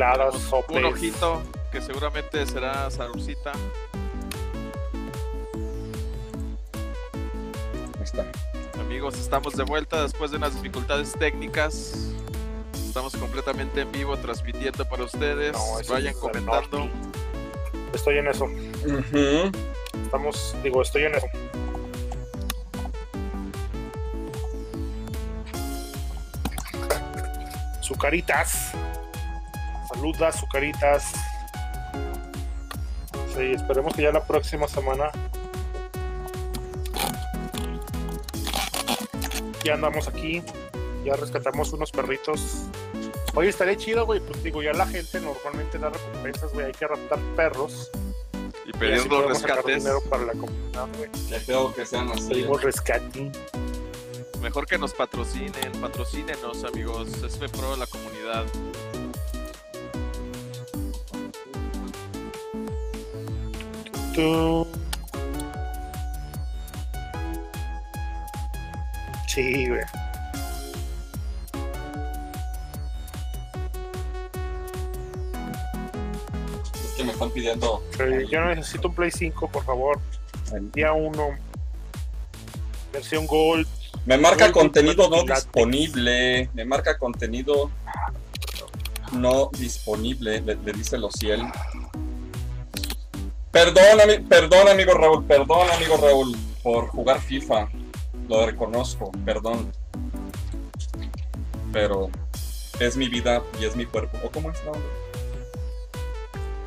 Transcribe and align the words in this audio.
enchiladas, 0.00 0.34
sopes. 0.42 0.76
Un 0.76 0.84
ojito 0.86 1.42
que 1.70 1.80
seguramente 1.80 2.44
será 2.46 2.90
salucita. 2.90 3.52
Ahí 7.96 8.02
está. 8.02 8.24
Amigos, 8.80 9.18
estamos 9.18 9.54
de 9.56 9.64
vuelta 9.64 10.02
después 10.02 10.30
de 10.30 10.38
unas 10.38 10.54
dificultades 10.54 11.12
técnicas. 11.12 12.12
Estamos 12.74 13.14
completamente 13.16 13.82
en 13.82 13.92
vivo 13.92 14.16
transmitiendo 14.16 14.84
para 14.88 15.04
ustedes. 15.04 15.52
No, 15.52 15.92
Vayan 15.92 16.14
comentando. 16.14 16.78
norte. 16.78 16.90
Estoy 17.94 18.18
en 18.18 18.28
eso. 18.28 18.46
Estamos, 20.04 20.56
digo, 20.62 20.82
estoy 20.82 21.04
en 21.04 21.14
eso. 21.14 21.26
Sucaritas. 27.80 28.72
Saluda, 30.00 30.32
Sucaritas. 30.32 31.12
Sí, 33.36 33.52
esperemos 33.52 33.94
que 33.94 34.00
ya 34.00 34.10
la 34.10 34.24
próxima 34.24 34.66
semana. 34.66 35.10
Ya 39.62 39.74
andamos 39.74 40.08
aquí. 40.08 40.42
Ya 41.04 41.16
rescatamos 41.16 41.74
unos 41.74 41.92
perritos. 41.92 42.62
Oye, 43.34 43.50
estaría 43.50 43.76
chido, 43.76 44.06
güey. 44.06 44.20
Pues 44.20 44.42
digo, 44.42 44.62
ya 44.62 44.72
la 44.72 44.86
gente 44.86 45.20
normalmente 45.20 45.78
da 45.78 45.90
recompensas, 45.90 46.50
güey. 46.54 46.64
Hay 46.64 46.72
que 46.72 46.86
raptar 46.86 47.18
perros. 47.36 47.90
Y 48.64 48.72
podemos 48.72 49.38
sacar 49.38 49.56
rescates. 49.56 49.84
dinero 49.84 50.00
para 50.08 50.24
la 50.24 50.32
comunidad, 50.32 50.88
güey. 50.96 51.10
Feo 51.40 51.74
que 51.74 51.84
sean 51.84 52.10
así. 52.10 52.30
Pedimos 52.30 52.62
rescate. 52.62 53.30
Mejor 54.40 54.66
que 54.66 54.78
nos 54.78 54.94
patrocinen. 54.94 55.72
Patrocínenos, 55.78 56.64
amigos. 56.64 57.22
Es 57.22 57.36
fe 57.36 57.50
pro 57.50 57.72
de 57.72 57.76
la 57.76 57.86
comunidad. 57.86 58.46
Tú. 64.20 64.66
Sí, 69.26 69.66
güey. 69.68 69.80
Es 76.74 76.94
que 76.96 77.04
me 77.04 77.12
están 77.12 77.30
pidiendo. 77.30 77.82
Eh, 77.98 78.26
Yo 78.30 78.44
necesito 78.44 78.88
un 78.88 78.94
Play 78.94 79.10
5, 79.10 79.48
por 79.48 79.64
favor. 79.64 79.98
Día 80.74 80.92
1. 80.92 81.28
Versión 82.92 83.26
Gold. 83.26 83.66
Me 84.04 84.18
marca 84.18 84.52
contenido 84.52 85.08
no 85.08 85.22
disponible. 85.22 86.50
Me 86.52 86.64
marca 86.66 86.98
contenido 86.98 87.70
no 89.12 89.50
disponible, 89.58 90.40
le, 90.40 90.56
le 90.56 90.72
dice 90.72 90.98
Lociel. 90.98 91.42
Perdón, 93.50 94.26
perdón, 94.28 94.68
amigo 94.68 94.94
Raúl, 94.94 95.24
perdón, 95.24 95.68
amigo 95.70 95.96
Raúl, 95.96 96.36
por 96.62 96.86
jugar 96.88 97.20
FIFA. 97.20 97.68
Lo 98.28 98.46
reconozco, 98.46 99.10
perdón. 99.24 99.72
Pero 101.72 102.10
es 102.78 102.96
mi 102.96 103.08
vida 103.08 103.42
y 103.60 103.64
es 103.64 103.74
mi 103.74 103.86
cuerpo. 103.86 104.18
¿O 104.24 104.30
cómo 104.30 104.50
es? 104.50 104.58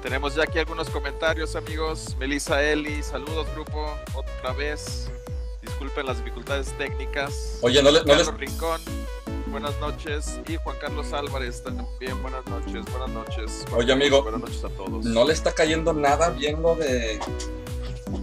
Tenemos 0.02 0.36
ya 0.36 0.44
aquí 0.44 0.60
algunos 0.60 0.90
comentarios, 0.90 1.56
amigos. 1.56 2.16
Melissa 2.20 2.62
Eli, 2.62 3.02
saludos, 3.02 3.48
grupo. 3.54 3.90
Otra 4.14 4.52
vez. 4.54 5.10
Disculpen 5.62 6.06
las 6.06 6.18
dificultades 6.18 6.78
técnicas. 6.78 7.60
Oye, 7.62 7.82
no, 7.82 7.90
le- 7.92 8.04
no 8.04 8.16
les, 8.16 8.28
Rincón, 8.34 8.82
buenas 9.54 9.80
noches. 9.80 10.40
Y 10.48 10.58
Juan 10.58 10.76
Carlos 10.82 11.14
Álvarez 11.14 11.64
también, 11.64 12.22
buenas 12.22 12.46
noches, 12.48 12.84
buenas 12.92 13.10
noches. 13.10 13.66
Oye, 13.76 13.94
amigo, 13.94 14.22
Buenas 14.22 14.42
noches 14.42 14.66
a 14.66 14.70
todos. 14.70 15.06
no 15.06 15.24
le 15.26 15.34
está 15.34 15.54
cayendo 15.54 15.94
nada 15.94 16.30
bien 16.32 16.62
lo 16.62 16.76
de 16.76 17.20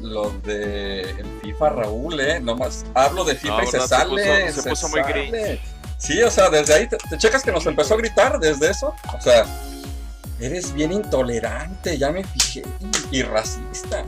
lo 0.03 0.31
de 0.45 1.01
el 1.11 1.27
FIFA 1.43 1.69
Raúl, 1.71 2.21
eh. 2.21 2.39
Nomás 2.41 2.85
hablo 2.95 3.25
de 3.25 3.35
FIFA 3.37 3.57
No, 3.57 3.63
y 3.63 3.67
se 3.69 3.81
sale. 3.81 4.47
puso- 4.51 4.63
se 4.63 4.69
puso 4.71 4.89
muy 4.89 5.01
grinch. 5.03 5.61
Sí, 5.99 6.23
o 6.23 6.31
sea, 6.31 6.49
desde 6.51 6.75
ahí 6.75 6.89
te, 6.89 6.97
te 6.97 7.17
checas 7.19 7.43
que 7.43 7.53
nos 7.53 7.65
empezó 7.67 7.95
a 7.95 7.97
gritar 7.97 8.39
desde 8.39 8.71
eso. 8.71 8.95
O 9.17 9.21
sea, 9.21 9.45
eres 10.41 10.73
bien 10.73 10.93
intolerante, 10.93 11.97
ya 11.99 12.11
me 12.11 12.25
fijé. 12.25 12.63
Y 13.11 13.23
racista. 13.23 14.05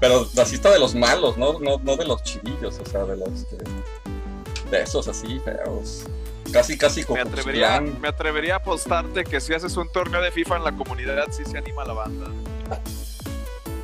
Pero 0.00 0.26
racista 0.34 0.70
de 0.70 0.78
los 0.78 0.94
malos, 0.94 1.36
no, 1.38 1.58
no, 1.60 1.78
no 1.78 1.96
de 1.96 2.04
los 2.04 2.22
chidillos, 2.24 2.78
o 2.80 2.86
sea, 2.86 3.04
de 3.04 3.16
los 3.16 3.28
que- 3.46 3.56
de 4.72 4.82
esos 4.82 5.06
así 5.06 5.38
feos. 5.40 6.04
Casi, 6.52 6.76
casi 6.76 7.00
Me 7.00 7.06
como 7.06 7.22
atrevería, 7.22 7.80
me 7.80 8.08
atrevería 8.08 8.54
a 8.54 8.56
apostarte 8.56 9.22
que 9.24 9.40
si 9.40 9.54
haces 9.54 9.76
un 9.76 9.90
torneo 9.92 10.20
de 10.20 10.32
FIFA 10.32 10.56
en 10.56 10.64
la 10.64 10.72
comunidad, 10.72 11.26
sí 11.30 11.44
se 11.44 11.58
anima 11.58 11.84
la 11.84 11.92
banda. 11.92 12.26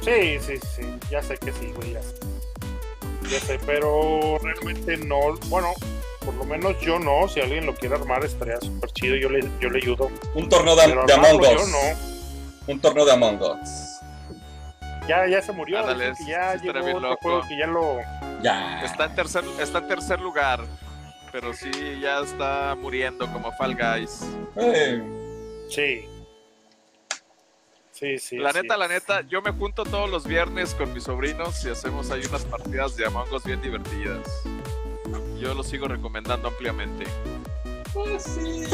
Sí, 0.00 0.38
sí, 0.40 0.58
sí. 0.74 0.98
Ya 1.10 1.22
sé 1.22 1.36
que 1.36 1.52
sí, 1.52 1.72
güey. 1.76 1.92
Ya 1.92 2.02
sé. 2.02 2.14
Ya 3.30 3.40
sé, 3.40 3.60
pero 3.66 4.38
realmente 4.42 4.96
no. 4.96 5.34
Bueno, 5.48 5.72
por 6.24 6.34
lo 6.34 6.44
menos 6.44 6.78
yo 6.80 6.98
no. 6.98 7.28
Si 7.28 7.40
alguien 7.40 7.66
lo 7.66 7.74
quiere 7.74 7.94
armar, 7.94 8.24
estaría 8.24 8.58
súper 8.60 8.90
chido. 8.92 9.16
Yo 9.16 9.28
le, 9.28 9.40
yo 9.60 9.68
le 9.70 9.78
ayudo. 9.78 10.10
Un 10.34 10.48
torneo 10.48 10.74
de, 10.74 10.86
de 10.88 11.12
Among 11.12 11.40
Us. 11.40 11.48
yo 11.50 11.66
no. 11.66 12.72
Un 12.72 12.80
torneo 12.80 13.04
de 13.04 13.12
Among 13.12 13.40
Us. 13.42 14.00
Ya, 15.06 15.26
ya 15.26 15.40
se 15.40 15.52
murió. 15.52 15.78
Ándale, 15.80 16.12
ya 16.26 16.54
llegó 16.56 16.96
otro 16.98 17.16
juego 17.22 17.42
que 17.48 17.58
ya 17.58 17.66
lo. 17.66 17.98
Ya. 18.42 18.82
Está 18.84 19.06
en 19.06 19.14
tercer, 19.14 19.44
está 19.60 19.78
en 19.78 19.88
tercer 19.88 20.20
lugar, 20.20 20.64
pero 21.32 21.52
sí 21.52 21.70
ya 22.00 22.20
está 22.20 22.76
muriendo 22.80 23.30
como 23.32 23.52
Fall 23.52 23.74
Guys. 23.76 24.24
Eh, 24.56 25.02
Sí. 25.68 26.08
Sí, 27.92 28.18
sí. 28.18 28.38
la 28.38 28.52
sí. 28.52 28.60
neta, 28.62 28.76
la 28.76 28.86
neta, 28.86 29.22
yo 29.22 29.42
me 29.42 29.50
junto 29.50 29.84
todos 29.84 30.08
los 30.08 30.24
viernes 30.24 30.72
con 30.74 30.92
mis 30.94 31.02
sobrinos 31.04 31.64
y 31.64 31.70
hacemos 31.70 32.10
ahí 32.12 32.22
unas 32.28 32.44
partidas 32.44 32.96
de 32.96 33.06
Among 33.06 33.32
Us 33.32 33.42
bien 33.44 33.60
divertidas. 33.60 34.26
Yo 35.40 35.52
lo 35.52 35.64
sigo 35.64 35.88
recomendando 35.88 36.48
ampliamente. 36.48 37.04
Pues 37.92 38.22
sí. 38.22 38.64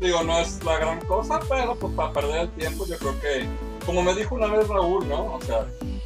Digo, 0.00 0.22
no 0.24 0.38
es 0.40 0.62
la 0.64 0.78
gran 0.78 1.00
cosa, 1.02 1.38
pero 1.48 1.76
pues 1.76 1.94
para 1.94 2.12
perder 2.12 2.40
el 2.42 2.50
tiempo 2.50 2.84
yo 2.86 2.98
creo 2.98 3.20
que, 3.20 3.46
como 3.86 4.02
me 4.02 4.14
dijo 4.14 4.34
una 4.34 4.48
vez 4.48 4.66
Raúl, 4.66 5.08
¿no? 5.08 5.34
O 5.34 5.40
sea, 5.40 5.64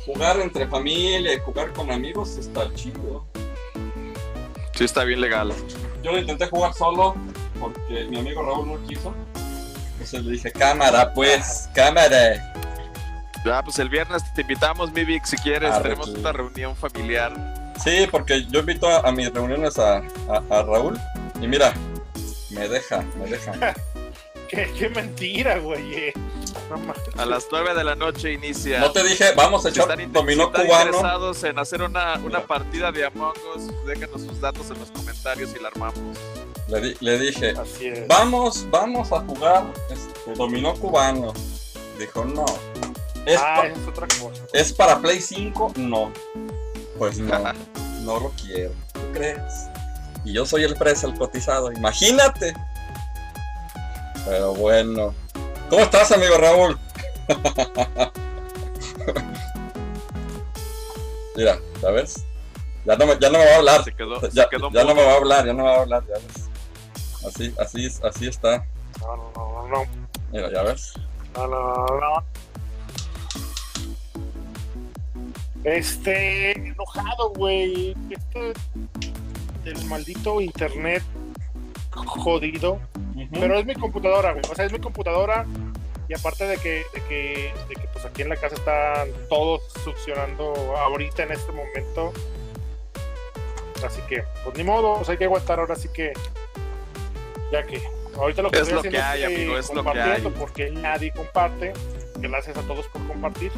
jugar 0.08 0.40
entre 0.40 0.66
familia 0.66 1.34
y 1.34 1.38
jugar 1.40 1.72
con 1.72 1.90
amigos 1.92 2.36
está 2.38 2.72
chido. 2.74 3.26
Sí, 4.74 4.84
está 4.84 5.04
bien 5.04 5.20
legal. 5.20 5.52
Yo 6.02 6.12
lo 6.12 6.18
intenté 6.18 6.46
jugar 6.46 6.72
solo 6.72 7.14
porque 7.60 8.04
mi 8.08 8.18
amigo 8.20 8.42
Raúl 8.42 8.68
no 8.68 8.86
quiso. 8.86 9.14
Entonces 9.92 10.24
le 10.24 10.32
dije, 10.32 10.50
cámara, 10.52 11.12
pues, 11.12 11.68
cámara. 11.74 12.54
Ya, 13.44 13.62
pues 13.62 13.78
el 13.80 13.88
viernes 13.88 14.22
te 14.34 14.42
invitamos, 14.42 14.92
mi 14.92 15.04
Vic, 15.04 15.24
si 15.24 15.36
quieres. 15.36 15.70
Arre, 15.72 15.82
Tenemos 15.90 16.06
sí. 16.06 16.14
una 16.18 16.32
reunión 16.32 16.74
familiar. 16.76 17.74
Sí, 17.82 18.06
porque 18.10 18.44
yo 18.46 18.60
invito 18.60 18.88
a, 18.88 19.00
a 19.00 19.12
mis 19.12 19.32
reuniones 19.32 19.78
a, 19.78 19.98
a- 19.98 20.42
a 20.50 20.62
Raúl 20.62 20.98
y 21.40 21.46
mira, 21.46 21.72
me 22.50 22.68
deja, 22.68 23.04
me 23.18 23.26
deja. 23.30 23.52
Qué, 24.48 24.70
qué 24.78 24.88
mentira, 24.88 25.58
güey. 25.58 26.12
A 27.16 27.26
las 27.26 27.46
9 27.50 27.74
de 27.74 27.84
la 27.84 27.94
noche 27.94 28.32
inicia. 28.32 28.80
No 28.80 28.92
te 28.92 29.02
dije, 29.04 29.32
vamos 29.36 29.64
a 29.66 29.70
echar 29.70 29.88
dominó 30.12 30.44
si 30.44 30.48
están 30.50 30.66
cubano. 30.66 30.84
interesados 30.86 31.44
en 31.44 31.58
hacer 31.58 31.82
una, 31.82 32.14
una 32.24 32.40
partida 32.46 32.90
de 32.92 33.06
Among 33.06 33.34
Us, 33.56 33.86
déjenos 33.86 34.22
sus 34.22 34.40
datos 34.40 34.70
en 34.70 34.78
los 34.78 34.90
comentarios 34.90 35.50
y 35.58 35.62
la 35.62 35.68
armamos. 35.68 35.98
Le, 36.68 36.80
di- 36.80 36.96
le 37.00 37.18
dije, 37.18 37.54
vamos, 38.08 38.66
vamos 38.70 39.10
a 39.12 39.20
jugar 39.20 39.64
este, 39.90 40.34
dominó 40.34 40.74
cubano. 40.74 41.32
Dijo, 41.98 42.24
no. 42.24 42.44
¿Es, 43.26 43.40
ah, 43.40 43.56
pa- 43.62 43.66
esa 43.66 43.80
es 43.80 43.88
otra 43.88 44.06
cosa. 44.20 44.42
¿Es 44.52 44.72
para 44.72 44.98
Play 45.00 45.20
5? 45.20 45.72
No. 45.76 46.12
Pues 46.98 47.18
no, 47.18 47.38
no 48.02 48.20
lo 48.20 48.30
quiero. 48.42 48.72
¿Tú 48.92 49.00
crees? 49.12 49.40
Y 50.24 50.32
yo 50.34 50.44
soy 50.44 50.64
el 50.64 50.74
precio, 50.76 51.08
el 51.08 51.14
cotizado. 51.18 51.72
Imagínate. 51.72 52.54
Pero 54.26 54.52
bueno. 54.54 55.14
¿Cómo 55.70 55.82
estás, 55.82 56.10
amigo 56.12 56.36
Raúl? 56.38 56.78
Mira, 61.36 61.58
¿sabes? 61.80 62.24
Ya 62.84 62.96
no 62.96 63.06
me, 63.06 63.18
ya 63.20 63.30
no 63.30 63.38
me 63.38 63.44
va 63.44 63.52
a 63.52 63.56
hablar. 63.56 63.84
Se 63.84 63.92
quedó, 63.94 64.20
Ya, 64.30 64.44
se 64.44 64.48
quedó 64.48 64.70
ya 64.72 64.84
no 64.84 64.94
me 64.94 65.04
va 65.04 65.12
a 65.12 65.16
hablar, 65.16 65.46
ya 65.46 65.52
no 65.52 65.62
me 65.64 65.68
va 65.70 65.76
a 65.76 65.80
hablar, 65.82 66.02
ya 66.06 66.14
ves. 66.14 66.48
Así, 67.26 67.54
así, 67.60 67.86
es- 67.86 68.02
así 68.02 68.26
está. 68.28 68.66
No, 69.00 69.16
no, 69.16 69.32
no, 69.36 69.68
no. 69.68 69.84
Mira, 70.32 70.50
ya 70.50 70.62
ves. 70.62 70.94
No, 71.34 71.46
no, 71.46 71.86
no, 71.86 72.00
no. 72.00 72.24
Este, 75.64 76.52
enojado, 76.52 77.30
güey. 77.30 77.94
Este 78.10 78.52
del 79.64 79.84
maldito 79.84 80.40
internet 80.40 81.02
jodido. 82.06 82.80
Pero 83.32 83.58
es 83.58 83.66
mi 83.66 83.74
computadora, 83.74 84.32
güey. 84.32 84.42
O 84.50 84.54
sea, 84.54 84.64
es 84.64 84.72
mi 84.72 84.78
computadora. 84.78 85.44
Y 86.08 86.14
aparte 86.14 86.46
de 86.46 86.56
que, 86.56 86.84
de 86.94 87.02
que, 87.08 87.52
de 87.68 87.74
que 87.74 87.88
pues 87.92 88.04
aquí 88.06 88.22
en 88.22 88.30
la 88.30 88.36
casa 88.36 88.54
están 88.54 89.08
todos 89.28 89.62
succionando 89.84 90.54
ahorita 90.76 91.24
en 91.24 91.32
este 91.32 91.52
momento. 91.52 92.12
Así 93.84 94.00
que, 94.08 94.24
pues 94.44 94.56
ni 94.56 94.64
modo, 94.64 94.96
pues 94.96 95.08
hay 95.10 95.18
que 95.18 95.24
aguantar 95.24 95.60
ahora 95.60 95.76
sí 95.76 95.88
que. 95.92 96.12
Ya 97.52 97.62
que. 97.64 97.80
Ahorita 98.16 98.42
lo 98.42 98.50
que 98.50 98.56
Es 98.56 98.62
estoy 98.62 98.74
lo 98.74 98.80
haciendo 98.80 98.98
que 98.98 99.04
hay, 99.04 99.22
amigo, 99.24 99.58
es 99.58 99.68
lo 99.68 99.82
que 99.82 99.84
compartiendo 99.84 100.28
hay. 100.30 100.34
porque 100.38 100.70
nadie 100.70 101.12
comparte. 101.12 101.72
Gracias 102.16 102.56
a 102.56 102.62
todos 102.62 102.86
por 102.88 103.06
compartir. 103.06 103.52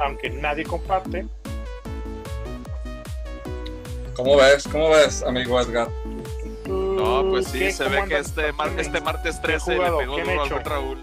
Aunque 0.00 0.30
nadie 0.30 0.64
comparte. 0.64 1.26
¿Cómo 4.14 4.36
ves? 4.36 4.66
¿Cómo 4.70 4.90
ves, 4.90 5.22
amigo 5.22 5.60
Edgar? 5.60 5.88
No, 6.98 7.30
pues 7.30 7.46
sí, 7.48 7.70
se 7.72 7.84
¿Cómo 7.84 7.96
ve 8.02 8.08
que 8.08 8.18
este, 8.18 8.52
mar- 8.52 8.68
¿Qué 8.68 8.74
han 8.74 8.80
este 8.80 9.00
martes 9.00 9.36
¿Qué 9.36 9.52
han 9.52 9.58
13 9.60 9.72
le 9.72 9.78
pegó 9.78 10.16
¿Qué 10.16 10.20
han 10.22 10.26
duro 10.28 10.42
al 10.56 10.64
Raúl. 10.64 11.02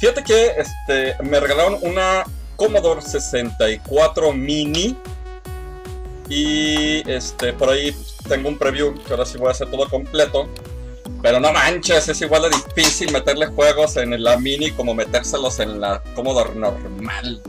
Fíjate 0.00 0.22
que 0.22 0.52
este, 0.58 1.16
me 1.24 1.40
regalaron 1.40 1.78
una 1.82 2.24
Commodore 2.56 3.02
64 3.02 4.32
Mini. 4.32 4.96
Y 6.28 7.08
este, 7.10 7.52
por 7.54 7.70
ahí 7.70 7.94
tengo 8.28 8.48
un 8.48 8.58
preview 8.58 8.94
que 9.02 9.12
ahora 9.12 9.24
sí 9.24 9.38
voy 9.38 9.48
a 9.48 9.52
hacer 9.52 9.70
todo 9.70 9.88
completo. 9.88 10.48
Pero 11.22 11.40
no 11.40 11.52
manches, 11.52 12.08
es 12.08 12.20
igual 12.20 12.42
de 12.42 12.50
difícil 12.50 13.10
meterle 13.12 13.46
juegos 13.46 13.96
en 13.96 14.22
la 14.22 14.36
Mini 14.36 14.70
como 14.72 14.94
metérselos 14.94 15.58
en 15.58 15.80
la 15.80 16.00
Commodore 16.14 16.54
normal. 16.54 17.42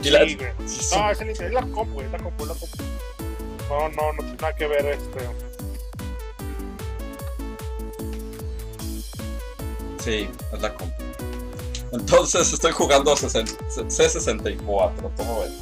Y 0.00 0.04
Sí, 0.04 0.10
la- 0.10 0.18
güey. 0.24 0.36
sí, 0.66 0.82
sí, 0.82 0.96
No, 0.98 1.10
es, 1.10 1.20
el, 1.20 1.28
es 1.30 1.40
la 1.52 1.62
compu, 1.62 2.00
es 2.00 2.10
la 2.10 2.18
compu, 2.18 2.42
es 2.42 2.48
la 2.48 2.54
compu. 2.54 2.76
No, 3.70 3.88
no, 3.88 4.12
no 4.12 4.18
tiene 4.18 4.36
nada 4.42 4.54
que 4.56 4.66
ver 4.66 4.84
este. 4.86 5.20
Sí, 10.02 10.28
es 10.52 10.60
la 10.60 10.72
compu. 10.74 11.02
Entonces 11.92 12.52
estoy 12.52 12.72
jugando 12.72 13.14
60 13.16 13.52
C64, 13.76 14.92
¿cómo 15.16 15.40
ven? 15.40 15.52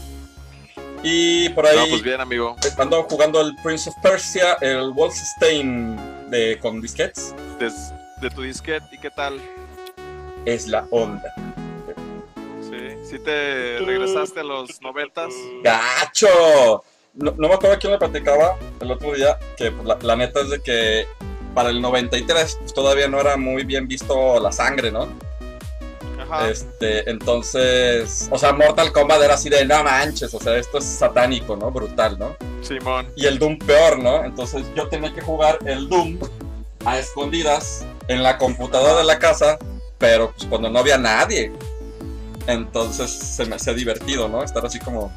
Y 1.03 1.49
por 1.51 1.67
ahí 1.67 1.77
No, 1.77 1.87
pues 1.89 2.03
bien, 2.03 2.21
amigo. 2.21 2.57
ando 2.79 3.03
jugando 3.05 3.41
el 3.41 3.55
Prince 3.63 3.89
of 3.91 3.97
Persia, 4.03 4.55
el 4.61 4.91
Wolfenstein 4.93 6.31
de, 6.31 6.59
con 6.61 6.81
disquetes. 6.81 7.35
Des- 7.59 7.93
de 8.21 8.31
tu 8.31 8.43
disquete, 8.43 8.87
¿y 8.93 8.99
qué 8.99 9.11
tal? 9.11 9.41
Es 10.45 10.67
la 10.69 10.87
onda. 10.91 11.35
Sí, 12.63 12.77
sí 13.11 13.19
te 13.19 13.79
regresaste 13.79 14.41
a 14.41 14.45
los 14.45 14.81
noventas. 14.83 15.33
¡Gacho! 15.65 16.85
No, 17.15 17.33
no 17.37 17.49
me 17.49 17.55
acuerdo 17.55 17.79
quién 17.81 17.93
le 17.93 17.99
platicaba 17.99 18.57
el 18.81 18.91
otro 18.93 19.13
día 19.15 19.39
que 19.57 19.71
pues, 19.73 19.85
la, 19.87 19.99
la 20.03 20.17
neta 20.17 20.41
es 20.43 20.51
de 20.51 20.63
que 20.63 21.07
para 21.55 21.71
el 21.71 21.81
93 21.81 22.59
pues, 22.61 22.75
todavía 22.75 23.09
no 23.09 23.21
era 23.21 23.37
muy 23.37 23.65
bien 23.65 23.89
visto 23.89 24.39
la 24.41 24.53
sangre, 24.53 24.91
¿no? 24.91 25.09
Ajá. 26.19 26.49
Este, 26.49 27.09
entonces, 27.11 28.29
o 28.31 28.39
sea, 28.39 28.53
Mortal 28.53 28.93
Kombat 28.93 29.23
era 29.23 29.35
así 29.35 29.49
de 29.49 29.65
no 29.65 29.83
manches, 29.83 30.33
o 30.35 30.41
sea, 30.41 30.57
esto 30.57 30.79
es 30.79 30.85
satánico, 30.85 31.57
¿no? 31.57 31.71
Brutal, 31.71 32.19
¿no? 32.19 32.37
Simón. 32.63 33.09
Y 33.17 33.27
el 33.27 33.39
Doom 33.39 33.59
peor, 33.59 33.99
¿no? 33.99 34.25
Entonces 34.25 34.65
yo 34.77 34.89
tenía 34.89 35.13
que 35.13 35.21
jugar 35.23 35.59
el 35.65 35.89
Doom 35.89 36.19
a 36.85 36.99
escondidas 36.99 37.85
en 38.09 38.23
la 38.23 38.39
computadora 38.39 38.99
de 38.99 39.05
la 39.05 39.19
casa, 39.19 39.59
pero 39.99 40.33
pues 40.33 40.47
cuando 40.47 40.71
no 40.71 40.79
había 40.79 40.99
nadie. 40.99 41.53
Entonces 42.47 43.11
se 43.11 43.45
me 43.47 43.57
hacía 43.57 43.73
divertido, 43.75 44.29
¿no? 44.29 44.43
Estar 44.43 44.65
así 44.65 44.79
como 44.79 45.13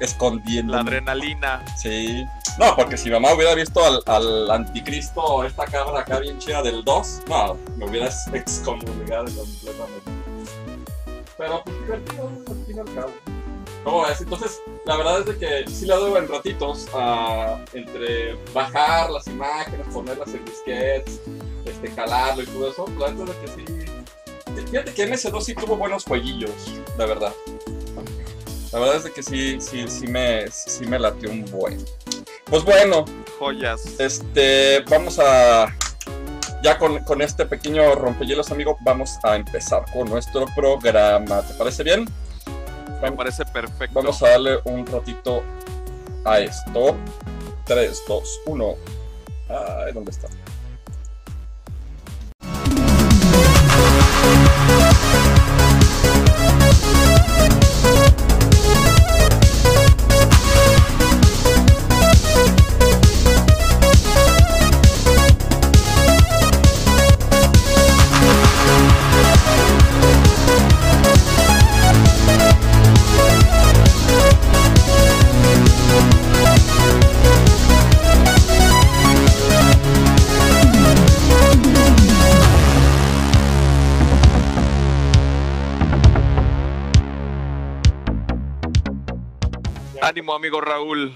escondiendo. 0.00 0.72
La 0.72 0.80
adrenalina. 0.80 1.64
Sí. 1.76 2.24
No, 2.58 2.74
porque 2.74 2.96
si 2.96 3.10
mamá 3.10 3.34
hubiera 3.34 3.54
visto 3.54 3.84
al, 3.84 4.02
al 4.06 4.50
anticristo 4.50 5.20
o 5.20 5.44
esta 5.44 5.66
cabra 5.66 6.00
acá 6.00 6.20
bien 6.20 6.38
chida 6.38 6.62
del 6.62 6.82
2, 6.84 7.22
no, 7.28 7.58
me 7.76 7.86
hubieras 7.86 8.26
excomulgado 8.32 9.24
completamente. 9.24 10.10
Pero 11.36 11.62
pues 11.64 11.80
divertido, 11.80 12.28
al 12.28 12.66
fin 12.66 12.76
y 12.76 12.78
al 12.78 12.94
cabo. 12.94 13.12
Entonces, 14.18 14.60
la 14.84 14.96
verdad 14.96 15.20
es 15.20 15.26
de 15.26 15.38
que 15.38 15.70
sí 15.70 15.86
le 15.86 15.94
doy 15.94 16.18
en 16.18 16.26
ratitos 16.26 16.88
a 16.92 17.60
entre 17.72 18.34
bajar 18.52 19.10
las 19.10 19.26
imágenes, 19.28 19.86
ponerlas 19.92 20.28
en 20.28 20.44
disquetes, 20.44 21.20
este, 21.64 21.94
calarlo 21.94 22.42
y 22.42 22.46
todo 22.46 22.70
eso. 22.70 22.84
La 22.98 23.06
verdad 23.06 23.28
es 23.28 23.56
de 23.56 23.64
que 23.64 23.72
sí. 23.72 24.66
Fíjate 24.70 24.92
que 24.92 25.08
MS2 25.08 25.40
sí 25.42 25.54
tuvo 25.54 25.76
buenos 25.76 26.04
jueguillos, 26.04 26.50
la 26.98 27.06
verdad. 27.06 27.32
La 28.76 28.80
verdad 28.80 28.96
es 28.96 29.04
de 29.04 29.12
que 29.12 29.22
sí, 29.22 29.58
sí, 29.58 29.88
sí 29.88 30.06
me, 30.06 30.50
sí 30.50 30.84
me 30.84 30.98
latió 30.98 31.30
un 31.30 31.46
buen. 31.46 31.82
Pues 32.44 32.62
bueno, 32.62 33.06
Joyas. 33.38 33.98
este, 33.98 34.80
vamos 34.90 35.18
a. 35.18 35.74
Ya 36.62 36.76
con, 36.76 37.02
con 37.04 37.22
este 37.22 37.46
pequeño 37.46 37.94
rompehielos, 37.94 38.50
amigo, 38.50 38.76
vamos 38.82 39.18
a 39.22 39.36
empezar 39.36 39.90
con 39.94 40.10
nuestro 40.10 40.44
programa. 40.54 41.40
¿Te 41.40 41.54
parece 41.54 41.84
bien? 41.84 42.04
Me 43.00 43.12
parece 43.12 43.46
perfecto. 43.46 43.94
Vamos 43.94 44.22
a 44.22 44.28
darle 44.28 44.58
un 44.64 44.84
ratito 44.84 45.42
a 46.26 46.40
esto. 46.40 46.96
3, 47.64 48.02
2, 48.06 48.40
1. 48.44 48.74
Ay, 49.48 49.92
¿dónde 49.94 50.10
está? 50.10 50.28
Amigo 90.56 90.60
Raúl. 90.60 91.14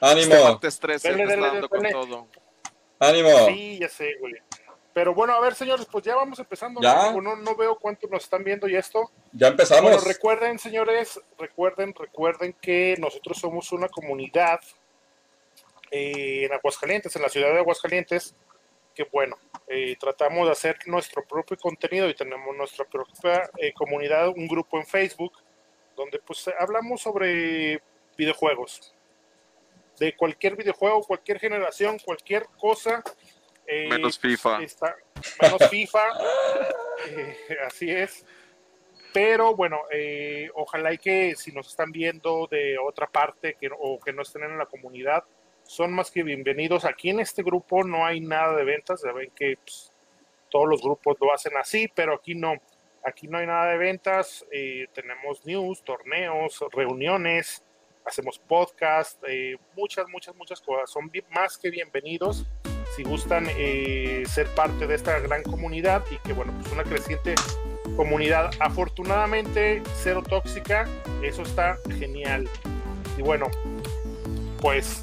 ¡Ánimo! 0.00 0.34
Este 0.34 0.44
martes 0.44 0.80
13 0.80 1.10
Dale, 1.10 1.16
te 1.16 1.22
está 1.22 1.40
dale, 1.40 1.60
dando 1.60 1.68
dale. 1.68 1.92
con 1.92 2.08
todo. 2.08 2.26
¡Ánimo! 2.98 3.46
Sí, 3.46 3.78
ya 3.78 3.88
sé, 3.88 4.14
güey. 4.20 4.34
Pero 4.92 5.14
bueno, 5.14 5.34
a 5.34 5.40
ver, 5.40 5.54
señores, 5.54 5.86
pues 5.90 6.04
ya 6.04 6.16
vamos 6.16 6.38
empezando. 6.38 6.80
Ya. 6.80 7.12
No, 7.12 7.36
no 7.36 7.56
veo 7.56 7.78
cuántos 7.78 8.10
nos 8.10 8.24
están 8.24 8.42
viendo 8.42 8.68
y 8.68 8.76
esto. 8.76 9.10
Ya 9.32 9.48
empezamos. 9.48 9.82
Bueno, 9.82 10.00
recuerden, 10.00 10.58
señores, 10.58 11.20
recuerden, 11.38 11.94
recuerden 11.94 12.54
que 12.60 12.96
nosotros 12.98 13.38
somos 13.38 13.70
una 13.72 13.88
comunidad 13.88 14.60
eh, 15.90 16.46
en 16.46 16.52
Aguascalientes, 16.52 17.14
en 17.14 17.22
la 17.22 17.28
ciudad 17.28 17.52
de 17.52 17.58
Aguascalientes, 17.58 18.34
que 18.94 19.04
bueno, 19.04 19.36
eh, 19.68 19.96
tratamos 19.98 20.46
de 20.46 20.52
hacer 20.52 20.78
nuestro 20.86 21.24
propio 21.24 21.56
contenido 21.56 22.08
y 22.08 22.14
tenemos 22.14 22.56
nuestra 22.56 22.84
propia 22.84 23.48
eh, 23.58 23.72
comunidad, 23.72 24.28
un 24.28 24.48
grupo 24.48 24.76
en 24.78 24.86
Facebook, 24.86 25.32
donde 25.96 26.18
pues 26.18 26.50
hablamos 26.58 27.00
sobre 27.00 27.80
videojuegos, 28.16 28.94
de 29.98 30.14
cualquier 30.16 30.56
videojuego, 30.56 31.02
cualquier 31.02 31.38
generación, 31.38 31.98
cualquier 31.98 32.46
cosa. 32.58 33.02
eh, 33.66 33.88
Menos 33.88 34.18
FIFA. 34.18 34.62
está- 34.62 34.96
menos 35.40 35.68
FIFA, 35.70 36.02
eh, 37.08 37.36
así 37.66 37.90
es. 37.90 38.24
Pero 39.12 39.54
bueno, 39.56 39.80
eh, 39.90 40.48
ojalá 40.54 40.92
y 40.92 40.98
que 40.98 41.34
si 41.36 41.52
nos 41.52 41.68
están 41.68 41.90
viendo 41.92 42.46
de 42.50 42.78
otra 42.78 43.06
parte 43.08 43.54
que, 43.54 43.68
o 43.78 43.98
que 44.00 44.12
no 44.12 44.22
estén 44.22 44.44
en 44.44 44.56
la 44.58 44.66
comunidad, 44.66 45.24
son 45.64 45.92
más 45.92 46.10
que 46.10 46.22
bienvenidos. 46.22 46.84
Aquí 46.84 47.10
en 47.10 47.20
este 47.20 47.42
grupo 47.42 47.84
no 47.84 48.04
hay 48.06 48.20
nada 48.20 48.56
de 48.56 48.64
ventas, 48.64 49.02
ya 49.04 49.12
ven 49.12 49.30
que 49.34 49.56
pues, 49.56 49.92
todos 50.48 50.68
los 50.68 50.80
grupos 50.82 51.16
lo 51.20 51.32
hacen 51.32 51.56
así, 51.56 51.88
pero 51.94 52.14
aquí 52.14 52.34
no. 52.34 52.54
Aquí 53.04 53.28
no 53.28 53.38
hay 53.38 53.46
nada 53.46 53.70
de 53.72 53.78
ventas, 53.78 54.44
eh, 54.52 54.86
tenemos 54.92 55.44
news, 55.46 55.82
torneos, 55.84 56.58
reuniones, 56.72 57.64
hacemos 58.04 58.38
podcast, 58.38 59.22
eh, 59.28 59.56
muchas, 59.76 60.06
muchas, 60.08 60.34
muchas 60.36 60.60
cosas. 60.60 60.90
Son 60.90 61.10
más 61.30 61.58
que 61.58 61.70
bienvenidos 61.70 62.46
si 62.96 63.04
gustan 63.04 63.46
eh, 63.50 64.24
ser 64.28 64.48
parte 64.48 64.86
de 64.86 64.94
esta 64.94 65.18
gran 65.20 65.42
comunidad 65.42 66.04
y 66.10 66.16
que, 66.26 66.32
bueno, 66.32 66.52
pues 66.60 66.72
una 66.72 66.84
creciente 66.84 67.34
comunidad. 67.96 68.50
Afortunadamente, 68.58 69.82
cero 69.96 70.22
tóxica, 70.28 70.88
eso 71.22 71.42
está 71.42 71.78
genial. 71.98 72.48
Y 73.16 73.22
bueno, 73.22 73.48
pues 74.60 75.02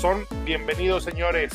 son 0.00 0.26
bienvenidos, 0.44 1.04
señores. 1.04 1.52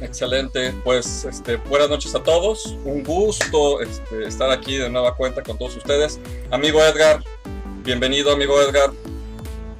Excelente, 0.00 0.72
pues 0.82 1.24
este, 1.24 1.56
buenas 1.56 1.90
noches 1.90 2.14
a 2.14 2.22
todos. 2.22 2.66
Un 2.84 3.04
gusto 3.04 3.82
este, 3.82 4.26
estar 4.26 4.50
aquí 4.50 4.76
de 4.76 4.88
nueva 4.88 5.14
cuenta 5.14 5.42
con 5.42 5.58
todos 5.58 5.76
ustedes. 5.76 6.18
Amigo 6.50 6.82
Edgar, 6.82 7.22
bienvenido, 7.84 8.32
amigo 8.32 8.60
Edgar. 8.62 8.90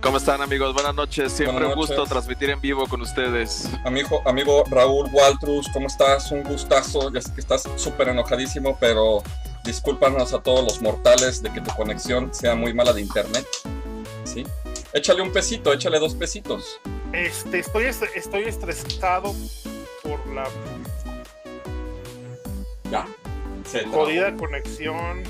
¿Cómo 0.02 0.16
están, 0.16 0.40
amigos? 0.40 0.73
Buenas 0.73 0.95
noches. 0.95 1.30
Siempre 1.33 1.59
Buenas 1.66 1.75
un 1.75 1.80
gusto 1.80 2.04
transmitir 2.04 2.50
en 2.50 2.61
vivo 2.61 2.87
con 2.87 3.02
ustedes. 3.02 3.69
Amigo, 3.85 4.23
amigo 4.25 4.64
Raúl 4.71 5.09
Waltrus, 5.12 5.69
¿cómo 5.73 5.88
estás? 5.88 6.33
Un 6.33 6.42
gustazo. 6.42 7.12
Ya 7.12 7.21
sé 7.21 7.35
que 7.35 7.40
estás 7.40 7.69
súper 7.76 8.09
enojadísimo, 8.09 8.78
pero 8.80 9.23
discúlpanos 9.64 10.33
a 10.33 10.40
todos 10.42 10.64
los 10.64 10.80
mortales 10.80 11.42
de 11.42 11.52
que 11.52 11.61
tu 11.61 11.71
conexión 11.76 12.33
sea 12.35 12.54
muy 12.54 12.73
mala 12.73 12.95
de 12.95 13.02
internet. 13.02 13.47
¿Sí? 14.25 14.47
Échale 14.95 15.21
un 15.23 15.33
pesito, 15.33 15.73
échale 15.73 15.99
dos 15.99 16.14
pesitos. 16.14 16.80
Este, 17.12 17.59
estoy, 17.59 17.85
est- 17.85 18.02
estoy 18.16 18.45
estresado 18.45 19.35
por 20.02 20.26
la 20.35 20.45
Ya. 22.90 23.07
Se 23.71 23.85
jodida 23.87 24.35
conexión. 24.35 25.23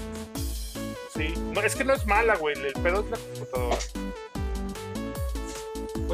Sí, 1.14 1.34
no, 1.52 1.60
es 1.60 1.74
que 1.74 1.84
no 1.84 1.92
es 1.92 2.06
mala, 2.06 2.36
güey, 2.36 2.56
el 2.56 2.72
pedo 2.74 3.00
es 3.00 3.10
la 3.10 3.16
computadora. 3.18 3.76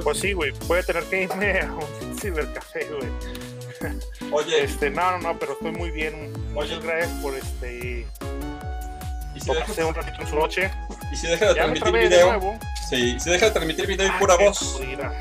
Pues 0.05 0.19
sí, 0.19 0.33
güey, 0.33 0.53
puede 0.53 0.83
tener 0.83 1.05
que 1.05 1.23
irme 1.25 1.61
a 1.61 1.73
un 1.73 2.19
cibercafé, 2.21 2.87
güey. 2.87 3.11
Oye, 4.33 4.65
Este, 4.65 4.91
no, 4.91 5.13
no, 5.13 5.19
no, 5.33 5.39
pero 5.39 5.53
estoy 5.53 5.73
muy 5.73 5.91
bien. 5.91 6.33
Muchas 6.53 6.79
Oye. 6.79 6.87
gracias 6.87 7.11
por 7.23 7.35
este. 7.35 8.07
¿y 9.35 9.41
si, 9.41 9.47
Por 9.47 9.57
deja, 9.57 9.67
pasar 9.69 9.85
un 9.85 9.95
ratito 9.95 10.21
en 10.23 10.27
su 10.29 10.37
noche. 10.37 10.71
y 11.13 11.17
si 11.17 11.27
deja 11.27 11.47
de 11.49 11.55
transmitir 11.55 11.93
video? 11.93 12.27
nuevo. 12.29 12.59
Sí, 12.89 13.19
si 13.21 13.31
deja 13.31 13.47
de 13.47 13.51
transmitir 13.53 13.87
video 13.87 14.07
y 14.07 14.11
Ah, 14.11 14.17
pura 14.19 14.37
voz. 14.37 14.59
jodida. 14.59 15.13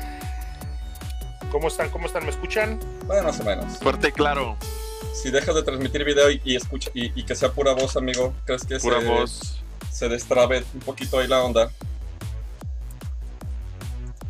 ¿Cómo 1.50 1.68
están? 1.68 1.90
¿Cómo 1.90 2.06
están? 2.06 2.24
¿Me 2.24 2.30
escuchan? 2.30 2.80
Bueno, 3.06 3.24
más 3.24 3.40
o 3.40 3.44
menos. 3.44 3.78
Fuerte 3.78 4.08
y 4.08 4.12
claro, 4.12 4.56
Si 5.14 5.30
dejas 5.30 5.54
de 5.54 5.62
transmitir 5.62 6.04
video 6.04 6.30
y, 6.30 6.40
y 6.44 6.56
escucha 6.56 6.90
y, 6.94 7.18
y 7.18 7.24
que 7.24 7.34
sea 7.34 7.50
pura 7.52 7.72
voz, 7.72 7.96
amigo, 7.96 8.34
¿crees 8.44 8.64
que 8.64 8.78
pura 8.78 9.00
se, 9.00 9.06
voz. 9.06 9.62
se 9.90 10.08
destrabe 10.08 10.64
un 10.74 10.80
poquito 10.80 11.18
ahí 11.18 11.26
la 11.28 11.42
onda? 11.42 11.70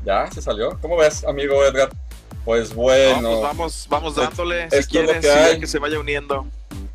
¿Ya? 0.07 0.31
¿Se 0.31 0.41
salió? 0.41 0.79
¿Cómo 0.81 0.97
ves, 0.97 1.25
amigo 1.25 1.65
Edgar? 1.65 1.91
Pues 2.45 2.71
No, 2.71 2.77
bueno. 2.77 3.29
pues 3.29 3.43
vamos, 3.43 3.87
vamos 3.91 4.15
Pues, 4.15 4.29
dándole. 4.29 4.71
Si 4.71 4.85
quieres, 4.89 5.19
que 5.21 5.31
hay. 5.31 5.59
que 5.59 5.67
se 5.67 5.81
vaya 5.81 5.99
uniendo. 5.99 6.47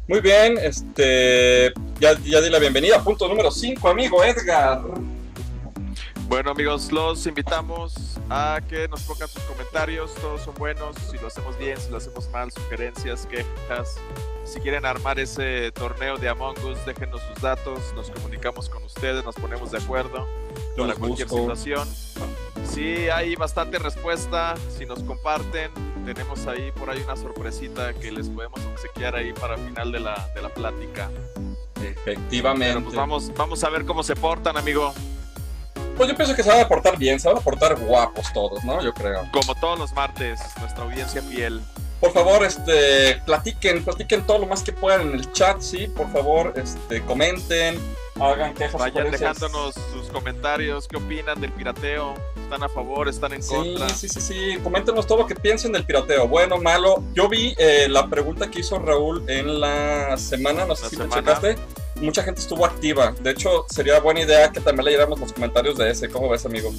Muy 0.08 0.22
bien, 0.22 0.58
este. 0.58 1.74
Ya, 2.00 2.18
ya 2.24 2.40
di 2.40 2.50
la 2.50 2.58
bienvenida. 2.60 3.04
Punto 3.04 3.28
número 3.28 3.52
5, 3.52 3.90
amigo 3.90 4.24
Edgar. 4.24 4.80
Bueno 6.32 6.52
amigos, 6.52 6.94
los 6.94 7.28
invitamos 7.28 7.94
a 8.30 8.62
que 8.70 8.88
nos 8.88 9.02
pongan 9.02 9.28
sus 9.28 9.44
comentarios, 9.44 10.16
todos 10.16 10.40
son 10.40 10.56
buenos, 10.56 10.96
si 11.12 11.18
lo 11.18 11.28
hacemos 11.28 11.58
bien, 11.58 11.78
si 11.78 11.92
lo 11.92 11.98
hacemos 11.98 12.30
mal, 12.30 12.50
sugerencias, 12.54 13.26
quejas. 13.26 13.98
Si 14.46 14.62
quieren 14.62 14.86
armar 14.86 15.20
ese 15.20 15.74
torneo 15.74 16.16
de 16.16 16.30
Among 16.30 16.58
Us, 16.64 16.86
déjenos 16.86 17.22
sus 17.22 17.42
datos, 17.42 17.94
nos 17.98 18.10
comunicamos 18.12 18.70
con 18.70 18.82
ustedes, 18.82 19.26
nos 19.26 19.36
ponemos 19.36 19.72
de 19.72 19.80
acuerdo 19.80 20.26
Yo 20.78 20.84
para 20.84 20.88
los 20.88 21.00
cualquier 21.00 21.28
situación. 21.28 21.86
Sí, 22.64 23.10
hay 23.10 23.36
bastante 23.36 23.78
respuesta, 23.78 24.56
si 24.70 24.86
nos 24.86 25.04
comparten, 25.04 25.70
tenemos 26.06 26.48
ahí 26.48 26.72
por 26.72 26.90
ahí 26.90 27.02
una 27.04 27.18
sorpresita 27.18 27.94
que 27.94 28.10
les 28.10 28.30
podemos 28.30 28.62
obsequiar 28.68 29.18
ahí 29.18 29.34
para 29.34 29.56
el 29.56 29.68
final 29.68 29.92
de 29.92 30.00
la, 30.00 30.32
de 30.34 30.42
la 30.42 30.50
plática. 30.50 31.12
Efectivamente. 31.84 32.68
Pero 32.68 32.86
pues 32.86 32.96
vamos, 32.96 33.34
vamos 33.36 33.62
a 33.66 33.70
ver 33.70 33.86
cómo 33.86 34.02
se 34.02 34.16
portan, 34.16 34.56
amigo. 34.56 34.94
Pues 35.98 36.10
yo 36.10 36.16
pienso 36.16 36.36
que 36.36 36.44
se 36.44 36.50
van 36.50 36.60
a 36.62 36.68
portar 36.68 36.98
bien, 36.98 37.20
se 37.20 37.28
van 37.28 37.38
a 37.38 37.42
portar 37.42 37.76
guapos 37.80 38.32
todos, 38.34 38.64
¿no? 38.64 38.82
Yo 38.82 38.94
creo. 38.94 39.28
Como 39.32 39.54
todos 39.56 39.78
los 39.78 39.94
martes, 39.94 40.40
nuestra 40.60 40.84
audiencia 40.84 41.22
fiel. 41.22 41.62
Por 42.00 42.12
favor, 42.14 42.44
este, 42.44 43.18
platiquen, 43.28 43.84
platiquen 43.84 44.26
todo 44.26 44.40
lo 44.40 44.48
más 44.48 44.64
que 44.64 44.74
puedan 44.74 45.02
en 45.02 45.14
el 45.14 45.32
chat, 45.34 45.62
sí. 45.62 45.86
Por 45.88 46.12
favor, 46.12 46.52
este, 46.56 47.04
comenten, 47.04 47.80
hagan 48.20 48.56
quejas. 48.56 48.80
Vayan 48.82 49.12
dejándonos 49.12 49.76
sus 49.94 50.08
comentarios, 50.10 50.88
qué 50.88 50.98
opinan 50.98 51.40
del 51.40 51.52
pirateo, 51.52 52.16
están 52.42 52.64
a 52.64 52.70
favor, 52.70 53.08
están 53.08 53.34
en 53.34 53.44
Sí, 53.44 53.54
contra. 53.54 53.88
sí, 53.90 54.10
sí, 54.10 54.20
sí. 54.20 54.58
Coméntenos 54.64 55.06
todo 55.06 55.20
lo 55.20 55.28
que 55.28 55.36
piensen 55.36 55.74
del 55.74 55.86
pirateo, 55.86 56.28
bueno, 56.28 56.58
malo. 56.58 57.04
Yo 57.14 57.30
vi 57.30 57.54
eh, 57.60 57.86
la 57.88 58.08
pregunta 58.08 58.50
que 58.50 58.62
hizo 58.62 58.80
Raúl 58.80 59.24
en 59.30 59.60
la 59.60 60.18
semana, 60.18 60.66
no 60.66 60.76
sé 60.76 60.84
La 60.86 60.90
si 60.90 60.96
semana. 60.96 61.14
te 61.14 61.20
checaste. 61.20 61.56
Mucha 62.02 62.24
gente 62.24 62.42
estuvo 62.42 62.66
activa. 62.66 63.14
De 63.22 63.32
hecho, 63.32 63.66
sería 63.70 64.00
buena 64.00 64.22
idea 64.22 64.52
que 64.52 64.60
también 64.60 64.86
leyéramos 64.86 65.20
los 65.20 65.32
comentarios 65.32 65.78
de 65.78 65.92
ese. 65.92 66.10
¿Cómo 66.10 66.30
ves, 66.30 66.46
amigo? 66.46 66.72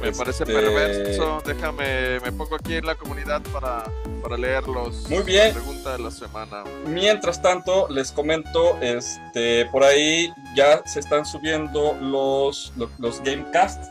Me 0.00 0.12
parece 0.12 0.44
Este, 0.44 0.54
perverso, 0.54 1.42
déjame, 1.44 2.20
me 2.20 2.32
pongo 2.32 2.56
aquí 2.56 2.74
en 2.76 2.86
la 2.86 2.94
comunidad 2.94 3.42
para, 3.52 3.84
para 4.22 4.38
leerlos. 4.38 5.08
Muy 5.10 5.22
bien. 5.22 5.52
Pregunta 5.52 5.92
de 5.92 5.98
la 5.98 6.10
semana. 6.10 6.64
Mientras 6.86 7.42
tanto, 7.42 7.86
les 7.90 8.10
comento, 8.10 8.78
este, 8.80 9.66
por 9.66 9.84
ahí 9.84 10.32
ya 10.56 10.82
se 10.86 11.00
están 11.00 11.26
subiendo 11.26 11.94
los, 12.00 12.72
los, 12.76 12.88
los 12.98 13.20
Gamecast 13.20 13.84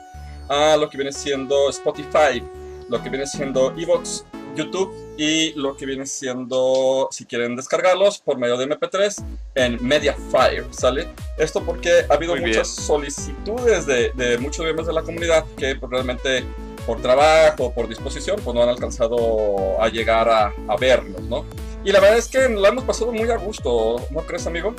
a 0.50 0.76
lo 0.78 0.90
que 0.90 0.98
viene 0.98 1.12
siendo 1.14 1.70
Spotify, 1.70 2.44
lo 2.90 3.02
que 3.04 3.10
viene 3.10 3.28
siendo 3.28 3.72
Evox, 3.78 4.26
YouTube 4.60 4.94
y 5.18 5.54
lo 5.54 5.76
que 5.76 5.86
viene 5.86 6.06
siendo, 6.06 7.08
si 7.12 7.26
quieren 7.26 7.56
descargarlos 7.56 8.20
por 8.20 8.38
medio 8.38 8.58
de 8.58 8.68
MP3 8.68 9.24
en 9.56 9.86
Mediafire, 9.86 10.66
¿sale? 10.72 11.08
Esto 11.38 11.64
porque 11.64 12.06
ha 12.10 12.14
habido 12.14 12.36
Muy 12.36 12.48
muchas 12.48 12.68
solicitudes 12.68 13.86
de, 13.86 14.12
de 14.12 14.38
muchos 14.38 14.64
miembros 14.64 14.88
de 14.88 14.94
la 14.94 15.02
comunidad 15.02 15.46
que 15.58 15.76
pues, 15.76 15.92
realmente 15.92 16.44
por 16.86 17.02
trabajo, 17.02 17.74
por 17.74 17.88
disposición, 17.88 18.40
pues 18.44 18.56
no 18.56 18.64
han 18.64 18.70
alcanzado 18.70 19.82
a 19.82 19.90
llegar 19.90 20.28
a, 20.30 20.54
a 20.68 20.76
vernos, 20.78 21.22
¿no? 21.24 21.46
Y 21.84 21.92
la 21.92 22.00
verdad 22.00 22.18
es 22.18 22.28
que 22.28 22.50
la 22.50 22.70
hemos 22.70 22.84
pasado 22.84 23.12
muy 23.12 23.30
a 23.30 23.38
gusto, 23.38 24.06
¿no 24.12 24.22
crees, 24.22 24.46
amigo? 24.48 24.74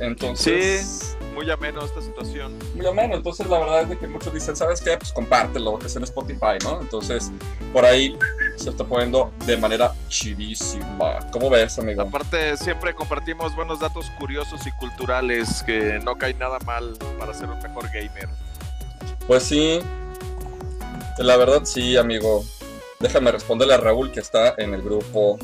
Entonces, 0.00 1.16
Muy 1.34 1.50
ameno 1.50 1.84
esta 1.84 2.02
situación. 2.02 2.58
muy 2.74 2.86
ameno. 2.86 3.16
Entonces, 3.16 3.46
la 3.48 3.58
verdad 3.58 3.82
es 3.82 3.88
de 3.88 3.98
que 3.98 4.06
muchos 4.06 4.32
dicen, 4.32 4.54
¿sabes 4.54 4.80
qué? 4.80 4.96
Pues 4.96 5.12
compártelo, 5.12 5.78
que 5.78 5.86
es 5.86 5.96
en 5.96 6.04
Spotify, 6.04 6.58
¿no? 6.62 6.80
Entonces, 6.80 7.30
por 7.72 7.84
ahí 7.84 8.18
se 8.56 8.70
está 8.70 8.84
poniendo 8.84 9.32
de 9.46 9.56
manera 9.56 9.92
chidísima. 10.08 11.18
¿Cómo 11.30 11.48
ves, 11.50 11.78
amigo? 11.78 12.02
Aparte, 12.02 12.56
siempre 12.56 12.94
compartimos 12.94 13.56
buenos 13.56 13.80
datos 13.80 14.10
curiosos 14.18 14.66
y 14.66 14.72
culturales 14.72 15.62
que 15.64 16.00
no 16.04 16.16
cae 16.16 16.34
nada 16.34 16.58
mal 16.66 16.96
para 17.18 17.32
ser 17.32 17.48
un 17.48 17.60
mejor 17.62 17.86
gamer. 17.86 18.28
Pues 19.26 19.44
sí, 19.44 19.80
la 21.18 21.36
verdad 21.36 21.62
sí, 21.64 21.96
amigo. 21.96 22.44
Déjame 23.00 23.32
responderle 23.32 23.74
a 23.74 23.78
Raúl 23.78 24.12
que 24.12 24.20
está 24.20 24.54
en 24.58 24.74
el 24.74 24.82
grupo. 24.82 25.38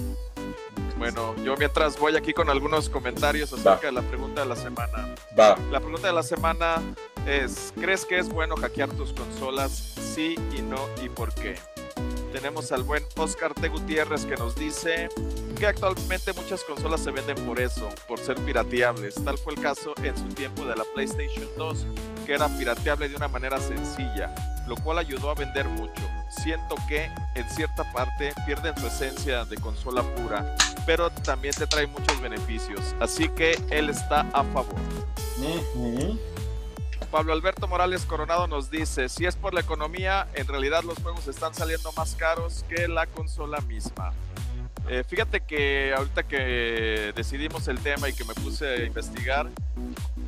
Bueno, 0.99 1.37
yo 1.45 1.57
mientras 1.57 1.97
voy 1.97 2.17
aquí 2.17 2.35
con 2.35 2.51
algunos 2.51 2.89
comentarios 2.89 3.53
acerca 3.53 3.87
de 3.87 3.93
la 3.93 4.03
pregunta 4.03 4.43
de 4.43 4.49
la 4.49 4.57
semana. 4.57 5.15
Va, 5.39 5.57
La 5.71 5.79
pregunta 5.79 6.09
de 6.09 6.13
la 6.13 6.25
semana 6.25 6.83
es, 7.25 7.73
¿crees 7.81 8.05
que 8.05 8.19
es 8.19 8.29
bueno 8.29 8.57
hackear 8.57 8.91
tus 8.91 9.13
consolas? 9.13 9.71
Sí 9.71 10.35
y 10.57 10.61
no, 10.61 10.81
¿y 11.01 11.09
por 11.09 11.33
qué? 11.33 11.55
Tenemos 12.33 12.73
al 12.73 12.83
buen 12.83 13.05
Oscar 13.17 13.55
T. 13.55 13.69
Gutiérrez 13.69 14.27
que 14.27 14.37
nos 14.37 14.57
dice 14.57 15.09
que 15.57 15.67
actualmente 15.69 16.33
muchas 16.33 16.65
consolas 16.65 17.01
se 17.01 17.13
venden 17.13 17.37
por 17.47 17.61
eso, 17.61 17.89
por 18.09 18.19
ser 18.19 18.37
pirateables. 18.37 19.15
Tal 19.25 19.39
fue 19.39 19.55
el 19.55 19.61
caso 19.61 19.95
en 20.03 20.17
su 20.17 20.29
tiempo 20.35 20.65
de 20.65 20.75
la 20.75 20.85
PlayStation 20.95 21.47
2, 21.57 21.87
que 22.27 22.35
era 22.35 22.49
pirateable 22.49 23.09
de 23.09 23.15
una 23.15 23.29
manera 23.29 23.61
sencilla, 23.61 24.35
lo 24.67 24.75
cual 24.77 24.99
ayudó 24.99 25.31
a 25.31 25.35
vender 25.35 25.67
mucho. 25.69 26.03
Siento 26.29 26.77
que 26.89 27.11
en 27.35 27.49
cierta 27.51 27.91
parte 27.93 28.33
pierden 28.47 28.77
su 28.77 28.87
esencia 28.87 29.45
de 29.45 29.57
consola 29.57 30.03
pura, 30.03 30.55
pero 30.87 31.11
también 31.11 31.55
te 31.55 31.67
trae 31.67 31.87
muchos 31.87 32.21
beneficios, 32.21 32.95
así 33.01 33.29
que 33.29 33.61
él 33.71 33.91
está 33.91 34.21
a 34.33 34.45
favor. 34.45 34.77
Pablo 37.11 37.33
Alberto 37.33 37.67
Morales 37.67 38.05
Coronado 38.05 38.47
nos 38.47 38.71
dice, 38.71 39.09
si 39.09 39.25
es 39.25 39.35
por 39.35 39.55
la 39.55 39.61
economía, 39.61 40.29
en 40.35 40.47
realidad 40.47 40.83
los 40.85 40.99
juegos 40.99 41.27
están 41.27 41.55
saliendo 41.55 41.91
más 41.93 42.15
caros 42.15 42.65
que 42.69 42.87
la 42.87 43.07
consola 43.07 43.61
misma. 43.63 44.13
Eh, 44.91 45.05
fíjate 45.07 45.41
que 45.43 45.93
ahorita 45.95 46.23
que 46.23 47.13
decidimos 47.15 47.69
el 47.69 47.79
tema 47.79 48.09
y 48.09 48.15
que 48.15 48.25
me 48.25 48.35
puse 48.35 48.67
a 48.67 48.85
investigar, 48.85 49.49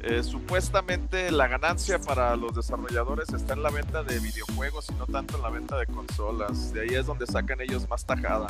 eh, 0.02 0.22
supuestamente 0.22 1.30
la 1.30 1.46
ganancia 1.46 1.98
para 1.98 2.36
los 2.36 2.54
desarrolladores 2.54 3.30
está 3.32 3.54
en 3.54 3.62
la 3.62 3.70
venta 3.70 4.02
de 4.02 4.18
videojuegos 4.18 4.88
y 4.90 4.94
no 4.94 5.06
tanto 5.06 5.36
en 5.36 5.42
la 5.42 5.50
venta 5.50 5.78
de 5.78 5.86
consolas. 5.86 6.72
De 6.72 6.82
ahí 6.82 6.94
es 6.94 7.06
donde 7.06 7.26
sacan 7.26 7.60
ellos 7.60 7.88
más 7.88 8.04
tajada. 8.04 8.48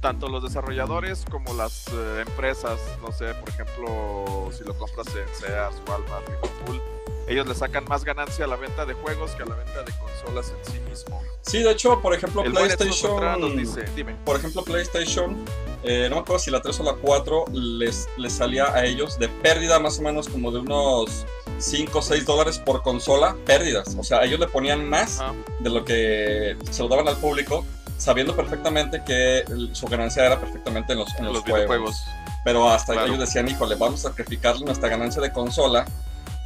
Tanto 0.00 0.28
los 0.28 0.42
desarrolladores 0.44 1.24
como 1.28 1.52
las 1.54 1.88
eh, 1.88 2.24
empresas, 2.26 2.78
no 3.02 3.10
sé, 3.10 3.34
por 3.34 3.48
ejemplo, 3.48 4.50
si 4.52 4.62
lo 4.64 4.76
compras 4.78 5.08
en 5.08 5.34
Sears, 5.34 5.82
Walmart, 5.88 6.28
Liverpool, 6.28 6.82
ellos 7.28 7.46
le 7.46 7.54
sacan 7.54 7.84
más 7.84 8.04
ganancia 8.04 8.44
a 8.44 8.48
la 8.48 8.56
venta 8.56 8.84
de 8.86 8.94
juegos 8.94 9.32
que 9.32 9.42
a 9.42 9.46
la 9.46 9.54
venta 9.54 9.82
de 9.82 9.92
consolas 9.98 10.50
en 10.50 10.72
sí 10.72 10.80
mismo. 10.80 11.22
Sí, 11.42 11.62
de 11.62 11.70
hecho, 11.72 12.00
por 12.00 12.14
ejemplo, 12.14 12.42
El 12.42 12.52
PlayStation. 12.52 13.40
nos 13.40 13.56
dice, 13.56 13.84
dime. 13.94 14.16
Por 14.24 14.36
ejemplo, 14.36 14.62
PlayStation, 14.64 15.36
eh, 15.82 16.06
no 16.10 16.16
me 16.16 16.22
acuerdo 16.22 16.38
si 16.40 16.50
la 16.50 16.60
3 16.60 16.80
o 16.80 16.82
la 16.84 16.94
4 16.94 17.44
les, 17.52 18.08
les 18.18 18.32
salía 18.32 18.72
a 18.74 18.84
ellos 18.84 19.18
de 19.18 19.28
pérdida 19.28 19.78
más 19.78 19.98
o 19.98 20.02
menos 20.02 20.28
como 20.28 20.50
de 20.50 20.58
unos 20.60 21.24
5 21.58 21.98
o 21.98 22.02
6 22.02 22.26
dólares 22.26 22.58
por 22.58 22.82
consola, 22.82 23.36
pérdidas. 23.46 23.94
O 23.98 24.04
sea, 24.04 24.24
ellos 24.24 24.38
le 24.40 24.48
ponían 24.48 24.88
más 24.88 25.20
Ajá. 25.20 25.34
de 25.60 25.70
lo 25.70 25.84
que 25.84 26.56
se 26.70 26.82
lo 26.82 26.88
daban 26.88 27.08
al 27.08 27.16
público, 27.16 27.64
sabiendo 27.96 28.36
perfectamente 28.36 29.02
que 29.04 29.38
el- 29.40 29.74
su 29.74 29.86
ganancia 29.86 30.24
era 30.26 30.38
perfectamente 30.38 30.92
en 30.92 30.98
los, 31.00 31.14
en 31.18 31.24
los, 31.26 31.34
los 31.48 31.66
juegos. 31.66 31.96
Pero 32.44 32.68
hasta 32.68 32.92
Claro. 32.92 33.08
ellos 33.08 33.20
decían, 33.20 33.48
híjole, 33.48 33.74
vamos 33.74 34.04
a 34.04 34.10
sacrificarle 34.10 34.64
nuestra 34.64 34.88
ganancia 34.88 35.20
de 35.22 35.32
consola, 35.32 35.84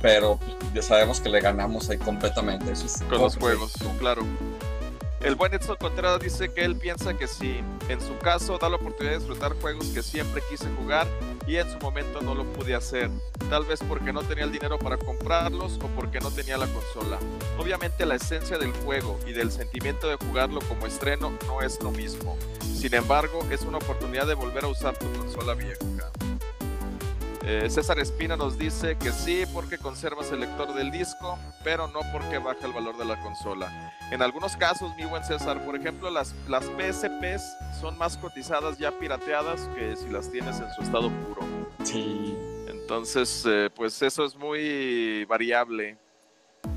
pero 0.03 0.39
ya 0.75 0.83
sabemos 0.83 1.21
que 1.21 1.29
le 1.29 1.41
ganamos 1.41 1.89
ahí 1.89 1.97
completamente. 1.97 2.73
Eso 2.73 2.87
es 2.87 3.03
Con 3.09 3.21
los 3.21 3.37
juegos, 3.37 3.73
claro. 3.99 4.27
El 5.23 5.37
buen 5.37 5.55
Edson 5.55 5.77
Contreras 5.77 6.19
dice 6.19 6.53
que 6.53 6.65
él 6.65 6.75
piensa 6.75 7.15
que 7.17 7.29
sí, 7.29 7.61
en 7.89 8.01
su 8.01 8.19
caso 8.19 8.59
da 8.59 8.69
la 8.69 8.75
oportunidad 8.75 9.13
de 9.13 9.19
disfrutar 9.19 9.55
juegos 9.61 9.87
que 9.89 10.03
siempre 10.03 10.43
quise 10.51 10.67
jugar 10.77 11.07
y 11.47 11.57
en 11.57 11.71
su 11.71 11.79
momento 11.79 12.21
no 12.23 12.35
lo 12.35 12.45
pude 12.45 12.75
hacer, 12.75 13.09
tal 13.49 13.65
vez 13.65 13.79
porque 13.87 14.13
no 14.13 14.23
tenía 14.23 14.43
el 14.43 14.51
dinero 14.51 14.81
para 14.81 14.97
comprarlos 14.97 15.79
o 15.81 15.87
porque 15.95 16.19
no 16.19 16.33
tenía 16.33 16.57
la 16.57 16.67
consola. 16.67 17.19
Obviamente 17.57 18.05
la 18.05 18.17
esencia 18.17 18.59
del 18.59 18.73
juego 18.73 19.17
y 19.25 19.33
del 19.33 19.53
sentimiento 19.53 20.09
de 20.09 20.17
jugarlo 20.17 20.61
como 20.63 20.89
estreno 20.89 21.33
no 21.47 21.63
es 21.63 21.81
lo 21.81 21.93
mismo, 21.93 22.37
sin 22.61 22.93
embargo 22.93 23.47
es 23.49 23.63
una 23.63 23.79
oportunidad 23.79 24.27
de 24.27 24.35
volver 24.35 24.65
a 24.65 24.69
usar 24.69 24.99
tu 24.99 25.07
consola 25.13 25.55
vieja. 25.55 25.79
Eh, 27.45 27.69
César 27.69 27.99
Espina 27.99 28.37
nos 28.37 28.57
dice 28.57 28.97
que 28.97 29.11
sí 29.11 29.45
porque 29.53 29.77
conservas 29.77 30.31
el 30.31 30.41
lector 30.41 30.73
del 30.75 30.93
disco, 30.93 31.37
pero 31.65 31.89
no 31.89 32.01
porque 32.13 32.39
baja 32.39 32.67
el 32.67 32.73
valor 32.73 32.97
de 32.97 33.05
la 33.05 33.21
consola. 33.21 33.93
En 34.13 34.23
algunos 34.23 34.57
casos, 34.57 34.95
mi 34.97 35.05
buen 35.05 35.25
César, 35.25 35.65
por 35.65 35.75
ejemplo, 35.75 36.09
las, 36.11 36.35
las 36.49 36.65
PSPs 36.65 37.43
son 37.81 37.99
más 37.99 38.17
cotizadas 38.17 38.79
ya 38.79 38.93
pirateadas 38.93 39.69
que 39.75 39.97
si 39.97 40.09
las 40.09 40.31
tienes 40.31 40.61
en 40.61 40.71
su 40.75 40.83
estado 40.83 41.11
puro. 41.11 41.43
Sí. 41.83 42.37
Entonces, 42.69 43.45
eh, 43.49 43.71
pues 43.75 44.01
eso 44.03 44.25
es 44.25 44.37
muy 44.37 45.25
variable. 45.25 45.97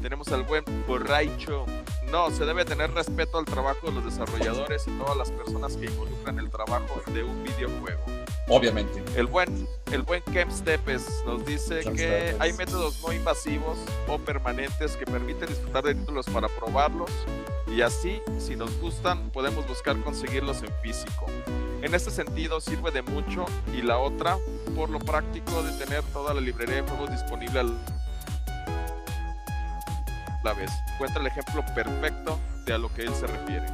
Tenemos 0.01 0.31
al 0.31 0.43
buen 0.43 0.63
borracho. 0.87 1.65
No, 2.11 2.31
se 2.31 2.45
debe 2.45 2.65
tener 2.65 2.91
respeto 2.91 3.37
al 3.37 3.45
trabajo 3.45 3.87
de 3.87 3.93
los 3.93 4.05
desarrolladores 4.05 4.87
y 4.87 4.91
todas 4.97 5.15
las 5.15 5.31
personas 5.31 5.77
que 5.77 5.85
involucran 5.85 6.39
el 6.39 6.49
trabajo 6.49 7.01
de 7.13 7.23
un 7.23 7.43
videojuego. 7.43 8.14
Obviamente. 8.47 9.03
El 9.15 9.25
buen, 9.25 9.67
el 9.91 10.03
buen 10.03 10.21
Kem 10.23 10.51
Stepes 10.51 11.07
nos 11.25 11.43
dice 11.45 11.79
que 11.79 11.89
Stepes. 11.97 12.35
hay 12.39 12.53
métodos 12.53 13.01
no 13.05 13.11
invasivos 13.11 13.77
o 14.07 14.19
permanentes 14.19 14.95
que 14.97 15.05
permiten 15.05 15.49
disfrutar 15.49 15.83
de 15.83 15.95
títulos 15.95 16.27
para 16.27 16.47
probarlos 16.47 17.09
y 17.75 17.81
así, 17.81 18.21
si 18.37 18.55
nos 18.55 18.79
gustan, 18.79 19.31
podemos 19.31 19.67
buscar 19.67 19.99
conseguirlos 20.01 20.61
en 20.61 20.71
físico. 20.83 21.25
En 21.81 21.95
este 21.95 22.11
sentido 22.11 22.61
sirve 22.61 22.91
de 22.91 23.01
mucho 23.01 23.45
y 23.73 23.81
la 23.81 23.97
otra, 23.97 24.37
por 24.75 24.89
lo 24.89 24.99
práctico 24.99 25.63
de 25.63 25.71
tener 25.83 26.03
toda 26.13 26.33
la 26.33 26.41
librería 26.41 26.75
de 26.75 26.81
juegos 26.83 27.09
disponible 27.11 27.59
al- 27.59 27.77
la 30.43 30.53
vez. 30.53 30.69
Encuentra 30.93 31.19
el 31.21 31.27
ejemplo 31.27 31.65
perfecto 31.73 32.39
de 32.65 32.73
a 32.73 32.77
lo 32.77 32.93
que 32.93 33.01
él 33.03 33.13
se 33.15 33.25
refiere. 33.25 33.65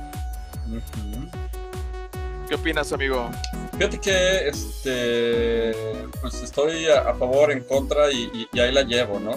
¿Qué 2.52 2.56
opinas, 2.56 2.92
amigo? 2.92 3.30
Fíjate 3.78 3.98
que 4.02 4.50
este 4.50 5.72
pues 6.20 6.34
estoy 6.44 6.86
a, 6.88 7.00
a 7.12 7.16
favor, 7.16 7.50
en 7.50 7.62
contra 7.64 8.12
y, 8.12 8.24
y- 8.34 8.48
y 8.52 8.60
ahí 8.60 8.74
la 8.74 8.82
llevo, 8.82 9.22
¿no? 9.22 9.32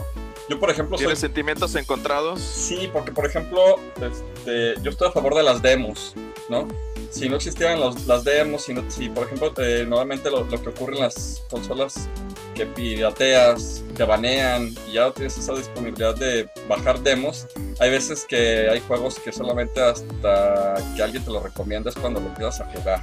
Yo, 0.50 0.58
por 0.58 0.68
ejemplo, 0.68 0.96
soy 0.96 1.04
¿Tienes 1.06 1.20
sentimientos 1.20 1.76
encontrados? 1.76 2.40
Sí, 2.40 2.90
porque 2.92 3.12
por 3.12 3.24
ejemplo, 3.24 3.76
este, 4.02 4.74
yo 4.82 4.90
estoy 4.90 5.06
a 5.06 5.12
favor 5.12 5.36
de 5.36 5.44
las 5.44 5.62
demos, 5.62 6.14
¿no? 6.48 6.66
Si 7.14 7.28
no 7.28 7.36
existieran 7.36 7.78
los- 7.80 8.06
las 8.06 8.24
demos, 8.24 8.64
si, 8.64 8.74
no- 8.74 8.90
si, 8.90 9.08
por 9.08 9.26
ejemplo, 9.26 9.52
eh, 9.58 9.84
normalmente 9.86 10.30
lo, 10.30 10.42
lo 10.44 10.60
que 10.62 10.68
ocurre 10.70 10.94
en 10.96 11.00
las 11.02 11.42
consolas 11.48 12.08
que 12.54 12.66
pirateas, 12.66 13.82
te 13.96 14.02
banean 14.04 14.74
y 14.88 14.94
ya 14.94 15.02
no 15.02 15.12
tienes 15.12 15.36
esa 15.38 15.54
disponibilidad 15.54 16.14
de 16.16 16.48
bajar 16.68 17.00
demos, 17.00 17.46
hay 17.78 17.90
veces 17.90 18.24
que 18.28 18.68
hay 18.68 18.80
juegos 18.80 19.18
que 19.20 19.30
solamente 19.32 19.80
hasta 19.80 20.74
que 20.96 21.02
alguien 21.02 21.24
te 21.24 21.30
lo 21.30 21.40
recomienda 21.40 21.90
es 21.90 21.96
cuando 21.96 22.20
lo 22.20 22.26
empiezas 22.26 22.60
a 22.62 22.64
jugar. 22.72 23.00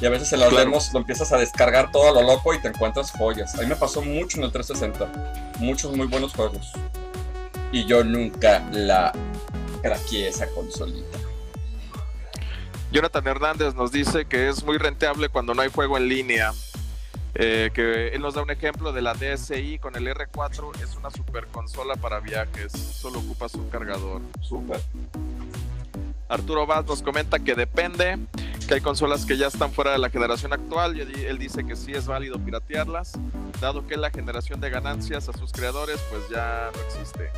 Y 0.00 0.06
a 0.06 0.10
veces 0.10 0.32
en 0.32 0.40
las 0.40 0.48
Claro. 0.48 0.64
demos 0.64 0.92
lo 0.92 1.00
empiezas 1.00 1.30
a 1.32 1.36
descargar 1.38 1.92
todo 1.92 2.08
a 2.08 2.12
lo 2.12 2.22
loco 2.22 2.52
y 2.54 2.60
te 2.60 2.68
encuentras 2.68 3.10
joyas. 3.12 3.54
A 3.54 3.58
mí 3.62 3.66
me 3.66 3.76
pasó 3.76 4.02
mucho 4.02 4.38
en 4.38 4.44
el 4.44 4.52
360. 4.52 5.52
Muchos 5.58 5.94
muy 5.96 6.06
buenos 6.06 6.32
juegos. 6.34 6.72
Y 7.70 7.84
yo 7.86 8.02
nunca 8.02 8.66
la 8.72 9.12
craqueé 9.82 10.28
esa 10.28 10.46
consolita. 10.48 11.18
Jonathan 12.92 13.26
Hernández 13.26 13.74
nos 13.74 13.90
dice 13.90 14.26
que 14.26 14.48
es 14.48 14.62
muy 14.64 14.76
rentable 14.78 15.28
cuando 15.30 15.54
no 15.54 15.62
hay 15.62 15.70
juego 15.70 15.96
en 15.96 16.08
línea. 16.08 16.52
Eh, 17.34 17.70
que 17.72 18.08
él 18.08 18.20
nos 18.20 18.34
da 18.34 18.42
un 18.42 18.50
ejemplo 18.50 18.92
de 18.92 19.00
la 19.00 19.14
DSi 19.14 19.78
con 19.78 19.96
el 19.96 20.06
R4, 20.06 20.82
es 20.82 20.96
una 20.96 21.10
super 21.10 21.46
consola 21.46 21.96
para 21.96 22.20
viajes, 22.20 22.72
solo 22.72 23.20
ocupas 23.20 23.54
un 23.54 23.70
cargador. 23.70 24.20
Súper. 24.42 24.78
Arturo 26.28 26.66
Vaz 26.66 26.84
nos 26.86 27.02
comenta 27.02 27.38
que 27.38 27.54
depende, 27.54 28.18
que 28.68 28.74
hay 28.74 28.80
consolas 28.82 29.24
que 29.24 29.38
ya 29.38 29.46
están 29.46 29.72
fuera 29.72 29.92
de 29.92 29.98
la 29.98 30.10
generación 30.10 30.52
actual 30.52 30.98
y 30.98 31.00
él- 31.00 31.24
él 31.24 31.38
dice 31.38 31.64
que 31.64 31.74
sí 31.74 31.92
es 31.92 32.06
válido 32.06 32.38
piratearlas, 32.38 33.12
dado 33.62 33.86
que 33.86 33.96
la 33.96 34.10
generación 34.10 34.60
de 34.60 34.68
ganancias 34.68 35.26
a 35.30 35.32
sus 35.32 35.52
creadores 35.52 35.98
pues 36.10 36.28
ya 36.28 36.70
no 36.74 36.80
existe. 36.82 37.30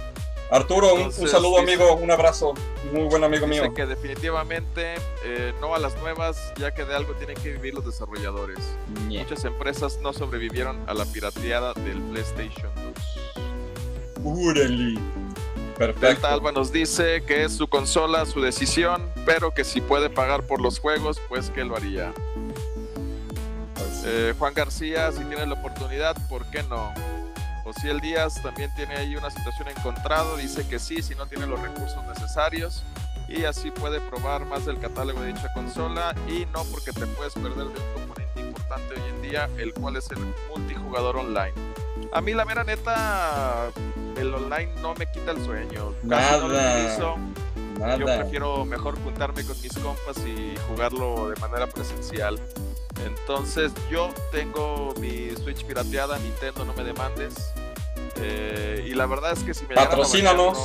Arturo, 0.50 0.88
un- 0.88 0.92
un, 0.92 0.98
Entonces, 1.06 1.30
saludo 1.30 1.60
dice- 1.60 1.72
amigo, 1.74 1.94
un 1.96 2.10
abrazo. 2.10 2.54
Muy 2.92 3.04
buen 3.04 3.24
amigo 3.24 3.46
Dice 3.46 3.62
mío. 3.62 3.74
que 3.74 3.86
definitivamente 3.86 4.94
eh, 5.24 5.52
no 5.60 5.74
a 5.74 5.78
las 5.78 5.96
nuevas, 5.96 6.52
ya 6.56 6.72
que 6.74 6.84
de 6.84 6.94
algo 6.94 7.14
tienen 7.14 7.36
que 7.36 7.52
vivir 7.52 7.74
los 7.74 7.84
desarrolladores. 7.84 8.58
Ñe. 9.08 9.20
Muchas 9.20 9.44
empresas 9.44 9.98
no 10.02 10.12
sobrevivieron 10.12 10.84
a 10.88 10.94
la 10.94 11.04
pirateada 11.06 11.72
del 11.74 12.00
PlayStation 12.02 12.70
2. 13.36 13.44
Úrale. 14.22 14.94
Delta 14.94 15.78
Perfecto. 15.78 16.26
Alba 16.28 16.52
nos 16.52 16.70
dice 16.70 17.24
que 17.26 17.44
es 17.44 17.56
su 17.56 17.66
consola, 17.66 18.24
su 18.26 18.40
decisión, 18.40 19.10
pero 19.26 19.52
que 19.52 19.64
si 19.64 19.80
puede 19.80 20.08
pagar 20.08 20.44
por 20.46 20.60
los 20.60 20.78
juegos, 20.78 21.20
pues 21.28 21.50
que 21.50 21.64
lo 21.64 21.76
haría. 21.76 22.12
Eh, 24.06 24.34
Juan 24.38 24.54
García, 24.54 25.10
si 25.12 25.24
tiene 25.24 25.46
la 25.46 25.54
oportunidad, 25.54 26.14
¿por 26.28 26.44
qué 26.50 26.62
no? 26.64 26.92
Ociel 27.76 28.00
Díaz 28.00 28.40
también 28.42 28.72
tiene 28.74 28.94
ahí 28.96 29.16
una 29.16 29.30
situación 29.30 29.68
encontrada, 29.68 30.36
dice 30.36 30.66
que 30.66 30.78
sí, 30.78 31.02
si 31.02 31.14
no 31.14 31.26
tiene 31.26 31.46
los 31.46 31.60
recursos 31.60 32.02
necesarios 32.06 32.82
y 33.28 33.44
así 33.44 33.70
puede 33.70 34.00
probar 34.00 34.44
más 34.46 34.66
del 34.66 34.78
catálogo 34.78 35.20
de 35.22 35.28
dicha 35.32 35.52
consola 35.54 36.14
y 36.28 36.46
no 36.46 36.64
porque 36.64 36.92
te 36.92 37.06
puedes 37.06 37.32
perder 37.34 37.66
de 37.66 37.80
un 37.80 37.92
componente 37.94 38.40
importante 38.40 38.94
hoy 38.94 39.08
en 39.10 39.22
día, 39.22 39.48
el 39.58 39.72
cual 39.74 39.96
es 39.96 40.10
el 40.10 40.18
multijugador 40.48 41.16
online. 41.16 41.54
A 42.12 42.20
mí 42.20 42.32
la 42.32 42.44
mera 42.44 42.64
neta, 42.64 43.70
el 44.16 44.34
online 44.34 44.72
no 44.80 44.94
me 44.94 45.10
quita 45.10 45.32
el 45.32 45.44
sueño. 45.44 45.94
Casi 46.08 46.40
no 46.40 46.48
lo 46.48 46.54
Nada. 46.54 46.76
utilizo. 46.78 47.16
Yo 47.76 47.80
Nada. 48.06 48.18
prefiero 48.20 48.64
mejor 48.64 49.02
juntarme 49.02 49.44
con 49.44 49.60
mis 49.60 49.72
compas 49.78 50.16
y 50.18 50.54
jugarlo 50.68 51.30
de 51.30 51.40
manera 51.40 51.66
presencial. 51.66 52.38
Entonces 53.04 53.72
yo 53.90 54.10
tengo 54.30 54.94
mi 55.00 55.30
Switch 55.30 55.64
pirateada, 55.64 56.18
Nintendo, 56.18 56.64
no 56.64 56.72
me 56.74 56.84
demandes. 56.84 57.34
Eh, 58.16 58.84
y 58.86 58.94
la 58.94 59.06
verdad 59.06 59.32
es 59.32 59.42
que 59.42 59.54
si 59.54 59.66
me 59.66 59.74
Patrocínanos. 59.74 60.58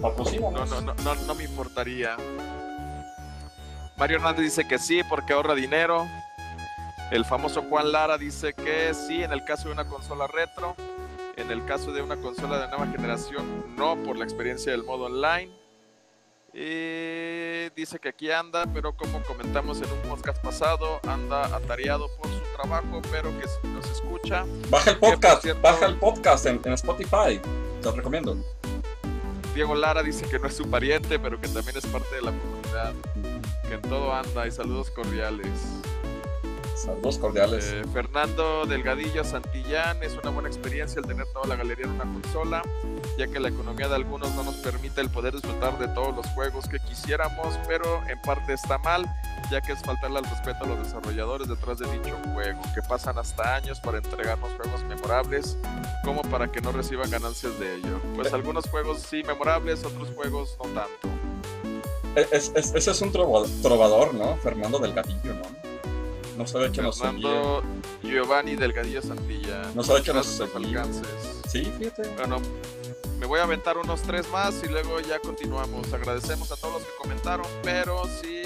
banear, 0.00 0.40
no, 0.40 0.66
no, 0.66 0.80
no, 0.80 0.94
no, 0.94 1.14
no, 1.14 1.34
me 1.34 1.44
importaría. 1.44 2.16
Mario 3.96 4.16
Hernández 4.16 4.44
dice 4.44 4.66
que 4.66 4.78
sí 4.78 5.02
porque 5.08 5.32
ahorra 5.32 5.54
dinero. 5.54 6.06
El 7.10 7.24
famoso 7.24 7.62
Juan 7.62 7.92
Lara 7.92 8.18
dice 8.18 8.52
que 8.52 8.92
sí 8.92 9.22
en 9.22 9.32
el 9.32 9.44
caso 9.44 9.68
de 9.68 9.74
una 9.74 9.86
consola 9.86 10.26
retro. 10.26 10.74
En 11.36 11.50
el 11.50 11.64
caso 11.66 11.92
de 11.92 12.00
una 12.00 12.16
consola 12.16 12.58
de 12.58 12.68
nueva 12.68 12.86
generación, 12.86 13.76
no 13.76 13.96
por 13.96 14.16
la 14.16 14.24
experiencia 14.24 14.72
del 14.72 14.84
modo 14.84 15.04
online. 15.04 15.52
Y 16.54 17.68
dice 17.76 17.98
que 17.98 18.08
aquí 18.08 18.30
anda, 18.30 18.64
pero 18.72 18.96
como 18.96 19.22
comentamos 19.24 19.82
en 19.82 19.92
un 19.92 20.00
podcast 20.08 20.42
pasado, 20.42 21.00
anda 21.06 21.54
atareado 21.54 22.08
por 22.16 22.30
trabajo, 22.56 23.02
pero 23.10 23.30
que 23.38 23.68
nos 23.68 23.88
escucha, 23.90 24.44
Baja 24.70 24.90
el 24.92 24.98
podcast, 24.98 25.42
cierto- 25.42 25.60
baja 25.62 25.86
el 25.86 25.96
podcast 25.96 26.46
en, 26.46 26.60
en 26.64 26.72
Spotify. 26.72 27.40
Te 27.80 27.84
lo 27.84 27.92
recomiendo. 27.92 28.36
Diego 29.54 29.74
Lara 29.74 30.02
dice 30.02 30.26
que 30.26 30.38
no 30.38 30.48
es 30.48 30.56
su 30.56 30.68
pariente, 30.68 31.18
pero 31.18 31.40
que 31.40 31.48
también 31.48 31.76
es 31.76 31.86
parte 31.86 32.14
de 32.16 32.22
la 32.22 32.32
comunidad, 32.32 32.92
que 33.68 33.74
en 33.74 33.82
todo 33.82 34.12
anda 34.12 34.46
y 34.46 34.50
saludos 34.50 34.90
cordiales. 34.90 35.48
Saludos 36.76 37.16
cordiales. 37.18 37.64
Eh, 37.72 37.82
Fernando 37.92 38.66
Delgadillo 38.66 39.24
Santillán, 39.24 40.02
es 40.02 40.12
una 40.22 40.30
buena 40.30 40.48
experiencia 40.48 41.00
el 41.00 41.06
tener 41.06 41.26
toda 41.32 41.46
la 41.46 41.56
galería 41.56 41.86
en 41.86 41.92
una 41.92 42.04
consola, 42.04 42.62
ya 43.18 43.26
que 43.28 43.40
la 43.40 43.48
economía 43.48 43.88
de 43.88 43.94
algunos 43.94 44.34
no 44.34 44.42
nos 44.44 44.56
permite 44.56 45.00
el 45.00 45.08
poder 45.08 45.32
disfrutar 45.32 45.78
de 45.78 45.88
todos 45.88 46.14
los 46.14 46.26
juegos 46.34 46.68
que 46.68 46.78
quisiéramos, 46.80 47.58
pero 47.66 48.02
en 48.08 48.20
parte 48.20 48.52
está 48.52 48.76
mal, 48.78 49.06
ya 49.50 49.62
que 49.62 49.72
es 49.72 49.80
faltarle 49.82 50.18
al 50.18 50.24
respeto 50.24 50.64
a 50.64 50.66
los 50.66 50.78
desarrolladores 50.80 51.48
detrás 51.48 51.78
de 51.78 51.90
dicho 51.90 52.14
juego, 52.34 52.60
que 52.74 52.82
pasan 52.82 53.16
hasta 53.18 53.56
años 53.56 53.80
para 53.80 53.96
entregarnos 53.98 54.52
juegos 54.52 54.84
memorables, 54.84 55.56
como 56.04 56.20
para 56.22 56.52
que 56.52 56.60
no 56.60 56.72
reciban 56.72 57.10
ganancias 57.10 57.58
de 57.58 57.76
ello. 57.76 57.98
Pues 58.14 58.32
algunos 58.34 58.68
juegos 58.68 59.00
sí 59.00 59.22
memorables, 59.24 59.82
otros 59.82 60.10
juegos 60.14 60.56
no 60.62 60.64
tanto. 60.70 61.08
Es- 62.32 62.52
es- 62.54 62.74
ese 62.74 62.90
es 62.90 63.00
un 63.02 63.12
trovador, 63.12 64.12
¿no? 64.14 64.36
Fernando 64.36 64.78
Delgadillo, 64.78 65.34
¿no? 65.34 65.75
No 66.36 66.46
sabe 66.46 66.70
que 66.70 66.82
nos 66.82 66.96
seguía. 66.98 67.12
Fernando 67.28 67.62
Giovanni 68.02 68.56
Delgadillo 68.56 69.02
Santilla. 69.02 69.62
No 69.74 69.82
sabe 69.82 70.02
que 70.02 70.12
nos 70.12 70.26
Gracias 70.38 70.40
a 70.50 70.52
seguía. 70.60 70.80
alcances. 70.82 71.06
Sí, 71.48 71.72
fíjate. 71.78 72.08
Bueno, 72.16 72.38
me 73.18 73.26
voy 73.26 73.40
a 73.40 73.44
aventar 73.44 73.78
unos 73.78 74.02
tres 74.02 74.28
más 74.30 74.54
y 74.64 74.68
luego 74.68 75.00
ya 75.00 75.18
continuamos. 75.20 75.92
Agradecemos 75.92 76.52
a 76.52 76.56
todos 76.56 76.74
los 76.74 76.82
que 76.82 76.90
comentaron, 77.00 77.46
pero 77.62 78.02
si 78.20 78.42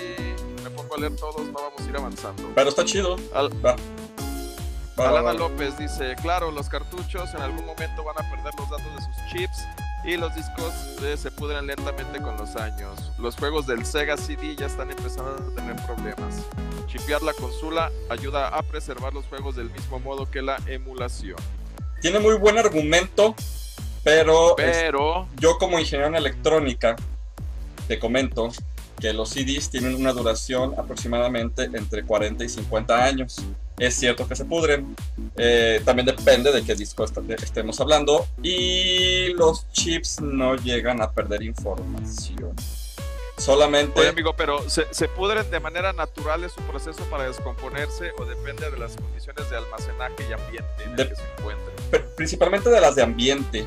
me 0.62 0.70
pongo 0.70 0.94
a 0.94 0.98
leer 0.98 1.16
todos, 1.16 1.46
no 1.48 1.52
vamos 1.54 1.80
a 1.80 1.88
ir 1.88 1.96
avanzando. 1.96 2.50
Pero 2.54 2.68
está 2.68 2.84
chido. 2.84 3.16
Al- 3.34 3.50
Va. 3.64 3.74
Va, 4.98 5.04
va, 5.04 5.08
Alana 5.08 5.26
va. 5.28 5.34
López 5.34 5.78
dice, 5.78 6.14
claro, 6.20 6.50
los 6.50 6.68
cartuchos 6.68 7.32
en 7.34 7.40
algún 7.40 7.64
momento 7.64 8.04
van 8.04 8.18
a 8.24 8.30
perder 8.30 8.52
los 8.58 8.68
datos 8.70 8.94
de 8.96 9.02
sus 9.02 9.32
chips, 9.32 9.64
y 10.04 10.16
los 10.16 10.34
discos 10.34 10.72
eh, 11.02 11.16
se 11.16 11.30
pudren 11.30 11.66
lentamente 11.66 12.20
con 12.20 12.36
los 12.36 12.56
años. 12.56 13.12
Los 13.18 13.36
juegos 13.36 13.66
del 13.66 13.84
Sega 13.84 14.16
CD 14.16 14.56
ya 14.56 14.66
están 14.66 14.90
empezando 14.90 15.32
a 15.32 15.54
tener 15.54 15.76
problemas. 15.86 16.46
Chipear 16.86 17.22
la 17.22 17.32
consola 17.32 17.90
ayuda 18.08 18.48
a 18.48 18.62
preservar 18.62 19.12
los 19.12 19.26
juegos 19.26 19.56
del 19.56 19.70
mismo 19.70 20.00
modo 20.00 20.30
que 20.30 20.42
la 20.42 20.56
emulación. 20.66 21.36
Tiene 22.00 22.18
muy 22.18 22.36
buen 22.36 22.58
argumento, 22.58 23.34
pero, 24.02 24.54
Pero 24.56 25.28
yo 25.38 25.58
como 25.58 25.78
ingeniero 25.78 26.08
en 26.08 26.16
electrónica 26.16 26.96
te 27.86 27.98
comento 27.98 28.50
que 29.00 29.12
los 29.12 29.30
CDs 29.30 29.70
tienen 29.70 29.94
una 29.94 30.12
duración 30.12 30.74
aproximadamente 30.78 31.64
entre 31.72 32.04
40 32.04 32.44
y 32.44 32.48
50 32.48 33.04
años. 33.04 33.36
Es 33.78 33.94
cierto 33.94 34.28
que 34.28 34.36
se 34.36 34.44
pudren, 34.44 34.94
eh, 35.36 35.80
también 35.84 36.04
depende 36.06 36.52
de 36.52 36.62
qué 36.62 36.74
disco 36.74 37.02
est- 37.04 37.16
estemos 37.42 37.80
hablando 37.80 38.26
y 38.42 39.32
los 39.34 39.66
chips 39.72 40.20
no 40.20 40.54
llegan 40.56 41.00
a 41.00 41.10
perder 41.10 41.42
información. 41.42 42.54
Solamente 43.38 43.98
Oye, 43.98 44.10
amigo, 44.10 44.34
pero 44.36 44.68
¿se, 44.68 44.86
se 44.90 45.08
pudren 45.08 45.50
de 45.50 45.60
manera 45.60 45.94
natural? 45.94 46.44
¿Es 46.44 46.54
un 46.58 46.64
proceso 46.66 47.02
para 47.04 47.24
descomponerse 47.26 48.10
o 48.18 48.26
depende 48.26 48.70
de 48.70 48.76
las 48.78 48.96
condiciones 48.96 49.48
de 49.48 49.56
almacenaje 49.56 50.26
y 50.28 50.32
ambiente 50.34 50.84
en 50.84 50.96
De- 50.96 51.02
el 51.04 51.08
que 51.08 51.16
se 51.16 51.22
encuentren? 51.38 51.76
Pri- 51.90 52.04
principalmente 52.16 52.68
de 52.68 52.80
las 52.82 52.94
de 52.96 53.02
ambiente, 53.02 53.66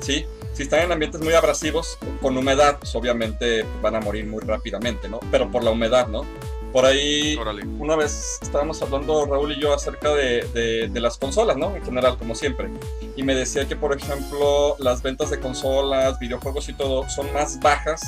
¿sí? 0.00 0.26
Si 0.54 0.62
están 0.62 0.80
en 0.80 0.92
ambientes 0.92 1.20
muy 1.20 1.34
abrasivos, 1.34 1.98
con 2.22 2.36
humedad, 2.38 2.78
pues 2.78 2.94
obviamente 2.94 3.64
van 3.82 3.96
a 3.96 4.00
morir 4.00 4.26
muy 4.26 4.40
rápidamente, 4.42 5.08
¿no? 5.08 5.20
Pero 5.30 5.50
por 5.50 5.62
la 5.64 5.70
humedad, 5.72 6.06
¿no? 6.08 6.24
Por 6.72 6.86
ahí, 6.86 7.36
Órale. 7.36 7.64
una 7.78 7.94
vez 7.96 8.38
estábamos 8.42 8.80
hablando 8.82 9.26
Raúl 9.26 9.52
y 9.52 9.60
yo 9.60 9.72
acerca 9.74 10.12
de, 10.14 10.42
de- 10.54 10.88
de 10.88 11.00
las 11.00 11.18
consolas, 11.18 11.56
¿no? 11.56 11.74
En 11.76 11.84
general, 11.84 12.16
como 12.18 12.34
siempre. 12.34 12.68
Y 13.16 13.22
me 13.22 13.34
decía 13.34 13.66
que, 13.66 13.76
por 13.76 13.96
ejemplo, 13.96 14.76
las 14.78 15.02
ventas 15.02 15.30
de 15.30 15.38
consolas, 15.40 16.18
videojuegos 16.18 16.68
y 16.68 16.72
todo 16.72 17.08
son 17.08 17.32
más 17.32 17.60
bajas 17.60 18.00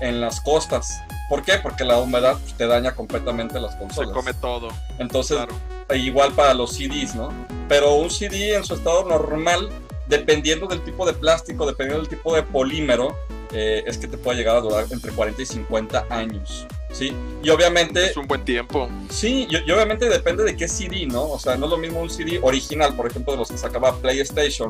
en 0.00 0.20
las 0.20 0.40
costas. 0.40 1.00
¿Por 1.28 1.42
qué? 1.42 1.54
Porque 1.62 1.84
la 1.84 1.98
humedad 1.98 2.36
pues, 2.40 2.54
te 2.54 2.66
daña 2.66 2.94
completamente 2.94 3.58
las 3.60 3.72
Se 3.72 3.78
consolas. 3.78 4.12
come 4.12 4.34
todo, 4.34 4.68
Entonces, 4.98 5.36
claro. 5.36 5.54
e 5.88 5.98
igual 5.98 6.32
para 6.32 6.54
los 6.54 6.72
CDs, 6.76 7.14
¿no? 7.14 7.32
Pero 7.68 7.94
un 7.94 8.10
CD 8.10 8.54
en 8.56 8.64
su 8.64 8.74
estado 8.74 9.04
normal, 9.08 9.68
dependiendo 10.06 10.66
del 10.66 10.82
tipo 10.82 11.06
de 11.06 11.12
plástico, 11.14 11.66
dependiendo 11.66 12.02
del 12.06 12.08
tipo 12.16 12.34
de 12.34 12.42
polímero, 12.42 13.16
eh, 13.52 13.84
es 13.86 13.98
que 13.98 14.08
te 14.08 14.16
puede 14.16 14.38
llegar 14.38 14.56
a 14.56 14.60
durar 14.60 14.86
entre 14.90 15.12
40 15.12 15.42
y 15.42 15.46
50 15.46 16.06
años, 16.08 16.66
¿sí? 16.90 17.14
Y 17.42 17.50
obviamente, 17.50 18.06
Es 18.06 18.16
un 18.16 18.26
buen 18.26 18.44
tiempo. 18.44 18.88
sí, 19.10 19.46
y, 19.50 19.56
y 19.56 19.70
obviamente 19.70 20.08
depende 20.08 20.42
de 20.42 20.56
qué 20.56 20.66
CD, 20.68 21.04
¿no? 21.06 21.24
O 21.24 21.38
sea, 21.38 21.56
no 21.56 21.66
es 21.66 21.70
lo 21.70 21.76
mismo 21.76 22.00
un 22.00 22.08
CD 22.08 22.38
original, 22.42 22.94
por 22.96 23.06
ejemplo, 23.06 23.32
de 23.34 23.38
los 23.38 23.50
que 23.50 23.58
sacaba 23.58 23.94
PlayStation 23.96 24.68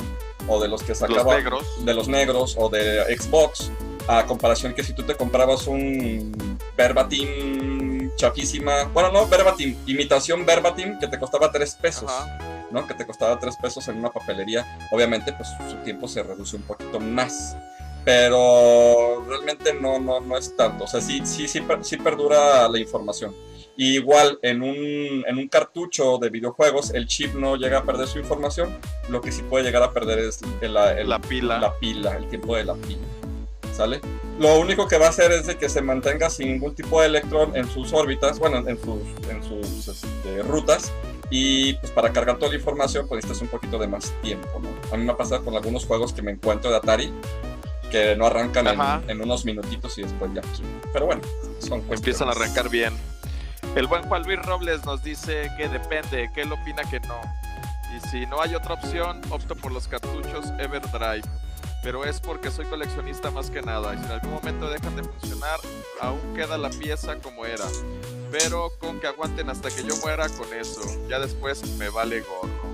o 0.48 0.60
de 0.60 0.66
los 0.68 0.82
que 0.82 0.88
Los 0.90 0.98
sacaba 0.98 1.36
negros. 1.36 1.64
de 1.84 1.94
los 1.94 2.08
negros 2.08 2.56
o 2.58 2.68
de 2.68 3.16
Xbox, 3.16 3.70
a 4.08 4.26
comparación 4.26 4.74
que 4.74 4.82
si 4.82 4.92
tú 4.94 5.04
te 5.04 5.14
comprabas 5.14 5.68
un 5.68 6.58
verbatim 6.76 8.10
chafísima, 8.16 8.84
bueno, 8.92 9.12
no 9.12 9.26
verbatim, 9.28 9.76
imitación 9.86 10.44
verbatim 10.44 10.98
que 10.98 11.06
te 11.06 11.18
costaba 11.18 11.50
3 11.52 11.74
pesos, 11.76 12.10
Ajá. 12.10 12.51
¿No? 12.72 12.86
Que 12.86 12.94
te 12.94 13.06
costaba 13.06 13.38
3 13.38 13.56
pesos 13.56 13.86
en 13.88 13.98
una 13.98 14.10
papelería, 14.10 14.78
obviamente 14.90 15.32
pues 15.32 15.48
su 15.70 15.76
tiempo 15.84 16.08
se 16.08 16.22
reduce 16.22 16.56
un 16.56 16.62
poquito 16.62 16.98
más. 17.00 17.56
Pero 18.04 19.24
realmente 19.28 19.74
no, 19.74 19.98
no, 20.00 20.20
no 20.20 20.36
es 20.36 20.56
tanto. 20.56 20.84
O 20.84 20.86
sea, 20.88 21.00
sí, 21.00 21.22
sí, 21.24 21.46
sí, 21.46 21.62
sí 21.82 21.96
perdura 21.98 22.68
la 22.68 22.78
información. 22.78 23.32
Y 23.76 23.94
igual 23.94 24.38
en 24.42 24.62
un, 24.62 25.24
en 25.26 25.38
un 25.38 25.48
cartucho 25.48 26.18
de 26.18 26.28
videojuegos, 26.28 26.92
el 26.94 27.06
chip 27.06 27.34
no 27.34 27.56
llega 27.56 27.78
a 27.78 27.84
perder 27.84 28.06
su 28.08 28.18
información. 28.18 28.76
Lo 29.08 29.20
que 29.20 29.30
sí 29.32 29.42
puede 29.42 29.64
llegar 29.64 29.82
a 29.82 29.92
perder 29.92 30.18
es 30.18 30.40
el, 30.60 30.76
el- 30.76 31.08
La 31.08 31.20
pila. 31.20 31.58
la 31.58 31.78
pila, 31.78 32.16
el 32.16 32.28
tiempo 32.28 32.56
de 32.56 32.64
la 32.64 32.74
pila. 32.74 33.00
¿Sale? 33.74 34.00
Lo 34.38 34.58
único 34.58 34.86
que 34.88 34.98
va 34.98 35.06
a 35.06 35.10
hacer 35.10 35.30
es 35.32 35.46
de 35.46 35.56
que 35.56 35.68
se 35.68 35.80
mantenga 35.80 36.28
sin 36.28 36.48
ningún 36.48 36.74
tipo 36.74 37.00
de 37.00 37.06
electrón 37.06 37.56
en 37.56 37.68
sus 37.70 37.92
órbitas, 37.92 38.38
bueno, 38.38 38.58
en 38.68 38.78
sus, 38.82 38.98
en 39.30 39.42
sus 39.42 39.88
este, 39.88 40.42
rutas. 40.42 40.92
Y 41.34 41.72
pues 41.74 41.90
para 41.92 42.12
cargar 42.12 42.36
toda 42.36 42.50
la 42.50 42.58
información, 42.58 43.08
pues 43.08 43.24
necesitas 43.24 43.40
un 43.40 43.48
poquito 43.48 43.78
de 43.78 43.88
más 43.88 44.12
tiempo, 44.20 44.60
¿no? 44.60 44.68
A 44.92 44.98
mí 44.98 45.04
me 45.04 45.12
ha 45.12 45.16
pasado 45.16 45.42
con 45.42 45.56
algunos 45.56 45.86
juegos 45.86 46.12
que 46.12 46.20
me 46.20 46.32
encuentro 46.32 46.70
de 46.70 46.76
Atari, 46.76 47.10
que 47.90 48.14
no 48.16 48.26
arrancan 48.26 48.66
en, 48.66 49.10
en 49.10 49.22
unos 49.22 49.46
minutitos 49.46 49.96
y 49.96 50.02
después 50.02 50.30
ya. 50.34 50.42
Pero 50.92 51.06
bueno, 51.06 51.22
son 51.58 51.80
cuestiones. 51.80 52.00
Empiezan 52.00 52.28
a 52.28 52.32
arrancar 52.32 52.68
bien. 52.68 52.92
El 53.74 53.86
buen 53.86 54.02
Juan 54.02 54.24
Luis 54.24 54.42
Robles 54.42 54.84
nos 54.84 55.02
dice 55.02 55.50
que 55.56 55.70
depende, 55.70 56.30
que 56.34 56.42
él 56.42 56.52
opina 56.52 56.82
que 56.90 57.00
no. 57.00 57.18
Y 57.96 58.08
si 58.10 58.26
no 58.26 58.42
hay 58.42 58.54
otra 58.54 58.74
opción, 58.74 59.22
opto 59.30 59.56
por 59.56 59.72
los 59.72 59.88
cartuchos 59.88 60.44
Everdrive. 60.58 61.26
Pero 61.82 62.04
es 62.04 62.20
porque 62.20 62.50
soy 62.50 62.66
coleccionista 62.66 63.30
más 63.30 63.50
que 63.50 63.62
nada. 63.62 63.94
Y 63.94 63.98
si 63.98 64.04
en 64.04 64.10
algún 64.10 64.32
momento 64.32 64.68
dejan 64.68 64.96
de 64.96 65.04
funcionar, 65.04 65.58
aún 65.98 66.20
queda 66.34 66.58
la 66.58 66.68
pieza 66.68 67.16
como 67.16 67.46
era. 67.46 67.64
Pero 68.32 68.72
con 68.78 68.98
que 68.98 69.06
aguanten 69.06 69.50
hasta 69.50 69.68
que 69.68 69.84
yo 69.84 69.94
muera 69.98 70.28
con 70.30 70.52
eso. 70.54 70.80
Ya 71.08 71.20
después 71.20 71.62
me 71.76 71.90
vale 71.90 72.22
gorro. 72.22 72.72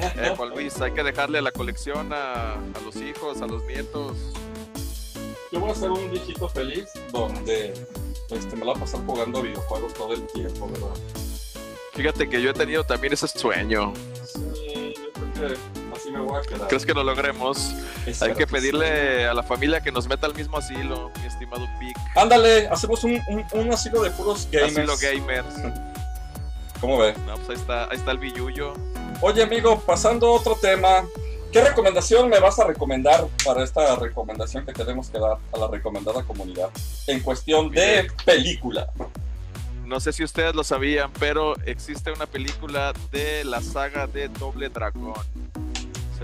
Eh, 0.00 0.34
Juan 0.36 0.50
Luis, 0.50 0.80
hay 0.80 0.92
que 0.92 1.02
dejarle 1.02 1.40
la 1.40 1.52
colección 1.52 2.12
a, 2.12 2.54
a 2.54 2.80
los 2.84 2.96
hijos, 2.96 3.40
a 3.42 3.46
los 3.46 3.62
nietos. 3.64 4.16
Yo 5.52 5.60
voy 5.60 5.70
a 5.70 5.74
ser 5.74 5.90
un 5.90 6.10
viejito 6.10 6.48
feliz 6.48 6.86
donde 7.12 7.74
este, 8.30 8.56
me 8.56 8.64
la 8.64 8.72
voy 8.72 8.76
a 8.76 8.80
pasar 8.80 9.04
jugando 9.06 9.42
videojuegos 9.42 9.94
todo 9.94 10.14
el 10.14 10.26
tiempo, 10.28 10.68
¿verdad? 10.68 10.96
Fíjate 11.92 12.28
que 12.28 12.42
yo 12.42 12.50
he 12.50 12.54
tenido 12.54 12.82
también 12.82 13.12
ese 13.12 13.28
sueño. 13.28 13.92
Sí, 14.24 14.94
yo 14.96 15.12
creo 15.12 15.48
que 15.50 15.56
¿Crees 16.68 16.86
que 16.86 16.94
lo 16.94 17.02
logremos? 17.04 17.74
Espero 18.06 18.32
Hay 18.32 18.38
que 18.38 18.46
sí. 18.46 18.52
pedirle 18.52 19.26
a 19.26 19.34
la 19.34 19.42
familia 19.42 19.80
que 19.80 19.90
nos 19.92 20.06
meta 20.08 20.26
al 20.26 20.34
mismo 20.34 20.58
asilo, 20.58 21.10
mi 21.20 21.26
estimado 21.26 21.66
Pic. 21.78 21.96
Ándale, 22.16 22.68
hacemos 22.68 23.02
un, 23.04 23.20
un, 23.28 23.44
un 23.52 23.72
asilo 23.72 24.02
de 24.02 24.10
puros 24.10 24.48
gamers. 24.50 24.78
Asilo 24.78 24.96
gamers. 24.96 25.54
¿Cómo 26.80 26.98
ve? 26.98 27.14
No, 27.26 27.34
pues 27.36 27.48
ahí 27.50 27.56
está, 27.56 27.84
ahí 27.90 27.96
está 27.96 28.10
el 28.10 28.18
billuyo. 28.18 28.74
Oye, 29.20 29.42
amigo, 29.42 29.80
pasando 29.80 30.26
a 30.28 30.30
otro 30.32 30.56
tema. 30.60 31.04
¿Qué 31.52 31.62
recomendación 31.62 32.28
me 32.28 32.40
vas 32.40 32.58
a 32.58 32.64
recomendar 32.66 33.28
para 33.44 33.62
esta 33.62 33.94
recomendación 33.94 34.66
que 34.66 34.72
tenemos 34.72 35.08
que 35.08 35.20
dar 35.20 35.38
a 35.52 35.58
la 35.58 35.68
recomendada 35.68 36.24
comunidad? 36.24 36.68
En 37.06 37.20
cuestión 37.20 37.70
de 37.70 38.08
película. 38.24 38.90
No 39.86 40.00
sé 40.00 40.12
si 40.12 40.24
ustedes 40.24 40.54
lo 40.54 40.64
sabían, 40.64 41.12
pero 41.20 41.54
existe 41.64 42.10
una 42.10 42.26
película 42.26 42.92
de 43.12 43.44
la 43.44 43.60
saga 43.62 44.06
de 44.08 44.28
Doble 44.28 44.68
Dragón. 44.68 45.14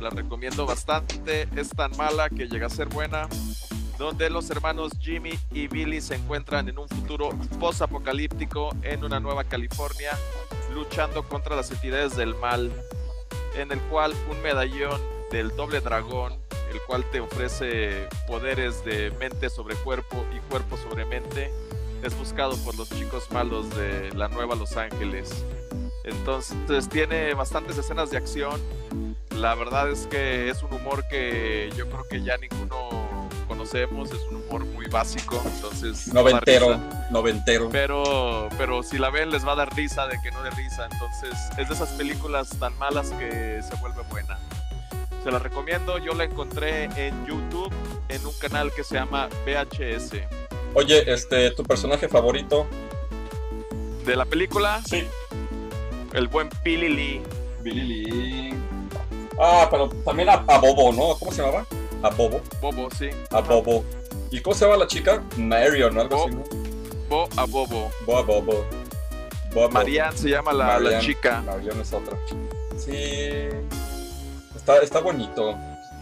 La 0.00 0.08
recomiendo 0.08 0.64
bastante. 0.64 1.46
Es 1.54 1.70
tan 1.70 1.94
mala 1.96 2.30
que 2.30 2.46
llega 2.46 2.66
a 2.66 2.70
ser 2.70 2.88
buena. 2.88 3.28
Donde 3.98 4.30
los 4.30 4.48
hermanos 4.50 4.92
Jimmy 4.98 5.38
y 5.52 5.68
Billy 5.68 6.00
se 6.00 6.14
encuentran 6.14 6.68
en 6.70 6.78
un 6.78 6.88
futuro 6.88 7.30
post-apocalíptico 7.58 8.70
en 8.82 9.04
una 9.04 9.20
nueva 9.20 9.44
California, 9.44 10.16
luchando 10.72 11.22
contra 11.28 11.54
las 11.54 11.70
entidades 11.70 12.16
del 12.16 12.34
mal. 12.34 12.72
En 13.56 13.72
el 13.72 13.80
cual 13.82 14.14
un 14.30 14.40
medallón 14.40 14.98
del 15.30 15.54
doble 15.54 15.80
dragón, 15.80 16.32
el 16.72 16.80
cual 16.86 17.04
te 17.10 17.20
ofrece 17.20 18.08
poderes 18.26 18.82
de 18.86 19.10
mente 19.20 19.50
sobre 19.50 19.74
cuerpo 19.76 20.24
y 20.34 20.38
cuerpo 20.48 20.78
sobre 20.78 21.04
mente, 21.04 21.50
es 22.02 22.16
buscado 22.16 22.56
por 22.64 22.74
los 22.76 22.88
chicos 22.88 23.30
malos 23.30 23.68
de 23.76 24.10
la 24.14 24.28
Nueva 24.28 24.54
Los 24.54 24.78
Ángeles. 24.78 25.44
Entonces 26.04 26.88
tiene 26.88 27.34
bastantes 27.34 27.76
escenas 27.76 28.10
de 28.10 28.16
acción. 28.16 28.58
La 29.36 29.54
verdad 29.54 29.90
es 29.90 30.06
que 30.06 30.50
es 30.50 30.62
un 30.62 30.72
humor 30.74 31.06
que 31.08 31.70
yo 31.76 31.88
creo 31.88 32.04
que 32.08 32.22
ya 32.22 32.36
ninguno 32.36 33.28
conocemos, 33.48 34.10
es 34.10 34.20
un 34.30 34.36
humor 34.36 34.64
muy 34.66 34.86
básico, 34.86 35.40
entonces 35.54 36.12
Noventero, 36.12 36.68
risa. 36.74 37.08
noventero. 37.10 37.68
Pero, 37.70 38.48
pero 38.58 38.82
si 38.82 38.98
la 38.98 39.10
ven 39.10 39.30
les 39.30 39.46
va 39.46 39.52
a 39.52 39.56
dar 39.56 39.74
risa 39.74 40.06
de 40.06 40.20
que 40.22 40.30
no 40.30 40.42
de 40.42 40.50
risa. 40.50 40.88
Entonces 40.92 41.32
es 41.58 41.68
de 41.68 41.74
esas 41.74 41.88
películas 41.90 42.50
tan 42.58 42.76
malas 42.78 43.10
que 43.12 43.60
se 43.62 43.74
vuelve 43.76 44.02
buena. 44.10 44.38
Se 45.24 45.30
la 45.30 45.38
recomiendo, 45.38 45.98
yo 45.98 46.12
la 46.14 46.24
encontré 46.24 46.84
en 46.96 47.26
YouTube 47.26 47.72
en 48.08 48.24
un 48.26 48.32
canal 48.40 48.72
que 48.74 48.82
se 48.84 48.94
llama 48.94 49.28
VHS. 49.46 50.12
Oye, 50.74 51.12
este, 51.12 51.50
¿tu 51.52 51.62
personaje 51.62 52.08
favorito? 52.08 52.66
De 54.06 54.16
la 54.16 54.24
película, 54.24 54.80
Sí. 54.86 55.04
el 56.14 56.28
buen 56.28 56.48
Billy 56.64 56.88
Lee. 56.88 57.22
Billy 57.62 57.82
Lee. 57.82 58.54
Ah, 59.40 59.66
pero 59.70 59.88
también 60.04 60.28
a, 60.28 60.34
a 60.34 60.58
Bobo, 60.58 60.92
¿no? 60.92 61.18
¿Cómo 61.18 61.32
se 61.32 61.40
llamaba? 61.42 61.64
A 62.02 62.10
Bobo. 62.10 62.40
Bobo, 62.60 62.88
sí. 62.98 63.08
A 63.30 63.40
Bobo. 63.40 63.84
¿Y 64.30 64.40
cómo 64.40 64.54
se 64.54 64.64
llama 64.66 64.76
la 64.76 64.86
chica? 64.86 65.22
Marion, 65.36 65.98
algo 65.98 66.16
Bo- 66.16 66.24
así, 66.26 66.34
¿no? 66.36 66.44
Bo 67.08 67.28
a 67.36 67.44
Bobo. 67.46 67.90
Bo 68.06 68.18
a 68.18 68.22
Bobo. 68.22 68.64
Bo 69.54 69.60
a 69.64 69.66
Bobo. 69.66 69.70
Marianne 69.70 70.16
se 70.16 70.28
llama 70.28 70.52
la, 70.52 70.66
la 70.66 70.74
Marianne. 70.80 71.04
chica. 71.06 71.40
Marion 71.42 71.80
es 71.80 71.92
otra. 71.92 72.16
Sí. 72.76 73.48
Está, 74.54 74.78
está 74.82 75.00
bonito. 75.00 75.50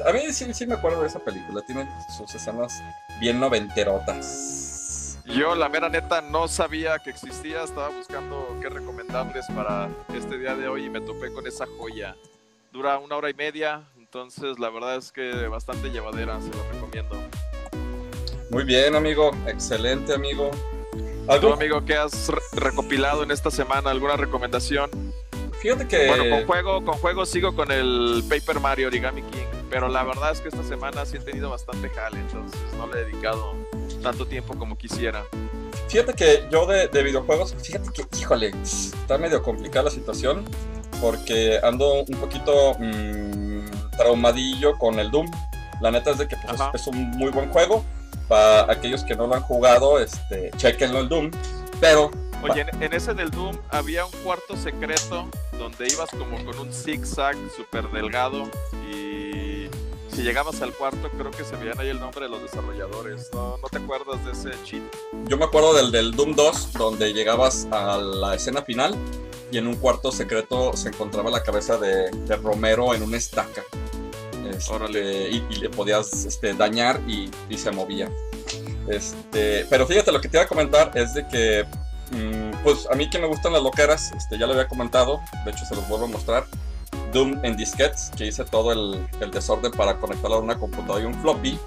A 0.07 0.12
mí 0.12 0.33
sí, 0.33 0.53
sí 0.53 0.66
me 0.66 0.74
acuerdo 0.74 1.01
de 1.03 1.07
esa 1.09 1.18
película. 1.20 1.62
Tiene 1.62 1.88
sus 2.16 2.35
escenas 2.35 2.72
bien 3.20 3.38
noventerotas. 3.40 5.18
Yo, 5.24 5.55
la 5.55 5.68
mera 5.68 5.88
neta, 5.88 6.20
no 6.22 6.48
sabía 6.48 6.98
que 6.98 7.11
existía. 7.11 7.62
Estaba 7.62 7.88
buscando 7.90 8.57
qué 8.61 8.68
recomendables 8.68 9.46
para 9.55 9.88
este 10.14 10.38
día 10.38 10.55
de 10.55 10.68
hoy 10.68 10.87
y 10.87 10.90
me 10.90 11.01
topé 11.01 11.33
con 11.33 11.46
esa 11.46 11.66
joya. 11.79 12.16
Dura 12.72 12.98
una 12.98 13.16
hora 13.16 13.31
y 13.31 13.35
media, 13.35 13.88
entonces 13.96 14.59
la 14.59 14.68
verdad 14.68 14.96
es 14.96 15.11
que 15.11 15.48
bastante 15.48 15.88
llevadera, 15.88 16.38
se 16.40 16.50
lo 16.50 16.62
recomiendo. 16.70 17.16
Muy 18.50 18.64
bien, 18.64 18.94
amigo. 18.94 19.31
Excelente, 19.46 20.12
amigo. 20.12 20.50
¿Algo? 21.28 21.54
amigo, 21.54 21.85
qué 21.85 21.94
has 21.94 22.31
recopilado 22.52 23.22
en 23.22 23.31
esta 23.31 23.50
semana? 23.50 23.90
¿Alguna 23.90 24.16
recomendación? 24.16 24.90
Fíjate 25.61 25.88
que. 25.88 26.09
Bueno, 26.09 26.28
con 26.28 26.46
juego, 26.46 26.85
con 26.85 26.94
juego 26.98 27.26
sigo 27.26 27.54
con 27.54 27.70
el 27.70 28.22
Paper 28.28 28.61
Mario 28.61 28.88
Origami 28.88 29.22
King. 29.22 29.46
Pero 29.70 29.88
la 29.88 30.02
verdad 30.04 30.33
es 30.33 30.40
que 30.40 30.48
esta 30.48 30.62
semana 30.62 31.04
sí 31.04 31.16
he 31.16 31.20
tenido 31.20 31.50
bastante 31.50 31.88
jale, 31.90 32.20
entonces 32.20 32.59
no 32.76 32.87
le 32.87 33.00
he 33.00 33.04
dedicado 33.04 33.54
tanto 34.02 34.26
tiempo 34.26 34.59
como 34.59 34.78
quisiera. 34.78 35.24
Fíjate 35.88 36.14
que 36.14 36.44
yo 36.50 36.66
de, 36.66 37.02
videojuegos, 37.02 37.54
fíjate 37.62 37.90
que, 37.92 38.04
híjole, 38.18 38.52
está 38.62 39.18
medio 39.18 39.42
complicada 39.42 39.87
la 39.87 39.90
situación 39.90 40.44
porque 41.00 41.58
ando 41.62 42.04
un 42.04 42.20
poquito 42.20 42.74
mmm, 42.78 43.66
traumadillo 43.96 44.76
con 44.78 44.98
el 44.98 45.11
Doom. 45.11 45.30
La 45.80 45.90
neta 45.90 46.11
es 46.11 46.18
de 46.18 46.28
que 46.28 46.37
pues, 46.37 46.61
es, 46.74 46.87
un 46.87 47.11
muy 47.12 47.30
buen 47.30 47.50
juego. 47.50 47.84
Para 48.26 48.70
aquellos 48.70 49.04
que 49.04 49.16
no 49.16 49.26
lo 49.26 49.34
han 49.34 49.42
jugado, 49.42 49.98
este, 49.98 50.50
chequenlo 50.56 51.00
el 51.00 51.08
Doom. 51.08 51.30
Pero 51.80 52.11
Oye, 52.42 52.66
en, 52.80 52.92
ese 52.92 53.14
del 53.14 53.30
Doom 53.30 53.56
había 53.70 54.04
un 54.04 54.12
cuarto 54.22 54.56
secreto 54.56 55.28
donde 55.58 55.88
ibas 55.88 56.11
como 56.11 56.44
con 56.44 56.58
un 56.58 56.72
zigzag 56.72 57.37
súper 57.56 57.90
delgado 57.90 58.48
y 58.92 59.68
si 60.14 60.22
llegabas 60.22 60.62
al 60.62 60.72
cuarto 60.72 61.11
creo 61.18 61.32
que 61.32 61.44
se 61.44 61.56
veían 61.56 61.80
ahí 61.80 61.88
el 61.88 61.98
nombre 61.98 62.26
de 62.26 62.28
los 62.28 62.40
desarrolladores. 62.42 63.28
¿No, 63.32 63.56
no 63.58 63.68
te 63.68 63.78
acuerdas 63.78 64.24
de 64.24 64.32
ese 64.32 64.62
cheat? 64.62 64.82
Yo 65.26 65.37
me 65.37 65.46
acuerdo 65.46 65.74
del 65.74 65.90
del 65.90 66.12
Doom 66.12 66.37
2 66.37 66.74
donde 66.74 67.12
llegabas 67.12 67.66
a 67.72 67.98
la 67.98 68.37
escena 68.37 68.62
final 68.62 68.94
y 69.50 69.58
en 69.58 69.66
un 69.66 69.76
cuarto 69.76 70.12
secreto 70.12 70.76
se 70.76 70.88
encontraba 70.88 71.30
la 71.30 71.42
cabeza 71.42 71.78
de, 71.78 72.11
Romero 72.42 72.94
en 72.94 73.02
una 73.02 73.16
estaca. 73.16 73.62
Este, 74.50 75.28
y, 75.30 75.40
le 75.61 75.68
podías 75.68 76.24
este, 76.24 76.54
dañar 76.54 77.00
y, 77.06 77.30
y 77.48 77.58
se 77.58 77.70
movía. 77.70 78.11
Este, 78.88 79.66
pero 79.68 79.87
fíjate, 79.87 80.11
lo 80.11 80.20
que 80.20 80.28
te 80.28 80.38
iba 80.38 80.44
a 80.44 80.48
comentar 80.48 80.92
es 80.94 81.14
de 81.14 81.26
que 81.28 81.66
Mm, 82.11 82.62
pues 82.62 82.88
a 82.90 82.94
mí 82.94 83.11
que 83.11 83.18
me 83.18 83.26
gustan 83.26 83.52
las 83.52 83.62
loqueras, 83.62 84.12
este, 84.12 84.38
ya 84.38 84.46
lo 84.46 84.52
había 84.52 84.66
comentado, 84.66 85.20
de 85.44 85.50
hecho 85.50 85.64
se 85.66 85.74
los 85.74 85.88
vuelvo 85.88 86.06
a 86.06 86.08
mostrar. 86.08 86.44
Doom 87.12 87.40
en 87.42 87.56
disquetes, 87.56 88.11
que 88.16 88.26
hice 88.26 88.44
todo 88.44 88.72
el, 88.72 89.30
desorden 89.30 89.72
para 89.72 89.98
conectarlo 89.98 90.37
a 90.37 90.40
una 90.40 90.58
computadora 90.58 91.02
y 91.02 91.06
un 91.06 91.14
floppy. 91.20 91.58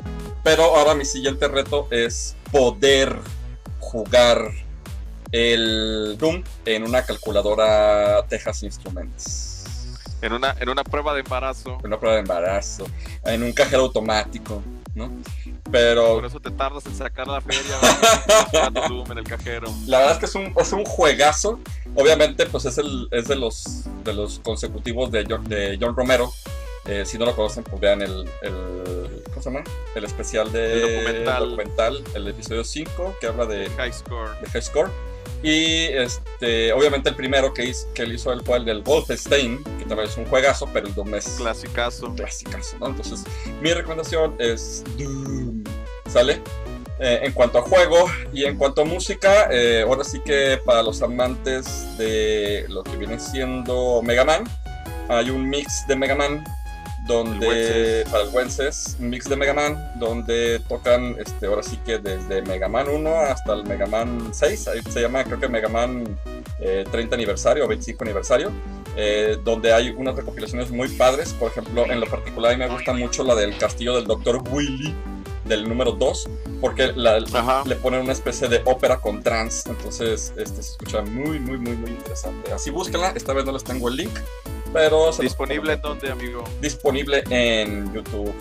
Pero 0.43 0.63
ahora 0.63 0.95
mi 0.95 1.05
siguiente 1.05 1.47
reto 1.47 1.87
es 1.91 2.35
poder 2.51 3.15
jugar 3.79 4.51
el 5.31 6.17
Doom 6.17 6.43
en 6.65 6.83
una 6.83 7.03
calculadora 7.03 8.25
Texas 8.27 8.63
Instruments. 8.63 9.63
En 10.21 10.33
una, 10.33 10.55
en 10.59 10.69
una 10.69 10.83
prueba 10.83 11.13
de 11.13 11.21
embarazo. 11.21 11.77
En 11.79 11.87
una 11.87 11.99
prueba 11.99 12.15
de 12.15 12.21
embarazo. 12.21 12.85
En 13.25 13.41
un 13.41 13.53
cajero 13.53 13.83
automático, 13.83 14.61
¿no? 14.93 15.11
Pero. 15.71 16.15
Por 16.15 16.25
eso 16.25 16.39
te 16.39 16.51
tardas 16.51 16.85
en 16.85 16.95
sacar 16.95 17.27
la 17.27 17.41
feria 17.41 17.75
en 19.11 19.17
el 19.17 19.23
cajero. 19.23 19.67
La 19.87 19.99
verdad 19.99 20.13
es 20.13 20.19
que 20.19 20.25
es 20.25 20.35
un, 20.35 20.53
es 20.57 20.73
un 20.73 20.85
juegazo. 20.85 21.59
Obviamente, 21.95 22.45
pues 22.45 22.65
es, 22.65 22.77
el, 22.77 23.07
es 23.11 23.27
de 23.27 23.35
los 23.35 23.83
de 24.03 24.13
los 24.13 24.39
consecutivos 24.39 25.11
de 25.11 25.25
John, 25.27 25.47
de 25.47 25.77
John 25.81 25.95
Romero. 25.95 26.31
Eh, 26.85 27.05
si 27.05 27.17
no 27.17 27.25
lo 27.25 27.35
conocen, 27.35 27.63
pues 27.63 27.79
vean 27.79 28.01
el, 28.01 28.27
el, 28.41 29.23
¿cómo 29.29 29.41
se 29.41 29.51
llama? 29.51 29.63
El 29.95 30.03
especial 30.03 30.51
de 30.51 30.99
documental. 31.39 32.03
el 32.15 32.27
episodio 32.27 32.63
5, 32.63 33.17
que 33.21 33.27
habla 33.27 33.45
de 33.45 33.69
High 33.69 33.93
Score. 33.93 34.31
De 34.41 34.49
High 34.49 34.61
Score. 34.61 34.91
Y 35.43 35.85
este, 35.85 36.71
obviamente 36.71 37.09
el 37.09 37.15
primero 37.15 37.53
que, 37.53 37.65
hizo, 37.65 37.91
que 37.93 38.03
él 38.03 38.13
hizo 38.13 38.31
el 38.31 38.41
fue 38.41 38.57
el 38.57 38.65
del 38.65 38.81
Wolfenstein, 38.81 39.63
que 39.79 39.85
también 39.85 40.07
es 40.07 40.17
un 40.17 40.25
juegazo, 40.25 40.69
pero 40.71 40.87
el 40.87 40.93
Doom 40.93 41.15
es... 41.15 41.25
Clasicazo. 41.37 42.13
Clasicazo, 42.13 42.77
¿no? 42.79 42.87
Entonces, 42.87 43.23
mi 43.61 43.73
recomendación 43.73 44.35
es 44.39 44.83
Doom. 44.97 45.63
¿Sale? 46.07 46.41
Eh, 46.99 47.21
en 47.23 47.31
cuanto 47.31 47.57
a 47.57 47.61
juego 47.63 48.05
y 48.31 48.45
en 48.45 48.57
cuanto 48.57 48.81
a 48.81 48.85
música, 48.85 49.47
eh, 49.49 49.83
ahora 49.87 50.03
sí 50.03 50.19
que 50.19 50.59
para 50.63 50.83
los 50.83 51.01
amantes 51.01 51.97
de 51.97 52.65
lo 52.69 52.83
que 52.83 52.95
viene 52.95 53.19
siendo 53.19 54.03
Mega 54.03 54.23
Man, 54.23 54.43
hay 55.09 55.31
un 55.31 55.49
mix 55.49 55.87
de 55.87 55.95
Mega 55.95 56.13
Man 56.13 56.43
donde 57.11 58.05
para 58.09 58.23
el 58.23 58.29
Wences, 58.29 58.95
un 58.99 59.09
mix 59.09 59.27
de 59.27 59.35
Mega 59.35 59.53
Man, 59.53 59.91
donde 59.99 60.59
tocan 60.67 61.15
este, 61.19 61.47
ahora 61.47 61.61
sí 61.61 61.77
que 61.85 61.97
desde 61.97 62.41
Mega 62.43 62.67
Man 62.67 62.87
1 62.87 63.15
hasta 63.15 63.53
el 63.53 63.65
Mega 63.65 63.85
Man 63.85 64.29
6, 64.31 64.67
ahí 64.69 64.81
se 64.89 65.01
llama 65.01 65.23
creo 65.23 65.39
que 65.39 65.47
Mega 65.47 65.67
Man 65.67 66.17
30 66.57 66.99
eh, 66.99 67.07
aniversario 67.11 67.65
o 67.65 67.67
25 67.67 68.03
aniversario, 68.03 68.51
eh, 68.95 69.37
donde 69.43 69.73
hay 69.73 69.89
unas 69.89 70.15
recopilaciones 70.15 70.71
muy 70.71 70.87
padres, 70.89 71.33
por 71.33 71.51
ejemplo, 71.51 71.85
en 71.85 71.99
lo 71.99 72.07
particular 72.07 72.53
a 72.53 72.57
mí 72.57 72.63
me 72.63 72.69
gusta 72.69 72.93
mucho 72.93 73.23
la 73.23 73.35
del 73.35 73.57
castillo 73.57 73.95
del 73.95 74.05
Dr. 74.05 74.41
Willy, 74.49 74.95
del 75.45 75.67
número 75.67 75.91
2, 75.91 76.29
porque 76.61 76.93
le 76.93 77.75
ponen 77.75 78.01
una 78.01 78.13
especie 78.13 78.47
de 78.47 78.61
ópera 78.65 79.01
con 79.01 79.21
trance, 79.21 79.69
entonces 79.69 80.33
este, 80.37 80.61
se 80.63 80.71
escucha 80.71 81.01
muy, 81.01 81.39
muy, 81.39 81.57
muy, 81.57 81.75
muy 81.75 81.91
interesante. 81.91 82.53
Así 82.53 82.69
búsquenla, 82.69 83.11
esta 83.15 83.33
vez 83.33 83.43
no 83.45 83.51
les 83.51 83.63
tengo 83.63 83.89
el 83.89 83.97
link, 83.97 84.17
pero 84.73 85.11
¿Disponible 85.13 85.73
en 85.73 85.81
dónde, 85.81 86.11
amigo? 86.11 86.43
Disponible 86.61 87.23
en 87.29 87.93
YouTube. 87.93 88.33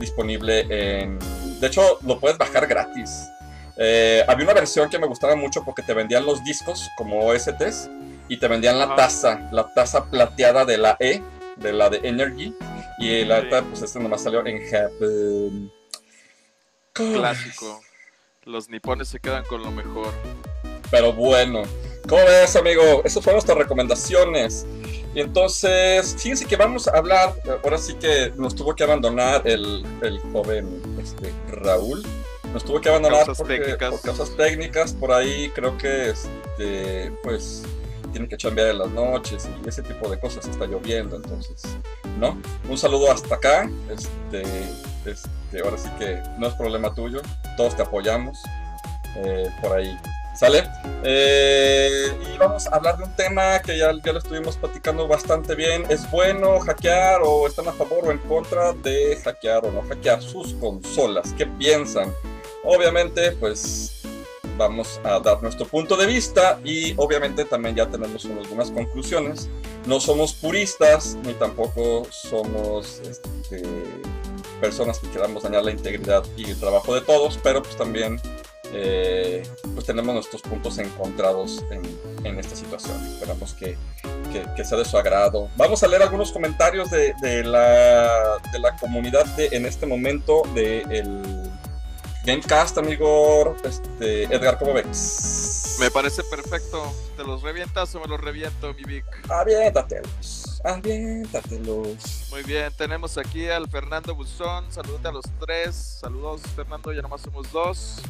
Disponible 0.00 0.66
en. 0.68 1.18
De 1.60 1.66
hecho, 1.66 1.98
lo 2.02 2.18
puedes 2.18 2.38
bajar 2.38 2.66
gratis. 2.66 3.28
Eh, 3.76 4.24
había 4.26 4.44
una 4.44 4.54
versión 4.54 4.88
que 4.88 4.98
me 4.98 5.06
gustaba 5.06 5.36
mucho 5.36 5.62
porque 5.64 5.82
te 5.82 5.92
vendían 5.94 6.24
los 6.24 6.42
discos 6.44 6.88
como 6.96 7.26
OSTs 7.26 7.90
y 8.28 8.38
te 8.38 8.48
vendían 8.48 8.78
la 8.78 8.94
taza, 8.96 9.48
la 9.52 9.72
taza 9.74 10.06
plateada 10.06 10.64
de 10.64 10.78
la 10.78 10.96
E, 10.98 11.22
de 11.56 11.72
la 11.72 11.88
de 11.90 12.00
Energy. 12.02 12.54
Y 12.98 13.24
la 13.24 13.42
sí. 13.42 13.48
pues 13.68 13.82
este 13.82 14.00
nomás 14.00 14.22
salió 14.22 14.44
en 14.46 14.58
Heaven. 14.58 15.72
Clásico. 16.92 17.80
Los 18.44 18.70
nipones 18.70 19.08
se 19.08 19.20
quedan 19.20 19.44
con 19.44 19.62
lo 19.62 19.70
mejor. 19.70 20.12
Pero 20.90 21.12
bueno, 21.12 21.62
¿cómo 22.08 22.24
ves, 22.24 22.56
amigo? 22.56 23.02
Esas 23.04 23.22
fueron 23.22 23.36
nuestras 23.36 23.58
recomendaciones. 23.58 24.66
Y 25.14 25.20
entonces, 25.20 26.14
fíjense 26.18 26.44
que 26.44 26.56
vamos 26.56 26.88
a 26.88 26.98
hablar, 26.98 27.34
ahora 27.64 27.78
sí 27.78 27.94
que 27.94 28.32
nos 28.36 28.54
tuvo 28.54 28.74
que 28.74 28.84
abandonar 28.84 29.42
el, 29.46 29.84
el 30.02 30.18
joven 30.32 30.82
este, 31.02 31.32
Raúl. 31.48 32.02
Nos 32.52 32.64
tuvo 32.64 32.80
que 32.80 32.88
abandonar 32.88 33.24
por 33.26 34.00
causas 34.02 34.36
técnicas. 34.36 34.92
Por 34.92 35.12
ahí 35.12 35.50
creo 35.54 35.76
que, 35.78 36.10
este, 36.10 37.12
pues, 37.22 37.62
tienen 38.12 38.28
que 38.28 38.36
chambear 38.36 38.68
en 38.68 38.78
las 38.78 38.90
noches 38.90 39.48
y 39.64 39.68
ese 39.68 39.82
tipo 39.82 40.08
de 40.08 40.18
cosas. 40.18 40.46
Está 40.46 40.66
lloviendo, 40.66 41.16
entonces, 41.16 41.62
¿no? 42.18 42.40
Un 42.68 42.78
saludo 42.78 43.10
hasta 43.10 43.34
acá. 43.34 43.70
Este, 43.90 44.42
este, 45.04 45.60
ahora 45.62 45.78
sí 45.78 45.88
que 45.98 46.20
no 46.38 46.46
es 46.46 46.54
problema 46.54 46.94
tuyo. 46.94 47.20
Todos 47.56 47.76
te 47.76 47.82
apoyamos. 47.82 48.38
Eh, 49.16 49.48
por 49.62 49.72
ahí 49.72 49.96
¿Sale? 50.38 50.68
Eh, 51.02 52.12
y 52.34 52.36
vamos 52.36 52.66
a 52.66 52.76
hablar 52.76 52.98
de 52.98 53.04
un 53.04 53.16
tema 53.16 53.58
que 53.60 53.78
ya, 53.78 53.90
ya 54.04 54.12
lo 54.12 54.18
estuvimos 54.18 54.56
platicando 54.56 55.08
bastante 55.08 55.54
bien. 55.54 55.84
¿Es 55.88 56.10
bueno 56.10 56.60
hackear 56.60 57.22
o 57.24 57.46
están 57.46 57.68
a 57.68 57.72
favor 57.72 58.06
o 58.06 58.10
en 58.10 58.18
contra 58.18 58.72
de 58.74 59.18
hackear 59.24 59.64
o 59.64 59.72
no 59.72 59.82
hackear 59.82 60.20
sus 60.20 60.52
consolas? 60.54 61.32
¿Qué 61.38 61.46
piensan? 61.46 62.12
Obviamente, 62.64 63.32
pues 63.32 64.02
vamos 64.58 65.00
a 65.04 65.20
dar 65.20 65.42
nuestro 65.42 65.66
punto 65.66 65.96
de 65.96 66.06
vista 66.06 66.58
y 66.64 66.94
obviamente 66.96 67.44
también 67.44 67.74
ya 67.74 67.86
tenemos 67.86 68.24
algunas 68.24 68.70
conclusiones. 68.70 69.48
No 69.86 70.00
somos 70.00 70.34
puristas 70.34 71.16
ni 71.24 71.32
tampoco 71.34 72.06
somos 72.10 73.00
este, 73.08 73.62
personas 74.60 74.98
que 74.98 75.08
queramos 75.10 75.42
dañar 75.42 75.64
la 75.64 75.70
integridad 75.70 76.24
y 76.36 76.50
el 76.50 76.58
trabajo 76.58 76.94
de 76.94 77.00
todos, 77.02 77.38
pero 77.42 77.62
pues 77.62 77.76
también 77.76 78.20
eh, 78.78 79.42
pues 79.74 79.86
tenemos 79.86 80.14
nuestros 80.14 80.42
puntos 80.42 80.78
encontrados 80.78 81.64
en, 81.70 82.38
esta 82.38 82.54
situación. 82.56 83.04
Esperamos 83.06 83.54
que, 83.54 83.76
sea 84.64 84.78
de 84.78 84.84
su 84.84 84.98
agrado. 84.98 85.48
Vamos 85.56 85.82
a 85.82 85.88
leer 85.88 86.02
algunos 86.02 86.32
comentarios 86.32 86.90
de, 86.90 87.14
la, 87.44 88.38
de 88.52 88.58
la 88.58 88.76
comunidad 88.76 89.24
de, 89.36 89.48
en 89.52 89.64
este 89.64 89.86
momento 89.86 90.42
del 90.54 90.88
de 90.88 91.50
Gamecast, 92.26 92.76
amigo 92.76 93.56
este, 93.64 94.24
Edgar, 94.24 94.58
¿cómo 94.58 94.74
ves? 94.74 95.76
Me 95.78 95.90
parece 95.90 96.24
perfecto. 96.24 96.92
¿Te 97.16 97.22
los 97.22 97.42
revientas 97.42 97.94
o 97.94 98.00
me 98.00 98.06
los 98.08 98.20
reviento, 98.20 98.74
mi 98.74 98.82
Vic? 98.82 99.04
Aviéntatelos. 99.30 100.60
Aviéntatelos. 100.64 102.26
Muy 102.30 102.42
bien, 102.42 102.72
tenemos 102.76 103.16
aquí 103.16 103.48
al 103.48 103.68
Fernando 103.68 104.14
Buzón. 104.14 104.64
Saludos 104.72 105.04
a 105.04 105.12
los 105.12 105.24
tres. 105.38 105.76
Saludos, 106.00 106.42
Fernando. 106.56 106.92
Ya 106.92 107.02
nomás 107.02 107.20
somos 107.20 107.50
dos. 107.52 108.02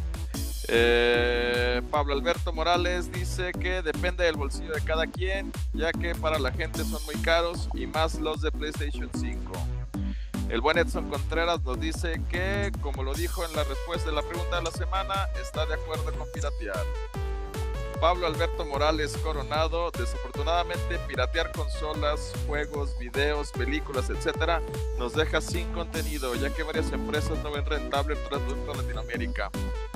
Eh, 0.68 1.82
Pablo 1.90 2.14
Alberto 2.14 2.52
Morales 2.52 3.12
dice 3.12 3.52
que 3.52 3.82
depende 3.82 4.24
del 4.24 4.36
bolsillo 4.36 4.72
de 4.72 4.80
cada 4.82 5.06
quien, 5.06 5.52
ya 5.72 5.92
que 5.92 6.14
para 6.14 6.38
la 6.38 6.50
gente 6.50 6.84
son 6.84 7.04
muy 7.04 7.14
caros 7.16 7.68
y 7.74 7.86
más 7.86 8.16
los 8.16 8.40
de 8.40 8.50
PlayStation 8.50 9.08
5. 9.14 9.52
El 10.48 10.60
buen 10.60 10.78
Edson 10.78 11.08
Contreras 11.10 11.62
nos 11.64 11.80
dice 11.80 12.20
que, 12.30 12.70
como 12.80 13.02
lo 13.02 13.14
dijo 13.14 13.44
en 13.44 13.52
la 13.54 13.64
respuesta 13.64 14.10
de 14.10 14.16
la 14.16 14.22
pregunta 14.22 14.56
de 14.56 14.62
la 14.62 14.70
semana, 14.70 15.14
está 15.40 15.66
de 15.66 15.74
acuerdo 15.74 16.04
con 16.16 16.26
piratear. 16.32 16.84
Pablo 18.00 18.26
Alberto 18.26 18.64
Morales 18.64 19.16
Coronado, 19.22 19.90
desafortunadamente 19.90 20.98
piratear 21.06 21.52
consolas, 21.52 22.32
juegos, 22.46 22.96
videos, 22.98 23.50
películas, 23.52 24.10
etcétera, 24.10 24.60
nos 24.98 25.14
deja 25.14 25.40
sin 25.40 25.72
contenido, 25.72 26.34
ya 26.34 26.50
que 26.50 26.62
varias 26.62 26.92
empresas 26.92 27.38
no 27.42 27.50
ven 27.50 27.64
rentable 27.64 28.14
el 28.14 28.20
producto 28.20 28.72
en 28.72 28.78
Latinoamérica. 28.78 29.50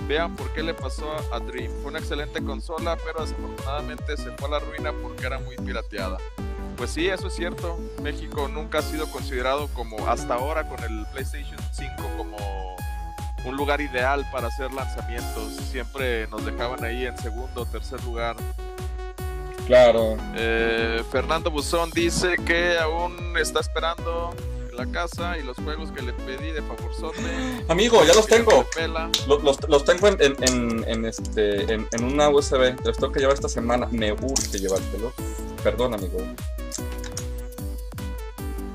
Vean 0.08 0.34
por 0.34 0.50
qué 0.52 0.62
le 0.62 0.74
pasó 0.74 1.10
a 1.32 1.38
Dream. 1.40 1.70
Fue 1.82 1.90
una 1.90 1.98
excelente 1.98 2.42
consola, 2.42 2.96
pero 3.04 3.20
desafortunadamente 3.20 4.16
se 4.16 4.30
fue 4.36 4.48
a 4.48 4.52
la 4.52 4.58
ruina 4.60 4.92
porque 5.02 5.26
era 5.26 5.38
muy 5.38 5.56
pirateada. 5.56 6.18
Pues 6.76 6.90
sí, 6.90 7.08
eso 7.08 7.28
es 7.28 7.34
cierto. 7.34 7.78
México 8.02 8.48
nunca 8.48 8.78
ha 8.78 8.82
sido 8.82 9.10
considerado 9.10 9.68
como 9.74 10.08
hasta 10.08 10.34
ahora 10.34 10.66
con 10.66 10.82
el 10.82 11.06
PlayStation 11.12 11.58
5 11.72 11.94
como 12.16 12.36
un 13.44 13.56
lugar 13.56 13.80
ideal 13.80 14.28
para 14.30 14.48
hacer 14.48 14.72
lanzamientos. 14.72 15.56
Siempre 15.70 16.26
nos 16.28 16.44
dejaban 16.44 16.84
ahí 16.84 17.06
en 17.06 17.16
segundo 17.18 17.62
o 17.62 17.66
tercer 17.66 18.02
lugar. 18.04 18.36
Claro. 19.66 20.16
Eh, 20.34 21.02
Fernando 21.10 21.50
Buzón 21.50 21.90
dice 21.92 22.36
que 22.44 22.78
aún 22.78 23.36
está 23.38 23.60
esperando 23.60 24.34
la 24.72 24.86
casa 24.86 25.36
y 25.38 25.42
los 25.42 25.56
juegos 25.58 25.92
que 25.92 26.02
le 26.02 26.12
pedí 26.12 26.52
de 26.52 26.62
favor 26.62 26.90
Amigo, 27.68 28.04
ya 28.04 28.14
los 28.14 28.26
tengo. 28.26 28.66
Los, 29.26 29.68
los, 29.68 29.84
tengo 29.84 30.08
en, 30.08 30.18
en, 30.20 30.84
en 30.88 31.04
este, 31.04 31.72
en, 31.72 31.86
una 32.02 32.28
USB. 32.28 32.74
Los 32.84 32.96
tengo 32.96 33.12
que 33.12 33.20
llevar 33.20 33.34
esta 33.34 33.48
semana. 33.48 33.86
Me 33.90 34.12
urge 34.12 34.58
llevártelo. 34.58 35.12
Perdón, 35.62 35.94
amigo. 35.94 36.18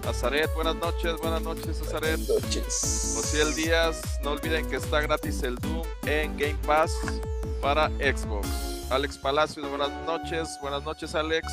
Azaret, 0.08 0.54
buenas 0.54 0.76
noches, 0.76 1.18
buenas 1.20 1.42
noches, 1.42 1.82
Azaret. 1.82 2.20
Buenas 2.28 2.44
noches. 2.44 3.34
el 3.34 3.56
Díaz, 3.56 4.20
no 4.24 4.32
olviden 4.32 4.68
que 4.70 4.76
está 4.76 5.02
gratis 5.02 5.42
el 5.42 5.56
Doom 5.56 5.82
en 6.06 6.38
Game 6.38 6.58
Pass 6.66 6.92
para 7.60 7.90
Xbox. 7.98 8.48
Alex 8.92 9.18
Palacios, 9.18 9.68
buenas 9.68 9.90
noches, 10.06 10.48
buenas 10.62 10.84
noches, 10.84 11.16
Alex. 11.16 11.48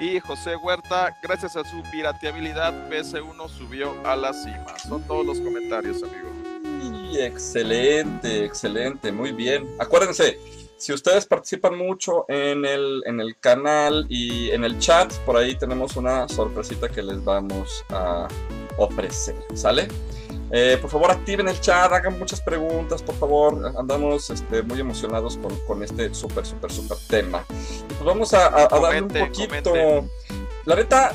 Y 0.00 0.18
José 0.18 0.56
Huerta, 0.56 1.16
gracias 1.22 1.56
a 1.56 1.62
su 1.62 1.82
pirateabilidad, 1.92 2.90
PS1 2.90 3.48
subió 3.48 3.94
a 4.04 4.16
la 4.16 4.32
cima. 4.32 4.76
Son 4.78 5.02
todos 5.06 5.24
los 5.24 5.40
comentarios, 5.40 6.02
amigo. 6.02 7.12
Y 7.12 7.20
excelente, 7.20 8.44
excelente, 8.44 9.12
muy 9.12 9.30
bien. 9.30 9.64
Acuérdense, 9.78 10.38
si 10.76 10.92
ustedes 10.92 11.26
participan 11.26 11.76
mucho 11.76 12.26
en 12.28 12.64
el, 12.64 13.02
en 13.06 13.20
el 13.20 13.38
canal 13.38 14.06
y 14.08 14.50
en 14.50 14.64
el 14.64 14.78
chat, 14.78 15.12
por 15.20 15.36
ahí 15.36 15.54
tenemos 15.56 15.96
una 15.96 16.28
sorpresita 16.28 16.88
que 16.88 17.02
les 17.02 17.24
vamos 17.24 17.84
a 17.90 18.28
ofrecer, 18.76 19.36
¿sale? 19.54 19.88
Eh, 20.50 20.78
por 20.80 20.90
favor, 20.90 21.10
activen 21.10 21.48
el 21.48 21.60
chat, 21.60 21.92
hagan 21.92 22.18
muchas 22.18 22.40
preguntas, 22.40 23.02
por 23.02 23.14
favor. 23.16 23.72
Andamos 23.76 24.30
este, 24.30 24.62
muy 24.62 24.78
emocionados 24.78 25.38
con, 25.66 25.82
este 25.82 26.14
súper, 26.14 26.46
súper, 26.46 26.70
súper 26.70 26.98
tema. 27.08 27.44
Y 27.50 27.94
pues 27.94 28.04
vamos 28.04 28.32
a, 28.34 28.50
darle 28.68 29.02
un 29.02 29.08
poquito. 29.08 29.74
La 30.64 30.76
neta, 30.76 31.12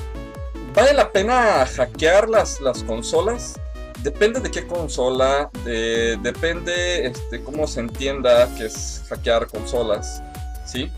¿vale 0.73 0.93
la 0.93 1.11
pena 1.11 1.65
hackear 1.65 2.29
las, 2.29 2.59
las 2.61 2.83
consolas? 2.83 3.60
Depende 4.03 4.39
de 4.39 4.51
qué 4.51 4.67
consola, 4.67 5.49
depende 5.63 7.07
este, 7.07 7.43
cómo 7.43 7.67
se 7.67 7.81
entienda 7.81 8.49
que 8.55 8.65
es 8.65 9.03
hackear 9.09 9.47
consolas, 9.47 10.21
¿sí? 10.65 10.91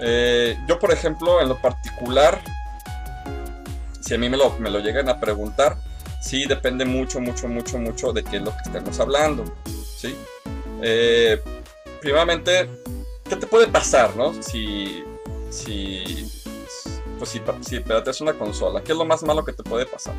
Eh, 0.00 0.58
yo, 0.66 0.78
por 0.78 0.92
ejemplo, 0.92 1.40
en 1.40 1.48
lo 1.48 1.60
particular, 1.60 2.42
si 4.00 4.14
a 4.14 4.18
mí 4.18 4.28
me 4.28 4.36
lo, 4.36 4.58
me 4.58 4.70
llegan 4.70 5.08
a 5.08 5.20
preguntar, 5.20 5.76
sí 6.20 6.46
depende 6.46 6.84
mucho, 6.84 7.20
mucho, 7.20 7.48
mucho, 7.48 7.78
mucho 7.78 8.12
de 8.12 8.24
qué 8.24 8.36
es 8.36 8.42
lo 8.42 8.50
que 8.50 8.62
estemos 8.64 8.98
hablando, 8.98 9.44
¿sí? 9.96 10.16
Eh, 10.82 11.40
primeramente, 12.00 12.68
¿qué 13.28 13.36
te 13.36 13.46
puede 13.46 13.68
pasar, 13.68 14.16
no? 14.16 14.34
Si, 14.42 15.04
si 15.50 16.41
pues 17.22 17.30
si, 17.30 17.40
si 17.60 17.76
es 17.76 18.20
una 18.20 18.32
consola, 18.32 18.82
¿qué 18.82 18.90
es 18.90 18.98
lo 18.98 19.04
más 19.04 19.22
malo 19.22 19.44
que 19.44 19.52
te 19.52 19.62
puede 19.62 19.86
pasar? 19.86 20.12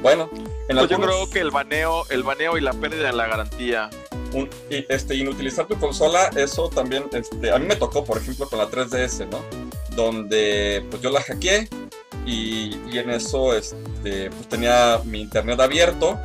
Bueno, 0.00 0.30
en 0.66 0.78
pues 0.78 0.88
yo 0.88 0.98
creo 0.98 1.28
que 1.28 1.40
el 1.40 1.50
baneo, 1.50 2.06
el 2.08 2.22
baneo 2.22 2.56
y 2.56 2.62
la 2.62 2.72
pérdida 2.72 3.08
de 3.08 3.12
la 3.12 3.26
garantía. 3.26 3.90
y, 4.32 4.86
este, 4.88 5.14
inutilizar 5.16 5.66
tu 5.66 5.78
consola, 5.78 6.30
eso 6.36 6.70
también, 6.70 7.04
este, 7.12 7.50
a 7.52 7.58
mí 7.58 7.66
me 7.66 7.76
tocó, 7.76 8.02
por 8.02 8.16
ejemplo, 8.16 8.48
con 8.48 8.60
la 8.60 8.70
3DS, 8.70 9.28
¿no? 9.28 9.40
Donde 9.94 10.86
pues 10.88 11.02
yo 11.02 11.10
la 11.10 11.20
hackeé 11.20 11.68
y, 12.24 12.80
y 12.90 12.96
en 12.96 13.10
eso 13.10 13.54
este, 13.54 14.30
pues 14.30 14.48
tenía 14.48 15.02
mi 15.04 15.20
internet 15.20 15.60
abierto 15.60 16.18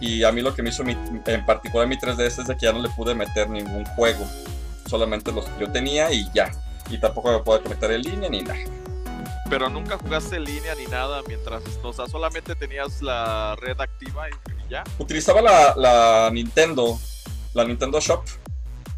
y 0.00 0.24
a 0.24 0.32
mí 0.32 0.42
lo 0.42 0.56
que 0.56 0.64
me 0.64 0.70
hizo 0.70 0.82
en 0.82 1.46
particular 1.46 1.86
mi 1.86 1.94
3DS 1.94 2.40
es 2.40 2.48
de 2.48 2.56
que 2.56 2.66
ya 2.66 2.72
no 2.72 2.82
le 2.82 2.88
pude 2.88 3.14
meter 3.14 3.48
ningún 3.48 3.84
juego, 3.84 4.26
solamente 4.90 5.30
los 5.30 5.44
que 5.44 5.60
yo 5.60 5.70
tenía 5.70 6.12
y 6.12 6.28
ya. 6.34 6.50
Y 6.90 6.98
tampoco 6.98 7.30
me 7.30 7.38
puedo 7.38 7.62
conectar 7.62 7.92
en 7.92 8.02
línea 8.02 8.28
ni 8.28 8.42
nada 8.42 8.58
pero 9.52 9.68
nunca 9.68 9.98
jugaste 9.98 10.36
en 10.36 10.44
línea 10.44 10.74
ni 10.74 10.86
nada 10.86 11.20
mientras, 11.28 11.62
o 11.82 11.92
sea, 11.92 12.06
solamente 12.06 12.54
tenías 12.54 13.02
la 13.02 13.54
red 13.56 13.78
activa 13.78 14.30
y, 14.30 14.32
ya. 14.70 14.82
Utilizaba 14.98 15.42
la, 15.76 16.30
Nintendo, 16.32 16.98
la 17.52 17.62
Nintendo 17.66 18.00
Shop, 18.00 18.22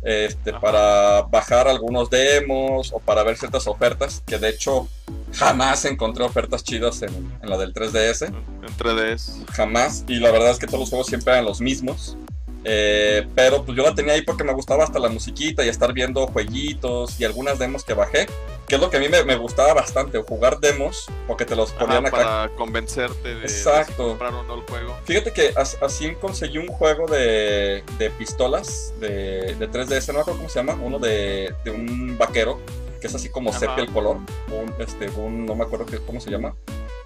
este, 0.02 0.52
para 0.52 1.22
bajar 1.22 1.66
algunos 1.66 2.08
demos 2.08 2.92
o 2.92 3.00
para 3.00 3.24
ver 3.24 3.36
ciertas 3.36 3.66
ofertas, 3.66 4.22
que 4.24 4.38
de 4.38 4.50
hecho 4.50 4.86
jamás 5.32 5.84
encontré 5.86 6.22
ofertas 6.22 6.62
chidas 6.62 7.02
en, 7.02 7.36
en 7.42 7.50
la 7.50 7.58
del 7.58 7.74
3DS. 7.74 8.28
En 8.28 8.76
3DS. 8.78 9.46
Jamás, 9.50 10.04
y 10.06 10.20
la 10.20 10.30
verdad 10.30 10.50
es 10.50 10.60
que 10.60 10.66
todos 10.68 10.78
los 10.78 10.88
juegos 10.88 11.08
siempre 11.08 11.32
eran 11.32 11.46
los 11.46 11.60
mismos. 11.60 12.16
Eh, 12.64 13.26
pero 13.34 13.62
pues 13.64 13.76
yo 13.76 13.84
la 13.84 13.94
tenía 13.94 14.14
ahí 14.14 14.22
porque 14.22 14.42
me 14.42 14.52
gustaba 14.54 14.84
hasta 14.84 14.98
la 14.98 15.10
musiquita 15.10 15.64
y 15.64 15.68
estar 15.68 15.92
viendo 15.92 16.26
jueguitos 16.26 17.20
y 17.20 17.24
algunas 17.24 17.58
demos 17.58 17.84
que 17.84 17.92
bajé, 17.92 18.26
que 18.66 18.76
es 18.76 18.80
lo 18.80 18.88
que 18.88 18.96
a 18.96 19.00
mí 19.00 19.06
me, 19.08 19.36
gustaba 19.36 19.74
bastante, 19.74 20.18
jugar 20.22 20.58
demos, 20.60 21.06
porque 21.26 21.44
te 21.44 21.54
los 21.54 21.72
ponían 21.72 22.06
acá. 22.06 22.16
Para 22.16 22.48
convencerte 22.56 23.34
de, 23.34 23.42
Exacto. 23.42 24.08
comprar 24.08 24.32
o 24.32 24.42
no 24.44 24.54
el 24.54 24.62
juego. 24.62 24.96
Fíjate 25.04 25.32
que 25.32 25.52
así 25.56 26.14
conseguí 26.14 26.58
un 26.58 26.68
juego 26.68 27.06
de, 27.06 27.84
pistolas 28.18 28.94
de, 28.98 29.56
3DS, 29.58 30.08
no 30.08 30.14
me 30.14 30.20
acuerdo 30.20 30.38
cómo 30.38 30.48
se 30.48 30.58
llama, 30.58 30.78
uno 30.80 30.98
de, 30.98 31.54
un 31.66 32.16
vaquero, 32.16 32.60
que 33.00 33.08
es 33.08 33.14
así 33.14 33.28
como 33.28 33.52
sepia 33.52 33.84
el 33.84 33.92
color, 33.92 34.16
un, 34.16 34.74
este, 34.78 35.10
un, 35.10 35.44
no 35.44 35.54
me 35.54 35.64
acuerdo 35.64 35.84
qué, 35.84 35.98
cómo 35.98 36.20
se 36.20 36.30
llama, 36.30 36.54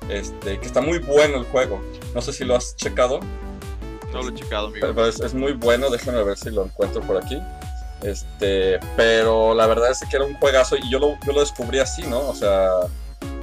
este, 0.08 0.60
que 0.60 0.66
está 0.66 0.80
muy 0.80 0.98
bueno 0.98 1.36
el 1.38 1.44
juego. 1.44 1.82
No 2.14 2.22
sé 2.22 2.32
si 2.32 2.44
lo 2.44 2.54
has 2.54 2.76
checado. 2.76 3.20
No 4.12 4.22
lo 4.22 4.30
he 4.30 4.34
checado, 4.34 4.68
amigo. 4.68 4.86
Pero 4.94 5.06
es, 5.06 5.34
muy 5.34 5.52
bueno, 5.52 5.90
déjame 5.90 6.22
ver 6.22 6.36
si 6.36 6.50
lo 6.50 6.64
encuentro 6.64 7.02
por 7.02 7.16
aquí. 7.16 7.40
Este, 8.02 8.78
pero 8.96 9.54
la 9.54 9.66
verdad 9.66 9.90
es 9.90 10.00
que 10.08 10.16
era 10.16 10.24
un 10.24 10.34
juegazo 10.34 10.76
y 10.76 10.88
yo 10.90 10.98
lo, 10.98 11.18
yo 11.26 11.32
lo 11.32 11.40
descubrí 11.40 11.78
así, 11.80 12.02
¿no? 12.02 12.20
O 12.28 12.34
sea, 12.34 12.70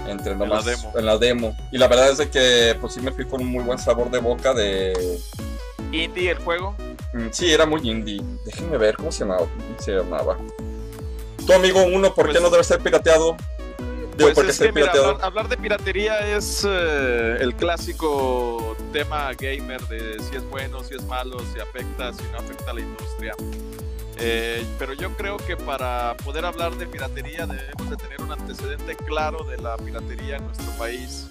entre 0.08 0.36
nomás 0.36 0.66
en 0.68 1.06
la, 1.06 1.18
demo. 1.18 1.56
Y 1.72 1.78
la 1.78 1.88
verdad 1.88 2.10
es 2.10 2.18
de 2.18 2.30
que 2.30 2.76
pues 2.80 2.94
sí 2.94 3.02
me 3.02 3.12
fui 3.12 3.26
con 3.26 3.42
un 3.42 3.48
muy 3.48 3.64
buen 3.64 3.78
sabor 3.78 4.10
de 4.10 4.20
boca 4.20 4.54
de... 4.54 5.20
¿Indie 5.92 6.32
el 6.32 6.40
juego? 6.40 6.76
Mm, 7.14 7.28
sí, 7.32 7.54
era 7.54 7.66
muy 7.66 7.88
indie. 7.88 8.22
Déjenme 8.46 8.78
ver 8.78 8.96
cómo 8.96 9.12
se 9.12 9.20
llamaba. 9.20 9.48
Se 9.80 9.92
llamaba. 9.94 10.38
Tu 11.46 11.54
amigo 11.54 11.84
uno, 11.84 12.14
¿por 12.14 12.26
qué 12.26 12.34
pues 12.34 12.44
no 12.44 12.50
debe 12.50 12.64
ser 12.64 12.80
pirateado? 12.80 13.38
Pues 14.18 14.38
es 14.38 14.60
que, 14.60 14.72
mira, 14.72 14.92
hablar, 15.22 15.48
de 15.48 15.58
piratería 15.58 16.36
es 16.36 16.66
eh, 16.68 17.38
el 17.40 17.56
clásico 17.56 18.76
tema 18.92 19.32
gamer 19.34 19.82
de 19.88 20.20
si 20.24 20.36
es 20.36 20.50
bueno, 20.50 20.84
si 20.84 20.96
es 20.96 21.04
malo, 21.04 21.40
si 21.54 21.60
afecta, 21.60 22.14
si 22.14 22.24
no 22.32 22.38
afecta 22.38 22.72
a 22.72 22.74
la 22.74 22.82
industria. 22.82 23.34
Eh, 24.18 24.66
pero 24.80 24.94
yo 24.94 25.10
creo 25.18 25.38
que 25.38 25.58
para 25.58 26.16
poder 26.24 26.46
hablar 26.46 26.76
de 26.76 26.88
piratería 26.88 27.46
debemos 27.46 27.90
de 27.90 27.98
tener 27.98 28.22
un 28.22 28.32
antecedente 28.32 28.96
claro 28.96 29.44
de 29.44 29.58
la 29.58 29.76
piratería 29.78 30.38
en 30.38 30.46
nuestro 30.46 30.72
país. 30.78 31.28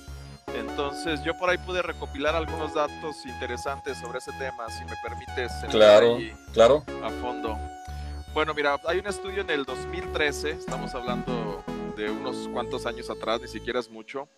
Entonces 0.55 1.23
yo 1.25 1.37
por 1.38 1.51
ahí 1.51 1.59
pude 1.59 1.83
recopilar 1.83 2.37
algunos 2.37 2.75
datos 2.75 3.25
interesantes 3.25 3.99
sobre 3.99 4.18
ese 4.18 4.33
tema, 4.33 4.68
si 4.68 4.85
me 4.85 4.94
permites. 5.03 5.53
Claro, 5.70 6.18
claro. 6.53 6.85
A 7.03 7.11
fondo. 7.11 7.59
Bueno, 8.35 8.53
mira, 8.53 8.79
hay 8.87 8.99
un 8.99 9.07
estudio 9.07 9.42
en 9.42 9.51
el 9.51 9.64
2013, 9.64 10.51
estamos 10.51 10.94
hablando 10.94 11.64
de 11.96 12.11
unos 12.11 12.48
cuantos 12.48 12.87
años 12.87 13.11
atrás, 13.11 13.40
ni 13.40 13.48
siquiera 13.48 13.80
es 13.80 13.90
mucho. 13.90 14.28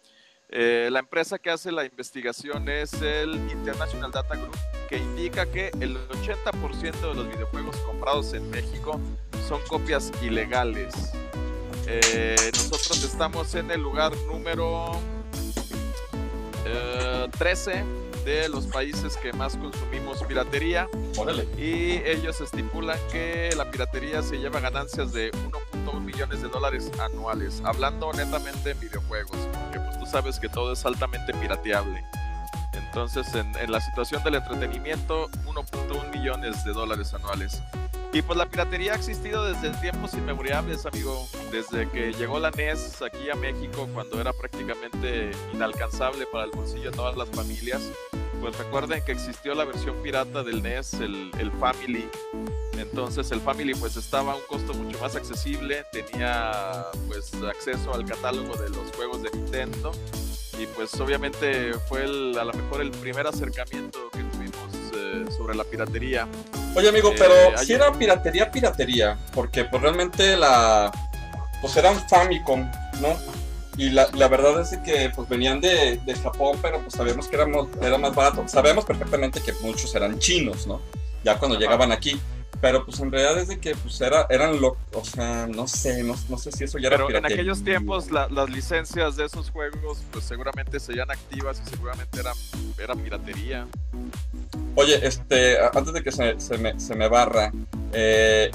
Eh, 0.49 0.88
la 0.92 1.01
empresa 1.01 1.38
que 1.38 1.51
hace 1.51 1.73
la 1.73 1.85
investigación 1.85 2.69
es 2.69 2.92
el 3.03 3.35
International 3.51 4.12
Data 4.12 4.37
Group, 4.37 4.57
que 4.88 4.99
indica 4.99 5.47
que 5.47 5.71
el 5.81 5.97
80% 6.09 7.01
de 7.01 7.14
los 7.14 7.29
videojuegos 7.29 7.77
comprados 7.79 8.33
en 8.33 8.49
México 8.51 9.01
son 9.49 9.61
copias 9.69 10.12
ilegales. 10.23 10.95
Eh, 11.88 12.37
nosotros 12.53 13.03
estamos 13.03 13.55
en 13.55 13.71
el 13.71 13.81
lugar 13.81 14.12
número 14.29 15.01
13 17.38 17.73
eh, 17.73 17.85
de 18.27 18.49
los 18.49 18.67
países 18.67 19.17
que 19.17 19.33
más 19.33 19.57
consumimos 19.57 20.23
piratería. 20.25 20.89
Y 21.57 22.03
ellos 22.05 22.41
estipulan 22.41 22.99
que 23.11 23.51
la 23.57 23.71
piratería 23.71 24.21
se 24.21 24.37
lleva 24.37 24.59
ganancias 24.59 25.12
de 25.12 25.31
1.1 25.31 26.01
millones 26.01 26.42
de 26.42 26.48
dólares 26.48 26.90
anuales, 27.00 27.63
hablando 27.65 28.13
netamente 28.13 28.73
en 28.73 28.81
videojuegos, 28.81 29.38
porque 29.63 29.79
pues 29.79 29.98
tú 30.00 30.07
sabes 30.07 30.40
que 30.40 30.48
todo 30.48 30.73
es 30.73 30.85
altamente 30.85 31.33
pirateable. 31.35 32.05
Entonces, 32.73 33.33
en, 33.35 33.57
en 33.57 33.71
la 33.71 33.81
situación 33.81 34.23
del 34.25 34.35
entretenimiento, 34.35 35.29
1.1 35.46 36.11
millones 36.19 36.65
de 36.65 36.73
dólares 36.73 37.15
anuales. 37.15 37.63
Y 38.17 38.23
pues 38.23 38.38
la 38.38 38.46
piratería 38.46 38.94
ha 38.94 38.96
existido 38.96 39.44
desde 39.44 39.71
tiempos 39.81 40.15
inmemorables, 40.15 40.87
amigo. 40.87 41.29
Desde 41.53 41.87
que 41.90 42.13
llegó 42.15 42.38
la 42.38 42.50
NES 42.50 43.03
aquí 43.03 43.29
a 43.29 43.35
México, 43.35 43.87
cuando 43.92 44.19
era 44.19 44.33
prácticamente 44.33 45.33
inalcanzable 45.53 46.25
para 46.27 46.44
el 46.44 46.50
bolsillo 46.50 46.90
de 46.90 46.96
todas 46.96 47.17
las 47.17 47.29
familias. 47.29 47.83
Pues 48.41 48.57
recuerden 48.59 49.03
que 49.05 49.13
existió 49.13 49.55
la 49.55 49.65
versión 49.65 49.97
pirata 50.03 50.43
del 50.43 50.63
NES, 50.63 50.95
el, 50.95 51.31
el 51.39 51.51
Family. 51.53 52.09
Entonces 52.79 53.31
el 53.33 53.41
Family 53.41 53.75
pues 53.75 53.97
estaba 53.97 54.33
a 54.33 54.37
un 54.37 54.43
costo 54.49 54.75
mucho 54.75 54.99
más 55.01 55.17
accesible, 55.17 55.85
tenía 55.93 56.87
pues 57.09 57.33
acceso 57.49 57.95
al 57.95 58.05
catálogo 58.05 58.55
de 58.57 58.69
los 58.71 58.95
juegos 58.95 59.23
de 59.23 59.31
Nintendo 59.31 59.93
y 60.59 60.67
pues 60.67 60.99
obviamente 61.01 61.75
fue 61.89 62.05
el, 62.05 62.39
a 62.39 62.45
lo 62.45 62.53
mejor 62.53 62.81
el 62.81 62.91
primer 62.91 63.27
acercamiento 63.27 64.11
que 64.11 64.23
tuvimos 64.23 64.75
eh, 64.95 65.25
sobre 65.37 65.55
la 65.55 65.65
piratería. 65.65 66.27
Oye, 66.75 66.89
amigo, 66.89 67.11
Eh, 67.13 67.17
pero 67.19 67.59
si 67.59 67.73
era 67.73 67.93
piratería, 67.93 68.51
piratería, 68.51 69.19
porque 69.35 69.65
pues 69.65 69.83
realmente 69.83 70.37
la. 70.37 70.93
Pues 71.61 71.77
eran 71.77 71.97
Famicom, 72.09 72.71
¿no? 73.01 73.17
Y 73.77 73.90
la, 73.90 74.08
la 74.14 74.29
verdad 74.29 74.60
es 74.60 74.77
que 74.79 75.10
pues 75.14 75.29
venían 75.29 75.60
de, 75.60 75.98
de 76.04 76.14
Japón, 76.14 76.58
pero 76.62 76.81
pues 76.81 76.94
sabíamos 76.94 77.29
que 77.29 77.37
éramos, 77.37 77.68
era 77.83 77.98
más 77.98 78.14
barato. 78.14 78.46
Sabemos 78.48 78.85
perfectamente 78.85 79.40
que 79.42 79.52
muchos 79.60 79.94
eran 79.94 80.18
chinos, 80.18 80.66
¿no? 80.66 80.81
Ya 81.24 81.38
cuando 81.38 81.56
Ajá. 81.56 81.64
llegaban 81.64 81.92
aquí. 81.92 82.18
Pero 82.58 82.87
pues 82.87 82.98
en 83.00 83.12
realidad 83.12 83.38
es 83.38 83.48
de 83.48 83.58
que 83.60 83.74
pues 83.74 84.00
era, 84.00 84.27
eran 84.31 84.58
lo, 84.62 84.79
o 84.94 85.04
sea, 85.04 85.46
no 85.46 85.68
sé, 85.68 86.02
no, 86.02 86.14
no 86.31 86.38
sé 86.38 86.50
si 86.52 86.64
eso 86.64 86.79
ya 86.79 86.88
era 86.88 86.96
Pero 86.96 87.18
en 87.18 87.27
aquellos 87.27 87.62
tiempos 87.62 88.10
la- 88.10 88.29
las 88.31 88.48
licencias 88.48 89.14
de 89.16 89.27
esos 89.27 89.50
juegos 89.50 89.98
pues 90.10 90.24
seguramente 90.24 90.81
seguían 90.81 91.10
activas 91.10 91.60
y 91.64 91.68
seguramente 91.68 92.18
eran, 92.18 92.35
era 92.83 92.94
piratería. 92.94 93.66
Oye, 94.74 95.06
este, 95.06 95.58
antes 95.60 95.92
de 95.92 96.02
que 96.02 96.10
se, 96.10 96.40
se 96.40 96.56
me, 96.56 96.81
se 96.81 96.94
me 96.94 97.08
barra, 97.08 97.52
eh, 97.92 98.50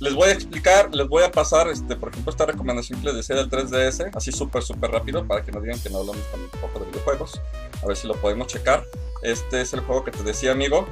les 0.00 0.14
voy 0.14 0.28
a 0.28 0.32
explicar, 0.32 0.94
les 0.94 1.08
voy 1.08 1.22
a 1.22 1.30
pasar, 1.32 1.68
este, 1.68 1.96
por 1.96 2.10
ejemplo, 2.10 2.30
esta 2.30 2.44
recomendación 2.46 3.00
que 3.00 3.06
les 3.06 3.16
decía 3.16 3.36
del 3.36 3.48
3DS, 3.50 4.10
así 4.14 4.30
súper, 4.32 4.62
súper 4.62 4.90
rápido, 4.90 5.26
para 5.26 5.42
que 5.42 5.52
no 5.52 5.60
digan 5.60 5.80
que 5.80 5.88
no 5.90 5.98
hablamos 5.98 6.22
tampoco 6.30 6.80
de 6.80 6.86
videojuegos. 6.90 7.40
A 7.82 7.86
ver 7.86 7.96
si 7.96 8.06
lo 8.06 8.14
podemos 8.16 8.46
checar. 8.48 8.84
Este 9.22 9.60
es 9.62 9.72
el 9.72 9.80
juego 9.80 10.04
que 10.04 10.10
te 10.10 10.22
decía, 10.22 10.52
amigo. 10.52 10.86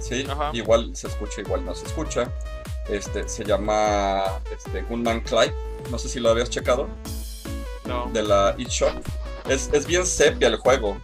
Sí, 0.00 0.26
Ajá. 0.28 0.50
igual 0.54 0.94
se 0.94 1.08
escucha, 1.08 1.40
igual 1.42 1.64
no 1.64 1.74
se 1.74 1.86
escucha. 1.86 2.32
Este, 2.88 3.28
se 3.28 3.44
llama 3.44 4.22
este, 4.50 4.82
Gunman 4.82 5.20
Clyde. 5.20 5.54
No 5.90 5.98
sé 5.98 6.08
si 6.08 6.18
lo 6.20 6.30
habías 6.30 6.48
checado 6.50 6.88
No. 7.84 8.08
de 8.12 8.22
la 8.22 8.54
eShop. 8.58 8.92
Es, 9.48 9.68
es 9.72 9.86
bien 9.86 10.06
sepia 10.06 10.48
el 10.48 10.56
juego, 10.56 10.96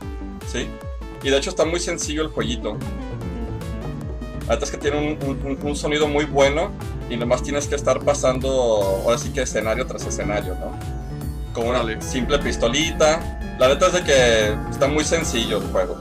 ¿sí? 0.50 0.68
Y 1.22 1.30
de 1.30 1.36
hecho 1.38 1.50
está 1.50 1.64
muy 1.64 1.80
sencillo 1.80 2.22
el 2.22 2.28
jueguito. 2.28 2.76
Ahorita 4.48 4.64
es 4.64 4.70
que 4.70 4.76
tiene 4.76 5.16
un, 5.22 5.58
un- 5.62 5.76
sonido 5.76 6.06
muy 6.06 6.24
bueno 6.26 6.70
y 7.08 7.16
nomás 7.16 7.42
tienes 7.42 7.66
que 7.66 7.74
estar 7.74 8.00
pasando, 8.00 8.48
ahora 9.04 9.16
sí 9.18 9.30
que 9.30 9.42
escenario 9.42 9.86
tras 9.86 10.04
escenario, 10.06 10.54
¿no? 10.56 10.72
Con 11.54 11.68
una 11.68 12.00
simple 12.02 12.38
pistolita. 12.38 13.38
La 13.58 13.68
neta 13.68 13.86
es 13.86 13.92
de 13.94 14.02
que 14.02 14.54
está 14.70 14.86
muy 14.88 15.04
sencillo 15.04 15.58
el 15.58 15.68
juego. 15.68 15.98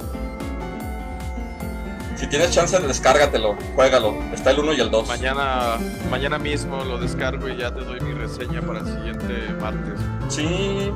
Si 2.15 2.27
tienes 2.27 2.51
chance, 2.51 2.79
descárgatelo, 2.79 3.55
juégalo. 3.75 4.15
Está 4.33 4.51
el 4.51 4.59
1 4.59 4.73
y 4.73 4.79
el 4.81 4.89
2. 4.91 5.07
Mañana, 5.07 5.77
mañana 6.09 6.37
mismo 6.37 6.83
lo 6.85 6.97
descargo 6.97 7.49
y 7.49 7.57
ya 7.57 7.73
te 7.73 7.81
doy 7.81 7.99
mi 8.01 8.13
reseña 8.13 8.61
para 8.61 8.79
el 8.79 8.85
siguiente 8.85 9.33
martes. 9.59 9.99
Sí, 10.29 10.89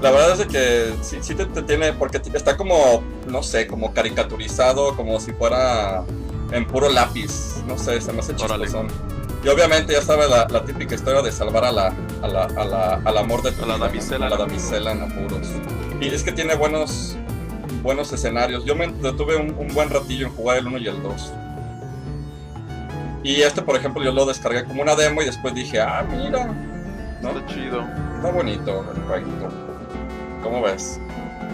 la 0.00 0.10
verdad 0.10 0.32
es 0.32 0.38
de 0.38 0.46
que 0.46 0.94
sí, 1.02 1.18
sí 1.20 1.34
te, 1.34 1.44
te 1.46 1.62
tiene, 1.62 1.92
porque 1.92 2.20
está 2.32 2.56
como, 2.56 3.02
no 3.28 3.42
sé, 3.42 3.66
como 3.66 3.92
caricaturizado, 3.92 4.96
como 4.96 5.20
si 5.20 5.32
fuera 5.32 6.04
en 6.52 6.66
puro 6.66 6.88
lápiz, 6.90 7.56
no 7.66 7.76
sé, 7.78 8.00
se 8.00 8.12
me 8.12 8.20
hace 8.20 8.34
chistosón. 8.36 8.88
Y 9.44 9.48
obviamente 9.48 9.92
ya 9.94 10.02
sabes 10.02 10.30
la, 10.30 10.46
la 10.48 10.64
típica 10.64 10.94
historia 10.94 11.20
de 11.22 11.32
salvar 11.32 11.64
a 11.64 11.72
la, 11.72 11.92
a 12.22 12.28
la, 12.28 12.44
a 12.44 12.64
la- 12.64 13.00
al 13.04 13.18
amor 13.18 13.42
de 13.42 13.50
tu 13.52 13.64
A 13.64 13.66
la 13.66 13.78
damisela 13.78 14.26
a 14.26 14.30
la 14.30 14.36
en 14.36 14.40
damisela 14.42 14.92
en 14.92 15.02
apuros. 15.02 15.48
Y 16.00 16.08
es 16.08 16.22
que 16.22 16.30
tiene 16.32 16.54
buenos, 16.54 17.16
buenos 17.82 18.12
escenarios. 18.12 18.64
Yo 18.64 18.76
me 18.76 18.86
detuve 18.88 19.34
un, 19.36 19.54
un 19.58 19.68
buen 19.74 19.90
ratillo 19.90 20.26
en 20.28 20.32
jugar 20.34 20.58
el 20.58 20.66
1 20.68 20.78
y 20.78 20.86
el 20.88 21.02
2. 21.02 21.32
Y 23.24 23.42
este, 23.42 23.62
por 23.62 23.76
ejemplo, 23.76 24.02
yo 24.02 24.12
lo 24.12 24.26
descargué 24.26 24.64
como 24.64 24.82
una 24.82 24.94
demo 24.94 25.22
y 25.22 25.24
después 25.26 25.54
dije, 25.54 25.80
ah, 25.80 26.04
mira, 26.08 26.46
¿no? 27.20 27.30
Está 27.30 27.46
chido. 27.46 27.84
Está 28.16 28.30
bonito 28.30 28.84
el 28.94 29.02
jueguito. 29.02 29.48
¿Cómo 30.42 30.60
ves? 30.62 31.00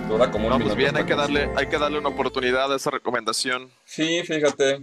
Dura 0.09 0.31
como 0.31 0.47
un 0.49 0.59
No, 0.59 0.65
pues 0.65 0.75
bien, 0.77 0.97
hay 0.97 1.05
que 1.05 1.15
darle, 1.15 1.51
hay 1.57 1.67
que 1.67 1.79
darle 1.79 1.99
una 1.99 2.09
oportunidad 2.09 2.73
a 2.73 2.77
esa 2.77 2.91
recomendación. 2.91 3.71
Sí, 3.85 4.23
fíjate. 4.25 4.83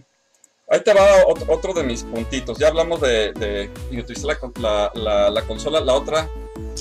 Ahí 0.70 0.82
te 0.84 0.94
va 0.94 1.04
otro, 1.28 1.74
de 1.74 1.84
mis 1.84 2.04
puntitos. 2.04 2.58
Ya 2.58 2.68
hablamos 2.70 3.00
de, 3.02 3.34
de 3.34 3.70
inutilizar 3.92 4.26
la, 4.28 4.40
con- 4.40 4.54
la, 4.60 4.92
la- 4.96 5.30
la 5.30 5.42
consola. 5.44 5.80
La 5.80 5.94
otra, 5.94 6.30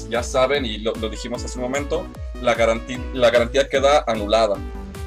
ya 0.08 0.22
saben, 0.22 0.64
y 0.64 0.78
lo, 0.78 0.92
lo 0.94 1.08
dijimos 1.10 1.44
hace 1.44 1.58
un 1.58 1.64
momento, 1.64 2.06
la 2.40 2.54
garantía, 2.54 2.98
la 3.12 3.30
garantía 3.30 3.68
queda 3.68 4.04
anulada. 4.06 4.56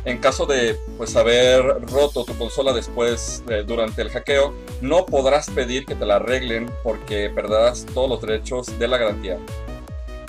En 0.06 0.20
caso 0.20 0.46
de 0.46 0.78
pues 0.96 1.16
haber 1.18 1.64
roto 1.92 2.24
tu 2.24 2.38
consola 2.38 2.72
después 2.72 3.44
de- 3.48 3.64
durante 3.64 4.02
el 4.04 4.10
hackeo, 4.10 4.54
no 4.82 5.06
podrás 5.06 5.50
pedir 5.50 5.86
que 5.86 5.96
te 5.96 6.06
la 6.06 6.16
arreglen 6.18 6.72
porque 6.84 7.30
perderás 7.34 7.86
todos 7.94 8.10
los 8.10 8.22
derechos 8.22 8.78
de 8.80 8.88
la 8.88 8.98
garantía. 8.98 9.38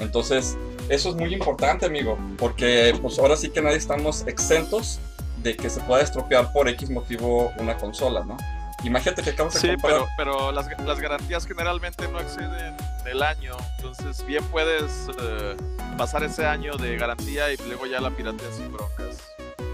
Entonces, 0.00 0.56
eso 0.88 1.10
es 1.10 1.14
muy 1.14 1.32
importante, 1.34 1.86
amigo, 1.86 2.18
porque 2.38 2.96
pues 3.00 3.18
ahora 3.18 3.36
sí 3.36 3.50
que 3.50 3.60
nadie 3.60 3.76
estamos 3.76 4.26
exentos 4.26 4.98
de 5.42 5.56
que 5.56 5.70
se 5.70 5.80
pueda 5.82 6.02
estropear 6.02 6.52
por 6.52 6.68
X 6.68 6.90
motivo 6.90 7.52
una 7.58 7.76
consola, 7.76 8.24
¿no? 8.24 8.36
Imagínate 8.84 9.22
que 9.22 9.30
acabas 9.30 9.54
de 9.54 9.60
Sí, 9.60 9.68
comprar. 9.68 9.92
pero, 9.92 10.08
pero 10.16 10.52
las, 10.52 10.66
las 10.84 11.00
garantías 11.00 11.46
generalmente 11.46 12.06
no 12.08 12.20
exceden 12.20 12.76
el 13.06 13.22
año. 13.22 13.56
Entonces, 13.76 14.24
bien 14.24 14.44
puedes 14.52 15.08
eh, 15.20 15.56
pasar 15.96 16.22
ese 16.22 16.46
año 16.46 16.76
de 16.76 16.96
garantía 16.96 17.52
y 17.52 17.56
luego 17.66 17.86
ya 17.86 18.00
la 18.00 18.10
pirateas 18.10 18.54
sin 18.56 18.72
broncas. 18.72 19.16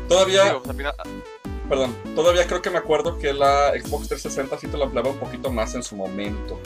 Todavía, 0.09 0.45
Digo, 0.45 0.63
final- 0.63 0.95
perdón, 1.69 1.95
todavía 2.15 2.47
creo 2.47 2.63
que 2.63 2.71
me 2.71 2.79
acuerdo 2.79 3.19
que 3.19 3.33
la 3.35 3.73
Xbox 3.73 4.09
360 4.09 4.59
sí 4.59 4.69
te 4.69 4.77
lo 4.79 4.85
ampliaba 4.85 5.11
un 5.11 5.19
poquito 5.19 5.51
más 5.51 5.75
en 5.75 5.83
su 5.83 5.97
momento. 5.97 6.59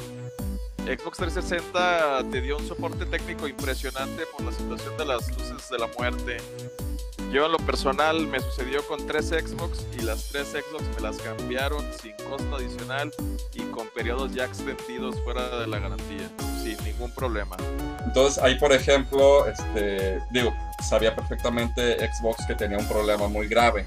Xbox 0.89 1.19
360 1.19 2.31
te 2.31 2.41
dio 2.41 2.57
un 2.57 2.67
soporte 2.67 3.05
técnico 3.05 3.47
impresionante 3.47 4.25
por 4.33 4.43
la 4.43 4.53
situación 4.53 4.97
de 4.97 5.05
las 5.05 5.29
luces 5.37 5.69
de 5.69 5.79
la 5.79 5.87
muerte. 5.99 6.39
Yo 7.31 7.45
en 7.45 7.53
lo 7.53 7.59
personal 7.59 8.27
me 8.27 8.41
sucedió 8.41 8.83
con 8.89 9.07
tres 9.07 9.27
Xbox 9.27 9.85
y 9.99 10.03
las 10.03 10.31
tres 10.31 10.49
Xbox 10.49 10.85
me 10.97 11.03
las 11.03 11.19
cambiaron 11.19 11.85
sin 12.01 12.13
costo 12.31 12.57
adicional 12.57 13.13
y 13.53 13.65
con 13.65 13.87
periodos 13.89 14.33
ya 14.33 14.47
extendidos 14.47 15.21
fuera 15.25 15.59
de 15.59 15.67
la 15.67 15.79
garantía, 15.79 16.31
sin 16.63 16.83
ningún 16.85 17.15
problema. 17.15 17.59
Entonces 18.07 18.43
ahí, 18.43 18.59
por 18.59 18.73
ejemplo, 18.73 19.47
este, 19.47 20.23
digo, 20.31 20.55
sabía 20.89 21.15
perfectamente 21.15 21.99
Xbox 22.15 22.47
que 22.47 22.55
tenía 22.55 22.79
un 22.79 22.89
problema 22.89 23.29
muy 23.29 23.47
grave 23.47 23.85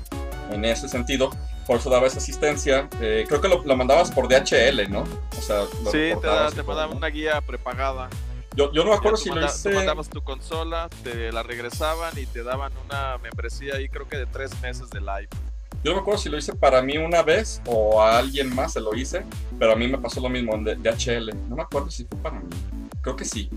en 0.54 0.66
ese 0.66 0.88
sentido. 0.90 1.30
Por 1.68 1.78
eso 1.78 1.90
daba 1.90 2.08
esa 2.08 2.18
asistencia. 2.18 2.90
Eh, 3.00 3.26
creo 3.28 3.40
que 3.42 3.48
lo, 3.48 3.64
lo 3.64 3.76
mandabas 3.78 4.12
por 4.12 4.28
DHL, 4.28 4.90
¿no? 4.90 5.04
O 5.38 5.42
sea, 5.42 5.60
lo 5.84 5.92
Sí, 5.92 6.12
te, 6.22 6.28
da- 6.28 6.50
te 6.52 6.64
mandaban 6.64 6.96
una 6.98 7.08
guía 7.08 7.40
prepagada. 7.42 8.10
Yo, 8.56 8.72
yo 8.74 8.84
no 8.84 8.90
me 8.90 8.96
acuerdo 8.98 9.18
si 9.18 9.30
lo 9.30 9.36
manda- 9.36 9.50
hice. 9.50 9.70
Tú 9.70 9.76
mandabas 9.76 10.10
tu 10.10 10.22
consola, 10.24 10.90
te 11.04 11.32
la 11.32 11.42
regresaban 11.44 12.18
y 12.20 12.26
te 12.26 12.44
daban 12.44 12.74
una 12.86 13.18
membresía 13.20 13.76
ahí 13.76 13.88
creo 13.88 14.08
que 14.10 14.18
de 14.18 14.26
tres 14.26 14.52
meses 14.62 14.90
de 14.90 15.00
live. 15.00 15.30
Yo 15.84 15.92
no 15.92 15.96
me 15.96 16.02
acuerdo 16.02 16.20
si 16.22 16.30
lo 16.30 16.38
hice 16.38 16.54
para 16.54 16.82
mí 16.82 16.98
una 16.98 17.24
vez 17.24 17.62
o 17.66 18.02
a 18.04 18.18
alguien 18.20 18.54
más 18.54 18.74
se 18.74 18.82
lo 18.82 18.94
hice, 18.94 19.24
pero 19.58 19.72
a 19.72 19.76
mí 19.76 19.88
me 19.88 19.98
pasó 19.98 20.20
lo 20.22 20.30
mismo 20.30 20.54
en 20.54 20.64
DHL. 20.66 21.32
No 21.50 21.56
me 21.56 21.64
acuerdo 21.64 21.90
si 21.90 22.04
fue 22.06 22.18
para 22.20 22.40
mí. 22.40 22.50
Creo 23.02 23.16
que 23.16 23.26
sí. 23.26 23.50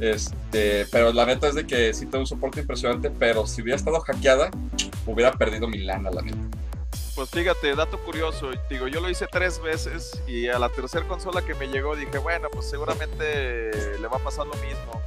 Este, 0.00 0.86
pero 0.90 1.12
la 1.12 1.26
neta 1.26 1.48
es 1.48 1.54
de 1.54 1.66
que 1.66 1.92
sí 1.92 2.06
tengo 2.06 2.20
un 2.20 2.26
soporte 2.26 2.60
impresionante, 2.60 3.10
pero 3.10 3.46
si 3.46 3.62
hubiera 3.62 3.76
estado 3.76 4.00
hackeada, 4.00 4.50
hubiera 5.06 5.32
perdido 5.32 5.68
mi 5.68 5.78
lana, 5.78 6.10
la 6.10 6.22
neta. 6.22 6.38
Pues 7.14 7.28
fíjate, 7.28 7.74
dato 7.74 7.98
curioso, 7.98 8.50
digo, 8.70 8.88
yo 8.88 9.00
lo 9.00 9.10
hice 9.10 9.26
tres 9.30 9.60
veces 9.60 10.22
y 10.26 10.48
a 10.48 10.58
la 10.58 10.70
tercera 10.70 11.06
consola 11.06 11.42
que 11.42 11.54
me 11.54 11.66
llegó 11.66 11.94
dije, 11.94 12.16
bueno, 12.18 12.48
pues 12.50 12.70
seguramente 12.70 13.98
le 13.98 14.08
va 14.08 14.16
a 14.16 14.20
pasar 14.20 14.46
lo 14.46 14.54
mismo. 14.54 15.02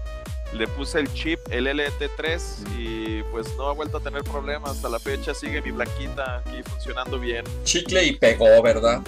Le 0.54 0.68
puse 0.68 1.00
el 1.00 1.12
chip, 1.14 1.40
el 1.50 1.68
LT3 1.68 2.78
y 2.78 3.24
pues 3.24 3.48
no 3.58 3.70
ha 3.70 3.74
vuelto 3.74 3.98
a 3.98 4.02
tener 4.02 4.24
problemas. 4.24 4.72
Hasta 4.72 4.88
la 4.88 5.00
fecha 5.00 5.34
sigue 5.34 5.62
mi 5.62 5.72
blanquita 5.72 6.38
aquí 6.38 6.62
funcionando 6.64 7.20
bien. 7.20 7.44
Chicle 7.64 8.04
y 8.06 8.14
pegó, 8.14 8.62
¿verdad? 8.62 9.02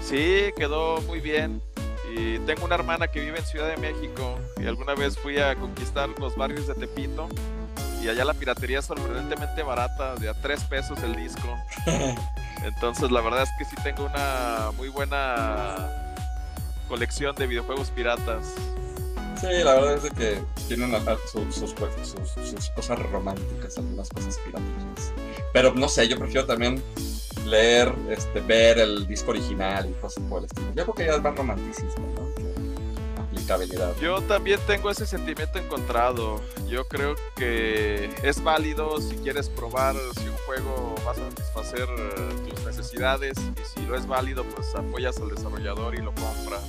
Sí, 0.00 0.52
quedó 0.56 1.00
muy 1.02 1.20
bien. 1.20 1.60
Y 2.14 2.38
tengo 2.40 2.64
una 2.64 2.74
hermana 2.76 3.08
que 3.08 3.20
vive 3.20 3.38
en 3.38 3.44
Ciudad 3.44 3.68
de 3.68 3.76
México 3.76 4.38
y 4.60 4.66
alguna 4.66 4.94
vez 4.94 5.18
fui 5.18 5.38
a 5.38 5.54
conquistar 5.54 6.08
los 6.18 6.36
barrios 6.36 6.66
de 6.66 6.74
Tepito 6.74 7.28
y 8.02 8.08
allá 8.08 8.24
la 8.24 8.34
piratería 8.34 8.78
es 8.78 8.84
sorprendentemente 8.84 9.62
barata, 9.62 10.14
de 10.14 10.28
a 10.28 10.34
tres 10.34 10.62
pesos 10.64 11.02
el 11.02 11.16
disco. 11.16 11.56
Entonces 12.64 13.10
la 13.10 13.20
verdad 13.20 13.42
es 13.42 13.50
que 13.58 13.64
sí 13.64 13.76
tengo 13.82 14.04
una 14.04 14.70
muy 14.76 14.88
buena 14.88 15.74
colección 16.88 17.34
de 17.34 17.46
videojuegos 17.46 17.90
piratas. 17.90 18.54
Sí, 19.40 19.46
la 19.64 19.74
verdad 19.74 19.94
es 19.96 20.02
de 20.04 20.10
que 20.10 20.42
tienen 20.68 20.90
sus, 21.30 21.54
sus, 21.54 21.70
sus- 21.70 22.48
sus 22.50 22.70
cosas 22.70 22.98
románticas, 23.10 23.76
algunas 23.78 24.08
cosas 24.08 24.38
piratas. 24.38 25.12
Pero 25.52 25.74
no 25.74 25.88
sé, 25.88 26.08
yo 26.08 26.18
prefiero 26.18 26.46
también 26.46 26.82
leer, 27.44 27.92
este, 28.10 28.40
ver 28.40 28.78
el 28.78 29.06
disco 29.06 29.30
original 29.30 29.88
y 29.88 29.92
cosas 30.00 30.22
por 30.28 30.40
el 30.40 30.46
estilo. 30.46 30.68
Yo 30.74 30.82
creo 30.84 30.94
que 30.94 31.06
ya 31.06 31.12
es 31.16 31.22
más 31.22 31.36
romanticismo, 31.36 32.06
¿no? 32.14 32.26
aplicabilidad. 33.22 33.94
Yo 34.00 34.20
también 34.22 34.58
tengo 34.66 34.90
ese 34.90 35.06
sentimiento 35.06 35.58
encontrado. 35.58 36.40
Yo 36.68 36.88
creo 36.88 37.14
que 37.36 38.10
es 38.22 38.42
válido 38.42 39.00
si 39.00 39.14
quieres 39.16 39.48
probar 39.50 39.94
si 40.18 40.26
un 40.28 40.36
juego 40.46 40.94
va 41.06 41.12
a 41.12 41.14
satisfacer 41.14 41.86
eh, 41.88 42.48
tus 42.48 42.64
necesidades 42.64 43.36
y 43.38 43.64
si 43.80 43.86
lo 43.86 43.96
es 43.96 44.06
válido, 44.06 44.44
pues 44.44 44.74
apoyas 44.74 45.18
al 45.18 45.28
desarrollador 45.28 45.94
y 45.94 45.98
lo 45.98 46.12
compras. 46.14 46.64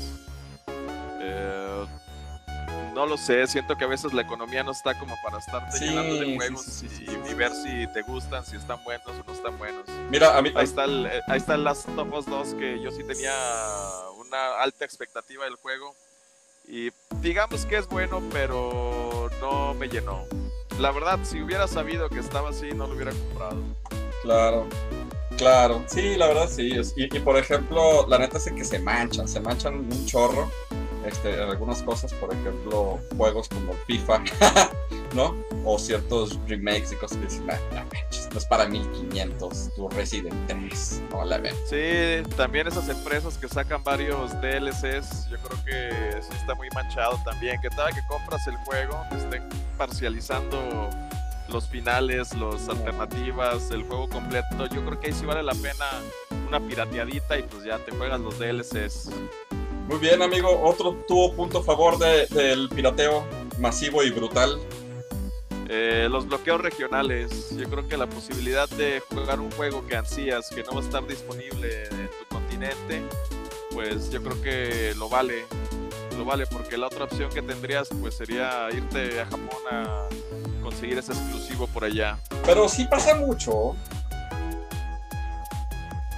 Eh, 1.21 1.85
no 2.97 3.05
lo 3.05 3.15
sé, 3.15 3.45
siento 3.45 3.77
que 3.77 3.83
a 3.83 3.87
veces 3.87 4.11
la 4.11 4.23
economía 4.23 4.63
no 4.63 4.71
está 4.71 4.97
como 4.97 5.15
para 5.21 5.37
estarte 5.37 5.79
llenando 5.79 6.15
de 6.15 6.35
juegos 6.35 6.81
y, 6.81 7.33
ver 7.35 7.51
si 7.53 7.85
te 7.93 8.01
gustan, 8.01 8.43
si 8.43 8.55
están 8.55 8.83
buenos 8.83 9.07
o 9.07 9.23
no 9.23 9.33
están 9.33 9.55
buenos. 9.59 9.87
Mira, 10.09 10.35
a 10.35 10.41
mí, 10.41 10.51
ahí, 10.55 10.63
está 10.63 10.85
el, 10.85 11.05
eh, 11.05 11.21
ahí 11.27 11.37
está 11.37 11.53
el 11.53 11.63
Last 11.63 11.87
of 11.89 12.11
Us 12.11 12.25
2 12.25 12.55
que 12.55 12.81
yo 12.81 12.89
sí 12.89 13.03
tenía 13.03 13.35
una 14.17 14.59
alta 14.63 14.83
expectativa 14.83 15.45
del 15.45 15.57
juego 15.57 15.95
y 16.67 16.89
digamos 17.21 17.67
que 17.67 17.77
es 17.77 17.87
bueno, 17.87 18.19
pero 18.33 19.29
no 19.41 19.75
me 19.75 19.89
llenó. 19.89 20.25
La 20.79 20.89
verdad, 20.89 21.19
si 21.21 21.39
hubiera 21.39 21.67
sabido 21.67 22.09
que 22.09 22.17
estaba 22.17 22.49
así, 22.49 22.71
no 22.71 22.87
lo 22.87 22.95
hubiera 22.95 23.11
comprado. 23.11 23.61
Claro. 24.23 24.67
Claro, 25.37 25.83
sí, 25.85 26.15
la 26.15 26.29
verdad 26.29 26.49
sí. 26.49 26.71
Y, 26.95 27.15
y 27.15 27.19
por 27.19 27.37
ejemplo, 27.37 28.07
la 28.07 28.17
neta 28.17 28.39
es 28.39 28.51
que 28.51 28.65
se 28.65 28.79
manchan, 28.79 29.27
se 29.27 29.39
manchan 29.39 29.75
un 29.75 30.05
chorro 30.07 30.49
este, 31.07 31.41
algunas 31.41 31.81
cosas, 31.83 32.13
por 32.13 32.33
ejemplo, 32.33 32.99
juegos 33.15 33.47
como 33.49 33.73
FIFA, 33.85 34.23
¿no? 35.15 35.35
O 35.65 35.79
ciertos 35.79 36.39
remakes 36.47 36.91
y 36.91 36.95
cosas 36.95 37.17
que 37.17 37.25
dicen, 37.25 37.47
no, 37.47 38.37
es 38.37 38.45
para 38.45 38.67
1500, 38.67 39.73
tu 39.75 39.89
Resident 39.89 40.35
3, 40.47 41.01
no 41.11 41.25
la 41.25 41.37
ven. 41.37 41.55
Sí, 41.65 42.29
también 42.35 42.67
esas 42.67 42.89
empresas 42.89 43.37
que 43.37 43.47
sacan 43.47 43.83
varios 43.83 44.31
DLCs, 44.41 45.29
yo 45.29 45.37
creo 45.37 45.65
que 45.65 46.17
eso 46.17 46.31
está 46.33 46.55
muy 46.55 46.69
manchado 46.75 47.19
también, 47.23 47.59
que 47.61 47.69
cada 47.69 47.91
que 47.91 48.01
compras 48.07 48.45
el 48.47 48.55
juego 48.57 49.01
te 49.09 49.17
estén 49.17 49.43
parcializando 49.77 50.89
los 51.49 51.67
finales, 51.67 52.35
las 52.35 52.67
alternativas, 52.67 53.71
el 53.71 53.83
juego 53.83 54.09
completo, 54.09 54.67
yo 54.67 54.83
creo 54.85 54.99
que 54.99 55.07
ahí 55.07 55.13
sí 55.13 55.25
vale 55.25 55.43
la 55.43 55.53
pena 55.53 55.85
una 56.47 56.59
pirateadita 56.59 57.37
y 57.37 57.43
pues 57.43 57.63
ya 57.63 57.77
te 57.79 57.91
juegas 57.91 58.19
los 58.19 58.37
DLCs. 58.39 59.09
Muy 59.87 59.99
bien, 59.99 60.21
amigo. 60.21 60.61
Otro 60.63 60.97
tuvo 61.07 61.33
punto 61.33 61.59
a 61.59 61.63
favor 61.63 61.97
del 61.97 62.67
pirateo 62.69 63.25
masivo 63.57 64.03
y 64.03 64.09
brutal. 64.09 64.59
Eh, 65.69 66.07
los 66.09 66.27
bloqueos 66.27 66.61
regionales. 66.61 67.55
Yo 67.55 67.69
creo 67.69 67.87
que 67.87 67.95
la 67.95 68.07
posibilidad 68.07 68.69
de 68.69 69.01
jugar 69.09 69.39
un 69.39 69.49
juego 69.51 69.85
que 69.87 69.95
ansías, 69.95 70.49
que 70.49 70.63
no 70.63 70.73
va 70.73 70.81
a 70.81 70.83
estar 70.83 71.07
disponible 71.07 71.85
en 71.85 72.09
tu 72.09 72.35
continente, 72.35 73.01
pues 73.71 74.09
yo 74.09 74.21
creo 74.21 74.41
que 74.41 74.93
lo 74.97 75.07
vale. 75.07 75.45
Lo 76.17 76.25
vale 76.25 76.47
porque 76.47 76.77
la 76.77 76.87
otra 76.87 77.05
opción 77.05 77.29
que 77.29 77.41
tendrías 77.41 77.89
pues 78.01 78.15
sería 78.15 78.67
irte 78.73 79.21
a 79.21 79.25
Japón 79.25 79.61
a 79.71 80.07
conseguir 80.63 80.97
ese 80.97 81.13
exclusivo 81.13 81.67
por 81.67 81.85
allá. 81.85 82.17
Pero 82.45 82.67
sí 82.67 82.85
pasa 82.85 83.15
mucho. 83.15 83.75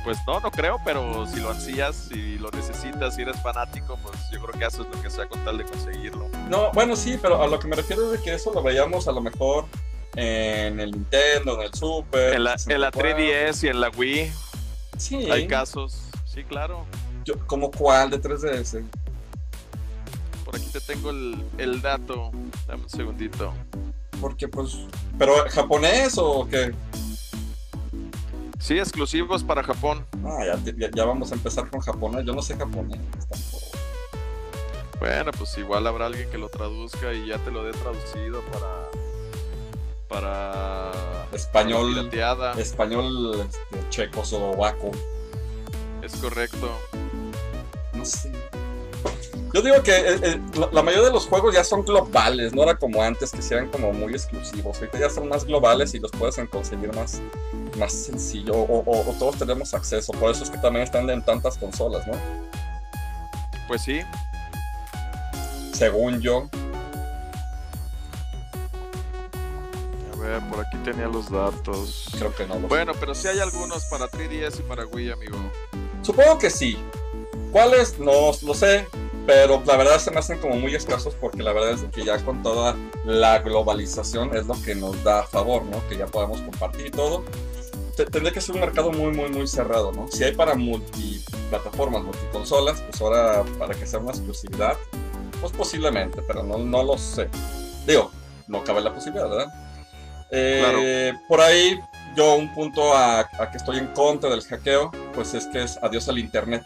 Pues 0.03 0.17
no, 0.25 0.39
no 0.39 0.49
creo, 0.49 0.79
pero 0.85 1.27
si 1.27 1.39
lo 1.39 1.51
ansías, 1.51 2.07
si 2.09 2.37
lo 2.37 2.49
necesitas, 2.51 3.15
si 3.15 3.21
eres 3.23 3.39
fanático, 3.41 3.97
pues 4.01 4.15
yo 4.31 4.41
creo 4.41 4.57
que 4.57 4.65
haces 4.65 4.79
lo 4.79 5.01
que 5.01 5.09
sea 5.09 5.27
con 5.27 5.43
tal 5.43 5.57
de 5.57 5.65
conseguirlo. 5.65 6.29
No, 6.49 6.71
bueno, 6.71 6.95
sí, 6.95 7.19
pero 7.21 7.41
a 7.41 7.47
lo 7.47 7.59
que 7.59 7.67
me 7.67 7.75
refiero 7.75 8.13
es 8.13 8.21
que 8.21 8.33
eso 8.33 8.53
lo 8.53 8.63
veíamos 8.63 9.07
a 9.07 9.11
lo 9.11 9.21
mejor 9.21 9.65
en 10.15 10.79
el 10.79 10.91
Nintendo, 10.91 11.59
en 11.59 11.67
el 11.67 11.73
Super. 11.73 12.33
En 12.33 12.43
la, 12.43 12.55
3DS 12.55 13.63
y 13.63 13.67
en 13.67 13.81
la 13.81 13.89
Wii. 13.89 14.31
Sí. 14.97 15.29
Hay 15.29 15.47
casos, 15.47 16.01
sí, 16.25 16.43
claro. 16.43 16.85
Yo, 17.25 17.35
¿Como 17.45 17.69
cuál 17.69 18.09
de 18.09 18.21
3DS? 18.21 18.83
Por 20.45 20.55
aquí 20.55 20.69
te 20.71 20.81
tengo 20.81 21.11
el, 21.11 21.43
el 21.57 21.81
dato. 21.81 22.31
Dame 22.65 22.83
un 22.83 22.89
segundito. 22.89 23.53
Porque 24.19 24.47
pues... 24.47 24.77
¿Pero 25.17 25.33
japonés 25.49 26.17
o 26.17 26.47
qué? 26.49 26.73
Sí, 28.59 28.77
exclusivos 28.77 29.43
para 29.43 29.63
Japón. 29.63 30.05
Ah, 30.25 30.43
ya, 30.93 31.05
vamos 31.05 31.31
a 31.31 31.35
empezar 31.35 31.69
con 31.69 31.79
japonés. 31.79 32.25
Yo 32.25 32.33
no 32.33 32.41
sé 32.41 32.57
japonés 32.57 32.99
Bueno, 34.99 35.31
pues 35.31 35.57
igual 35.57 35.87
habrá 35.87 36.07
alguien 36.07 36.29
que 36.29 36.37
lo 36.37 36.49
traduzca 36.49 37.13
y 37.13 37.27
ya 37.27 37.37
te 37.39 37.51
lo 37.51 37.63
dé 37.63 37.71
traducido 37.71 38.41
para. 38.51 38.89
para. 40.09 40.91
Español. 41.31 42.09
español 42.57 43.39
este, 43.39 43.89
checoslovaco. 43.89 44.91
Es 46.03 46.15
correcto. 46.17 46.69
No 47.93 48.03
sé. 48.03 48.31
Yo 49.53 49.61
digo 49.61 49.81
que 49.81 49.91
eh, 49.95 50.19
eh, 50.21 50.39
la, 50.71 50.83
mayoría 50.83 51.07
de 51.07 51.13
los 51.13 51.25
juegos 51.25 51.55
ya 51.55 51.63
son 51.63 51.83
globales, 51.83 52.53
no 52.53 52.63
era 52.63 52.77
como 52.77 53.01
antes 53.01 53.31
que 53.31 53.41
eran 53.53 53.69
como 53.69 53.91
muy 53.91 54.13
exclusivos. 54.13 54.77
Ahorita 54.77 54.99
ya 54.99 55.09
son 55.09 55.27
más 55.27 55.45
globales 55.45 55.93
y 55.95 55.99
los 55.99 56.11
puedes 56.11 56.35
conseguir 56.49 56.93
más, 56.93 57.19
más 57.79 57.93
sencillo 57.93 58.53
o, 58.53 59.15
todos 59.17 59.37
tenemos 59.37 59.73
acceso. 59.73 60.11
Por 60.13 60.31
eso 60.31 60.43
es 60.43 60.49
que 60.49 60.57
también 60.57 60.83
están 60.83 61.09
en 61.09 61.23
tantas 61.23 61.57
consolas, 61.57 62.05
¿no? 62.07 62.13
Pues 63.67 63.81
sí. 63.81 64.01
Según 65.73 66.19
yo. 66.21 66.49
A 70.13 70.17
ver, 70.17 70.41
por 70.49 70.59
aquí 70.59 70.77
tenía 70.83 71.07
los 71.07 71.29
datos. 71.29 72.09
Creo 72.17 72.35
que 72.35 72.45
no. 72.45 72.55
bueno, 72.59 72.91
pero 72.99 73.15
sí 73.15 73.27
hay 73.27 73.39
algunos 73.39 73.85
para 73.85 74.09
3DS 74.09 74.59
y 74.59 74.63
para 74.63 74.85
Wii, 74.85 75.11
amigo. 75.11 75.37
Supongo 76.01 76.37
que 76.37 76.49
sí. 76.49 76.77
¿Cuáles? 77.51 77.97
No 77.97 78.31
lo 78.43 78.53
sé 78.53 78.85
pero 79.29 79.61
la 79.63 79.77
verdad 79.77 79.99
se 79.99 80.09
me 80.09 80.17
hacen 80.17 80.39
como 80.39 80.55
muy 80.55 80.73
escasos 80.73 81.13
porque 81.13 81.43
la 81.43 81.53
verdad 81.53 81.73
es 81.73 81.83
que 81.93 82.03
ya 82.03 82.17
con 82.25 82.41
toda 82.41 82.75
la 83.05 83.37
globalización 83.37 84.35
es 84.35 84.47
lo 84.47 84.59
que 84.63 84.73
nos 84.73 85.03
da 85.03 85.19
a 85.19 85.23
favor, 85.23 85.63
¿no? 85.65 85.87
Que 85.87 85.97
ya 85.97 86.07
podemos 86.07 86.41
compartir 86.41 86.89
todo. 86.89 87.23
Tendría 88.05 88.31
que 88.31 88.41
ser 88.41 88.55
un 88.55 88.61
mercado 88.61 88.91
muy, 88.91 89.11
muy, 89.11 89.29
muy 89.29 89.47
cerrado, 89.47 89.91
¿no? 89.91 90.07
Si 90.07 90.23
hay 90.23 90.33
para 90.33 90.55
multiplataformas, 90.55 92.03
multiconsolas, 92.03 92.81
pues 92.81 93.01
ahora 93.01 93.43
para 93.57 93.73
que 93.75 93.85
sea 93.85 93.99
una 93.99 94.11
exclusividad, 94.11 94.77
pues 95.41 95.51
posiblemente, 95.53 96.21
pero 96.27 96.43
no, 96.43 96.57
no 96.57 96.83
lo 96.83 96.97
sé. 96.97 97.29
Digo, 97.85 98.11
no 98.47 98.63
cabe 98.63 98.81
la 98.81 98.93
posibilidad, 98.93 99.29
¿verdad? 99.29 99.47
Eh, 100.31 101.13
por 101.27 101.41
ahí, 101.41 101.79
yo 102.15 102.35
un 102.35 102.53
punto 102.53 102.93
a, 102.93 103.19
a 103.19 103.51
que 103.51 103.57
estoy 103.57 103.77
en 103.77 103.87
contra 103.87 104.29
del 104.29 104.41
hackeo, 104.41 104.91
pues 105.13 105.33
es 105.33 105.47
que 105.47 105.63
es 105.63 105.77
adiós 105.81 106.07
al 106.09 106.19
Internet. 106.19 106.63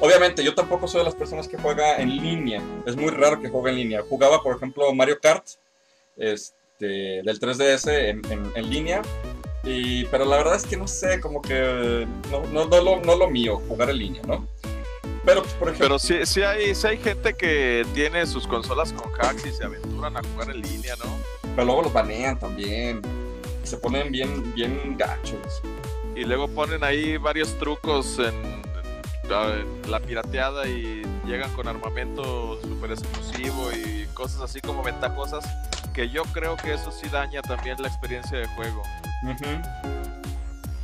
Obviamente, 0.00 0.42
yo 0.42 0.54
tampoco 0.54 0.88
soy 0.88 1.00
de 1.00 1.04
las 1.04 1.14
personas 1.14 1.48
que 1.48 1.56
juega 1.56 1.98
en 1.98 2.16
línea. 2.16 2.60
Es 2.86 2.96
muy 2.96 3.10
raro 3.10 3.40
que 3.40 3.48
juegue 3.48 3.70
en 3.70 3.76
línea. 3.76 4.02
Jugaba, 4.08 4.42
por 4.42 4.56
ejemplo, 4.56 4.92
Mario 4.92 5.18
Kart 5.20 5.46
este, 6.16 7.22
del 7.22 7.40
3DS 7.40 7.88
en, 7.90 8.22
en, 8.54 8.70
línea. 8.70 9.02
Y, 9.64 10.04
pero 10.06 10.24
la 10.24 10.36
verdad 10.36 10.56
es 10.56 10.66
que 10.66 10.76
no 10.76 10.86
sé, 10.86 11.20
como 11.20 11.40
que 11.40 12.06
no, 12.30 12.44
no, 12.46 12.66
no, 12.66 12.80
lo, 12.82 13.00
no 13.00 13.16
lo 13.16 13.30
mío, 13.30 13.60
jugar 13.68 13.90
en 13.90 13.98
línea, 13.98 14.22
¿no? 14.26 14.46
Pero, 15.24 15.42
por 15.42 15.68
ejemplo. 15.68 15.78
Pero 15.78 15.98
sí, 15.98 16.18
sí, 16.24 16.42
hay, 16.42 16.74
sí 16.74 16.86
hay 16.86 16.98
gente 16.98 17.34
que 17.34 17.86
tiene 17.94 18.26
sus 18.26 18.46
consolas 18.46 18.92
con 18.92 19.10
hacks 19.18 19.46
y 19.46 19.52
se 19.52 19.64
aventuran 19.64 20.16
a 20.16 20.22
jugar 20.22 20.50
en 20.50 20.60
línea, 20.60 20.94
¿no? 21.02 21.10
Pero 21.54 21.64
luego 21.64 21.82
los 21.82 21.92
banean 21.92 22.38
también. 22.38 23.00
Se 23.62 23.78
ponen 23.78 24.12
bien, 24.12 24.54
bien 24.54 24.96
gachos. 24.98 25.62
Y 26.14 26.24
luego 26.24 26.48
ponen 26.48 26.84
ahí 26.84 27.16
varios 27.16 27.58
trucos 27.58 28.18
en 28.18 28.62
la 29.88 30.00
pirateada 30.00 30.66
y 30.68 31.02
llegan 31.26 31.50
con 31.54 31.66
armamento 31.66 32.60
super 32.60 32.92
exclusivo 32.92 33.72
y 33.72 34.06
cosas 34.12 34.42
así 34.42 34.60
como 34.60 34.82
ventajosas 34.82 35.44
que 35.94 36.10
yo 36.10 36.24
creo 36.24 36.56
que 36.56 36.74
eso 36.74 36.90
sí 36.90 37.08
daña 37.08 37.40
también 37.40 37.80
la 37.80 37.88
experiencia 37.88 38.38
de 38.38 38.46
juego. 38.48 38.82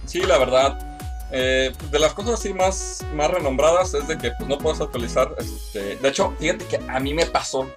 Sí, 0.06 0.22
la 0.22 0.38
verdad. 0.38 0.86
Eh, 1.32 1.72
de 1.90 1.98
las 1.98 2.12
cosas 2.14 2.34
así 2.34 2.52
más, 2.52 3.04
más 3.14 3.30
renombradas 3.30 3.94
es 3.94 4.08
de 4.08 4.18
que 4.18 4.30
pues, 4.32 4.48
no 4.48 4.58
puedes 4.58 4.80
actualizar. 4.80 5.34
Este... 5.38 5.96
De 5.96 6.08
hecho, 6.08 6.34
fíjate 6.38 6.64
que 6.64 6.80
a 6.88 6.98
mí 7.00 7.12
me 7.12 7.26
pasó. 7.26 7.68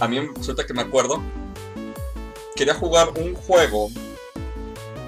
A 0.00 0.08
mí, 0.08 0.20
resulta 0.36 0.64
que 0.64 0.74
me 0.74 0.82
acuerdo. 0.82 1.22
Quería 2.54 2.74
jugar 2.74 3.10
un 3.16 3.34
juego 3.34 3.90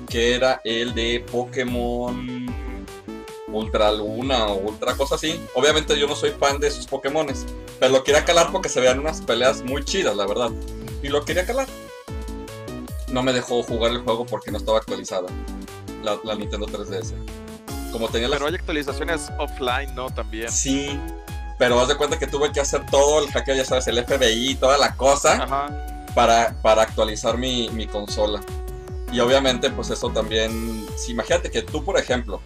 que 0.09 0.35
era 0.35 0.61
el 0.65 0.95
de 0.95 1.25
Pokémon 1.31 2.47
Ultra 3.49 3.93
Luna 3.93 4.47
o 4.47 4.57
Ultra 4.59 4.97
cosa 4.97 5.15
así. 5.15 5.41
Obviamente 5.55 5.99
yo 5.99 6.07
no 6.07 6.17
soy 6.17 6.31
fan 6.31 6.59
de 6.59 6.69
esos 6.69 6.87
Pokémones, 6.87 7.47
pero 7.79 7.93
lo 7.93 8.05
quería 8.05 8.25
calar 8.25 8.51
porque 8.53 8.69
se 8.69 8.81
veían 8.81 8.99
unas 8.99 9.21
peleas 9.23 9.63
muy 9.63 9.85
chidas, 9.85 10.17
la 10.17 10.27
verdad. 10.27 10.51
Y 11.03 11.09
lo 11.09 11.25
quería 11.25 11.47
calar. 11.47 11.69
No 13.09 13.23
me 13.23 13.33
dejó 13.33 13.63
jugar 13.63 13.93
el 13.93 14.03
juego 14.03 14.27
porque 14.27 14.51
no 14.51 14.59
estaba 14.59 14.79
actualizada 14.79 15.29
la, 16.03 16.35
Nintendo 16.35 16.67
3DS. 16.67 17.15
Como 17.93 18.09
tenía 18.09 18.29
Pero 18.29 18.47
hay 18.47 18.55
actualizaciones 18.55 19.31
offline, 19.39 19.95
¿no? 19.95 20.11
También. 20.11 20.51
Sí, 20.51 20.99
pero 21.59 21.81
haz 21.81 21.89
de 21.89 21.97
cuenta 21.97 22.19
que 22.19 22.27
tuve 22.27 22.53
que 22.53 22.61
hacer 22.61 22.85
todo 22.87 23.23
el 23.23 23.31
hackeo, 23.31 23.55
ya 23.55 23.65
sabes, 23.65 23.87
el 23.89 24.05
FBI, 24.05 24.57
toda 24.57 24.79
la 24.79 24.95
cosa, 24.95 25.75
Para, 26.15 26.61
para 26.63 26.83
actualizar 26.83 27.39
mi, 27.39 27.69
mi 27.71 27.87
consola. 27.87 28.41
Y 29.13 29.21
obviamente, 29.21 29.71
pues 29.71 29.91
eso 29.91 30.11
también, 30.11 30.87
si 30.97 31.13
imagínate 31.13 31.51
que 31.51 31.63
tú, 31.63 31.85
por 31.85 31.99
ejemplo, 31.99 32.43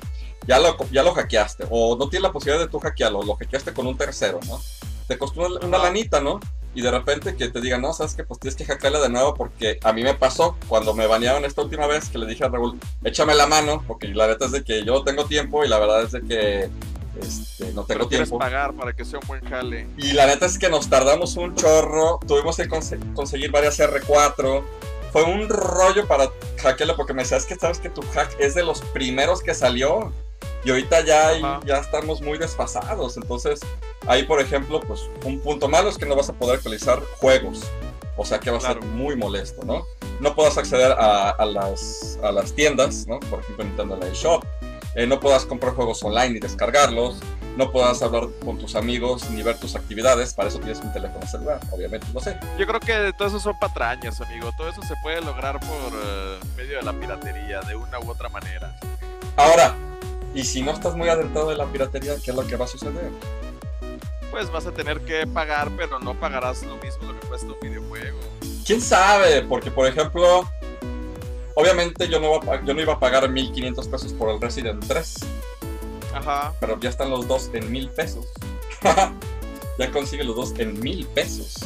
ya 0.46 0.59
lo, 0.59 0.76
ya 0.90 1.03
lo 1.03 1.12
hackeaste, 1.12 1.66
o 1.70 1.96
no 1.96 2.09
tienes 2.09 2.22
la 2.22 2.32
posibilidad 2.32 2.64
de 2.64 2.70
tú 2.70 2.78
hackearlo, 2.78 3.22
lo 3.22 3.34
hackeaste 3.34 3.72
con 3.72 3.86
un 3.86 3.96
tercero, 3.96 4.38
¿no? 4.46 4.61
Te 5.09 5.18
costó 5.18 5.46
una, 5.46 5.66
una 5.66 5.78
lanita, 5.78 6.20
¿no? 6.20 6.38
Y 6.74 6.80
de 6.80 6.90
repente 6.90 7.36
que 7.36 7.48
te 7.48 7.60
digan, 7.60 7.82
no, 7.82 7.92
sabes 7.92 8.14
que 8.14 8.24
pues 8.24 8.40
tienes 8.40 8.56
que 8.56 8.64
hackearla 8.64 9.00
de 9.00 9.08
nuevo 9.10 9.34
porque 9.34 9.78
a 9.82 9.92
mí 9.92 10.02
me 10.02 10.14
pasó 10.14 10.56
cuando 10.68 10.94
me 10.94 11.06
banearon 11.06 11.44
esta 11.44 11.60
última 11.62 11.86
vez 11.86 12.08
que 12.08 12.16
le 12.18 12.26
dije 12.26 12.44
a 12.44 12.48
Raúl, 12.48 12.78
échame 13.04 13.34
la 13.34 13.46
mano, 13.46 13.84
porque 13.86 14.08
la 14.08 14.26
verdad 14.26 14.46
es 14.46 14.52
de 14.52 14.64
que 14.64 14.82
yo 14.84 15.02
tengo 15.04 15.26
tiempo 15.26 15.64
y 15.64 15.68
la 15.68 15.78
verdad 15.78 16.02
es 16.02 16.12
de 16.12 16.22
que 16.22 16.70
este, 17.20 17.72
no 17.72 17.84
tengo 17.84 18.08
tiempo. 18.08 18.38
pagar 18.38 18.72
para 18.74 18.94
que 18.94 19.04
sea 19.04 19.18
un 19.18 19.26
buen 19.28 19.44
jale. 19.44 19.86
Y 19.98 20.12
la 20.12 20.26
neta 20.26 20.46
es 20.46 20.58
que 20.58 20.70
nos 20.70 20.88
tardamos 20.88 21.36
un 21.36 21.54
chorro, 21.54 22.18
tuvimos 22.26 22.56
que 22.56 22.68
conse- 22.68 22.98
conseguir 23.14 23.50
varias 23.50 23.78
R4. 23.78 24.62
Fue 25.12 25.24
un 25.24 25.46
rollo 25.50 26.08
para 26.08 26.30
hackearlo 26.62 26.96
porque 26.96 27.12
me 27.12 27.22
decías 27.22 27.44
que 27.44 27.54
sabes 27.56 27.78
que 27.80 27.90
tu 27.90 28.00
hack 28.14 28.34
es 28.40 28.54
de 28.54 28.62
los 28.64 28.80
primeros 28.80 29.42
que 29.42 29.54
salió. 29.54 30.10
Y 30.64 30.70
ahorita 30.70 31.04
ya, 31.04 31.28
hay- 31.28 31.42
ya 31.64 31.78
estamos 31.78 32.20
muy 32.20 32.38
desfasados. 32.38 33.16
Entonces, 33.16 33.60
ahí 34.06 34.22
por 34.24 34.40
ejemplo, 34.40 34.80
pues 34.80 35.00
un 35.24 35.40
punto 35.40 35.68
malo 35.68 35.88
es 35.88 35.98
que 35.98 36.06
no 36.06 36.14
vas 36.16 36.28
a 36.28 36.32
poder 36.32 36.56
actualizar 36.56 37.00
juegos. 37.18 37.62
O 38.16 38.24
sea 38.24 38.38
que 38.38 38.50
va 38.50 38.58
a 38.58 38.60
ser 38.60 38.78
Claro. 38.78 38.86
muy 38.94 39.16
molesto, 39.16 39.62
¿no? 39.64 39.84
No 40.20 40.34
puedas 40.34 40.58
acceder 40.58 40.92
a, 40.92 41.30
a 41.30 41.44
las, 41.46 42.18
a 42.22 42.30
las 42.30 42.52
tiendas, 42.52 43.06
¿no? 43.06 43.18
Por 43.20 43.40
ejemplo, 43.40 43.64
Nintendo 43.64 43.96
Live 43.96 44.14
Shop. 44.14 44.44
Eh, 44.94 45.06
no 45.06 45.18
puedas 45.18 45.46
comprar 45.46 45.74
juegos 45.74 46.02
online 46.04 46.36
y 46.36 46.40
descargarlos 46.40 47.16
no 47.56 47.70
puedas 47.70 48.00
hablar 48.00 48.28
con 48.42 48.56
tus 48.58 48.74
amigos 48.76 49.28
ni 49.30 49.42
ver 49.42 49.58
tus 49.58 49.74
actividades, 49.76 50.32
para 50.32 50.48
eso 50.48 50.58
tienes 50.58 50.78
un 50.80 50.90
teléfono 50.90 51.26
celular, 51.26 51.60
obviamente, 51.70 52.06
lo 52.14 52.20
sé. 52.20 52.38
Yo 52.58 52.66
creo 52.66 52.80
que 52.80 53.12
todo 53.12 53.28
eso 53.28 53.38
son 53.40 53.58
patrañas, 53.58 54.18
amigo. 54.22 54.50
Todo 54.56 54.70
eso 54.70 54.80
se 54.82 54.94
puede 55.02 55.20
lograr 55.20 55.60
por 55.60 55.92
eh, 56.02 56.38
medio 56.56 56.78
de 56.78 56.82
la 56.82 56.94
piratería, 56.94 57.60
de 57.60 57.76
una 57.76 58.00
u 58.00 58.10
otra 58.10 58.30
manera. 58.30 58.74
Ahora, 59.36 59.74
y 60.34 60.44
si 60.44 60.62
no 60.62 60.72
estás 60.72 60.94
muy 60.96 61.08
adentrado 61.08 61.50
de 61.50 61.56
la 61.56 61.66
piratería, 61.66 62.14
¿qué 62.22 62.30
es 62.30 62.36
lo 62.36 62.46
que 62.46 62.56
va 62.56 62.64
a 62.64 62.68
suceder? 62.68 63.10
Pues 64.30 64.50
vas 64.50 64.66
a 64.66 64.72
tener 64.72 65.00
que 65.02 65.26
pagar, 65.26 65.70
pero 65.76 65.98
no 66.00 66.14
pagarás 66.18 66.62
lo 66.62 66.76
mismo 66.76 67.12
lo 67.12 67.20
que 67.20 67.26
cuesta 67.26 67.46
un 67.48 67.56
videojuego. 67.60 68.18
¿Quién 68.66 68.80
sabe? 68.80 69.42
Porque, 69.42 69.70
por 69.70 69.86
ejemplo, 69.86 70.48
obviamente 71.54 72.08
yo 72.08 72.18
no, 72.20 72.36
iba 72.42 72.54
a 72.54 72.64
yo 72.64 72.72
no 72.74 72.80
iba 72.80 72.94
a 72.94 72.98
pagar 73.00 73.28
1500 73.28 73.88
pesos 73.88 74.12
por 74.14 74.30
el 74.30 74.40
Resident 74.40 74.82
3, 74.86 75.16
Ajá. 76.14 76.54
pero 76.60 76.78
ya 76.80 76.88
están 76.88 77.10
los 77.10 77.28
dos 77.28 77.50
en 77.52 77.70
1000 77.70 77.90
pesos. 77.90 78.26
ya 79.78 79.90
consigue 79.90 80.24
los 80.24 80.36
dos 80.36 80.54
en 80.58 80.80
1000 80.80 81.06
pesos. 81.08 81.56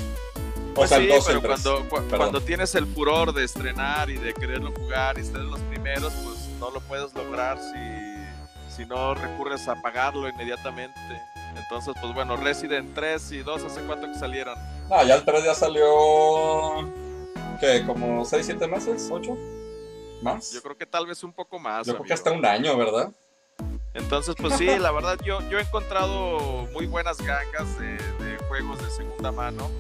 O 0.72 0.74
Pues 0.80 0.88
sea, 0.90 0.98
sí, 0.98 1.04
el 1.04 1.10
2 1.10 1.24
pero 1.26 1.38
el 1.38 1.44
3. 1.44 1.60
cuando, 1.62 1.88
cu- 1.88 1.96
Perdón. 2.02 2.18
cuando 2.18 2.40
tienes 2.40 2.74
el 2.74 2.86
furor 2.86 3.32
de 3.32 3.44
estrenar 3.44 4.10
y 4.10 4.16
de 4.18 4.34
quererlo 4.34 4.72
jugar 4.72 5.18
y 5.18 5.24
ser 5.24 5.36
los 5.36 5.60
primeros, 5.60 6.12
pues 6.24 6.36
no 6.60 6.70
lo 6.70 6.80
puedes 6.80 7.14
lograr 7.14 7.58
si, 7.58 8.15
si 8.76 8.84
no 8.84 9.14
recurres 9.14 9.66
a 9.68 9.80
pagarlo 9.80 10.28
inmediatamente. 10.28 11.22
Entonces, 11.56 11.94
pues 12.00 12.12
bueno, 12.12 12.36
Resident 12.36 12.94
3 12.94 13.32
y 13.32 13.38
2, 13.38 13.64
¿hace 13.64 13.80
cuánto 13.82 14.06
que 14.06 14.18
salieron? 14.18 14.58
No, 14.90 15.02
ya 15.04 15.14
el 15.14 15.24
3 15.24 15.44
ya 15.44 15.54
salió. 15.54 16.86
¿Qué? 17.58 17.84
¿Como 17.86 18.24
6, 18.24 18.44
7 18.44 18.66
meses? 18.68 19.10
¿8? 19.10 19.36
¿Más? 20.22 20.52
Yo 20.52 20.62
creo 20.62 20.76
que 20.76 20.86
tal 20.86 21.06
vez 21.06 21.24
un 21.24 21.32
poco 21.32 21.58
más. 21.58 21.86
Yo 21.86 21.94
creo 21.94 22.04
que 22.04 22.12
hasta 22.12 22.30
un 22.30 22.44
año, 22.44 22.76
¿verdad? 22.76 23.10
Entonces, 23.94 24.34
pues 24.38 24.54
sí, 24.58 24.66
la 24.78 24.90
verdad, 24.90 25.18
yo, 25.24 25.40
yo 25.48 25.58
he 25.58 25.62
encontrado 25.62 26.66
muy 26.74 26.86
buenas 26.86 27.16
gangas 27.18 27.78
de, 27.78 27.96
de 27.96 28.36
juegos 28.48 28.78
de 28.78 28.90
segunda 28.90 29.32
mano 29.32 29.70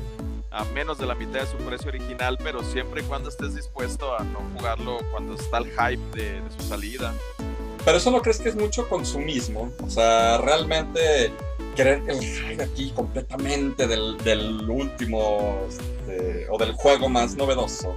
a 0.50 0.64
menos 0.64 0.96
de 0.96 1.04
la 1.04 1.14
mitad 1.14 1.40
de 1.40 1.46
su 1.46 1.58
precio 1.58 1.88
original, 1.88 2.38
pero 2.42 2.62
siempre 2.62 3.02
y 3.02 3.04
cuando 3.04 3.28
estés 3.28 3.54
dispuesto 3.54 4.16
a 4.16 4.24
no 4.24 4.40
jugarlo 4.54 4.98
cuando 5.10 5.34
está 5.34 5.58
el 5.58 5.66
hype 5.66 6.16
de, 6.16 6.40
de 6.40 6.50
su 6.50 6.62
salida. 6.66 7.12
Pero 7.86 7.98
eso 7.98 8.10
no 8.10 8.20
crees 8.20 8.40
que 8.40 8.48
es 8.48 8.56
mucho 8.56 8.88
consumismo. 8.88 9.72
O 9.80 9.88
sea, 9.88 10.38
realmente 10.38 11.30
querer 11.76 12.02
el 12.08 12.20
hype 12.20 12.60
aquí 12.60 12.90
completamente 12.90 13.86
del, 13.86 14.18
del 14.24 14.68
último 14.68 15.60
este, 15.68 16.48
o 16.50 16.58
del 16.58 16.72
juego 16.72 17.08
más 17.08 17.36
novedoso. 17.36 17.94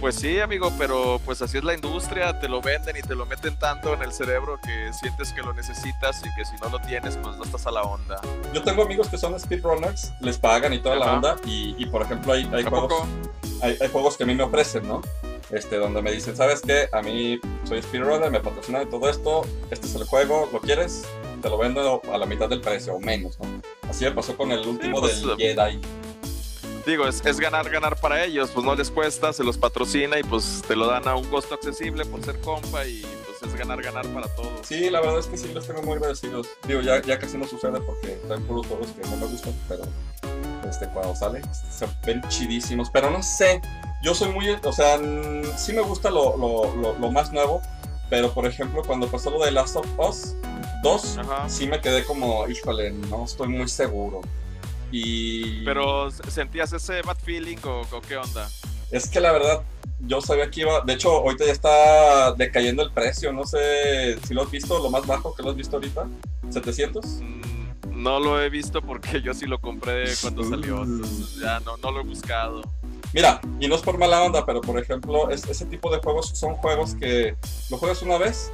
Pues 0.00 0.14
sí, 0.14 0.40
amigo, 0.40 0.72
pero 0.78 1.20
pues 1.26 1.42
así 1.42 1.58
es 1.58 1.64
la 1.64 1.74
industria, 1.74 2.40
te 2.40 2.48
lo 2.48 2.62
venden 2.62 2.96
y 2.96 3.02
te 3.02 3.14
lo 3.14 3.26
meten 3.26 3.58
tanto 3.58 3.92
en 3.92 4.00
el 4.00 4.12
cerebro 4.12 4.58
que 4.64 4.90
sientes 4.94 5.30
que 5.34 5.42
lo 5.42 5.52
necesitas 5.52 6.22
y 6.24 6.34
que 6.34 6.46
si 6.46 6.56
no 6.56 6.70
lo 6.70 6.78
tienes, 6.78 7.18
pues 7.18 7.36
no 7.36 7.44
estás 7.44 7.66
a 7.66 7.70
la 7.70 7.82
onda. 7.82 8.18
Yo 8.54 8.62
tengo 8.62 8.82
amigos 8.82 9.08
que 9.08 9.18
son 9.18 9.38
speedrunners, 9.38 10.14
les 10.20 10.38
pagan 10.38 10.72
y 10.72 10.78
toda 10.78 10.96
la 10.96 11.12
onda. 11.12 11.36
Y, 11.44 11.74
y, 11.76 11.84
por 11.84 12.00
ejemplo, 12.00 12.32
hay, 12.32 12.48
hay 12.50 12.64
¿A 12.64 12.70
juegos, 12.70 13.02
hay, 13.60 13.76
hay 13.78 13.88
juegos 13.88 14.16
que 14.16 14.24
a 14.24 14.26
mí 14.26 14.34
me 14.34 14.42
ofrecen, 14.42 14.88
¿no? 14.88 15.02
Este, 15.50 15.76
donde 15.76 16.00
me 16.00 16.12
dicen, 16.12 16.34
¿sabes 16.34 16.62
qué? 16.62 16.88
A 16.92 17.02
mí 17.02 17.38
soy 17.64 17.82
speedrunner, 17.82 18.30
me 18.30 18.40
patrocinan 18.40 18.82
y 18.82 18.86
todo 18.86 19.10
esto. 19.10 19.42
Este 19.70 19.86
es 19.86 19.94
el 19.96 20.04
juego, 20.04 20.48
¿lo 20.50 20.60
quieres? 20.60 21.04
Te 21.42 21.50
lo 21.50 21.58
vendo 21.58 22.00
a 22.10 22.16
la 22.16 22.24
mitad 22.24 22.48
del 22.48 22.62
precio 22.62 22.94
o 22.94 23.00
menos, 23.00 23.38
¿no? 23.38 23.60
Así 23.88 24.04
me 24.04 24.12
pasó 24.12 24.36
con 24.36 24.50
el 24.50 24.66
último 24.66 25.00
pues, 25.00 25.20
del 25.20 25.30
um, 25.30 25.36
Jedi. 25.36 25.80
Digo, 26.86 27.06
es, 27.06 27.24
es 27.24 27.38
ganar, 27.38 27.68
ganar 27.68 27.96
para 28.00 28.24
ellos, 28.24 28.50
pues 28.54 28.64
no 28.64 28.74
les 28.74 28.90
cuesta, 28.90 29.32
se 29.32 29.44
los 29.44 29.58
patrocina 29.58 30.18
y 30.18 30.22
pues 30.22 30.62
te 30.66 30.74
lo 30.74 30.86
dan 30.86 31.06
a 31.08 31.14
un 31.14 31.24
costo 31.26 31.54
accesible 31.54 32.04
por 32.06 32.24
ser 32.24 32.40
compa 32.40 32.86
y 32.86 33.02
pues 33.26 33.52
es 33.52 33.58
ganar, 33.58 33.82
ganar 33.82 34.06
para 34.08 34.28
todos. 34.34 34.50
Sí, 34.62 34.88
la 34.88 35.00
verdad 35.00 35.18
es 35.18 35.26
que 35.26 35.36
sí 35.36 35.52
los 35.52 35.66
tengo 35.66 35.82
muy 35.82 35.94
agradecidos. 35.94 36.48
Digo, 36.66 36.80
ya, 36.80 37.02
ya 37.02 37.18
casi 37.18 37.36
no 37.36 37.46
sucede 37.46 37.80
porque 37.80 38.14
están 38.14 38.42
puros 38.44 38.66
juegos 38.66 38.88
que 38.92 39.02
no 39.08 39.16
me 39.16 39.26
gustan, 39.26 39.54
pero 39.68 39.82
este, 40.68 40.88
cuando 40.88 41.14
sale 41.14 41.42
se 41.70 41.86
ven 42.06 42.22
chidísimos. 42.28 42.90
Pero 42.90 43.10
no 43.10 43.22
sé, 43.22 43.60
yo 44.02 44.14
soy 44.14 44.30
muy, 44.32 44.48
o 44.50 44.72
sea, 44.72 44.98
sí 45.58 45.72
me 45.72 45.82
gusta 45.82 46.10
lo, 46.10 46.36
lo, 46.36 46.74
lo, 46.76 46.98
lo 46.98 47.10
más 47.10 47.32
nuevo, 47.32 47.60
pero 48.08 48.32
por 48.32 48.46
ejemplo, 48.46 48.82
cuando 48.86 49.06
pasó 49.08 49.30
lo 49.30 49.44
de 49.44 49.50
Last 49.50 49.76
of 49.76 49.86
Us 49.98 50.34
2, 50.82 51.18
Ajá. 51.18 51.48
sí 51.48 51.66
me 51.66 51.80
quedé 51.80 52.04
como, 52.04 52.48
híjole, 52.48 52.90
no 52.92 53.24
estoy 53.24 53.48
muy 53.48 53.68
seguro. 53.68 54.22
Y 54.90 55.64
Pero 55.64 56.10
¿sentías 56.10 56.72
ese 56.72 57.02
bad 57.02 57.16
feeling 57.22 57.58
o, 57.64 57.82
o 57.92 58.00
qué 58.00 58.16
onda? 58.16 58.48
es 58.90 59.08
que 59.08 59.20
la 59.20 59.30
verdad, 59.30 59.62
yo 60.00 60.20
sabía 60.20 60.50
que 60.50 60.62
iba. 60.62 60.80
De 60.80 60.94
hecho, 60.94 61.10
ahorita 61.18 61.44
ya 61.46 61.52
está 61.52 62.32
decayendo 62.32 62.82
el 62.82 62.90
precio. 62.90 63.32
No 63.32 63.44
sé 63.44 64.18
si 64.26 64.34
lo 64.34 64.42
has 64.42 64.50
visto, 64.50 64.78
lo 64.82 64.90
más 64.90 65.06
bajo 65.06 65.32
que 65.34 65.42
lo 65.44 65.50
has 65.50 65.56
visto 65.56 65.76
ahorita. 65.76 66.08
¿700? 66.50 67.06
Mm, 67.22 67.40
No 68.02 68.18
lo 68.18 68.40
he 68.42 68.48
visto 68.50 68.82
porque 68.82 69.20
yo 69.22 69.32
sí 69.34 69.46
lo 69.46 69.60
compré 69.60 70.12
cuando 70.20 70.42
salió, 70.42 70.82
entonces 70.82 71.36
ya 71.40 71.60
no, 71.60 71.76
no 71.76 71.90
lo 71.92 72.00
he 72.00 72.04
buscado. 72.04 72.62
Mira, 73.12 73.40
y 73.60 73.68
no 73.68 73.74
es 73.76 73.82
por 73.82 73.96
mala 73.98 74.22
onda, 74.22 74.44
pero 74.46 74.60
por 74.60 74.78
ejemplo, 74.78 75.30
es- 75.30 75.44
ese 75.48 75.66
tipo 75.66 75.90
de 75.92 75.98
juegos 75.98 76.30
son 76.34 76.54
juegos 76.56 76.94
que 76.96 77.36
lo 77.70 77.76
juegas 77.76 78.02
una 78.02 78.18
vez 78.18 78.50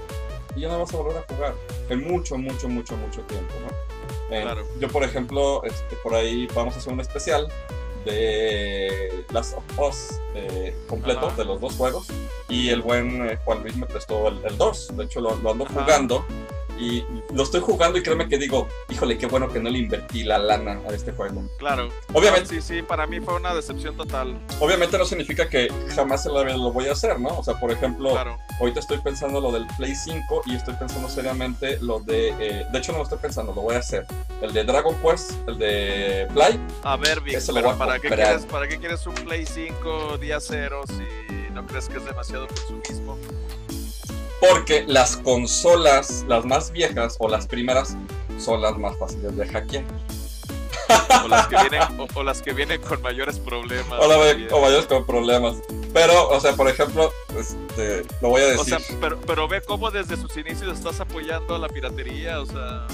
y 0.56 0.60
ya 0.60 0.68
no 0.68 0.78
vas 0.80 0.92
a 0.92 0.96
volver 0.96 1.18
a 1.18 1.34
jugar 1.34 1.54
en 1.90 2.04
mucho, 2.08 2.36
mucho, 2.38 2.68
mucho, 2.68 2.96
mucho 2.96 3.20
tiempo, 3.22 3.52
¿no? 3.60 4.34
Eh, 4.34 4.42
Claro. 4.42 4.66
Yo, 4.80 4.88
por 4.88 5.04
ejemplo, 5.04 5.62
este, 5.64 5.94
por 6.02 6.14
ahí 6.14 6.48
vamos 6.54 6.74
a 6.74 6.78
hacer 6.78 6.92
un 6.92 7.00
especial 7.00 7.48
de 8.04 9.24
Last 9.32 9.56
of 9.56 9.64
Us 9.78 10.20
eh, 10.34 10.74
completo 10.88 11.26
Ajá. 11.26 11.36
de 11.36 11.44
los 11.44 11.60
dos 11.60 11.74
juegos 11.74 12.06
y 12.48 12.68
el 12.70 12.80
buen 12.82 13.28
eh, 13.28 13.38
Juan 13.44 13.62
Luis 13.62 13.76
me 13.76 13.86
prestó 13.86 14.28
el, 14.28 14.44
el 14.44 14.56
2, 14.56 14.96
de 14.96 15.04
hecho 15.04 15.20
lo, 15.20 15.34
lo 15.36 15.50
ando 15.52 15.64
Ajá. 15.64 15.82
jugando 15.82 16.24
y 16.78 17.04
lo 17.32 17.42
estoy 17.42 17.60
jugando 17.60 17.98
y 17.98 18.02
créeme 18.02 18.28
que 18.28 18.38
digo, 18.38 18.68
híjole, 18.88 19.18
qué 19.18 19.26
bueno 19.26 19.48
que 19.48 19.58
no 19.60 19.70
le 19.70 19.78
invertí 19.78 20.24
la 20.24 20.38
lana 20.38 20.80
a 20.88 20.92
este 20.92 21.12
juego. 21.12 21.42
Claro. 21.58 21.88
Obviamente, 22.12 22.46
Sí, 22.46 22.60
sí, 22.60 22.82
para 22.82 23.06
mí 23.06 23.20
fue 23.20 23.34
una 23.34 23.54
decepción 23.54 23.96
total. 23.96 24.38
obviamente 24.60 24.96
no 24.98 25.04
significa 25.04 25.48
que 25.48 25.68
jamás 25.94 26.24
lo 26.26 26.72
voy 26.72 26.88
a 26.88 26.92
hacer, 26.92 27.18
¿no? 27.20 27.28
O 27.38 27.42
sea, 27.44 27.58
por 27.58 27.70
ejemplo, 27.70 28.10
Claro. 28.12 28.38
ahorita 28.60 28.80
estoy 28.80 28.98
pensando 28.98 29.40
lo 29.40 29.52
del 29.52 29.66
Play 29.76 29.94
5 29.94 30.42
y 30.46 30.54
estoy 30.56 30.74
pensando 30.74 31.08
seriamente 31.08 31.78
lo 31.80 32.00
de... 32.00 32.28
eh, 32.38 32.66
de 32.70 32.78
hecho, 32.78 32.92
no 32.92 32.98
lo 32.98 33.04
estoy 33.04 33.18
pensando, 33.18 33.52
lo 33.54 33.62
voy 33.62 33.74
a 33.74 33.78
hacer. 33.78 34.06
El 34.42 34.52
de 34.52 34.64
Dragon 34.64 34.94
Quest, 35.02 35.32
el 35.48 35.58
de 35.58 36.28
Play. 36.34 36.58
A 36.82 36.96
ver, 36.96 37.20
Vic, 37.20 37.34
Ese 37.36 37.52
lo 37.52 37.56
pero 37.56 37.66
voy 37.68 37.74
a 37.74 37.78
¿para 37.78 37.98
qué, 37.98 38.08
quieres, 38.08 38.46
¿para 38.46 38.68
qué 38.68 38.78
quieres 38.78 39.06
un 39.06 39.14
Play 39.14 39.46
5 39.46 40.18
día 40.18 40.40
cero 40.40 40.82
si 40.88 41.52
no 41.52 41.66
crees 41.66 41.88
que 41.88 41.96
es 41.98 42.04
demasiado 42.04 42.46
consumismo? 42.48 43.05
Porque 44.40 44.84
las 44.86 45.16
consolas, 45.16 46.24
las 46.28 46.44
más 46.44 46.70
viejas 46.70 47.16
o 47.18 47.28
las 47.28 47.46
primeras, 47.46 47.96
son 48.38 48.60
las 48.62 48.76
más 48.78 48.96
fáciles 48.98 49.36
de 49.36 49.46
hackear. 49.48 49.84
O 51.24 51.28
las 51.28 51.48
que 51.48 51.56
vienen, 51.56 51.82
o, 51.98 52.06
o 52.14 52.22
las 52.22 52.42
que 52.42 52.52
vienen 52.52 52.80
con 52.80 53.02
mayores 53.02 53.40
problemas. 53.40 53.98
O, 54.00 54.06
la 54.06 54.16
o 54.54 54.60
vayas 54.60 54.86
con 54.86 55.04
problemas. 55.04 55.56
Pero, 55.92 56.28
o 56.28 56.38
sea, 56.38 56.52
por 56.54 56.68
ejemplo, 56.68 57.10
este, 57.36 58.04
lo 58.20 58.28
voy 58.28 58.42
a 58.42 58.44
O 58.46 58.50
decir. 58.50 58.78
sea, 58.78 58.96
pero, 59.00 59.18
pero 59.26 59.48
ve 59.48 59.62
cómo 59.62 59.90
desde 59.90 60.16
sus 60.16 60.36
inicios 60.36 60.78
estás 60.78 61.00
apoyando 61.00 61.56
a 61.56 61.58
la 61.58 61.68
piratería, 61.68 62.40
o 62.40 62.46
sea... 62.46 62.86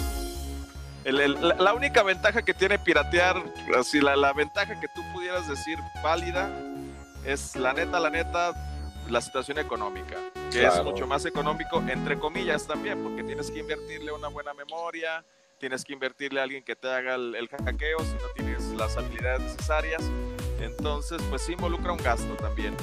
el- 1.05 1.21
el- 1.21 1.49
la, 1.49 1.55
la 1.57 1.75
única 1.75 2.03
ventaja 2.03 2.41
que 2.43 2.55
tiene 2.55 2.79
piratear, 2.79 3.43
así 3.79 4.01
la, 4.01 4.17
la 4.17 4.33
ventaja 4.33 4.81
que 4.81 4.89
tú 4.89 5.03
pudieras 5.13 5.47
decir 5.49 5.79
válida, 6.03 6.49
es 7.27 7.57
la 7.57 7.75
neta, 7.75 8.01
la 8.01 8.09
neta, 8.09 8.55
la 9.11 9.21
situación 9.21 9.59
económica, 9.59 10.17
que 10.51 10.65
es 10.65 10.71
Claro. 10.73 10.85
mucho 10.85 11.07
más 11.07 11.25
económico, 11.27 11.83
entre 11.89 12.19
comillas 12.19 12.67
también, 12.67 13.03
porque 13.03 13.23
tienes 13.25 13.51
que 13.51 13.59
invertirle 13.61 14.13
una 14.13 14.29
buena 14.29 14.55
memoria, 14.55 15.25
tienes 15.59 15.85
que 15.85 15.93
invertirle 15.93 16.41
a 16.41 16.45
alguien 16.45 16.65
que 16.65 16.75
te 16.77 16.89
haga 16.89 17.15
el, 17.17 17.35
el 17.35 17.49
hackeo 17.49 17.99
si 18.01 18.13
no 18.15 18.29
tienes 18.35 18.63
las 18.77 18.97
habilidades 18.97 19.43
necesarias, 19.43 20.03
entonces 20.61 21.21
pues 21.31 21.43
sí 21.43 21.53
involucra 21.53 21.93
un 21.93 21.99
gasto 21.99 22.35
también. 22.35 22.75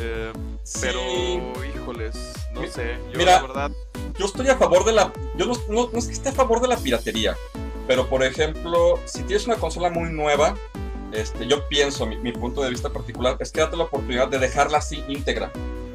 Eh, 0.00 0.32
pero, 0.80 1.00
Sí. 1.00 1.40
híjoles, 1.74 2.34
no 2.52 2.60
Mi- 2.62 2.68
sé. 2.68 2.98
Yo 3.12 3.18
mira. 3.18 3.36
la 3.36 3.42
verdad 3.42 3.70
yo 4.18 4.26
estoy 4.26 4.48
a 4.48 4.56
favor 4.56 4.84
de 4.84 4.92
la. 4.92 5.12
Yo 5.36 5.46
no, 5.46 5.54
no, 5.68 5.88
no 5.92 5.98
es 5.98 6.06
que 6.06 6.12
esté 6.12 6.28
a 6.30 6.32
favor 6.32 6.60
de 6.60 6.68
la 6.68 6.76
piratería, 6.76 7.36
pero 7.86 8.08
por 8.08 8.22
ejemplo, 8.24 8.98
si 9.06 9.22
tienes 9.22 9.46
una 9.46 9.56
consola 9.56 9.90
muy 9.90 10.10
nueva, 10.10 10.56
este, 11.12 11.46
yo 11.46 11.68
pienso, 11.68 12.06
mi, 12.06 12.16
mi, 12.16 12.32
punto 12.32 12.62
de 12.62 12.70
vista 12.70 12.90
particular, 12.90 13.36
es 13.40 13.50
que 13.50 13.60
date 13.60 13.76
la 13.76 13.84
oportunidad 13.84 14.28
de 14.28 14.38
dejarla 14.38 14.78
así 14.78 15.04
íntegra, 15.08 15.50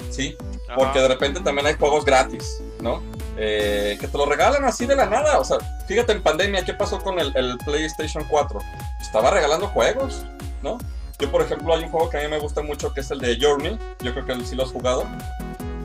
¿sí? 0.09 0.37
Ajá. 0.67 0.75
Porque 0.75 0.99
de 0.99 1.07
repente 1.07 1.39
también 1.41 1.67
hay 1.67 1.75
juegos 1.75 2.05
gratis, 2.05 2.61
¿no? 2.79 3.01
Eh, 3.35 3.97
que 3.99 4.07
te 4.07 4.17
lo 4.17 4.25
regalan 4.25 4.63
así 4.65 4.85
de 4.85 4.95
la 4.95 5.05
nada. 5.05 5.39
O 5.39 5.43
sea, 5.43 5.57
fíjate 5.87 6.11
en 6.11 6.21
pandemia, 6.21 6.63
¿qué 6.63 6.73
pasó 6.73 7.01
con 7.01 7.19
el, 7.19 7.35
el, 7.35 7.57
PlayStation 7.59 8.23
4? 8.29 8.59
Estaba 9.01 9.31
regalando 9.31 9.67
juegos, 9.67 10.23
¿no? 10.61 10.77
Yo, 11.19 11.31
por 11.31 11.41
ejemplo, 11.41 11.73
hay 11.73 11.83
un 11.83 11.89
juego 11.89 12.09
que 12.09 12.17
a 12.17 12.21
mí 12.21 12.27
me 12.27 12.39
gusta 12.39 12.61
mucho 12.61 12.93
que 12.93 13.01
es 13.01 13.11
el 13.11 13.19
de 13.19 13.37
Journey. 13.39 13.77
Yo 13.99 14.13
creo 14.13 14.25
que 14.25 14.45
sí 14.45 14.55
lo 14.55 14.63
has 14.63 14.71
jugado. 14.71 15.05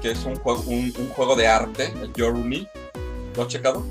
Que 0.03 0.13
es 0.13 0.25
un 0.25 0.37
juego, 0.37 0.63
un, 0.67 0.93
un 0.99 1.09
juego 1.11 1.37
de 1.37 1.47
arte, 1.47 1.93
el 2.03 2.13
Journey. 2.17 2.69
¿Lo 3.37 3.43
has 3.43 3.49
checado? 3.49 3.85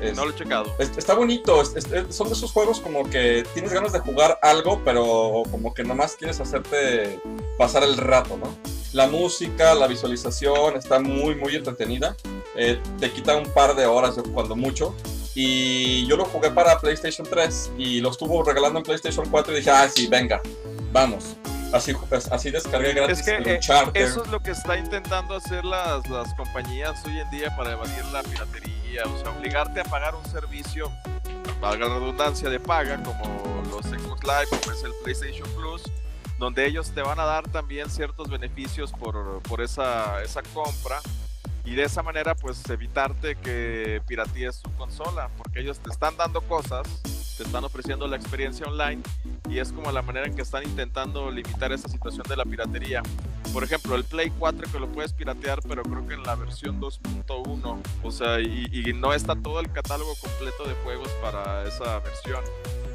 Es, 0.00 0.16
no 0.16 0.24
lo 0.24 0.30
he 0.32 0.34
checado. 0.34 0.74
Es, 0.78 0.96
está 0.96 1.14
bonito. 1.14 1.60
Es, 1.60 1.86
son 2.10 2.28
de 2.28 2.34
esos 2.34 2.52
juegos 2.52 2.80
como 2.80 3.08
que 3.08 3.44
tienes 3.54 3.72
ganas 3.72 3.92
de 3.92 4.00
jugar 4.00 4.38
algo, 4.42 4.80
pero 4.84 5.42
como 5.50 5.74
que 5.74 5.84
nomás 5.84 6.16
quieres 6.16 6.40
hacerte 6.40 7.20
pasar 7.56 7.82
el 7.82 7.96
rato, 7.96 8.36
¿no? 8.36 8.56
La 8.92 9.06
música, 9.06 9.74
la 9.74 9.86
visualización 9.86 10.76
está 10.76 10.98
muy, 10.98 11.34
muy 11.34 11.54
entretenida. 11.56 12.16
Eh, 12.56 12.80
te 12.98 13.10
quita 13.10 13.36
un 13.36 13.52
par 13.52 13.76
de 13.76 13.86
horas 13.86 14.16
cuando 14.32 14.56
mucho. 14.56 14.94
Y 15.34 16.06
yo 16.06 16.16
lo 16.16 16.24
jugué 16.24 16.50
para 16.50 16.78
PlayStation 16.78 17.26
3 17.28 17.72
y 17.78 18.00
lo 18.00 18.10
estuvo 18.10 18.42
regalando 18.42 18.78
en 18.78 18.84
PlayStation 18.84 19.28
4 19.30 19.52
y 19.52 19.56
dije, 19.56 19.70
ah, 19.70 19.88
sí, 19.88 20.08
venga, 20.08 20.40
vamos. 20.90 21.36
Así, 21.72 21.92
pues, 22.08 22.32
así 22.32 22.50
descargué 22.50 22.94
gratis 22.94 23.20
es 23.20 23.24
que, 23.24 23.54
el 23.54 23.60
Charter. 23.60 24.02
Eso 24.02 24.24
es 24.24 24.30
lo 24.30 24.40
que 24.40 24.52
está 24.52 24.78
intentando 24.78 25.34
hacer 25.34 25.64
las, 25.64 26.08
las 26.08 26.32
compañías 26.34 27.04
hoy 27.04 27.20
en 27.20 27.30
día 27.30 27.54
para 27.56 27.72
evadir 27.72 28.04
la 28.06 28.22
piratería. 28.22 28.77
O 28.96 29.18
sea, 29.18 29.30
obligarte 29.30 29.80
a 29.80 29.84
pagar 29.84 30.14
un 30.14 30.24
servicio, 30.24 30.90
valga 31.60 31.88
la 31.88 31.94
redundancia, 31.94 32.48
de 32.48 32.58
paga, 32.58 33.00
como 33.02 33.62
los 33.70 33.84
Xbox 33.86 34.22
Live, 34.24 34.48
como 34.48 34.72
es 34.72 34.82
el 34.82 34.92
PlayStation 35.04 35.48
Plus, 35.50 35.82
donde 36.38 36.66
ellos 36.66 36.90
te 36.92 37.02
van 37.02 37.20
a 37.20 37.24
dar 37.24 37.48
también 37.48 37.90
ciertos 37.90 38.28
beneficios 38.28 38.92
por, 38.92 39.42
por 39.42 39.60
esa, 39.60 40.22
esa 40.22 40.42
compra 40.42 41.00
y 41.68 41.74
de 41.74 41.82
esa 41.82 42.02
manera 42.02 42.34
pues 42.34 42.62
evitarte 42.70 43.36
que 43.36 44.00
piratees 44.06 44.62
tu 44.62 44.72
consola 44.72 45.28
porque 45.36 45.60
ellos 45.60 45.78
te 45.78 45.90
están 45.90 46.16
dando 46.16 46.40
cosas 46.40 46.86
te 47.36 47.42
están 47.42 47.62
ofreciendo 47.62 48.08
la 48.08 48.16
experiencia 48.16 48.66
online 48.66 49.02
y 49.50 49.58
es 49.58 49.70
como 49.72 49.92
la 49.92 50.00
manera 50.00 50.26
en 50.26 50.34
que 50.34 50.42
están 50.42 50.64
intentando 50.64 51.30
limitar 51.30 51.70
esa 51.70 51.88
situación 51.88 52.24
de 52.28 52.36
la 52.36 52.44
piratería. 52.44 53.00
Por 53.52 53.62
ejemplo 53.62 53.94
el 53.94 54.04
Play 54.04 54.32
4 54.38 54.66
que 54.72 54.80
lo 54.80 54.90
puedes 54.90 55.12
piratear 55.12 55.60
pero 55.68 55.82
creo 55.82 56.08
que 56.08 56.14
en 56.14 56.22
la 56.22 56.34
versión 56.36 56.80
2.1 56.80 57.78
o 58.02 58.10
sea 58.10 58.40
y, 58.40 58.66
y 58.72 58.92
no 58.94 59.12
está 59.12 59.36
todo 59.36 59.60
el 59.60 59.70
catálogo 59.70 60.14
completo 60.16 60.64
de 60.66 60.74
juegos 60.82 61.10
para 61.20 61.68
esa 61.68 61.98
versión. 62.00 62.42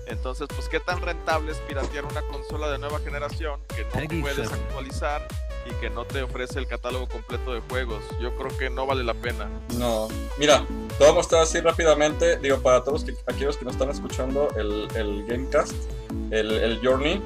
Entonces, 0.08 0.48
pues, 0.54 0.68
¿qué 0.68 0.82
tan 0.82 1.02
rentable 1.02 1.54
es 1.54 1.58
piratear 1.60 2.04
una 2.06 2.22
consola 2.24 2.70
de 2.70 2.78
nueva 2.78 3.00
generación 3.00 3.62
que 3.70 3.86
no 3.86 4.22
puedes 4.22 4.52
actualizar 4.52 5.26
y 5.66 5.74
que 5.76 5.90
no 5.90 6.06
te 6.06 6.24
ofrece 6.24 6.60
el 6.60 6.68
catálogo 6.68 7.08
completo 7.08 7.54
de 7.54 7.62
juegos? 7.62 8.04
Yo 8.22 8.36
creo 8.36 8.58
que 8.58 8.70
no 8.70 8.86
vale 8.86 9.04
la 9.04 9.14
pena. 9.14 9.50
No, 9.78 10.08
mira, 10.38 10.66
te 10.98 11.04
voy 11.04 11.10
a 11.10 11.14
mostrar 11.14 11.44
así 11.44 11.60
rápidamente, 11.60 12.38
digo, 12.38 12.60
para 12.60 12.84
todos 12.84 13.04
que, 13.04 13.16
aquellos 13.28 13.58
que 13.58 13.66
nos 13.66 13.74
están 13.76 13.90
escuchando 13.90 14.50
el, 14.56 14.88
el 14.96 15.26
Gamecast, 15.26 15.74
el, 16.32 16.52
el, 16.52 16.80
Journey. 16.84 17.22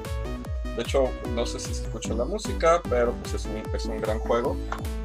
De 0.76 0.82
hecho, 0.82 1.10
no 1.34 1.44
sé 1.44 1.58
si 1.58 1.74
se 1.74 1.84
escucha 1.84 2.14
la 2.14 2.24
música, 2.24 2.80
pero 2.88 3.12
pues 3.22 3.34
es 3.34 3.44
un, 3.46 3.62
es 3.74 3.84
un 3.86 4.00
gran 4.00 4.18
juego. 4.20 4.56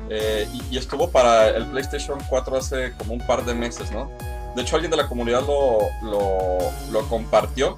Eh, 0.09 0.47
y, 0.53 0.75
y 0.75 0.77
estuvo 0.77 1.09
para 1.09 1.49
el 1.49 1.65
PlayStation 1.67 2.19
4 2.29 2.57
hace 2.57 2.93
como 2.97 3.13
un 3.13 3.25
par 3.25 3.43
de 3.43 3.55
meses, 3.55 3.91
¿no? 3.91 4.11
De 4.55 4.61
hecho, 4.61 4.75
alguien 4.75 4.91
de 4.91 4.97
la 4.97 5.07
comunidad 5.07 5.41
lo, 5.47 5.79
lo, 6.03 6.59
lo, 6.91 7.09
compartió. 7.09 7.75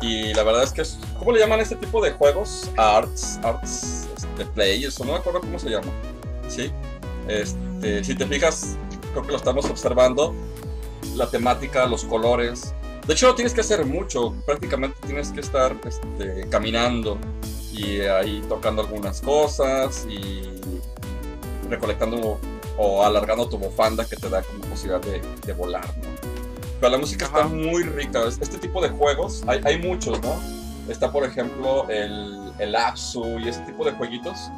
Y 0.00 0.32
la 0.34 0.42
verdad 0.42 0.62
es 0.62 0.72
que 0.72 0.82
es. 0.82 0.98
¿Cómo 1.18 1.32
le 1.32 1.40
llaman 1.40 1.60
este 1.60 1.76
tipo 1.76 2.02
de 2.02 2.12
juegos? 2.12 2.70
Arts, 2.76 3.38
Arts 3.42 4.08
este, 4.36 4.52
Play, 4.52 4.84
eso 4.84 5.04
no 5.04 5.12
me 5.12 5.18
acuerdo 5.18 5.40
cómo 5.40 5.58
se 5.58 5.70
llama. 5.70 5.90
¿Sí? 6.48 6.70
Este, 7.28 8.04
si 8.04 8.14
te 8.14 8.26
fijas, 8.26 8.76
creo 9.12 9.22
que 9.24 9.30
lo 9.30 9.36
estamos 9.36 9.64
observando. 9.66 10.34
La 11.14 11.28
temática, 11.30 11.86
los 11.86 12.04
colores. 12.04 12.74
De 13.06 13.14
hecho, 13.14 13.28
no 13.28 13.34
tienes 13.34 13.54
que 13.54 13.62
hacer 13.62 13.84
mucho. 13.86 14.34
Prácticamente 14.44 14.96
tienes 15.06 15.30
que 15.30 15.40
estar 15.40 15.74
este, 15.86 16.48
caminando 16.50 17.18
y 17.72 18.00
ahí 18.00 18.42
tocando 18.48 18.82
algunas 18.82 19.20
cosas 19.20 20.06
y 20.08 20.42
recolectando 21.68 22.38
o 22.78 23.02
alargando 23.02 23.48
tu 23.48 23.58
bufanda 23.58 24.04
que 24.04 24.16
te 24.16 24.28
da 24.28 24.42
como 24.42 24.60
posibilidad 24.60 25.00
de, 25.00 25.22
de 25.46 25.52
volar, 25.52 25.86
¿no? 25.98 26.08
Pero 26.78 26.92
la 26.92 26.98
música 26.98 27.26
Ajá. 27.26 27.42
está 27.42 27.48
muy 27.48 27.82
rica. 27.84 28.26
Este 28.28 28.58
tipo 28.58 28.82
de 28.82 28.90
juegos, 28.90 29.42
hay, 29.46 29.60
hay 29.64 29.78
muchos, 29.78 30.20
¿no? 30.20 30.34
Está, 30.88 31.10
por 31.10 31.24
ejemplo, 31.24 31.88
el, 31.88 32.52
el 32.58 32.76
Apsu 32.76 33.38
y 33.40 33.48
ese 33.48 33.60
tipo 33.62 33.84
de 33.84 33.92
jueguitos 33.92 34.50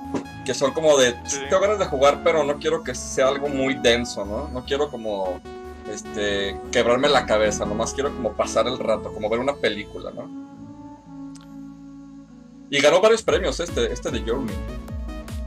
que 0.44 0.54
son 0.54 0.72
como 0.72 0.96
de, 0.96 1.14
sí. 1.24 1.40
tengo 1.48 1.60
ganas 1.60 1.78
de 1.78 1.84
jugar, 1.84 2.22
pero 2.24 2.42
no 2.42 2.58
quiero 2.58 2.82
que 2.82 2.94
sea 2.94 3.28
algo 3.28 3.48
muy 3.48 3.74
denso, 3.74 4.24
¿no? 4.24 4.48
No 4.48 4.64
quiero 4.64 4.90
como, 4.90 5.40
este, 5.92 6.58
quebrarme 6.72 7.08
la 7.08 7.26
cabeza, 7.26 7.64
nomás 7.66 7.92
quiero 7.92 8.14
como 8.14 8.32
pasar 8.32 8.66
el 8.66 8.78
rato, 8.78 9.12
como 9.12 9.28
ver 9.28 9.40
una 9.40 9.56
película, 9.56 10.10
¿no? 10.10 10.26
Y 12.70 12.80
ganó 12.80 13.00
varios 13.00 13.22
premios 13.22 13.60
este, 13.60 13.92
este 13.92 14.10
de 14.10 14.20
Journey. 14.20 14.54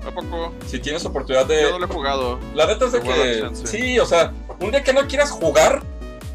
¿A 0.05 0.11
poco? 0.11 0.53
Si 0.65 0.79
tienes 0.79 1.05
oportunidad 1.05 1.45
de. 1.45 1.61
Yo 1.61 1.71
no 1.71 1.79
lo 1.79 1.85
he 1.85 1.89
jugado. 1.89 2.39
La 2.55 2.65
neta 2.65 2.85
es 2.85 2.91
de 2.91 3.01
que. 3.01 3.49
Sí, 3.65 3.99
o 3.99 4.05
sea, 4.05 4.33
un 4.59 4.71
día 4.71 4.83
que 4.83 4.93
no 4.93 5.07
quieras 5.07 5.29
jugar, 5.29 5.83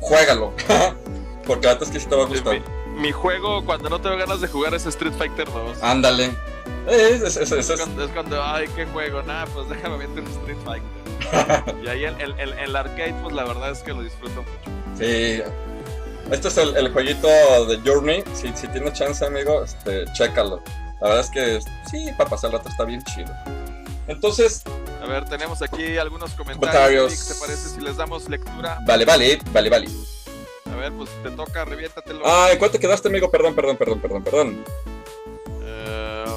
juégalo. 0.00 0.52
Porque 1.46 1.66
la 1.66 1.74
neta 1.74 1.84
es 1.84 1.90
que 1.90 2.00
sí 2.00 2.06
te 2.06 2.14
va 2.14 2.24
a 2.24 2.26
gustar. 2.26 2.60
Mi, 2.96 3.12
juego 3.12 3.64
cuando 3.64 3.88
no 3.88 4.00
tengo 4.00 4.16
ganas 4.16 4.40
de 4.40 4.48
jugar 4.48 4.74
es 4.74 4.86
Street 4.86 5.12
Fighter 5.16 5.46
2. 5.46 5.82
Ándale. 5.82 6.34
Es, 6.88 7.22
es, 7.22 7.36
es, 7.36 7.52
es, 7.52 7.72
cuando, 7.80 8.04
es 8.04 8.10
cuando, 8.10 8.42
ay, 8.42 8.68
qué 8.74 8.86
juego, 8.86 9.22
nada, 9.22 9.46
pues 9.46 9.68
déjame 9.70 9.98
meter 9.98 10.22
un 10.22 10.30
Street 10.30 10.58
Fighter. 10.64 11.74
y 11.84 11.88
ahí 11.88 12.04
en 12.04 12.20
el, 12.20 12.38
el, 12.38 12.52
el, 12.52 12.76
arcade, 12.76 13.14
pues 13.22 13.34
la 13.34 13.44
verdad 13.44 13.70
es 13.70 13.80
que 13.80 13.92
lo 13.92 14.02
disfruto 14.02 14.42
mucho. 14.42 14.98
Sí. 14.98 15.42
Este 16.30 16.48
es 16.48 16.58
el, 16.58 16.76
el 16.76 16.92
jueguito 16.92 17.28
de 17.66 17.78
Journey. 17.84 18.24
Si, 18.34 18.52
si 18.54 18.66
tienes 18.68 18.92
chance, 18.94 19.24
amigo, 19.24 19.62
este, 19.62 20.04
chécalo. 20.12 20.62
La 21.00 21.08
verdad 21.08 21.20
es 21.20 21.30
que 21.30 21.60
sí, 21.90 22.10
para 22.16 22.30
pasar 22.30 22.50
el 22.50 22.58
rato 22.58 22.68
está 22.68 22.84
bien 22.84 23.02
chido. 23.04 23.32
Entonces. 24.08 24.62
A 25.02 25.06
ver, 25.06 25.24
tenemos 25.26 25.62
aquí 25.62 25.98
algunos 25.98 26.32
comentarios. 26.32 27.12
¿Qué 27.12 27.34
te 27.34 27.40
parece 27.40 27.68
si 27.68 27.80
les 27.80 27.96
damos 27.96 28.28
lectura? 28.28 28.78
Vale, 28.86 29.04
vale, 29.04 29.38
vale, 29.52 29.70
vale. 29.70 29.88
A 30.72 30.76
ver, 30.76 30.92
pues 30.92 31.10
te 31.22 31.30
toca, 31.30 31.64
reviéntatelo. 31.64 32.22
Ah, 32.24 32.50
¿en 32.52 32.58
cuánto 32.58 32.78
quedaste, 32.78 33.08
amigo? 33.08 33.30
Perdón, 33.30 33.54
perdón, 33.54 33.76
perdón, 33.76 34.00
perdón, 34.00 34.24
perdón. 34.24 34.64
Uh, 35.60 36.34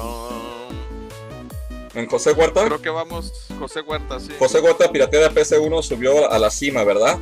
¿En 1.98 2.06
José 2.06 2.32
Huerta? 2.32 2.64
Creo 2.64 2.80
que 2.80 2.90
vamos, 2.90 3.32
José 3.58 3.80
Huerta, 3.80 4.20
sí. 4.20 4.32
José 4.38 4.60
Huerta, 4.60 4.90
Piratea 4.90 5.28
de 5.28 5.30
PC1, 5.30 5.82
subió 5.82 6.30
a 6.30 6.38
la 6.38 6.50
cima, 6.50 6.84
¿verdad? 6.84 7.18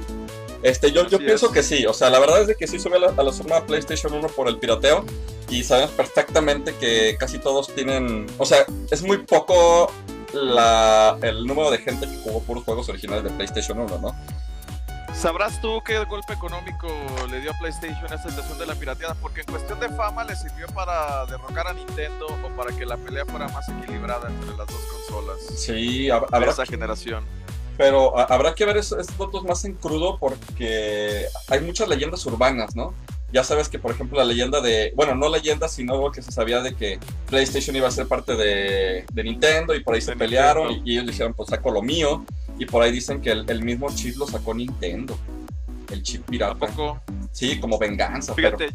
Este, 0.63 0.91
yo, 0.91 1.07
yo 1.07 1.19
pienso 1.19 1.53
que 1.53 1.63
sí, 1.63 1.87
o 1.87 1.93
sea, 1.93 2.11
la 2.11 2.19
verdad 2.19 2.41
es 2.43 2.49
de 2.49 2.57
que 2.57 2.67
sí 2.67 2.81
sube 2.81 2.97
a 2.97 3.01
la, 3.01 3.09
a 3.17 3.23
la 3.23 3.67
PlayStation 3.67 4.13
1 4.13 4.29
por 4.29 4.49
el 4.49 4.59
pirateo 4.59 5.05
y 5.49 5.63
sabemos 5.63 5.93
perfectamente 5.93 6.75
que 6.75 7.17
casi 7.19 7.39
todos 7.39 7.73
tienen, 7.75 8.27
o 8.39 8.45
sea, 8.45 8.67
es 8.91 9.03
muy 9.03 9.19
poco 9.19 9.93
la, 10.33 11.17
el 11.23 11.47
número 11.47 11.71
de 11.71 11.79
gente 11.79 12.07
que 12.07 12.17
jugó 12.19 12.41
puros 12.43 12.65
juegos 12.65 12.89
originales 12.89 13.25
de 13.25 13.31
PlayStation 13.31 13.79
1, 13.79 13.99
¿no? 13.99 14.15
¿Sabrás 15.15 15.61
tú 15.61 15.83
qué 15.85 15.99
golpe 16.05 16.33
económico 16.33 16.89
le 17.31 17.41
dio 17.41 17.51
a 17.51 17.59
PlayStation 17.59 18.05
esta 18.05 18.29
situación 18.29 18.59
de 18.59 18.67
la 18.67 18.75
pirateada? 18.75 19.15
Porque 19.15 19.41
en 19.41 19.47
cuestión 19.47 19.81
de 19.81 19.89
fama 19.89 20.25
le 20.25 20.37
sirvió 20.37 20.67
para 20.69 21.27
derrocar 21.27 21.67
a 21.67 21.73
Nintendo 21.73 22.27
o 22.27 22.57
para 22.57 22.77
que 22.77 22.87
la 22.87 22.97
pelea 22.97 23.25
fuera 23.25 23.49
más 23.49 23.69
equilibrada 23.69 24.29
entre 24.29 24.57
las 24.57 24.67
dos 24.67 24.81
consolas. 24.93 25.39
Sí, 25.57 26.09
habrá 26.11 26.51
esa 26.51 26.65
generación 26.67 27.25
pero 27.79 28.19
habrá 28.19 28.55
que 28.55 28.67
ver 28.67 28.77
estos 28.77 29.07
datos 29.17 29.45
más 29.45 29.65
en 29.65 29.75
crudo 29.75 30.19
porque 30.19 31.27
hay 31.49 31.61
muchas 31.61 31.89
leyendas 31.89 32.27
urbanas, 32.27 32.75
¿no? 32.75 32.93
Ya 33.33 33.45
sabes 33.45 33.69
que, 33.69 33.79
por 33.79 33.93
ejemplo, 33.93 34.19
la 34.19 34.25
leyenda 34.25 34.61
de, 34.61 34.93
bueno, 34.97 35.15
no 35.15 35.29
leyenda, 35.29 35.69
sino 35.69 36.11
que 36.11 36.21
se 36.21 36.33
sabía 36.33 36.61
de 36.61 36.75
que 36.75 36.99
PlayStation 37.29 37.77
iba 37.77 37.87
a 37.87 37.93
ser 37.93 38.09
parte 38.09 38.35
de, 38.35 39.05
de 39.13 39.23
Nintendo 39.23 39.75
y 39.75 39.85
por 39.85 39.95
ahí 39.95 40.01
de 40.01 40.07
se 40.07 40.17
pelearon 40.17 40.73
y, 40.73 40.83
y, 40.85 40.93
ellos 40.95 41.07
dijeron, 41.07 41.35
pues 41.35 41.51
saco 41.51 41.71
lo 41.71 41.83
mío. 41.83 42.25
Y 42.59 42.67
por 42.67 42.83
ahí 42.83 42.93
dicen 42.93 43.21
que 43.21 43.31
el, 43.31 43.49
el 43.49 43.63
mismo 43.63 43.89
chip 43.95 44.17
lo 44.17 44.27
sacó 44.27 44.53
Nintendo, 44.55 45.17
el 45.91 46.03
chip 46.03 46.25
pirata. 46.29 46.53
¿A 46.53 46.59
poco? 46.59 47.01
Sí, 47.33 47.59
como 47.61 47.79
venganza. 47.79 48.35
Fíjate, 48.35 48.71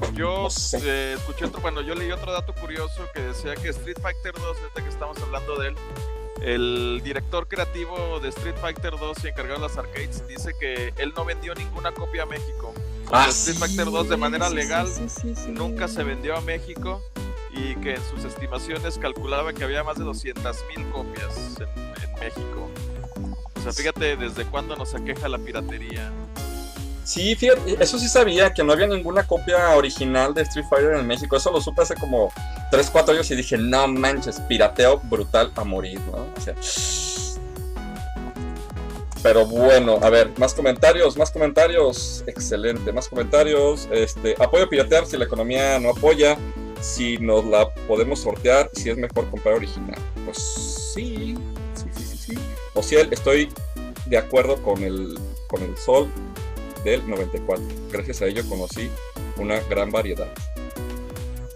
pero... 0.00 0.12
Yo 0.12 0.42
no 0.42 0.50
sé. 0.50 0.78
eh, 0.82 1.14
escuché 1.14 1.46
otro, 1.46 1.60
bueno, 1.60 1.80
yo 1.80 1.94
leí 1.94 2.10
otro 2.12 2.32
dato 2.32 2.52
curioso 2.54 3.06
que 3.14 3.20
decía 3.20 3.54
que 3.54 3.70
Street 3.70 3.96
Fighter 4.00 4.34
2, 4.34 4.42
ahorita 4.44 4.82
que 4.82 4.88
estamos 4.88 5.16
hablando 5.22 5.56
de 5.56 5.68
él, 5.68 5.74
el 6.42 7.00
director 7.02 7.48
creativo 7.48 8.20
de 8.20 8.28
Street 8.28 8.56
Fighter 8.60 8.92
2 8.98 9.24
y 9.24 9.28
encargado 9.28 9.60
de 9.60 9.68
las 9.68 9.78
arcades 9.78 10.26
dice 10.28 10.52
que 10.60 10.92
él 10.98 11.12
no 11.16 11.24
vendió 11.24 11.54
ninguna 11.54 11.92
copia 11.92 12.24
a 12.24 12.26
México. 12.26 12.74
Ah, 13.10 13.26
Street 13.30 13.56
sí, 13.56 13.60
Fighter 13.60 13.86
2 13.86 14.08
de 14.10 14.16
manera 14.16 14.48
sí, 14.48 14.54
legal 14.54 14.86
sí, 14.86 15.34
nunca 15.48 15.88
se 15.88 16.02
vendió 16.02 16.36
a 16.36 16.40
México 16.42 17.00
y 17.52 17.74
que 17.76 17.94
en 17.94 18.02
sus 18.10 18.24
estimaciones 18.24 18.98
calculaba 18.98 19.52
que 19.54 19.64
había 19.64 19.82
más 19.82 19.96
de 19.96 20.04
200 20.04 20.56
mil 20.76 20.86
copias 20.90 21.56
en, 21.58 21.68
en, 22.04 22.20
México. 22.20 22.68
Sea, 23.72 23.72
fíjate 23.72 24.16
desde 24.16 24.44
cuándo 24.44 24.76
nos 24.76 24.94
aqueja 24.94 25.28
la 25.28 25.38
piratería. 25.38 26.12
Sí, 27.02 27.34
fíjate, 27.34 27.76
eso 27.80 27.98
sí 27.98 28.08
sabía, 28.08 28.52
que 28.52 28.62
no 28.62 28.72
había 28.72 28.86
ninguna 28.86 29.26
copia 29.26 29.74
original 29.76 30.34
de 30.34 30.42
Street 30.42 30.66
Fighter 30.70 30.92
en 30.92 31.06
México. 31.06 31.36
Eso 31.36 31.50
lo 31.50 31.60
supe 31.60 31.82
hace 31.82 31.94
como 31.96 32.32
3, 32.70 32.90
4 32.90 33.14
años 33.14 33.30
y 33.30 33.36
dije, 33.36 33.58
no 33.58 33.88
manches, 33.88 34.40
pirateo 34.40 35.00
brutal 35.04 35.52
a 35.56 35.64
morir, 35.64 36.00
¿no? 36.12 36.26
O 36.36 36.40
sea... 36.40 36.54
Pero 39.22 39.44
bueno, 39.44 39.98
a 40.02 40.10
ver, 40.10 40.30
más 40.38 40.54
comentarios, 40.54 41.16
más 41.16 41.32
comentarios. 41.32 42.22
Excelente, 42.28 42.92
más 42.92 43.08
comentarios. 43.08 43.88
Este, 43.90 44.36
apoyo 44.38 44.68
piratear 44.68 45.06
si 45.06 45.16
la 45.16 45.24
economía 45.24 45.80
no 45.80 45.90
apoya. 45.90 46.36
Si 46.80 47.18
nos 47.18 47.44
la 47.44 47.68
podemos 47.88 48.20
sortear, 48.20 48.70
si 48.74 48.90
es 48.90 48.96
mejor 48.96 49.28
comprar 49.30 49.56
original. 49.56 49.98
Pues 50.24 50.92
sí, 50.94 51.36
sí. 52.82 52.88
sí. 52.88 52.96
O 52.96 53.00
sea, 53.00 53.08
estoy 53.10 53.48
de 54.06 54.18
acuerdo 54.18 54.62
con 54.62 54.82
el, 54.82 55.18
con 55.48 55.62
el 55.62 55.76
sol 55.76 56.08
del 56.84 57.08
94. 57.08 57.64
Gracias 57.90 58.22
a 58.22 58.26
ello 58.26 58.48
conocí 58.48 58.90
una 59.36 59.60
gran 59.60 59.90
variedad. 59.90 60.32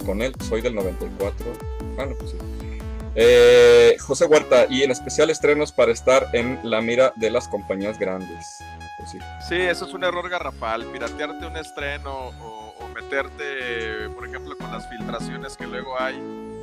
Con 0.05 0.23
él 0.23 0.33
soy 0.49 0.61
del 0.61 0.75
94. 0.75 1.47
Ah, 1.99 2.07
no, 2.07 2.15
pues 2.17 2.33
sí. 2.33 2.37
Eh, 3.15 3.97
José 4.01 4.27
Huerta, 4.27 4.67
y 4.69 4.83
en 4.83 4.91
especial 4.91 5.31
estrenos 5.31 5.73
para 5.73 5.93
estar 5.93 6.29
en 6.33 6.61
la 6.63 6.81
mira 6.81 7.13
de 7.17 7.31
las 7.31 7.49
compañías 7.49 7.99
grandes. 7.99 8.59
Pues 8.99 9.11
sí. 9.11 9.57
eso 9.57 9.87
es 9.87 9.95
un 9.95 10.05
error 10.05 10.29
garrafal, 10.29 10.85
piratearte 10.87 11.47
un 11.47 11.57
estreno 11.57 12.31
o, 12.41 12.89
meterte, 12.95 14.09
por 14.15 14.27
ejemplo, 14.27 14.57
con 14.57 14.71
las 14.73 14.89
filtraciones 14.89 15.57
que 15.57 15.67
luego 15.67 16.01
hay, 16.01 16.15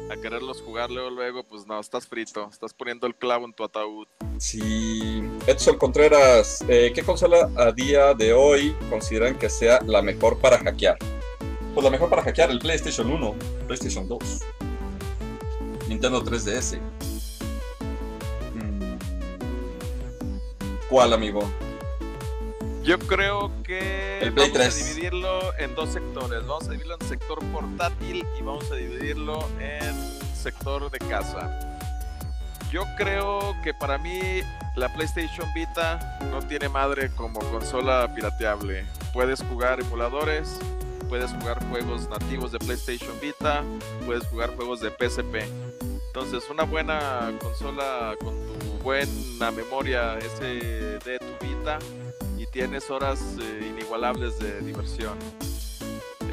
a 0.10 0.16
quererlos 0.16 0.62
jugar 0.62 0.89
luego, 0.89 1.10
luego, 1.10 1.43
pues 1.43 1.66
no, 1.68 1.80
estás 1.80 2.08
frito, 2.08 2.47
estás 2.51 2.74
poniendo 2.74 3.08
el 3.08 3.16
clavo 3.16 3.45
en 3.45 3.53
tu 3.53 3.64
ataúd. 3.64 4.08
Sí, 4.38 5.24
Edson 5.47 5.78
Contreras, 5.78 6.64
eh, 6.68 6.91
¿qué 6.93 7.03
consola 7.03 7.49
a 7.55 7.72
día 7.72 8.14
de 8.14 8.34
hoy 8.34 8.76
consideran 8.89 9.38
que 9.38 9.49
sea 9.49 9.80
la 9.86 10.01
mejor 10.01 10.39
para 10.39 10.60
hackear? 10.60 10.97
Pues 11.74 11.84
la 11.84 11.89
mejor 11.89 12.10
para 12.10 12.24
hackear, 12.24 12.49
el 12.51 12.60
PlayStation 12.60 13.12
1, 13.12 13.36
PlayStation 13.68 14.08
2. 14.08 14.20
Nintendo 15.88 16.24
3DS. 16.24 16.80
Mm. 18.53 18.97
¿Cuál, 20.89 21.14
amigo? 21.14 21.41
Yo 22.88 22.98
creo 23.00 23.52
que 23.64 24.20
el 24.22 24.32
vamos 24.32 24.58
a 24.58 24.70
dividirlo 24.70 25.54
en 25.58 25.76
dos 25.76 25.90
sectores. 25.90 26.48
Vamos 26.48 26.70
a 26.70 26.72
dividirlo 26.72 26.96
en 27.02 27.06
sector 27.06 27.40
portátil 27.52 28.26
y 28.40 28.42
vamos 28.42 28.72
a 28.72 28.76
dividirlo 28.76 29.46
en 29.60 29.94
sector 30.34 30.90
de 30.90 30.98
casa. 31.00 31.60
Yo 32.72 32.86
creo 32.96 33.54
que 33.62 33.74
para 33.74 33.98
mí 33.98 34.42
la 34.78 34.88
PlayStation 34.94 35.46
Vita 35.54 36.18
no 36.32 36.40
tiene 36.48 36.70
madre 36.70 37.10
como 37.10 37.42
consola 37.52 38.10
pirateable. 38.16 38.86
Puedes 39.12 39.44
jugar 39.44 39.82
emuladores, 39.82 40.58
puedes 41.10 41.30
jugar 41.32 41.62
juegos 41.68 42.08
nativos 42.08 42.54
de 42.54 42.60
PlayStation 42.60 43.20
Vita, 43.20 43.66
puedes 44.06 44.26
jugar 44.28 44.56
juegos 44.56 44.80
de 44.80 44.92
PSP. 44.92 45.44
Entonces, 46.08 46.50
una 46.50 46.64
buena 46.64 47.34
consola 47.42 48.16
con 48.24 48.34
tu 48.34 48.82
buena 48.82 49.52
memoria 49.52 50.18
ese 50.20 51.00
de 51.04 51.20
tu 51.20 51.46
Vita 51.46 51.80
tienes 52.58 52.89
horas 52.89 53.20
eh, 53.39 53.68
inigualables 53.70 54.39
de 54.39 54.62
diversión. 54.62 55.16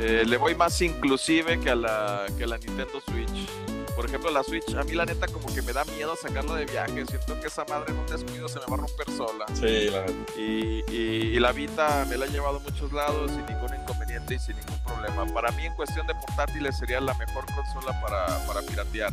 Eh, 0.00 0.24
le 0.26 0.38
voy 0.38 0.54
más 0.54 0.80
inclusive 0.80 1.60
que 1.60 1.68
a 1.68 1.74
la, 1.74 2.24
que 2.38 2.44
a 2.44 2.46
la 2.46 2.56
Nintendo 2.56 2.98
Switch. 3.02 3.63
Por 3.96 4.06
ejemplo, 4.06 4.30
la 4.30 4.42
Switch, 4.42 4.74
a 4.74 4.82
mí 4.82 4.92
la 4.92 5.04
neta 5.04 5.28
como 5.28 5.46
que 5.54 5.62
me 5.62 5.72
da 5.72 5.84
miedo 5.84 6.16
sacarla 6.16 6.56
de 6.56 6.66
viaje. 6.66 7.06
Siento 7.06 7.40
que 7.40 7.46
esa 7.46 7.64
madre 7.66 7.92
en 7.92 7.98
un 7.98 8.06
descuido 8.06 8.48
se 8.48 8.58
me 8.58 8.66
va 8.66 8.74
a 8.74 8.78
romper 8.78 9.10
sola. 9.16 9.46
Sí, 9.54 9.88
la 9.90 10.04
y, 10.36 10.84
y, 10.92 11.38
la 11.38 11.52
Vita 11.52 12.04
me 12.08 12.16
la 12.16 12.24
ha 12.24 12.28
llevado 12.28 12.56
a 12.56 12.60
muchos 12.60 12.92
lados 12.92 13.30
sin 13.30 13.46
ningún 13.46 13.74
inconveniente 13.80 14.34
y 14.34 14.38
sin 14.38 14.56
ningún 14.56 14.78
problema. 14.82 15.26
Para 15.32 15.52
mí, 15.52 15.66
en 15.66 15.74
cuestión 15.74 16.06
de 16.06 16.14
portátiles, 16.14 16.76
sería 16.76 17.00
la 17.00 17.14
mejor 17.14 17.44
consola 17.46 18.00
para, 18.00 18.46
para 18.46 18.62
piratear. 18.62 19.12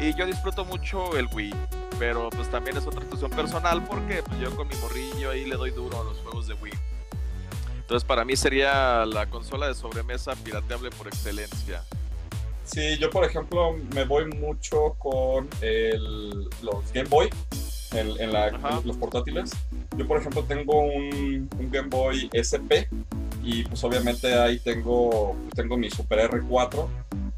Y 0.00 0.14
yo 0.14 0.26
disfruto 0.26 0.64
mucho 0.64 1.16
el 1.16 1.26
Wii, 1.32 1.54
pero 1.98 2.30
pues 2.30 2.48
también 2.50 2.76
es 2.76 2.86
otra 2.86 3.04
cuestión 3.04 3.32
personal 3.32 3.82
porque 3.84 4.22
pues, 4.22 4.38
yo 4.38 4.54
con 4.54 4.68
mi 4.68 4.76
morrillo 4.76 5.30
ahí 5.30 5.44
le 5.44 5.56
doy 5.56 5.72
duro 5.72 6.00
a 6.00 6.04
los 6.04 6.18
juegos 6.18 6.46
de 6.46 6.54
Wii. 6.54 6.72
Entonces 7.80 8.06
para 8.06 8.24
mí 8.24 8.36
sería 8.36 9.04
la 9.06 9.28
consola 9.28 9.66
de 9.66 9.74
sobremesa 9.74 10.36
pirateable 10.36 10.90
por 10.90 11.08
excelencia. 11.08 11.82
Sí, 12.70 12.98
yo 12.98 13.08
por 13.10 13.24
ejemplo 13.24 13.76
me 13.94 14.04
voy 14.04 14.26
mucho 14.26 14.94
con 14.98 15.48
el, 15.62 16.48
los 16.62 16.92
Game 16.92 17.08
Boy 17.08 17.30
en, 17.92 18.32
los 18.84 18.96
portátiles. 18.96 19.52
Yo 19.96 20.06
por 20.06 20.18
ejemplo 20.18 20.44
tengo 20.44 20.82
un, 20.82 21.48
Game 21.70 21.88
Boy 21.88 22.28
SP 22.36 22.88
y 23.42 23.64
pues 23.64 23.82
obviamente 23.84 24.34
ahí 24.34 24.58
tengo, 24.58 25.34
tengo 25.54 25.78
mi 25.78 25.90
Super 25.90 26.30
R4 26.30 26.86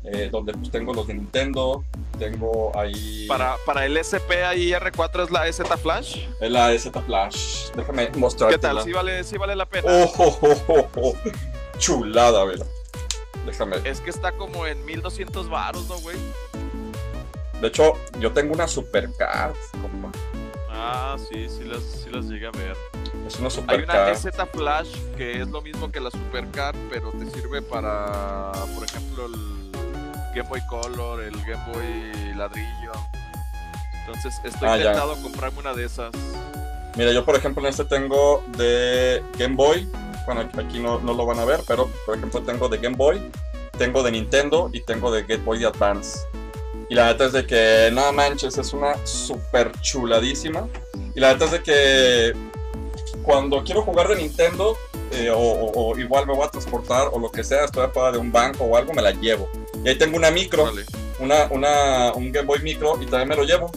eh, 0.02 0.28
donde 0.32 0.52
pues 0.54 0.70
tengo 0.70 0.92
los 0.94 1.06
de 1.06 1.14
Nintendo, 1.14 1.84
tengo 2.18 2.76
ahí... 2.76 3.26
Para, 3.28 3.56
para 3.64 3.86
el 3.86 3.96
SP 4.02 4.42
ahí 4.42 4.70
R4 4.72 5.24
es 5.24 5.30
la 5.30 5.46
EZ 5.46 5.60
Flash. 5.80 6.26
Es 6.40 6.50
la 6.50 6.72
EZ 6.72 6.90
Flash, 7.06 7.70
déjame 7.76 8.10
mostrarte. 8.16 8.56
¿Qué 8.56 8.60
tal? 8.60 8.82
¿Sí 8.82 8.92
vale, 8.92 9.22
sí 9.22 9.36
vale 9.36 9.54
la 9.54 9.66
pena? 9.66 9.86
Oh, 9.88 10.12
oh, 10.18 10.58
oh, 10.68 10.88
oh 10.96 11.14
Chulada, 11.78 12.44
¿verdad? 12.44 12.66
Déjame. 13.46 13.76
Es 13.84 14.00
que 14.00 14.10
está 14.10 14.32
como 14.32 14.66
en 14.66 14.84
1200 14.84 15.48
baros, 15.48 15.88
¿no, 15.88 15.98
güey? 16.00 16.16
De 17.60 17.68
hecho, 17.68 17.92
yo 18.18 18.32
tengo 18.32 18.54
una 18.54 18.66
Supercard, 18.66 19.54
compa. 19.82 20.10
Ah, 20.70 21.16
sí, 21.18 21.48
sí 21.48 21.64
las, 21.64 21.82
sí 21.82 22.10
las 22.10 22.26
llegué 22.26 22.46
a 22.46 22.50
ver. 22.52 22.76
Es 23.26 23.38
una 23.38 23.50
Supercard. 23.50 23.90
Hay 23.90 24.00
una 24.00 24.10
EZ 24.12 24.28
Flash 24.52 24.94
que 25.16 25.42
es 25.42 25.48
lo 25.48 25.60
mismo 25.60 25.90
que 25.92 26.00
la 26.00 26.10
Supercard, 26.10 26.76
pero 26.88 27.10
te 27.12 27.30
sirve 27.30 27.60
para, 27.60 28.52
por 28.74 28.84
ejemplo, 28.84 29.26
el 29.26 29.70
Game 30.34 30.48
Boy 30.48 30.60
Color, 30.68 31.22
el 31.22 31.36
Game 31.44 31.64
Boy 31.72 32.34
ladrillo. 32.34 32.92
Entonces 34.00 34.40
estoy 34.44 34.68
ah, 34.68 34.76
intentado 34.78 35.20
comprarme 35.20 35.60
una 35.60 35.74
de 35.74 35.84
esas. 35.84 36.12
Mira, 36.96 37.12
yo 37.12 37.24
por 37.24 37.36
ejemplo 37.36 37.62
en 37.62 37.68
este 37.68 37.84
tengo 37.84 38.42
de 38.56 39.22
Game 39.38 39.54
Boy. 39.54 39.88
Bueno, 40.26 40.48
aquí 40.56 40.78
no, 40.78 41.00
no 41.00 41.14
lo 41.14 41.26
van 41.26 41.38
a 41.38 41.44
ver, 41.44 41.60
pero 41.66 41.90
por 42.06 42.16
ejemplo 42.16 42.42
tengo 42.42 42.68
de 42.68 42.78
Game 42.78 42.96
Boy, 42.96 43.20
tengo 43.78 44.02
de 44.02 44.12
Nintendo 44.12 44.70
y 44.72 44.80
tengo 44.80 45.10
de 45.10 45.22
Game 45.22 45.44
Boy 45.44 45.64
Advance. 45.64 46.20
Y 46.90 46.94
la 46.94 47.06
neta 47.06 47.26
es 47.26 47.32
de 47.32 47.46
que, 47.46 47.90
no 47.92 48.12
manches, 48.12 48.58
es 48.58 48.72
una 48.72 48.94
super 49.06 49.70
chuladísima. 49.80 50.66
Y 51.14 51.20
la 51.20 51.32
neta 51.32 51.44
es 51.44 51.50
de 51.52 51.62
que 51.62 52.32
cuando 53.22 53.62
quiero 53.62 53.82
jugar 53.82 54.08
de 54.08 54.16
Nintendo, 54.16 54.76
eh, 55.12 55.30
o, 55.32 55.96
igual 55.96 56.26
me 56.26 56.34
voy 56.34 56.44
a 56.44 56.50
transportar, 56.50 57.08
o 57.12 57.20
lo 57.20 57.30
que 57.30 57.44
sea, 57.44 57.64
estoy 57.64 57.84
afuera 57.84 58.10
de 58.10 58.18
un 58.18 58.32
banco 58.32 58.64
o 58.64 58.76
algo, 58.76 58.92
me 58.92 59.02
la 59.02 59.12
llevo. 59.12 59.48
Y 59.84 59.88
ahí 59.88 59.96
tengo 59.96 60.16
una 60.16 60.32
micro, 60.32 60.68
una, 61.20 61.46
una, 61.50 62.12
un 62.12 62.32
Game 62.32 62.46
Boy 62.46 62.58
micro 62.60 63.00
y 63.00 63.06
también 63.06 63.28
me 63.28 63.36
lo 63.36 63.44
llevo. 63.44 63.70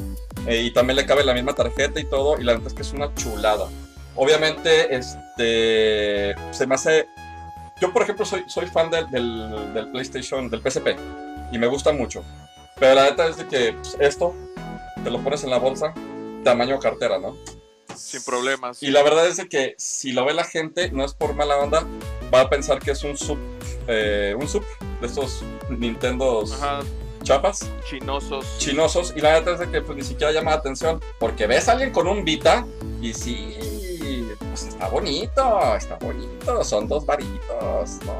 Eh, 0.48 0.64
y 0.64 0.72
también 0.72 0.98
le 0.98 1.06
cabe 1.06 1.24
la 1.24 1.36
misma 1.36 1.54
tarjeta 1.54 2.00
y 2.00 2.06
todo. 2.06 2.40
Y 2.40 2.44
la 2.44 2.54
verdad 2.54 2.68
es 2.68 2.74
que 2.74 2.82
es 2.82 2.94
una 2.94 3.14
chulada. 3.14 3.68
Obviamente, 4.16 4.96
este, 4.96 6.36
se 6.52 6.68
me 6.68 6.76
hace... 6.76 7.08
Yo, 7.82 7.92
por 7.92 8.04
ejemplo, 8.04 8.26
soy, 8.26 8.44
soy 8.48 8.68
fan 8.68 8.90
del, 8.90 9.10
del, 9.74 9.92
PlayStation, 9.92 10.50
del 10.50 10.62
PSP. 10.62 10.96
Y 11.52 11.58
me 11.58 11.68
gusta 11.68 11.92
mucho. 11.92 12.24
Pero 12.80 12.96
la 12.96 13.06
neta 13.06 13.28
es 13.28 13.38
de 13.38 13.48
que 13.48 13.74
pues, 13.74 13.98
esto 14.00 14.34
te 15.04 15.10
lo 15.10 15.20
pones 15.22 15.44
en 15.44 15.50
la 15.50 15.58
bolsa, 15.58 15.94
tamaño 16.44 16.80
cartera, 16.80 17.20
¿no? 17.20 17.36
Sin 17.96 18.24
problemas. 18.24 18.82
Y 18.82 18.92
la 18.92 19.04
verdad 19.04 19.28
es 19.28 19.38
de 19.38 19.50
que 19.50 19.76
si 19.78 20.14
lo 20.14 20.26
ve 20.26 20.34
la 20.34 20.44
gente, 20.44 20.92
no 20.92 21.04
es 21.04 21.14
por 21.14 21.36
mala 21.36 21.58
onda, 21.58 21.86
va 22.34 22.42
a 22.42 22.50
pensar 22.50 22.80
que 22.80 22.92
es 22.92 23.04
un 23.04 23.18
sub, 23.18 23.38
eh, 23.88 24.36
un 24.40 24.48
sub 24.48 24.64
de 25.02 25.08
estos 25.08 25.44
Nintendos 25.70 26.58
chapas. 27.24 27.70
Chinosos. 27.90 28.46
Chinosos. 28.58 29.14
Y 29.16 29.22
la 29.22 29.40
verdad 29.40 29.56
es 29.56 29.60
de 29.62 29.72
que 29.72 29.82
pues, 29.82 29.98
ni 29.98 30.04
siquiera 30.04 30.32
llama 30.32 30.52
la 30.52 30.58
atención. 30.58 31.02
Porque 31.20 31.48
ves 31.48 31.68
a 31.68 31.74
alguien 31.74 31.92
con 31.92 32.08
un 32.08 32.24
Vita 32.24 32.66
y 33.02 33.14
pues 34.50 34.68
está 34.68 34.88
bonito, 34.90 35.76
está 35.76 35.96
bonito. 35.96 36.64
Son 36.64 36.88
dos 36.88 37.06
varitos, 37.06 38.00
¿no? 38.06 38.20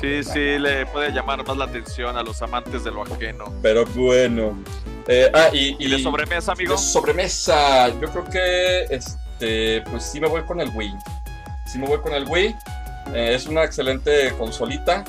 sí, 0.00 0.22
sí, 0.22 0.58
le 0.58 0.86
puede 0.86 1.10
llamar 1.10 1.44
más 1.46 1.56
la 1.56 1.64
atención 1.64 2.16
a 2.16 2.22
los 2.22 2.40
amantes 2.42 2.84
de 2.84 2.90
lo 2.90 3.02
ajeno. 3.02 3.52
Pero 3.62 3.84
bueno. 3.86 4.58
Eh, 5.06 5.30
ah, 5.32 5.48
y, 5.52 5.76
y, 5.78 5.90
de 5.90 5.98
sobremesa, 5.98 6.52
amigo? 6.52 6.72
De 6.72 6.78
sobremesa. 6.78 7.88
Yo 8.00 8.10
creo 8.10 8.24
que 8.24 8.84
este, 8.90 9.82
pues 9.90 10.04
sí 10.04 10.20
me 10.20 10.28
voy 10.28 10.42
con 10.42 10.60
el 10.60 10.70
Wii. 10.74 10.94
Sí 11.72 11.78
me 11.78 11.86
voy 11.86 11.98
con 11.98 12.12
el 12.12 12.28
Wii. 12.28 12.54
Eh, 13.14 13.34
es 13.34 13.46
una 13.46 13.64
excelente 13.64 14.32
consolita, 14.36 15.04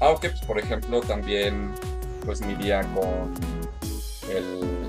aunque 0.00 0.30
pues, 0.30 0.40
por 0.42 0.58
ejemplo 0.58 1.00
también 1.02 1.72
pues 2.24 2.40
me 2.40 2.52
iría 2.52 2.82
con 2.94 3.34
el, 4.30 4.83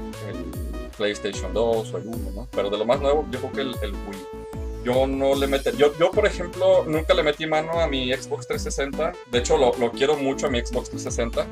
PlayStation 0.97 1.53
2 1.53 1.93
o 1.93 1.97
el 1.97 2.07
1, 2.07 2.31
¿no? 2.35 2.47
Pero 2.51 2.69
de 2.69 2.77
lo 2.77 2.85
más 2.85 2.99
nuevo 3.01 3.25
yo 3.31 3.39
creo 3.39 3.51
que 3.51 3.61
el, 3.61 3.93
Wii. 3.93 4.45
Yo 4.83 5.07
no 5.07 5.33
le 5.33 5.47
yo, 5.77 5.97
yo 5.99 6.11
por 6.11 6.27
ejemplo 6.27 6.83
nunca 6.85 7.13
le 7.15 7.23
metí 7.23 7.47
mano 7.47 7.79
a 7.79 7.87
mi 7.87 8.13
Xbox 8.13 8.47
360, 8.47 9.13
de 9.31 9.39
hecho 9.39 9.57
lo, 9.57 9.75
lo 9.77 9.91
quiero 9.91 10.15
mucho 10.15 10.45
a 10.45 10.49
mi 10.51 10.59
Xbox 10.59 10.89
360 10.91 11.47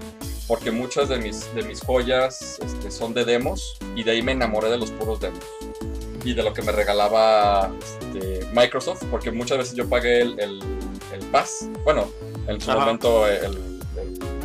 porque 0.47 0.69
muchas 0.71 1.09
de 1.09 1.17
mis, 1.17 1.53
de 1.55 1.63
mis 1.63 1.81
joyas 1.81 2.59
este, 2.63 2.91
son 2.91 3.13
de 3.13 3.25
demos 3.25 3.77
y 3.95 4.03
de 4.03 4.11
ahí 4.11 4.21
me 4.21 4.33
enamoré 4.33 4.69
de 4.69 4.77
los 4.77 4.91
puros 4.91 5.19
demos. 5.19 5.39
y 6.23 6.33
de 6.33 6.43
lo 6.43 6.53
que 6.53 6.61
me 6.61 6.71
regalaba 6.71 7.71
este, 7.81 8.45
Microsoft, 8.53 9.03
porque 9.09 9.31
muchas 9.31 9.57
veces 9.57 9.73
yo 9.75 9.87
pagué 9.89 10.21
el, 10.21 10.39
el, 10.39 10.59
el 11.13 11.19
Pass, 11.31 11.67
bueno, 11.83 12.07
en 12.47 12.61
su 12.61 12.69
Ajá. 12.71 12.81
momento 12.81 13.27
el, 13.27 13.45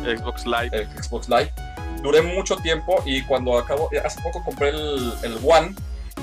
el- 0.03 0.17
Xbox 0.17 0.45
Live. 0.45 0.69
el 0.71 1.03
Xbox 1.03 1.29
Live. 1.29 1.53
Duré 2.01 2.21
mucho 2.21 2.55
tiempo 2.57 3.01
y 3.05 3.23
cuando 3.23 3.57
acabo, 3.57 3.89
hace 4.03 4.21
poco 4.21 4.43
compré 4.43 4.69
el, 4.69 5.13
el 5.23 5.37
One 5.43 5.75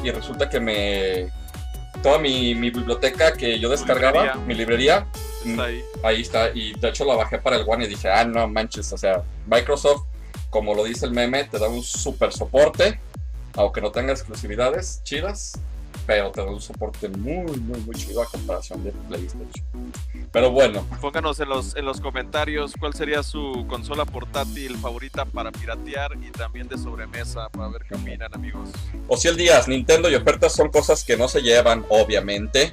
y 0.02 0.10
resulta 0.10 0.48
que 0.48 0.60
me... 0.60 1.28
Toda 2.02 2.18
mi, 2.18 2.54
mi 2.54 2.70
biblioteca 2.70 3.32
que 3.32 3.58
yo 3.58 3.68
descargaba, 3.70 4.22
librería. 4.22 4.46
mi 4.46 4.54
librería, 4.54 5.06
Está 5.44 5.64
ahí. 5.64 5.84
ahí 6.02 6.20
está. 6.20 6.50
Y 6.54 6.74
de 6.78 6.88
hecho 6.90 7.04
la 7.04 7.14
bajé 7.16 7.38
para 7.38 7.56
el 7.56 7.64
One 7.66 7.84
y 7.84 7.88
dije, 7.88 8.10
ah, 8.10 8.24
no 8.24 8.46
manches, 8.48 8.92
o 8.92 8.98
sea, 8.98 9.22
Microsoft, 9.46 10.02
como 10.50 10.74
lo 10.74 10.84
dice 10.84 11.06
el 11.06 11.12
meme, 11.12 11.44
te 11.44 11.58
da 11.58 11.68
un 11.68 11.82
super 11.82 12.32
soporte, 12.32 13.00
aunque 13.54 13.80
no 13.80 13.90
tenga 13.92 14.12
exclusividades 14.12 15.00
chidas, 15.04 15.58
pero 16.06 16.30
te 16.30 16.40
da 16.40 16.50
un 16.50 16.60
soporte 16.60 17.08
muy, 17.08 17.56
muy, 17.60 17.80
muy 17.80 17.94
chido 17.94 18.22
a 18.22 18.26
comparación 18.26 18.84
de 18.84 18.92
PlayStation. 19.08 19.64
Pero 20.32 20.50
bueno, 20.50 20.86
Pónganos 21.00 21.40
en 21.40 21.48
los, 21.48 21.76
en 21.76 21.84
los 21.84 22.00
comentarios 22.00 22.74
cuál 22.78 22.94
sería 22.94 23.22
su 23.22 23.64
consola 23.68 24.04
portátil 24.04 24.76
favorita 24.76 25.24
para 25.24 25.50
piratear 25.52 26.12
y 26.16 26.30
también 26.30 26.68
de 26.68 26.76
sobremesa 26.76 27.48
para 27.48 27.68
ver 27.68 27.82
qué 27.88 27.94
opinan 27.94 28.34
amigos. 28.34 28.68
o 29.08 29.16
si 29.16 29.28
el 29.28 29.36
Díaz, 29.36 29.68
Nintendo 29.68 30.10
y 30.10 30.14
ofertas 30.14 30.52
son 30.52 30.68
cosas 30.70 31.04
que 31.04 31.16
no 31.16 31.28
se 31.28 31.40
llevan, 31.40 31.86
obviamente. 31.88 32.72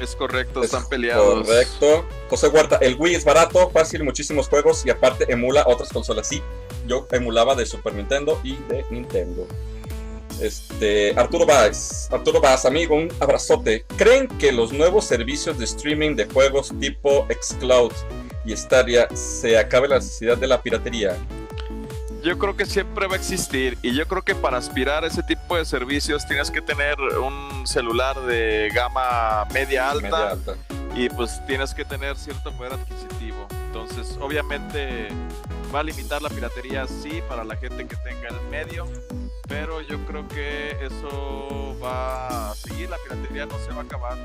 Es 0.00 0.16
correcto, 0.16 0.60
Es 0.60 0.66
están 0.66 0.88
peleados. 0.88 1.46
Correcto. 1.46 2.06
José 2.30 2.48
Huerta, 2.48 2.78
el 2.80 2.96
Wii 2.98 3.14
es 3.14 3.24
barato, 3.24 3.70
fácil, 3.70 4.02
muchísimos 4.04 4.48
juegos 4.48 4.84
y 4.86 4.90
aparte 4.90 5.30
emula 5.30 5.64
otras 5.66 5.90
consolas. 5.90 6.26
Sí, 6.28 6.42
yo 6.86 7.06
emulaba 7.12 7.54
de 7.54 7.66
Super 7.66 7.94
Nintendo 7.94 8.40
y 8.42 8.56
de 8.68 8.84
Nintendo. 8.90 9.46
Este, 10.42 11.14
Arturo 11.16 11.46
Vaz, 11.46 12.08
Arturo 12.10 12.40
Vaz, 12.40 12.66
amigo, 12.66 12.96
un 12.96 13.08
abrazote. 13.20 13.84
¿Creen 13.96 14.26
que 14.26 14.50
los 14.50 14.72
nuevos 14.72 15.04
servicios 15.04 15.56
de 15.56 15.64
streaming 15.64 16.16
de 16.16 16.26
juegos 16.26 16.72
tipo 16.80 17.26
Xcloud 17.40 17.92
y 18.44 18.56
Stadia 18.56 19.08
se 19.14 19.56
acabe 19.56 19.86
la 19.86 19.96
necesidad 19.96 20.36
de 20.36 20.48
la 20.48 20.60
piratería? 20.60 21.16
Yo 22.24 22.38
creo 22.38 22.56
que 22.56 22.66
siempre 22.66 23.06
va 23.06 23.14
a 23.14 23.18
existir 23.18 23.78
y 23.82 23.94
yo 23.94 24.06
creo 24.06 24.22
que 24.22 24.34
para 24.34 24.56
aspirar 24.56 25.04
a 25.04 25.06
ese 25.08 25.22
tipo 25.22 25.56
de 25.56 25.64
servicios 25.64 26.26
tienes 26.26 26.50
que 26.50 26.60
tener 26.60 26.96
un 27.00 27.66
celular 27.66 28.20
de 28.22 28.70
gama 28.74 29.44
media 29.52 29.90
alta, 29.90 30.02
Media 30.08 30.30
alta. 30.30 30.54
y 30.96 31.08
pues 31.08 31.40
tienes 31.46 31.72
que 31.74 31.84
tener 31.84 32.16
cierto 32.16 32.52
poder 32.52 32.72
adquisitivo. 32.74 33.46
Entonces, 33.72 34.18
obviamente 34.20 35.08
va 35.74 35.80
a 35.80 35.82
limitar 35.82 36.20
la 36.20 36.28
piratería 36.28 36.86
sí 36.86 37.22
para 37.26 37.42
la 37.42 37.56
gente 37.56 37.86
que 37.86 37.96
tenga 37.96 38.28
el 38.28 38.38
medio, 38.50 38.86
pero 39.48 39.80
yo 39.80 39.98
creo 40.04 40.28
que 40.28 40.76
eso 40.84 41.74
va 41.82 42.50
a 42.50 42.54
seguir, 42.54 42.90
la 42.90 42.98
piratería 42.98 43.46
no 43.46 43.58
se 43.58 43.70
va 43.72 43.78
a 43.80 43.84
acabar. 43.84 44.18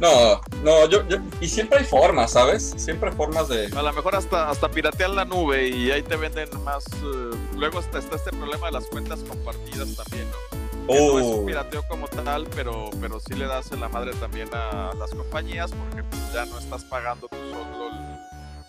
No, 0.00 0.40
no, 0.64 0.88
yo, 0.88 1.06
yo- 1.06 1.18
y 1.40 1.48
siempre 1.48 1.78
hay 1.78 1.84
formas, 1.84 2.32
¿sabes? 2.32 2.74
Siempre 2.76 3.10
hay 3.10 3.14
formas 3.16 3.48
de... 3.48 3.66
A 3.76 3.82
lo 3.82 3.92
mejor 3.92 4.16
hasta, 4.16 4.50
hasta 4.50 4.68
piratear 4.68 5.10
la 5.10 5.24
nube 5.24 5.68
y 5.68 5.92
ahí 5.92 6.02
te 6.02 6.16
venden 6.16 6.48
más. 6.64 6.84
eh, 6.86 7.30
luego 7.56 7.78
está, 7.78 8.00
está 8.00 8.16
este 8.16 8.30
problema 8.32 8.66
de 8.66 8.72
las 8.72 8.86
cuentas 8.86 9.20
compartidas 9.20 9.94
también, 9.94 10.26
¿no? 10.28 10.86
Que 10.88 10.98
no 10.98 11.18
es 11.20 11.24
un 11.26 11.44
Uh, 11.44 11.46
pirateo 11.46 11.84
como 11.88 12.08
tal, 12.08 12.46
pero, 12.48 12.90
pero 13.00 13.20
sí 13.20 13.34
le 13.34 13.46
das 13.46 13.70
en 13.70 13.80
la 13.80 13.88
madre 13.88 14.12
también 14.14 14.48
a 14.52 14.92
las 14.98 15.10
compañías 15.12 15.70
porque 15.70 16.04
ya 16.34 16.44
no 16.46 16.58
estás 16.58 16.82
pagando 16.84 17.28
tú 17.28 17.36
solo 17.50 17.84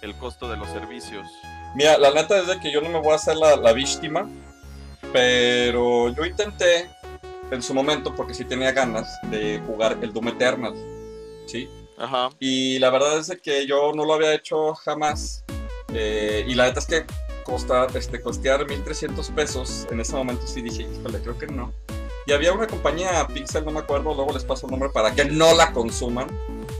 el, 0.05 0.15
costo 0.15 0.47
de 0.47 0.57
los 0.57 0.69
servicios. 0.69 1.27
Mira, 1.75 1.97
la 1.97 2.11
neta 2.11 2.39
es 2.39 2.47
de 2.47 2.59
que 2.59 2.71
yo 2.71 2.81
no 2.81 2.89
me 2.89 2.99
voy 2.99 3.11
a 3.11 3.15
hacer 3.15 3.35
la, 3.35 3.55
la 3.55 3.73
víctima, 3.73 4.29
pero 5.11 6.13
yo 6.15 6.25
intenté 6.25 6.89
en 7.51 7.61
su 7.61 7.73
momento, 7.73 8.15
porque 8.15 8.33
sí 8.33 8.45
tenía 8.45 8.71
ganas, 8.71 9.07
de 9.29 9.61
jugar 9.67 9.97
el 10.01 10.13
Doom 10.13 10.29
Eternal, 10.29 10.73
¿sí? 11.45 11.69
Ajá. 11.97 12.29
Y 12.39 12.79
la 12.79 12.89
verdad 12.89 13.19
es 13.19 13.27
de 13.27 13.37
que 13.37 13.67
yo 13.67 13.91
no 13.93 14.05
lo 14.05 14.13
había 14.13 14.33
hecho 14.33 14.73
jamás, 14.75 15.43
eh, 15.93 16.45
y 16.47 16.55
la 16.55 16.65
neta 16.65 16.79
es 16.79 16.85
que 16.85 17.05
costa, 17.43 17.87
este, 17.93 18.21
costear 18.21 18.67
1300 18.67 19.29
pesos, 19.29 19.87
en 19.91 19.99
ese 19.99 20.15
momento 20.15 20.45
sí 20.47 20.61
dije, 20.61 20.83
híjole, 20.83 21.19
creo 21.19 21.37
que 21.37 21.47
no. 21.47 21.71
Y 22.27 22.33
había 22.33 22.51
una 22.53 22.65
compañía, 22.65 23.27
Pixel, 23.27 23.63
no 23.63 23.71
me 23.71 23.79
acuerdo, 23.81 24.15
luego 24.15 24.33
les 24.33 24.43
paso 24.43 24.65
el 24.65 24.71
nombre 24.71 24.89
para 24.89 25.13
que 25.13 25.25
no 25.25 25.53
la 25.53 25.71
consuman, 25.71 26.27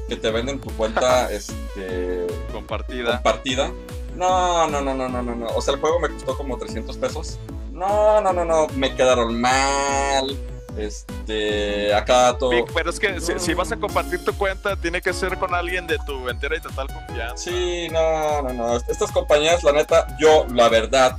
que 0.10 0.16
te 0.16 0.32
venden 0.32 0.60
tu 0.60 0.72
cuenta, 0.72 1.32
este 1.32 2.25
Compartida. 2.56 3.12
compartida. 3.16 3.72
No, 4.16 4.68
no, 4.68 4.82
no, 4.82 4.93
no, 4.93 5.10
no, 5.10 5.22
no, 5.22 5.36
no. 5.36 5.47
O 5.47 5.62
sea, 5.62 5.74
el 5.74 5.80
juego 5.80 5.99
me 5.99 6.10
costó 6.10 6.38
como 6.38 6.58
300 6.58 6.97
pesos. 6.97 7.38
No, 7.72 8.22
no, 8.22 8.32
no, 8.34 8.45
no. 8.45 8.68
Me 8.76 8.95
quedaron 8.95 9.39
mal. 9.39 10.38
Este, 10.78 11.93
acá 11.93 12.36
todo. 12.38 12.49
Vic, 12.51 12.72
Pero 12.74 12.89
es 12.89 12.99
que 12.99 13.20
si, 13.22 13.39
si 13.39 13.53
vas 13.53 13.72
a 13.72 13.78
compartir 13.78 14.24
tu 14.24 14.34
cuenta, 14.38 14.76
tiene 14.76 15.01
que 15.01 15.14
ser 15.14 15.38
con 15.38 15.53
alguien 15.53 15.88
de 15.88 15.97
tu 16.06 16.30
entera 16.30 16.58
y 16.58 16.62
total 16.62 16.88
confianza. 16.88 17.38
Sí, 17.38 17.88
no, 17.91 18.41
no, 18.41 18.53
no. 18.53 18.76
Estas 18.78 19.12
compañías, 19.12 19.64
la 19.64 19.72
neta, 19.74 20.08
yo, 20.20 20.45
la 20.53 20.70
verdad, 20.70 21.18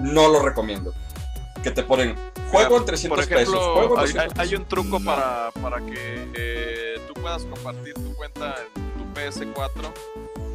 no 0.00 0.28
lo 0.28 0.40
recomiendo. 0.40 0.92
Que 1.62 1.70
te 1.70 1.82
ponen 1.84 2.16
juego 2.50 2.76
en 2.78 2.84
300 2.86 3.16
Por 3.16 3.24
ejemplo, 3.24 3.52
pesos. 3.58 3.72
Juego 3.74 3.94
en 3.94 4.00
hay, 4.00 4.12
300 4.12 4.38
hay- 4.38 4.48
hay 4.48 4.54
un 4.56 4.64
truco 4.66 4.98
No. 4.98 5.04
para, 5.04 5.50
para 5.62 5.78
que 5.86 6.30
eh, 6.34 7.00
tú 7.06 7.14
puedas 7.20 7.44
compartir 7.44 7.94
tu 7.94 8.14
cuenta 8.16 8.56
en 8.76 8.92
tu 8.98 9.20
PS4 9.20 9.92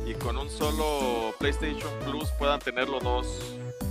y 0.08 0.14
con 0.14 0.38
un 0.38 0.50
solo 0.50 1.34
PlayStation 1.38 1.92
Plus 2.06 2.30
puedan 2.40 2.60
tenerlo 2.60 3.00
dos, 3.00 3.28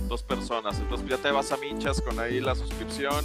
dos 0.07 0.23
personas. 0.23 0.79
Entonces 0.79 1.07
ya 1.07 1.17
te 1.17 1.29
vas 1.31 1.51
a 1.51 1.57
minchas 1.57 2.01
con 2.01 2.19
ahí 2.19 2.39
la 2.39 2.55
suscripción 2.55 3.23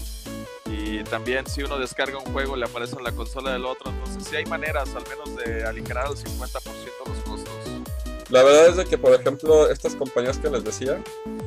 y 0.67 1.03
también 1.05 1.47
si 1.47 1.63
uno 1.63 1.79
descarga 1.79 2.19
un 2.19 2.33
juego 2.33 2.57
le 2.57 2.67
aparece 2.67 2.97
en 2.97 3.05
la 3.05 3.13
consola 3.13 3.53
del 3.53 3.65
otro. 3.65 3.91
Entonces 3.91 4.25
sí 4.29 4.37
hay 4.37 4.45
maneras 4.45 4.91
al 4.95 5.05
menos 5.09 5.37
de 5.37 5.65
aligerar 5.65 6.07
al 6.07 6.17
50% 6.17 6.53
los 7.07 7.17
costos. 7.25 7.53
La 8.29 8.43
verdad 8.43 8.81
es 8.81 8.89
que, 8.89 8.97
por 8.97 9.15
ejemplo, 9.15 9.71
estas 9.71 9.95
compañías 9.95 10.39
que 10.39 10.49
les 10.49 10.65
decía, 10.65 11.03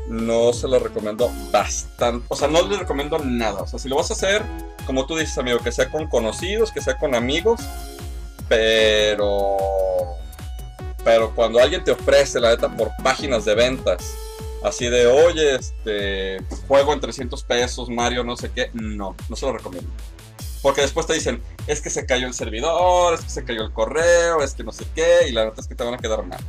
no 0.07 0.53
se 0.53 0.67
las 0.67 0.81
recomiendo 0.81 1.31
bastante. 1.51 2.25
O 2.29 2.35
sea, 2.35 2.47
no 2.47 2.67
les 2.67 2.77
recomiendo 2.77 3.17
nada. 3.19 3.63
O 3.63 3.67
sea, 3.67 3.79
si 3.79 3.89
lo 3.89 3.95
vas 3.95 4.11
a 4.11 4.13
hacer, 4.13 4.43
como 4.85 5.07
tú 5.07 5.15
dices, 5.15 5.35
amigo, 5.39 5.57
que 5.59 5.71
sea 5.71 5.89
con 5.89 6.07
conocidos, 6.07 6.71
que 6.71 6.81
sea 6.81 6.97
con 6.97 7.15
amigos, 7.15 7.59
pero. 8.47 9.57
Pero 11.05 11.33
cuando 11.33 11.59
alguien 11.59 11.83
te 11.83 11.91
ofrece, 11.91 12.39
la 12.41 12.49
neta, 12.49 12.67
por 12.75 12.89
páginas 13.03 13.45
de 13.45 13.55
ventas, 13.55 14.15
así 14.63 14.89
de, 14.89 15.05
oye, 15.05 15.55
este, 15.55 16.43
juego 16.67 16.91
en 16.93 16.99
300 16.99 17.43
pesos, 17.43 17.89
Mario, 17.89 18.23
no 18.23 18.35
sé 18.35 18.51
qué, 18.51 18.71
no, 18.73 19.15
no 19.29 19.35
se 19.35 19.45
lo 19.45 19.53
recomiendo. 19.53 19.89
Porque 20.63 20.81
después 20.81 21.05
te 21.05 21.13
dicen, 21.13 21.41
es 21.67 21.79
que 21.79 21.91
se 21.91 22.07
cayó 22.07 22.25
el 22.25 22.33
servidor, 22.33 23.13
es 23.13 23.21
que 23.21 23.29
se 23.29 23.43
cayó 23.45 23.61
el 23.61 23.71
correo, 23.71 24.41
es 24.41 24.55
que 24.55 24.63
no 24.63 24.71
sé 24.71 24.85
qué, 24.95 25.27
y 25.29 25.31
la 25.31 25.45
neta 25.45 25.61
es 25.61 25.67
que 25.67 25.75
te 25.75 25.83
van 25.83 25.93
a 25.93 25.99
quedar 25.99 26.25
mal. 26.25 26.39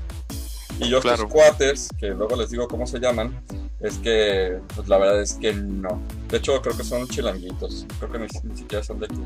Y 0.80 0.88
yo 0.88 1.00
Claro. 1.00 1.24
estos 1.24 1.30
cuates, 1.32 1.88
que 1.98 2.09
luego 2.09 2.34
les 2.36 2.48
digo 2.48 2.66
cómo 2.66 2.86
se 2.86 2.98
llaman, 2.98 3.38
es 3.80 3.98
que, 3.98 4.59
pues 4.74 4.88
la 4.88 4.96
verdad 4.96 5.20
es 5.20 5.34
que 5.34 5.52
no. 5.52 6.00
De 6.30 6.38
hecho, 6.38 6.62
creo 6.62 6.74
que 6.74 6.84
son 6.84 7.07
chilanguitos, 7.09 7.86
creo 7.98 8.11
que 8.11 8.18
ni, 8.20 8.26
ni 8.44 8.57
siquiera 8.57 8.82
son 8.82 9.00
de 9.00 9.07
aquí. 9.07 9.20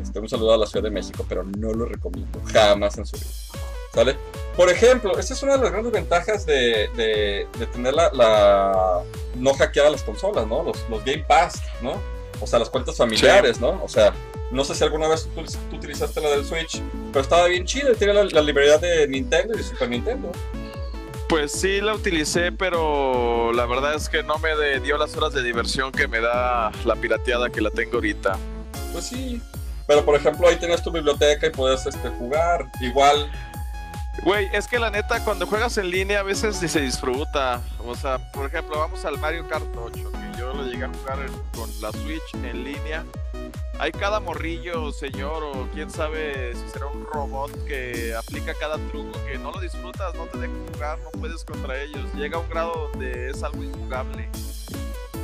Este, 0.00 0.20
un 0.20 0.28
saludo 0.28 0.52
a 0.52 0.58
la 0.58 0.66
Ciudad 0.66 0.84
de 0.84 0.90
México, 0.90 1.24
pero 1.26 1.42
no 1.44 1.72
lo 1.72 1.86
recomiendo, 1.86 2.40
jamás 2.52 2.98
en 2.98 3.06
su 3.06 3.16
vida. 3.16 3.26
¿Sale? 3.94 4.16
Por 4.56 4.70
ejemplo, 4.70 5.18
esta 5.18 5.34
es 5.34 5.42
una 5.42 5.56
de 5.56 5.62
las 5.62 5.72
grandes 5.72 5.92
ventajas 5.92 6.46
de, 6.46 6.88
de, 6.96 7.46
de 7.58 7.66
tener 7.66 7.92
la, 7.94 8.10
la- 8.12 9.00
no 9.36 9.54
hackear 9.54 9.90
las 9.90 10.02
consolas, 10.02 10.46
¿no? 10.46 10.62
Los, 10.62 10.76
los 10.88 11.04
Game 11.04 11.24
Pass, 11.26 11.60
¿no? 11.82 12.00
O 12.40 12.46
sea, 12.46 12.58
las 12.58 12.70
cuentas 12.70 12.96
familiares, 12.96 13.60
¿no? 13.60 13.80
O 13.82 13.88
sea, 13.88 14.12
no 14.50 14.64
sé 14.64 14.74
si 14.74 14.84
alguna 14.84 15.08
vez 15.08 15.28
tú, 15.34 15.42
tú 15.70 15.76
utilizaste 15.76 16.20
la 16.20 16.30
del 16.30 16.44
Switch, 16.44 16.80
pero 17.12 17.22
estaba 17.22 17.46
bien 17.46 17.64
chido 17.64 17.92
y 17.92 17.96
tiene 17.96 18.14
la, 18.14 18.24
la 18.24 18.42
librería 18.42 18.78
de 18.78 19.06
Nintendo 19.08 19.54
y 19.54 19.58
de 19.58 19.62
Super 19.62 19.88
Nintendo. 19.88 20.30
Pues 21.28 21.52
sí 21.52 21.80
la 21.80 21.94
utilicé, 21.94 22.50
pero 22.50 23.52
la 23.52 23.64
verdad 23.66 23.94
es 23.94 24.08
que 24.08 24.22
no 24.22 24.38
me 24.38 24.54
de- 24.56 24.80
dio 24.80 24.98
las 24.98 25.16
horas 25.16 25.32
de 25.32 25.42
diversión 25.42 25.92
que 25.92 26.08
me 26.08 26.20
da 26.20 26.72
la 26.84 26.96
pirateada 26.96 27.50
que 27.50 27.60
la 27.60 27.70
tengo 27.70 27.96
ahorita. 27.96 28.36
Pues 28.92 29.06
sí. 29.06 29.40
Pero 29.86 30.04
por 30.04 30.14
ejemplo, 30.16 30.48
ahí 30.48 30.56
tenías 30.56 30.82
tu 30.82 30.90
biblioteca 30.90 31.46
y 31.46 31.50
puedes 31.50 31.86
este, 31.86 32.08
jugar. 32.10 32.66
Igual, 32.80 33.30
Güey, 34.22 34.48
es 34.52 34.66
que 34.66 34.78
la 34.78 34.90
neta, 34.90 35.24
cuando 35.24 35.46
juegas 35.46 35.78
en 35.78 35.90
línea 35.90 36.20
a 36.20 36.22
veces 36.22 36.60
ni 36.60 36.68
se 36.68 36.80
disfruta. 36.80 37.62
O 37.78 37.94
sea, 37.94 38.18
por 38.32 38.46
ejemplo, 38.46 38.78
vamos 38.78 39.04
al 39.04 39.18
Mario 39.18 39.48
Kart 39.48 39.64
8, 39.74 39.92
que 39.92 40.38
yo 40.38 40.52
lo 40.52 40.64
llegué 40.64 40.84
a 40.84 40.88
jugar 40.88 41.18
con 41.54 41.70
la 41.80 41.90
Switch 41.92 42.34
en 42.34 42.64
línea. 42.64 43.04
Hay 43.78 43.92
cada 43.92 44.20
morrillo, 44.20 44.92
señor, 44.92 45.42
o 45.42 45.66
quién 45.72 45.90
sabe 45.90 46.54
si 46.54 46.68
será 46.70 46.86
un 46.86 47.06
robot 47.06 47.64
que 47.64 48.14
aplica 48.14 48.52
cada 48.52 48.76
truco 48.88 49.18
que 49.24 49.38
no 49.38 49.52
lo 49.52 49.60
disfrutas, 49.60 50.14
no 50.16 50.26
te 50.26 50.36
deja 50.36 50.52
jugar, 50.74 50.98
no 50.98 51.10
puedes 51.18 51.44
contra 51.44 51.80
ellos. 51.80 52.12
Llega 52.14 52.36
a 52.36 52.40
un 52.40 52.48
grado 52.50 52.90
donde 52.90 53.30
es 53.30 53.42
algo 53.42 53.62
injugable. 53.62 54.28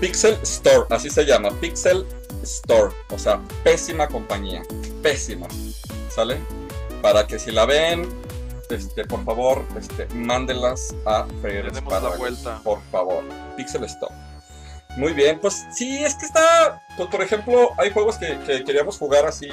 Pixel 0.00 0.38
Store, 0.42 0.86
así 0.88 1.10
se 1.10 1.26
llama, 1.26 1.50
Pixel 1.60 2.06
Store, 2.42 2.94
o 3.10 3.18
sea, 3.18 3.40
pésima 3.62 4.08
compañía, 4.08 4.62
pésima, 5.02 5.48
¿sale? 6.08 6.38
Para 7.02 7.26
que 7.26 7.38
si 7.38 7.50
la 7.50 7.66
ven, 7.66 8.08
este, 8.74 9.04
por 9.04 9.24
favor, 9.24 9.64
este, 9.78 10.06
mándenlas 10.14 10.94
a 11.04 11.26
espárragos, 11.44 12.18
vuelta. 12.18 12.60
por 12.62 12.82
favor, 12.90 13.24
Pixel 13.56 13.84
Store. 13.84 14.14
Muy 14.96 15.12
bien, 15.12 15.38
pues 15.40 15.66
sí, 15.72 16.02
es 16.02 16.14
que 16.14 16.24
está, 16.24 16.82
pues, 16.96 17.08
por 17.10 17.22
ejemplo, 17.22 17.70
hay 17.76 17.90
juegos 17.90 18.16
que, 18.16 18.38
que 18.46 18.64
queríamos 18.64 18.96
jugar 18.96 19.26
así 19.26 19.48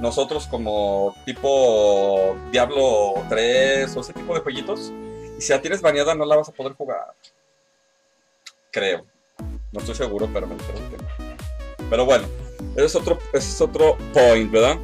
nosotros 0.00 0.48
como 0.48 1.14
tipo 1.24 2.36
Diablo 2.50 3.14
3 3.28 3.96
o 3.96 4.00
ese 4.00 4.12
tipo 4.12 4.34
de 4.34 4.40
jueguitos. 4.40 4.92
Y 5.38 5.40
si 5.40 5.52
la 5.52 5.62
tienes 5.62 5.80
baneada 5.80 6.14
no 6.14 6.24
la 6.24 6.36
vas 6.36 6.48
a 6.48 6.52
poder 6.52 6.72
jugar. 6.72 7.14
Creo. 8.72 9.06
No 9.70 9.80
estoy 9.80 9.94
seguro, 9.94 10.28
pero 10.32 10.46
me 10.48 10.56
no. 10.56 10.62
Pero 11.88 12.04
bueno, 12.04 12.26
ese 12.74 12.86
es 12.86 12.94
otro, 12.96 13.18
ese 13.32 13.48
es 13.48 13.60
otro 13.60 13.96
point, 14.12 14.50
¿verdad? 14.50 14.78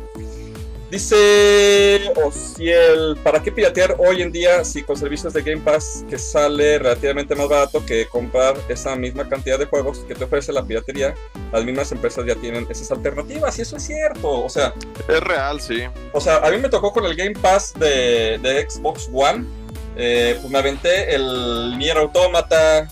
Dice 0.90 2.00
Ociel, 2.24 3.18
¿para 3.22 3.42
qué 3.42 3.52
piratear 3.52 3.96
hoy 3.98 4.22
en 4.22 4.32
día 4.32 4.64
si 4.64 4.82
con 4.82 4.96
servicios 4.96 5.34
de 5.34 5.42
Game 5.42 5.60
Pass 5.60 6.02
que 6.08 6.16
sale 6.16 6.78
relativamente 6.78 7.34
más 7.34 7.46
barato 7.46 7.84
que 7.84 8.06
comprar 8.06 8.56
esa 8.70 8.96
misma 8.96 9.28
cantidad 9.28 9.58
de 9.58 9.66
juegos 9.66 9.98
que 10.08 10.14
te 10.14 10.24
ofrece 10.24 10.50
la 10.50 10.64
piratería? 10.64 11.14
Las 11.52 11.62
mismas 11.62 11.92
empresas 11.92 12.24
ya 12.24 12.34
tienen 12.36 12.66
esas 12.70 12.90
alternativas 12.90 13.58
y 13.58 13.62
eso 13.62 13.76
es 13.76 13.82
cierto, 13.82 14.30
o 14.30 14.48
sea... 14.48 14.72
Es 15.06 15.20
real, 15.20 15.60
sí. 15.60 15.82
O 16.14 16.22
sea, 16.22 16.38
a 16.38 16.50
mí 16.50 16.56
me 16.56 16.70
tocó 16.70 16.90
con 16.90 17.04
el 17.04 17.14
Game 17.14 17.34
Pass 17.34 17.74
de, 17.74 18.38
de 18.38 18.70
Xbox 18.70 19.10
One, 19.12 19.44
eh, 19.94 20.38
pues 20.40 20.50
me 20.50 20.58
aventé 20.58 21.14
el 21.14 21.76
Nier 21.78 21.98
Automata, 21.98 22.88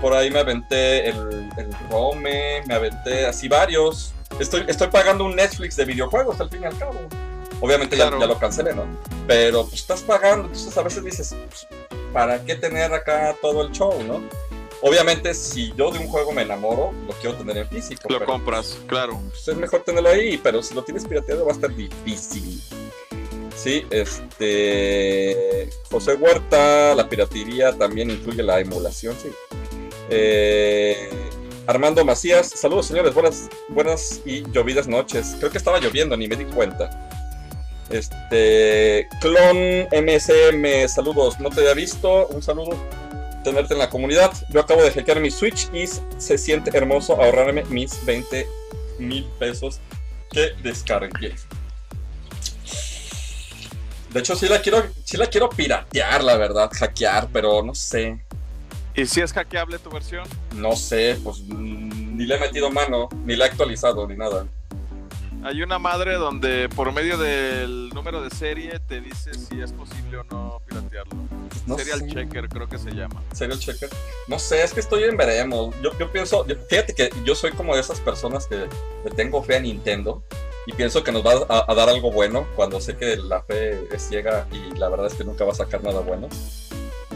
por 0.00 0.14
ahí 0.14 0.30
me 0.30 0.38
aventé 0.38 1.10
el, 1.10 1.50
el 1.58 1.70
Rome, 1.90 2.62
me 2.66 2.74
aventé 2.74 3.26
así 3.26 3.48
varios. 3.48 4.14
Estoy, 4.40 4.64
estoy 4.66 4.88
pagando 4.88 5.24
un 5.26 5.36
Netflix 5.36 5.76
de 5.76 5.84
videojuegos 5.84 6.40
al 6.40 6.48
fin 6.48 6.62
y 6.62 6.64
al 6.64 6.78
cabo. 6.78 7.00
Obviamente 7.60 7.96
ya, 7.96 8.10
lo 8.10 8.38
cancelé, 8.38 8.74
¿no? 8.74 8.86
Pero 9.26 9.62
pues 9.62 9.80
estás 9.80 10.02
pagando, 10.02 10.46
entonces 10.46 10.76
a 10.76 10.82
veces 10.82 11.04
dices, 11.04 11.36
pues, 11.48 11.66
¿para 12.12 12.44
qué 12.44 12.56
tener 12.56 12.92
acá 12.92 13.34
todo 13.40 13.62
el 13.62 13.72
show, 13.72 14.02
no? 14.02 14.22
Obviamente 14.82 15.32
si 15.32 15.72
yo 15.76 15.90
de 15.90 15.98
un 15.98 16.08
juego 16.08 16.32
me 16.32 16.42
enamoro, 16.42 16.92
lo 17.06 17.12
quiero 17.14 17.36
tener 17.36 17.56
en 17.56 17.68
físico. 17.68 18.02
Lo 18.08 18.18
pero, 18.18 18.30
compras, 18.30 18.78
claro. 18.86 19.18
pues, 19.30 19.48
es 19.48 19.56
mejor 19.56 19.82
tenerlo 19.82 20.10
ahí, 20.10 20.36
pero 20.36 20.62
si 20.62 20.74
lo 20.74 20.84
tienes 20.84 21.06
pirateado 21.06 21.46
va 21.46 21.52
a 21.52 21.54
estar 21.54 21.74
difícil. 21.74 22.60
Sí, 23.56 23.86
este. 23.90 25.70
José 25.90 26.14
Huerta, 26.14 26.94
la 26.94 27.08
piratería 27.08 27.72
también 27.72 28.10
incluye 28.10 28.42
la 28.42 28.60
emulación, 28.60 29.16
sí. 29.22 29.30
Eh, 30.10 31.08
Armando 31.66 32.04
Macías, 32.04 32.50
saludos 32.50 32.86
señores, 32.86 33.14
buenas, 33.14 33.48
buenas 33.68 34.20
y 34.26 34.42
llovidas 34.50 34.86
noches. 34.86 35.36
Creo 35.38 35.50
que 35.50 35.56
estaba 35.56 35.80
lloviendo, 35.80 36.14
ni 36.16 36.28
me 36.28 36.36
di 36.36 36.44
cuenta. 36.44 36.90
Este. 37.94 39.08
Clon 39.20 39.86
MSM, 39.92 40.88
saludos, 40.88 41.38
no 41.38 41.48
te 41.48 41.60
había 41.60 41.74
visto, 41.74 42.26
un 42.26 42.42
saludo. 42.42 42.76
Tenerte 43.44 43.74
en 43.74 43.78
la 43.78 43.88
comunidad. 43.88 44.32
Yo 44.48 44.60
acabo 44.60 44.82
de 44.82 44.90
hackear 44.90 45.20
mi 45.20 45.30
Switch 45.30 45.68
y 45.72 45.86
se 45.86 46.36
siente 46.36 46.76
hermoso 46.76 47.14
ahorrarme 47.14 47.62
mis 47.66 48.04
20 48.04 48.48
mil 48.98 49.24
pesos 49.38 49.78
que 50.32 50.54
descargué. 50.60 51.36
De 54.10 54.20
hecho, 54.20 54.34
sí 54.34 54.48
la 54.48 54.60
quiero, 54.60 54.82
sí 55.04 55.16
la 55.16 55.28
quiero 55.28 55.48
piratear, 55.48 56.24
la 56.24 56.36
verdad, 56.36 56.70
hackear, 56.72 57.28
pero 57.32 57.62
no 57.62 57.76
sé. 57.76 58.18
¿Y 58.96 59.06
si 59.06 59.20
es 59.20 59.32
hackeable 59.32 59.78
tu 59.78 59.90
versión? 59.90 60.26
No 60.52 60.74
sé, 60.74 61.16
pues 61.22 61.40
mm, 61.46 62.16
ni 62.16 62.26
le 62.26 62.36
he 62.36 62.40
metido 62.40 62.70
mano, 62.70 63.08
ni 63.24 63.36
la 63.36 63.46
he 63.46 63.48
actualizado, 63.50 64.08
ni 64.08 64.16
nada. 64.16 64.46
Hay 65.44 65.62
una 65.62 65.78
madre 65.78 66.14
donde 66.14 66.70
por 66.70 66.90
medio 66.92 67.18
del 67.18 67.90
número 67.90 68.22
de 68.22 68.30
serie 68.30 68.78
te 68.88 69.02
dice 69.02 69.34
si 69.34 69.60
es 69.60 69.72
posible 69.72 70.18
o 70.18 70.24
no 70.24 70.60
piratearlo. 70.66 71.12
No 71.66 71.76
Serial 71.76 72.00
sé. 72.00 72.06
Checker 72.08 72.48
creo 72.48 72.66
que 72.68 72.78
se 72.78 72.90
llama. 72.92 73.22
Serial 73.34 73.58
checker. 73.58 73.90
No 74.26 74.38
sé, 74.38 74.62
es 74.62 74.72
que 74.72 74.80
estoy 74.80 75.04
en 75.04 75.16
veremos. 75.18 75.74
Yo, 75.82 75.90
yo 75.98 76.10
pienso, 76.10 76.46
yo- 76.46 76.56
fíjate 76.70 76.94
que 76.94 77.10
yo 77.24 77.34
soy 77.34 77.52
como 77.52 77.74
de 77.74 77.82
esas 77.82 78.00
personas 78.00 78.46
que 78.46 78.56
le 79.04 79.10
tengo 79.14 79.42
fe 79.42 79.56
a 79.56 79.60
Nintendo 79.60 80.22
y 80.66 80.72
pienso 80.72 81.04
que 81.04 81.12
nos 81.12 81.22
va 81.24 81.32
a, 81.48 81.70
a 81.70 81.74
dar 81.74 81.90
algo 81.90 82.10
bueno 82.10 82.46
cuando 82.56 82.80
sé 82.80 82.96
que 82.96 83.16
la 83.18 83.42
fe 83.42 83.86
es 83.94 84.08
ciega 84.08 84.46
y 84.50 84.76
la 84.78 84.88
verdad 84.88 85.08
es 85.08 85.14
que 85.14 85.24
nunca 85.24 85.44
va 85.44 85.52
a 85.52 85.56
sacar 85.56 85.82
nada 85.84 86.00
bueno. 86.00 86.28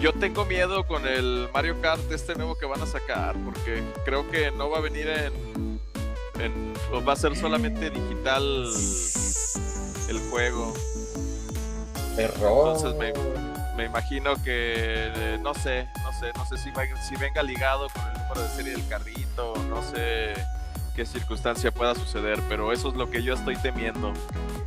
Yo 0.02 0.12
tengo 0.12 0.44
miedo 0.44 0.86
con 0.86 1.06
el 1.08 1.48
Mario 1.52 1.80
Kart 1.80 2.12
este 2.12 2.34
nuevo 2.34 2.56
que 2.58 2.66
van 2.66 2.80
a 2.82 2.86
sacar 2.86 3.34
porque 3.44 3.82
creo 4.04 4.30
que 4.30 4.50
no 4.50 4.68
va 4.70 4.78
a 4.78 4.80
venir 4.82 5.08
en, 5.08 5.32
en- 6.40 6.74
o 6.92 7.02
va 7.04 7.12
a 7.12 7.16
ser 7.16 7.36
solamente 7.36 7.90
digital 7.90 8.42
el 10.08 10.18
juego. 10.30 10.72
Error. 12.16 12.76
Entonces 12.76 12.94
me, 12.98 13.12
me 13.76 13.84
imagino 13.84 14.34
que 14.42 14.74
eh, 15.14 15.38
no 15.40 15.54
sé, 15.54 15.88
no 16.02 16.12
sé, 16.18 16.32
no 16.36 16.46
sé 16.46 16.58
si, 16.58 16.70
va- 16.70 17.02
si 17.08 17.14
venga 17.16 17.42
ligado 17.42 17.88
con 17.90 18.02
el 18.10 18.18
número 18.22 18.42
de 18.42 18.48
serie 18.56 18.72
del 18.72 18.86
carrito, 18.88 19.54
no 19.68 19.82
sé 19.82 20.34
qué 20.96 21.06
circunstancia 21.06 21.70
pueda 21.70 21.94
suceder, 21.94 22.40
pero 22.48 22.72
eso 22.72 22.88
es 22.88 22.94
lo 22.94 23.08
que 23.08 23.22
yo 23.22 23.34
estoy 23.34 23.56
temiendo. 23.56 24.12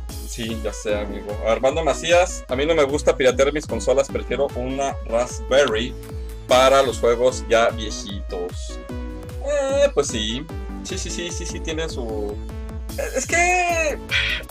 Sí, 0.08 0.58
ya 0.64 0.72
sé, 0.72 0.98
amigo. 0.98 1.36
Armando 1.46 1.84
Macías, 1.84 2.42
a 2.48 2.56
mí 2.56 2.64
no 2.64 2.74
me 2.74 2.84
gusta 2.84 3.14
piratear 3.14 3.52
mis 3.52 3.66
consolas, 3.66 4.08
prefiero 4.08 4.46
una 4.54 4.94
Raspberry 5.06 5.94
para 6.48 6.82
los 6.82 6.98
juegos 7.00 7.44
ya 7.50 7.68
viejitos. 7.68 8.78
Eh, 9.44 9.90
pues 9.92 10.06
sí. 10.06 10.46
Sí, 10.84 10.98
sí, 10.98 11.10
sí, 11.10 11.30
sí, 11.30 11.46
sí, 11.46 11.60
tiene 11.60 11.88
su... 11.88 12.36
Es 13.16 13.26
que... 13.26 13.98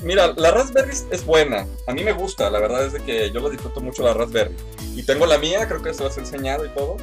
Mira, 0.04 0.34
la 0.36 0.52
Raspberry 0.52 0.96
es 1.12 1.26
buena. 1.26 1.68
A 1.88 1.94
mí 1.94 2.04
me 2.04 2.12
gusta, 2.12 2.50
la 2.50 2.60
verdad 2.60 2.86
es 2.86 2.94
de 2.94 3.00
que 3.02 3.32
yo 3.32 3.40
la 3.40 3.50
disfruto 3.50 3.82
mucho 3.82 4.04
la 4.04 4.14
Raspberry. 4.14 4.56
Y 4.96 5.04
tengo 5.04 5.26
la 5.26 5.38
mía, 5.38 5.68
creo 5.68 5.82
que 5.82 5.94
se 5.94 6.04
las 6.04 6.18
he 6.18 6.22
enseñado 6.22 6.66
y 6.66 6.70
todo. 6.70 6.98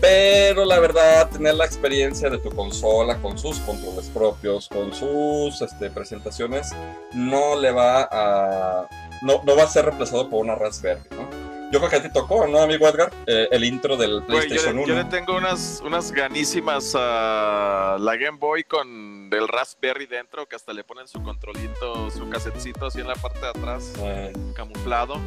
Pero 0.00 0.64
la 0.64 0.80
verdad, 0.80 1.30
tener 1.30 1.54
la 1.54 1.64
experiencia 1.64 2.28
de 2.28 2.38
tu 2.38 2.50
consola 2.50 3.16
con 3.22 3.38
sus 3.38 3.58
controles 3.60 4.10
propios, 4.10 4.68
con 4.68 4.92
sus 4.92 5.62
este, 5.62 5.88
presentaciones, 5.88 6.72
no 7.14 7.58
le 7.58 7.70
va 7.70 8.08
a. 8.10 8.88
No, 9.22 9.42
no 9.44 9.56
va 9.56 9.62
a 9.62 9.66
ser 9.66 9.86
reemplazado 9.86 10.28
por 10.28 10.44
una 10.44 10.56
Raspberry, 10.56 11.00
¿no? 11.12 11.53
Yo 11.74 11.80
creo 11.80 11.90
que 11.90 11.96
a 11.96 12.02
ti 12.04 12.08
tocó, 12.12 12.46
¿no, 12.46 12.60
amigo 12.60 12.86
Edgar? 12.86 13.10
Eh, 13.26 13.48
el 13.50 13.64
intro 13.64 13.96
del 13.96 14.20
Güey, 14.20 14.20
yo, 14.20 14.26
PlayStation 14.28 14.76
le- 14.76 14.82
1. 14.84 14.86
yo 14.86 14.94
le 14.94 15.04
tengo 15.06 15.36
unas, 15.36 15.82
unas 15.84 16.12
ganísimas 16.12 16.94
a 16.96 17.96
la 17.98 18.14
Game 18.14 18.38
Boy 18.38 18.62
con 18.62 19.28
el 19.32 19.48
Raspberry 19.48 20.06
dentro, 20.06 20.46
que 20.46 20.54
hasta 20.54 20.72
le 20.72 20.84
ponen 20.84 21.08
su 21.08 21.20
controlito, 21.24 22.12
su 22.12 22.28
casetcito 22.30 22.86
así 22.86 23.00
en 23.00 23.08
la 23.08 23.16
parte 23.16 23.40
de 23.40 23.48
atrás, 23.48 23.92
Eh, 23.98 24.32
camuflado. 24.54 25.18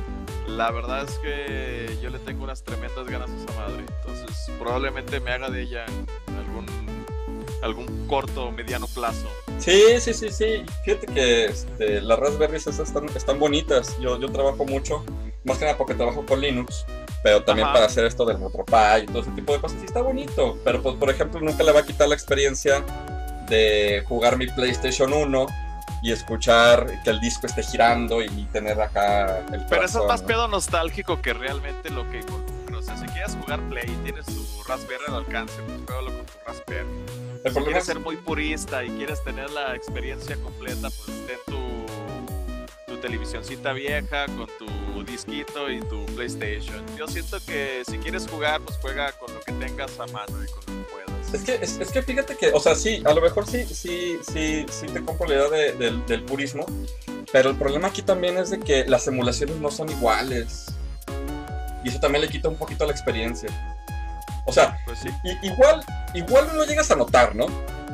La 0.47 0.71
verdad 0.71 1.03
es 1.03 1.19
que 1.19 1.97
yo 2.01 2.09
le 2.09 2.19
tengo 2.19 2.45
unas 2.45 2.63
tremendas 2.63 3.05
ganas 3.09 3.29
a 3.29 3.35
esa 3.43 3.59
madre. 3.59 3.83
Entonces, 3.99 4.49
probablemente 4.57 5.19
me 5.19 5.31
haga 5.31 5.49
de 5.49 5.63
ella 5.63 5.85
algún, 6.39 6.65
algún 7.61 8.07
corto 8.07 8.45
o 8.45 8.51
mediano 8.51 8.87
plazo. 8.87 9.27
sí, 9.59 9.81
sí, 9.99 10.13
sí, 10.13 10.29
sí. 10.31 10.65
Fíjate 10.85 11.07
que 11.07 11.45
este, 11.45 12.01
las 12.01 12.19
Raspberries 12.19 12.67
esas 12.67 12.87
están, 12.87 13.07
están 13.15 13.39
bonitas. 13.39 13.97
Yo, 13.99 14.19
yo 14.19 14.31
trabajo 14.31 14.65
mucho, 14.65 15.03
más 15.43 15.57
que 15.57 15.65
nada 15.65 15.77
porque 15.77 15.93
trabajo 15.93 16.25
con 16.25 16.41
Linux. 16.41 16.85
Pero 17.23 17.43
también 17.43 17.65
Ajá. 17.65 17.73
para 17.73 17.85
hacer 17.87 18.05
esto 18.05 18.25
del 18.25 18.39
RetroPie 18.39 19.03
y 19.03 19.05
todo 19.07 19.21
ese 19.21 19.31
tipo 19.31 19.51
de 19.53 19.59
cosas, 19.59 19.79
sí 19.79 19.85
está 19.85 20.01
bonito. 20.01 20.57
Pero, 20.63 20.81
pues, 20.83 20.95
por 20.95 21.09
ejemplo, 21.09 21.41
nunca 21.41 21.63
le 21.63 21.71
va 21.71 21.79
a 21.79 21.85
quitar 21.85 22.07
la 22.07 22.15
experiencia 22.15 22.83
de 23.49 24.03
jugar 24.07 24.37
mi 24.37 24.47
PlayStation 24.47 25.11
1 25.11 25.47
y 26.03 26.11
escuchar 26.11 27.01
que 27.03 27.09
el 27.09 27.19
disco 27.19 27.47
esté 27.47 27.63
girando 27.63 28.21
y 28.21 28.29
tener 28.51 28.79
acá 28.79 29.39
el 29.51 29.65
Pero 29.65 29.83
eso 29.83 29.99
es 29.99 30.03
corazón, 30.03 30.07
más 30.07 30.21
¿no? 30.21 30.27
pedo 30.27 30.47
nostálgico 30.47 31.21
que 31.21 31.33
realmente 31.33 31.89
lo 31.89 32.09
que 32.11 32.19
involucra. 32.19 32.77
O 32.77 32.81
sea, 32.81 32.95
si 32.97 33.05
quieres 33.07 33.35
jugar 33.41 33.59
Play 33.69 33.85
y 33.89 34.03
tienes 34.03 34.25
tu 34.27 34.63
Raspberry 34.67 35.03
al 35.07 35.15
alcance, 35.15 35.55
pues 35.65 35.79
juégalo 35.85 36.15
con 36.15 36.25
tu 36.25 36.33
Raspberry. 36.45 36.87
El 37.47 37.53
Si 37.53 37.59
quieres 37.61 37.77
es 37.83 37.85
ser 37.85 37.99
muy 37.99 38.17
purista 38.17 38.83
y 38.83 38.89
quieres 38.89 39.23
tener 39.23 39.49
la 39.51 39.75
experiencia 39.75 40.35
completa, 40.37 40.89
pues 40.89 41.17
ten 41.27 41.37
tu, 41.45 42.91
tu 42.93 42.97
televisioncita 42.99 43.73
vieja 43.73 44.25
con 44.27 44.47
tu 44.59 45.03
disquito 45.03 45.69
y 45.71 45.79
tu 45.81 46.05
PlayStation. 46.07 46.83
Yo 46.97 47.07
siento 47.07 47.37
que 47.45 47.83
si 47.87 47.97
quieres 47.99 48.27
jugar, 48.27 48.61
pues 48.61 48.77
juega 48.81 49.11
con 49.13 49.33
lo 49.33 49.39
que 49.41 49.53
tengas 49.53 49.97
a 49.99 50.07
mano 50.07 50.43
y 50.43 50.47
con 50.51 50.59
lo 50.75 50.83
que 50.83 50.91
puedas. 50.91 51.33
Es 51.33 51.41
que, 51.43 51.55
es, 51.61 51.77
es 51.79 51.91
que 51.91 52.01
fíjate 52.01 52.35
que, 52.35 52.51
o 52.51 52.59
sea, 52.59 52.75
sí, 52.75 53.01
a 53.05 53.13
lo 53.13 53.21
mejor 53.21 53.45
sí, 53.47 53.65
sí, 53.65 54.17
sí, 54.31 54.65
sí 54.69 54.85
te 54.87 55.03
compro 55.03 55.27
la 55.27 55.35
idea 55.35 55.49
de- 55.49 55.73
del, 55.73 56.05
del 56.05 56.23
purismo, 56.23 56.65
pero 57.31 57.49
el 57.49 57.55
problema 57.57 57.87
aquí 57.89 58.01
también 58.01 58.37
es 58.37 58.49
de 58.49 58.59
que 58.59 58.85
las 58.85 59.07
emulaciones 59.07 59.57
no 59.57 59.69
son 59.71 59.89
iguales. 59.89 60.65
Y 61.83 61.89
eso 61.89 61.99
también 61.99 62.21
le 62.23 62.29
quita 62.29 62.49
un 62.49 62.55
poquito 62.57 62.85
la 62.85 62.91
experiencia. 62.91 63.76
O 64.47 64.51
sea, 64.53 64.79
Pues 64.85 64.99
sí. 64.99 65.09
igual, 65.43 65.83
igual 66.13 66.47
no 66.47 66.53
lo 66.55 66.65
llegas 66.65 66.89
a 66.89 66.95
notar, 66.95 67.35
¿no? 67.35 67.45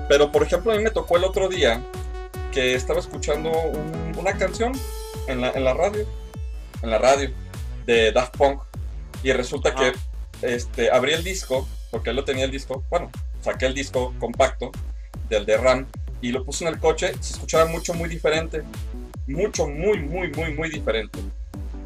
Pero 0.07 0.31
por 0.31 0.43
ejemplo, 0.43 0.71
a 0.71 0.75
mí 0.77 0.83
me 0.83 0.91
tocó 0.91 1.17
el 1.17 1.23
otro 1.23 1.49
día 1.49 1.81
que 2.51 2.75
estaba 2.75 2.99
escuchando 2.99 3.49
un- 3.51 4.13
una 4.17 4.33
canción 4.37 4.71
en 5.27 5.41
la, 5.41 5.49
en 5.51 5.63
la 5.63 5.73
radio, 5.73 6.05
en 6.81 6.89
la 6.91 6.97
radio, 6.99 7.31
de 7.85 8.11
Daft 8.11 8.37
Punk, 8.37 8.61
y 9.23 9.31
resulta 9.33 9.73
que 9.73 9.93
este, 10.41 10.91
abrí 10.91 11.13
el 11.13 11.23
disco, 11.23 11.67
porque 11.91 12.11
él 12.11 12.15
lo 12.15 12.23
tenía 12.23 12.45
el 12.45 12.51
disco, 12.51 12.83
bueno, 12.89 13.09
saqué 13.41 13.65
el 13.65 13.73
disco 13.73 14.13
compacto 14.19 14.71
del 15.29 15.45
de 15.45 15.57
RAM 15.57 15.87
y 16.21 16.31
lo 16.31 16.45
puse 16.45 16.65
en 16.65 16.73
el 16.73 16.79
coche, 16.79 17.13
se 17.19 17.33
escuchaba 17.33 17.65
mucho, 17.65 17.93
muy 17.93 18.07
diferente. 18.09 18.61
Mucho, 19.25 19.67
muy, 19.67 19.99
muy, 19.99 20.29
muy, 20.31 20.53
muy 20.53 20.69
diferente. 20.69 21.17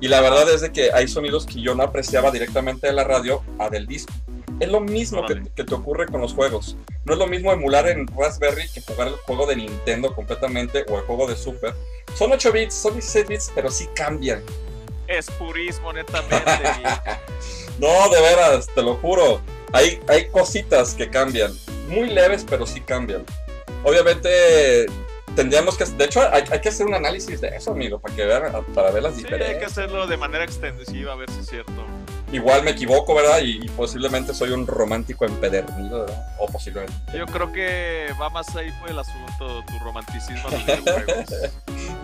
Y 0.01 0.07
la 0.07 0.21
verdad 0.21 0.49
es 0.51 0.61
de 0.61 0.71
que 0.71 0.91
hay 0.91 1.07
sonidos 1.07 1.45
que 1.45 1.61
yo 1.61 1.75
no 1.75 1.83
apreciaba 1.83 2.31
directamente 2.31 2.87
de 2.87 2.93
la 2.93 3.03
radio 3.03 3.43
a 3.59 3.69
del 3.69 3.85
disco. 3.87 4.11
Es 4.59 4.69
lo 4.69 4.81
mismo 4.81 5.25
que, 5.25 5.43
que, 5.55 5.63
te 5.63 5.75
ocurre 5.75 6.07
con 6.07 6.21
los 6.21 6.33
juegos. 6.33 6.75
No 7.05 7.13
es 7.13 7.19
lo 7.19 7.27
mismo 7.27 7.51
emular 7.51 7.87
en 7.87 8.07
Raspberry 8.07 8.67
que 8.69 8.81
jugar 8.81 9.09
el 9.09 9.13
juego 9.15 9.45
de 9.45 9.55
Nintendo 9.55 10.13
completamente 10.15 10.83
o 10.89 10.97
el 10.97 11.05
juego 11.05 11.27
de 11.27 11.35
Super. 11.35 11.73
Son 12.15 12.31
8 12.31 12.51
bits, 12.51 12.73
son 12.73 12.93
16 12.93 13.27
bits, 13.27 13.51
pero 13.53 13.69
sí 13.69 13.87
cambian. 13.93 14.41
Es 15.07 15.29
purismo, 15.31 15.93
netamente. 15.93 16.43
no, 17.79 18.09
de 18.09 18.21
veras, 18.21 18.67
te 18.73 18.81
lo 18.81 18.95
juro. 18.95 19.41
Hay, 19.73 19.99
hay 20.07 20.27
cositas 20.29 20.95
que 20.95 21.09
cambian. 21.09 21.51
Muy 21.87 22.09
leves, 22.09 22.45
pero 22.49 22.65
sí 22.65 22.81
cambian. 22.81 23.23
Obviamente 23.83 24.87
tendríamos 25.35 25.77
que, 25.77 25.85
de 25.85 26.05
hecho, 26.05 26.21
hay, 26.31 26.43
que 26.59 26.69
hacer 26.69 26.87
un 26.87 26.95
análisis 26.95 27.39
de 27.39 27.49
eso, 27.49 27.71
amigo, 27.71 27.99
para 27.99 28.15
que 28.15 28.25
vean, 28.25 28.65
para 28.73 28.89
ver 28.89 29.03
las 29.03 29.13
sí, 29.15 29.21
diferencias. 29.21 29.53
hay 29.53 29.59
que 29.59 29.65
hacerlo 29.65 30.07
de 30.07 30.17
manera 30.17 30.43
extensiva, 30.43 31.13
a 31.13 31.15
ver 31.15 31.29
si 31.29 31.41
es 31.41 31.47
cierto. 31.47 31.85
Igual 32.31 32.63
me 32.63 32.71
equivoco, 32.71 33.15
¿verdad? 33.15 33.39
Y, 33.41 33.67
posiblemente 33.69 34.33
soy 34.33 34.51
un 34.51 34.67
romántico 34.67 35.25
empedernido, 35.25 36.01
¿verdad? 36.01 36.27
O 36.39 36.47
posiblemente. 36.47 36.93
Yo 37.17 37.25
creo 37.25 37.51
que 37.51 38.07
va 38.19 38.29
más 38.29 38.53
ahí 38.55 38.71
fue 38.79 38.89
el 38.89 38.99
asunto, 38.99 39.63
tu 39.65 39.79
romanticismo 39.79 40.49
de. 40.49 41.51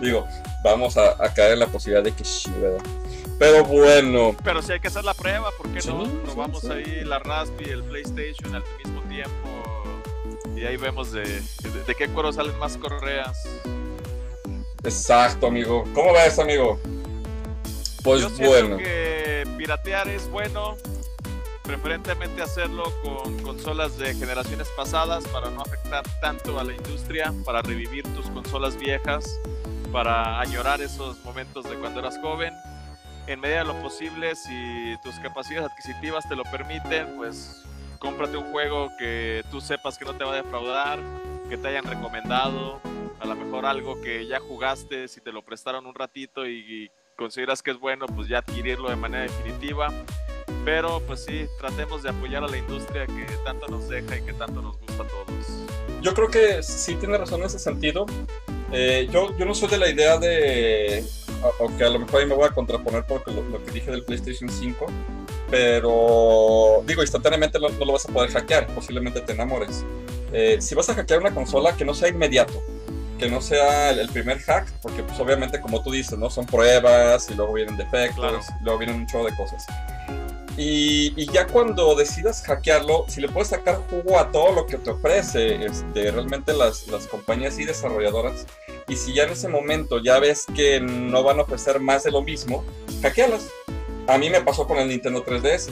Digo, 0.00 0.26
vamos 0.62 0.96
a, 0.96 1.16
caer 1.34 1.52
en 1.52 1.58
la 1.60 1.66
posibilidad 1.66 2.02
de 2.02 2.12
que 2.12 2.24
sí, 2.24 2.50
¿verdad? 2.60 2.84
Pero 3.38 3.64
bueno. 3.64 4.34
Pero 4.42 4.62
si 4.62 4.72
hay 4.72 4.80
que 4.80 4.88
hacer 4.88 5.04
la 5.04 5.14
prueba, 5.14 5.50
¿por 5.58 5.68
qué 5.72 5.86
no? 5.86 6.04
Probamos 6.24 6.64
ahí 6.64 7.04
la 7.04 7.18
Raspi, 7.18 7.64
el 7.64 7.82
PlayStation 7.84 8.54
al 8.54 8.64
mismo 8.82 9.02
tiempo 9.02 9.54
y 10.56 10.64
ahí 10.64 10.76
vemos 10.76 11.12
de, 11.12 11.24
de, 11.24 11.94
qué 11.96 12.08
cuero 12.08 12.32
salen 12.32 12.56
más 12.58 12.76
correas. 12.76 13.46
Exacto, 14.84 15.48
amigo. 15.48 15.84
¿Cómo 15.94 16.12
ves, 16.12 16.38
amigo? 16.38 16.78
Pues 18.04 18.20
Yo 18.20 18.28
bueno. 18.46 18.76
que 18.76 19.44
piratear 19.56 20.08
es 20.08 20.28
bueno, 20.28 20.76
preferentemente 21.62 22.42
hacerlo 22.42 22.84
con 23.02 23.38
consolas 23.42 23.96
de 23.96 24.12
generaciones 24.12 24.68
pasadas 24.76 25.26
para 25.28 25.48
no 25.48 25.62
afectar 25.62 26.04
tanto 26.20 26.60
a 26.60 26.64
la 26.64 26.74
industria, 26.74 27.32
para 27.46 27.62
revivir 27.62 28.04
tus 28.14 28.26
consolas 28.26 28.76
viejas, 28.76 29.40
para 29.90 30.38
añorar 30.38 30.82
esos 30.82 31.24
momentos 31.24 31.64
de 31.64 31.76
cuando 31.76 32.00
eras 32.00 32.18
joven. 32.18 32.52
En 33.26 33.40
medida 33.40 33.60
de 33.60 33.64
lo 33.64 33.80
posible, 33.80 34.36
si 34.36 34.96
tus 35.02 35.14
capacidades 35.20 35.70
adquisitivas 35.70 36.28
te 36.28 36.36
lo 36.36 36.42
permiten, 36.44 37.16
pues 37.16 37.64
cómprate 38.00 38.36
un 38.36 38.52
juego 38.52 38.90
que 38.98 39.42
tú 39.50 39.62
sepas 39.62 39.96
que 39.96 40.04
no 40.04 40.14
te 40.14 40.24
va 40.24 40.34
a 40.34 40.36
defraudar, 40.36 40.98
que 41.48 41.56
te 41.56 41.68
hayan 41.68 41.86
recomendado, 41.86 42.82
a 43.18 43.24
lo 43.24 43.34
mejor 43.34 43.64
algo 43.64 43.98
que 44.02 44.26
ya 44.26 44.40
jugaste, 44.40 45.08
si 45.08 45.22
te 45.22 45.32
lo 45.32 45.40
prestaron 45.40 45.86
un 45.86 45.94
ratito 45.94 46.46
y, 46.46 46.90
consideras 47.16 47.62
que 47.62 47.70
es 47.70 47.78
bueno, 47.78 48.06
pues 48.06 48.28
ya 48.28 48.38
adquirirlo 48.38 48.90
de 48.90 48.96
manera 48.96 49.22
definitiva. 49.22 49.88
Pero 50.64 51.00
pues 51.06 51.24
sí, 51.24 51.46
tratemos 51.58 52.02
de 52.02 52.10
apoyar 52.10 52.44
a 52.44 52.48
la 52.48 52.56
industria 52.56 53.06
que 53.06 53.26
tanto 53.44 53.68
nos 53.68 53.88
deja 53.88 54.16
y 54.16 54.22
que 54.22 54.32
tanto 54.32 54.62
nos 54.62 54.78
gusta 54.78 55.02
a 55.02 55.06
todos. 55.06 55.26
Yo 56.00 56.14
creo 56.14 56.28
que 56.28 56.62
sí 56.62 56.94
tiene 56.96 57.18
razón 57.18 57.40
en 57.40 57.46
ese 57.46 57.58
sentido. 57.58 58.06
Eh, 58.72 59.08
yo, 59.10 59.36
yo 59.36 59.44
no 59.44 59.54
soy 59.54 59.68
de 59.68 59.78
la 59.78 59.88
idea 59.88 60.18
de, 60.18 61.04
aunque 61.60 61.84
a 61.84 61.90
lo 61.90 61.98
mejor 61.98 62.20
ahí 62.20 62.26
me 62.26 62.34
voy 62.34 62.46
a 62.46 62.50
contraponer 62.50 63.04
porque 63.06 63.30
lo, 63.30 63.42
lo 63.42 63.64
que 63.64 63.70
dije 63.70 63.90
del 63.90 64.04
PlayStation 64.04 64.48
5, 64.50 64.86
pero 65.50 66.82
digo, 66.86 67.02
instantáneamente 67.02 67.58
no, 67.60 67.68
lo 67.68 67.92
vas 67.92 68.08
a 68.08 68.12
poder 68.12 68.30
hackear, 68.30 68.66
posiblemente 68.68 69.20
te 69.20 69.32
enamores. 69.32 69.84
Eh, 70.32 70.56
si 70.60 70.74
vas 70.74 70.88
a 70.88 70.94
hackear 70.94 71.20
una 71.20 71.32
consola, 71.32 71.76
que 71.76 71.84
no 71.84 71.94
sea 71.94 72.08
inmediato, 72.08 72.62
que 73.24 73.30
no 73.30 73.40
sea 73.40 73.90
el, 73.90 74.08
primer 74.10 74.38
hack, 74.40 74.70
porque 74.82 75.02
pues 75.02 75.18
obviamente 75.18 75.58
como 75.58 75.82
tú 75.82 75.90
dices, 75.90 76.18
¿no? 76.18 76.28
Son 76.28 76.44
pruebas 76.44 77.30
y 77.30 77.34
luego 77.34 77.54
vienen 77.54 77.78
defectos, 77.78 78.46
luego 78.60 78.78
vienen 78.78 78.96
un 78.96 79.06
chorro 79.06 79.24
de 79.24 79.34
cosas. 79.34 79.64
Y, 80.58 81.26
ya 81.32 81.46
cuando 81.46 81.94
decidas 81.94 82.42
hackearlo, 82.42 83.06
si 83.08 83.22
le 83.22 83.28
puedes 83.28 83.48
sacar 83.48 83.76
jugo 83.88 84.18
a 84.18 84.30
todo 84.30 84.52
lo 84.52 84.66
que 84.66 84.76
te 84.76 84.90
ofrece 84.90 85.64
este, 85.64 86.10
realmente 86.10 86.52
las, 86.52 86.86
las 86.88 87.06
compañías 87.06 87.58
y 87.58 87.64
desarrolladoras, 87.64 88.46
y 88.88 88.96
si 88.96 89.14
ya 89.14 89.24
en 89.24 89.30
ese 89.30 89.48
momento 89.48 90.02
ya 90.02 90.18
ves 90.18 90.44
que 90.54 90.80
no 90.80 91.22
van 91.22 91.38
a 91.38 91.42
ofrecer 91.42 91.80
más 91.80 92.04
de 92.04 92.10
lo 92.10 92.20
mismo, 92.20 92.62
hackealas 93.00 93.48
a 94.06 94.18
mí 94.18 94.28
me 94.28 94.42
pasó 94.42 94.66
con 94.66 94.76
el 94.76 94.88
Nintendo 94.88 95.24
3DS. 95.24 95.70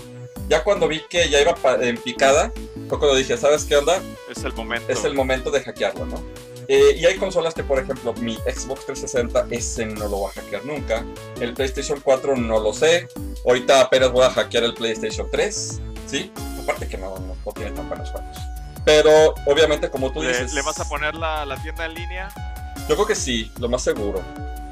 Ya 0.48 0.64
cuando 0.64 0.88
vi 0.88 1.02
que 1.08 1.28
ya 1.28 1.40
iba 1.40 1.54
en 1.80 1.96
picada, 1.98 2.50
fue 2.88 2.98
cuando 2.98 3.14
dije, 3.14 3.36
¿sabes 3.36 3.64
qué 3.64 3.76
onda? 3.76 4.00
Es 4.30 4.42
el 4.44 4.52
momento. 4.54 4.90
Es 4.90 5.04
el 5.04 5.14
momento 5.14 5.50
de 5.50 5.60
hackearlo, 5.60 6.06
¿no? 6.06 6.22
Eh, 6.68 6.96
y 6.96 7.06
hay 7.06 7.16
consolas 7.16 7.54
que, 7.54 7.62
por 7.62 7.78
ejemplo, 7.78 8.12
mi 8.14 8.34
Xbox 8.34 8.86
360, 8.86 9.46
ese 9.50 9.86
no 9.86 10.08
lo 10.08 10.22
va 10.22 10.30
a 10.30 10.32
hackear 10.32 10.64
nunca. 10.64 11.04
El 11.40 11.54
PlayStation 11.54 12.00
4 12.00 12.36
no 12.36 12.60
lo 12.60 12.72
sé. 12.72 13.08
Ahorita 13.46 13.80
apenas 13.80 14.12
voy 14.12 14.24
a 14.24 14.30
hackear 14.30 14.64
el 14.64 14.74
PlayStation 14.74 15.28
3, 15.30 15.80
¿sí? 16.06 16.32
Aparte 16.62 16.88
que 16.88 16.98
no, 16.98 17.18
no, 17.18 17.52
tiene 17.52 17.72
tan 17.72 17.88
buenos 17.88 18.10
juegos. 18.10 18.36
Pero, 18.84 19.34
obviamente, 19.46 19.90
como 19.90 20.12
tú 20.12 20.22
dices... 20.22 20.52
¿Le 20.54 20.62
vas 20.62 20.80
a 20.80 20.88
poner 20.88 21.14
la, 21.14 21.46
la 21.46 21.60
tienda 21.62 21.86
en 21.86 21.94
línea? 21.94 22.28
Yo 22.88 22.94
creo 22.96 23.06
que 23.06 23.14
sí, 23.14 23.50
lo 23.58 23.68
más 23.68 23.82
seguro. 23.82 24.20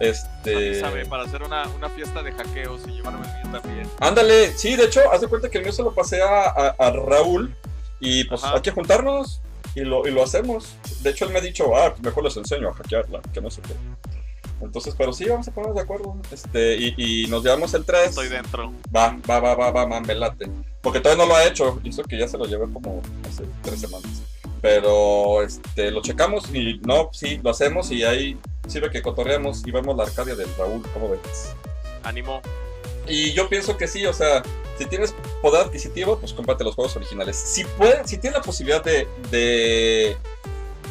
Este... 0.01 0.81
Sabe, 0.81 1.05
para 1.07 1.25
hacer 1.25 1.43
una, 1.43 1.69
una, 1.69 1.89
fiesta 1.91 2.23
de 2.23 2.33
hackeos 2.33 2.81
y 2.89 2.93
llevarme 2.93 3.27
el 3.27 3.35
mío 3.35 3.61
también. 3.61 3.91
Ándale, 4.01 4.53
sí, 4.57 4.75
de 4.75 4.85
hecho, 4.85 5.01
haz 5.13 5.21
de 5.21 5.29
cuenta 5.29 5.51
que 5.51 5.59
el 5.59 5.65
mío 5.65 5.73
se 5.73 5.83
lo 5.83 5.95
pasé 5.95 6.23
a, 6.23 6.75
a, 6.79 6.91
Raúl 6.91 7.55
y 8.01 8.25
pues 8.25 8.43
hay 8.43 8.63
que 8.63 8.71
juntarnos 8.71 9.43
y 9.75 9.81
lo, 9.81 10.07
y 10.07 10.11
lo 10.11 10.23
hacemos. 10.23 10.75
De 11.03 11.11
hecho, 11.11 11.25
él 11.25 11.33
me 11.33 11.39
ha 11.39 11.43
dicho, 11.43 11.77
ah, 11.77 11.95
mejor 12.03 12.25
les 12.25 12.37
enseño 12.37 12.69
a 12.69 12.75
hackearla, 12.75 13.21
que 13.33 13.41
no 13.41 13.51
sé 13.51 13.63
qué. 13.63 13.75
Entonces, 14.61 14.95
pero 14.97 15.13
sí, 15.13 15.25
vamos 15.27 15.49
a 15.49 15.53
ponernos 15.53 15.77
de 15.77 15.83
acuerdo. 15.83 16.17
Este, 16.31 16.77
y, 16.77 16.95
y 16.97 17.27
nos 17.29 17.43
llevamos 17.43 17.73
el 17.75 17.85
3. 17.85 18.11
Estoy 18.11 18.29
dentro. 18.29 18.73
Va, 18.95 19.19
va, 19.29 19.41
va, 19.41 19.55
va, 19.55 19.71
va, 19.71 19.87
man, 19.87 20.03
velate. 20.03 20.51
Porque 20.83 21.01
todavía 21.01 21.25
no 21.25 21.31
lo 21.31 21.37
ha 21.37 21.45
hecho. 21.45 21.81
Hizo 21.83 22.03
que 22.03 22.19
ya 22.19 22.29
se 22.29 22.37
lo 22.37 22.45
llevé 22.45 22.71
como 22.73 23.01
hace 23.29 23.45
tres 23.63 23.81
semanas. 23.81 24.23
Pero 24.61 25.43
este, 25.43 25.91
lo 25.91 26.03
checamos 26.03 26.55
y 26.55 26.81
no, 26.85 27.09
sí, 27.13 27.41
lo 27.43 27.51
hacemos 27.51 27.91
y 27.91 28.05
ahí 28.05 28.39
sirve 28.69 28.91
que 28.91 29.01
cotorreamos 29.01 29.67
y 29.67 29.71
vemos 29.71 29.97
la 29.97 30.05
Arcadia 30.05 30.37
del 30.37 30.49
Raúl, 30.59 30.83
¿cómo 30.93 31.09
ves? 31.09 31.55
Ánimo. 32.03 32.43
Y 33.07 33.33
yo 33.33 33.49
pienso 33.49 33.77
que 33.77 33.89
sí, 33.89 34.07
o 34.07 34.13
sea, 34.13 34.43
si 34.79 34.87
tienes 34.87 35.15
poder 35.43 35.67
adquisitivo, 35.67 36.19
pues 36.19 36.33
cómprate 36.33 36.65
los 36.65 36.75
juegos 36.75 36.97
originales. 36.97 37.37
Si, 37.37 37.65
puede, 37.65 38.07
si 38.07 38.19
tienes 38.19 38.39
la 38.39 38.45
posibilidad 38.45 38.83
de, 38.83 40.17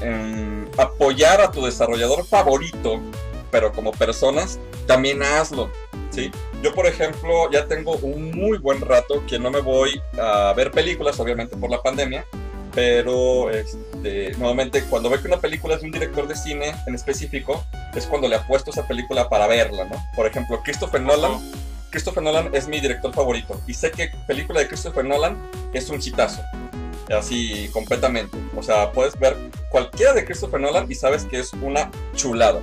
em, 0.02 0.68
apoyar 0.77 1.41
a 1.41 1.52
tu 1.52 1.65
desarrollador 1.65 2.26
favorito, 2.26 2.99
pero 3.52 3.72
como 3.72 3.91
personas, 3.91 4.60
también 4.86 5.23
hazlo. 5.23 5.69
¿sí? 6.11 6.31
Yo, 6.61 6.73
por 6.73 6.86
ejemplo, 6.86 7.49
ya 7.52 7.68
tengo 7.68 7.95
un 7.98 8.31
muy 8.31 8.57
buen 8.57 8.81
rato 8.81 9.23
que 9.27 9.40
no 9.40 9.49
me 9.49 9.61
voy 9.61 10.02
a 10.22 10.53
ver 10.56 10.72
películas, 10.72 11.19
obviamente 11.19 11.56
por 11.56 11.72
la 11.72 11.81
pandemia, 11.81 12.26
pero 12.73 13.49
este, 13.49 14.31
nuevamente 14.38 14.84
cuando 14.84 15.10
veo 15.10 15.22
que 15.22 15.27
una 15.27 15.40
película 15.40 15.76
es 15.76 15.81
de 15.81 15.88
un 15.88 15.91
director 15.91 16.27
de 16.27 16.36
cine 16.36 16.76
en 16.86 16.95
específico, 16.95 17.64
es 17.95 18.06
cuando 18.06 18.27
le 18.27 18.36
apuesto 18.36 18.72
esa 18.72 18.88
película 18.88 19.30
para 19.30 19.48
verla, 19.48 19.86
¿no? 19.86 19.95
Por 20.15 20.27
ejemplo, 20.27 20.61
Christopher 20.64 21.02
Nolan, 21.02 21.40
Christopher 21.90 22.24
Nolan 22.24 22.49
es 22.53 22.68
mi 22.68 22.80
director 22.80 23.14
favorito 23.14 23.60
y 23.68 23.74
sé 23.74 23.91
que 23.91 24.11
película 24.28 24.60
de 24.60 24.68
Christopher 24.68 25.06
Nolan 25.06 25.38
es 25.74 25.90
un 25.90 25.99
hitazo, 26.02 26.41
así 27.10 27.70
completamente. 27.74 28.38
O 28.56 28.64
sea, 28.64 28.91
puedes 28.91 29.18
ver 29.20 29.36
cualquiera 29.70 30.14
de 30.14 30.26
Christopher 30.26 30.60
Nolan 30.60 30.91
y 30.91 30.95
sabes 30.95 31.26
que 31.26 31.40
es 31.40 31.53
una 31.53 31.90
chulada. 32.16 32.61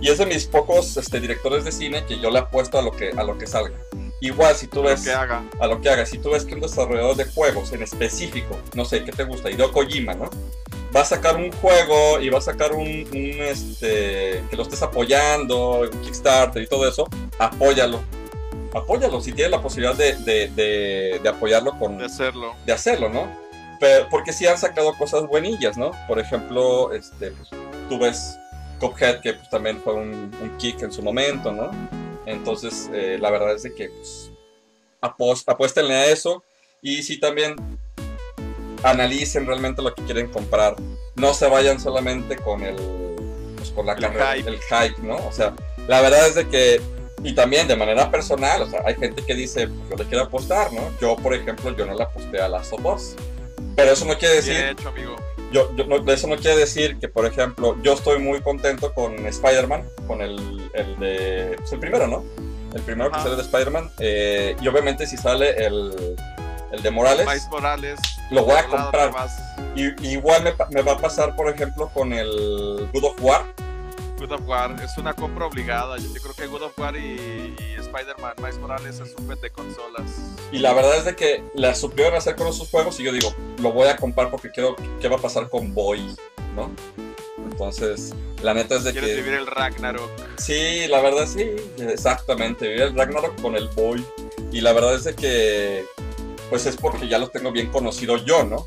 Y 0.00 0.08
es 0.10 0.18
de 0.18 0.26
mis 0.26 0.46
pocos 0.46 0.96
este, 0.96 1.18
directores 1.20 1.64
de 1.64 1.72
cine 1.72 2.04
que 2.06 2.20
yo 2.20 2.30
le 2.30 2.38
apuesto 2.38 2.78
a 2.78 2.82
lo 2.82 2.92
que, 2.92 3.10
a 3.10 3.24
lo 3.24 3.36
que 3.36 3.46
salga. 3.46 3.76
Igual, 4.20 4.54
si 4.54 4.66
tú 4.66 4.82
ves. 4.82 5.02
que 5.02 5.12
haga. 5.12 5.42
A 5.60 5.66
lo 5.66 5.80
que 5.80 5.88
haga. 5.88 6.06
Si 6.06 6.18
tú 6.18 6.30
ves 6.30 6.44
que 6.44 6.54
un 6.54 6.60
desarrollador 6.60 7.16
de 7.16 7.24
juegos 7.24 7.72
en 7.72 7.82
específico, 7.82 8.58
no 8.74 8.84
sé, 8.84 9.04
¿qué 9.04 9.12
te 9.12 9.24
gusta? 9.24 9.50
Hideo 9.50 9.72
Kojima, 9.72 10.14
¿no? 10.14 10.30
Va 10.94 11.00
a 11.02 11.04
sacar 11.04 11.36
un 11.36 11.52
juego 11.52 12.20
y 12.20 12.28
va 12.28 12.38
a 12.38 12.42
sacar 12.42 12.72
un, 12.72 13.06
este. 13.12 14.42
que 14.48 14.56
lo 14.56 14.62
estés 14.62 14.82
apoyando, 14.82 15.80
un 15.80 16.00
Kickstarter 16.02 16.62
y 16.62 16.66
todo 16.66 16.88
eso, 16.88 17.08
apóyalo. 17.38 18.00
Apóyalo 18.74 19.20
si 19.20 19.32
tienes 19.32 19.50
la 19.50 19.62
posibilidad 19.62 19.94
de, 19.94 20.14
de, 20.16 21.20
de, 21.22 21.28
apoyarlo 21.28 21.78
con. 21.78 21.98
De 21.98 22.04
hacerlo. 22.04 22.54
De 22.66 22.72
hacerlo, 22.72 23.08
¿no? 23.08 23.28
Pero, 23.80 24.08
porque 24.10 24.32
sí 24.32 24.46
han 24.46 24.58
sacado 24.58 24.96
cosas 24.96 25.26
buenillas, 25.26 25.78
¿no? 25.78 25.92
Por 26.06 26.18
ejemplo, 26.18 26.92
este, 26.92 27.30
pues, 27.30 27.48
tú 27.88 27.98
ves 27.98 28.38
Cuphead, 28.80 29.20
que 29.20 29.34
pues, 29.34 29.48
también 29.48 29.80
fue 29.80 29.94
un, 29.94 30.34
un 30.42 30.56
kick 30.58 30.82
en 30.82 30.92
su 30.92 31.02
momento, 31.02 31.52
¿no? 31.52 31.70
Entonces, 32.26 32.90
eh, 32.92 33.16
la 33.20 33.30
verdad 33.30 33.54
es 33.54 33.62
de 33.62 33.74
que 33.74 33.88
pues, 33.88 34.30
apuéstenle 35.00 35.94
a 35.94 36.06
eso 36.06 36.42
y 36.82 37.02
si 37.02 37.18
también 37.18 37.56
analicen 38.82 39.46
realmente 39.46 39.82
lo 39.82 39.94
que 39.94 40.02
quieren 40.04 40.28
comprar. 40.28 40.76
No 41.16 41.34
se 41.34 41.48
vayan 41.48 41.80
solamente 41.80 42.36
con 42.36 42.62
el, 42.62 42.76
pues, 43.56 43.70
con 43.70 43.86
la 43.86 43.96
carrera, 43.96 44.34
hype. 44.34 44.48
el 44.48 44.58
hype, 44.60 45.02
¿no? 45.02 45.16
O 45.16 45.32
sea, 45.32 45.54
la 45.88 46.00
verdad 46.00 46.28
es 46.28 46.34
de 46.36 46.48
que, 46.48 46.80
y 47.22 47.34
también 47.34 47.66
de 47.68 47.76
manera 47.76 48.10
personal, 48.10 48.62
o 48.62 48.70
sea, 48.70 48.82
hay 48.84 48.94
gente 48.94 49.24
que 49.24 49.34
dice, 49.34 49.68
pues, 49.68 49.90
yo 49.90 49.96
le 49.96 50.04
quiero 50.04 50.24
apostar, 50.24 50.72
¿no? 50.72 50.82
Yo, 51.00 51.16
por 51.16 51.34
ejemplo, 51.34 51.76
yo 51.76 51.86
no 51.86 51.94
le 51.94 52.02
aposté 52.02 52.40
a 52.40 52.48
las 52.48 52.72
of 52.72 52.80
Pero 53.76 53.92
eso 53.92 54.04
no 54.04 54.16
quiere 54.16 54.36
decir... 54.36 54.54
Bien 54.54 54.68
hecho, 54.68 54.88
amigo 54.88 55.16
yo, 55.52 55.70
eso 56.08 56.26
no 56.26 56.36
quiere 56.36 56.56
decir 56.56 56.98
que, 56.98 57.08
por 57.08 57.26
ejemplo, 57.26 57.76
yo 57.82 57.94
estoy 57.94 58.18
muy 58.18 58.40
contento 58.40 58.92
con 58.92 59.26
Spider-Man, 59.26 59.82
con 60.06 60.20
el, 60.20 60.70
el 60.74 60.98
de. 60.98 61.56
Pues 61.58 61.72
el 61.72 61.80
primero, 61.80 62.06
¿no? 62.06 62.24
El 62.74 62.82
primero 62.82 63.10
que 63.10 63.18
sale 63.18 63.36
de 63.36 63.42
Spider-Man. 63.42 63.90
Eh, 63.98 64.56
y 64.60 64.68
obviamente, 64.68 65.06
si 65.06 65.16
sale 65.16 65.50
el, 65.64 66.16
el 66.70 66.82
de 66.82 66.90
Morales. 66.90 67.26
Miles 67.26 67.48
Morales. 67.50 68.00
Lo 68.30 68.44
voy 68.44 68.56
a 68.56 68.66
comprar. 68.66 69.12
Y, 69.74 70.08
igual 70.08 70.42
me, 70.42 70.52
me 70.70 70.82
va 70.82 70.92
a 70.92 70.98
pasar, 70.98 71.34
por 71.34 71.48
ejemplo, 71.48 71.88
con 71.94 72.12
el 72.12 72.88
Good 72.92 73.04
of 73.04 73.22
War. 73.22 73.44
God 74.18 74.32
of 74.32 74.46
War 74.46 74.76
es 74.82 74.98
una 74.98 75.14
compra 75.14 75.46
obligada. 75.46 75.96
Yo 75.98 76.12
creo 76.20 76.34
que 76.34 76.46
God 76.46 76.62
of 76.62 76.78
War 76.78 76.96
y, 76.96 77.54
y 77.58 77.76
Spider-Man 77.78 78.34
Miles 78.38 78.58
Morales 78.58 79.00
es 79.00 79.14
un 79.16 79.28
de 79.28 79.50
consolas. 79.50 80.34
Y 80.50 80.58
la 80.58 80.72
verdad 80.72 80.96
es 80.96 81.04
de 81.04 81.14
que 81.14 81.42
la 81.54 81.74
supieron 81.74 82.14
hacer 82.14 82.34
con 82.34 82.48
esos 82.48 82.68
juegos 82.68 82.98
y 82.98 83.04
yo 83.04 83.12
digo, 83.12 83.32
lo 83.60 83.72
voy 83.72 83.88
a 83.88 83.96
comprar 83.96 84.30
porque 84.30 84.50
quiero 84.50 84.74
qué 85.00 85.08
va 85.08 85.16
a 85.16 85.20
pasar 85.20 85.48
con 85.48 85.72
Boy, 85.72 86.16
¿no? 86.56 86.70
Entonces, 87.50 88.14
la 88.42 88.54
neta 88.54 88.76
es 88.76 88.84
de 88.84 88.92
Quieres 88.92 89.10
que... 89.10 89.16
vivir 89.16 89.34
el 89.34 89.46
Ragnarok. 89.46 90.10
Sí, 90.36 90.86
la 90.88 91.00
verdad 91.00 91.26
sí, 91.26 91.50
exactamente. 91.78 92.68
Vivir 92.68 92.82
el 92.82 92.96
Ragnarok 92.96 93.40
con 93.40 93.56
el 93.56 93.68
Boy. 93.68 94.04
Y 94.52 94.60
la 94.60 94.72
verdad 94.72 94.94
es 94.94 95.04
de 95.04 95.14
que, 95.14 95.84
pues 96.50 96.66
es 96.66 96.76
porque 96.76 97.08
ya 97.08 97.18
lo 97.18 97.28
tengo 97.28 97.52
bien 97.52 97.68
conocido 97.68 98.16
yo, 98.16 98.44
¿no? 98.44 98.66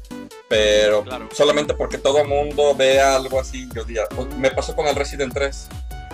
Pero 0.51 1.03
Claro. 1.03 1.29
solamente 1.31 1.73
porque 1.73 1.97
todo 1.97 2.25
mundo 2.25 2.75
ve 2.75 2.99
algo 2.99 3.39
así, 3.39 3.69
yo 3.73 3.85
diría, 3.85 4.03
pues, 4.13 4.27
me 4.35 4.51
pasó 4.51 4.75
con 4.75 4.85
el 4.87 4.95
Resident 4.95 5.33
3. 5.33 5.67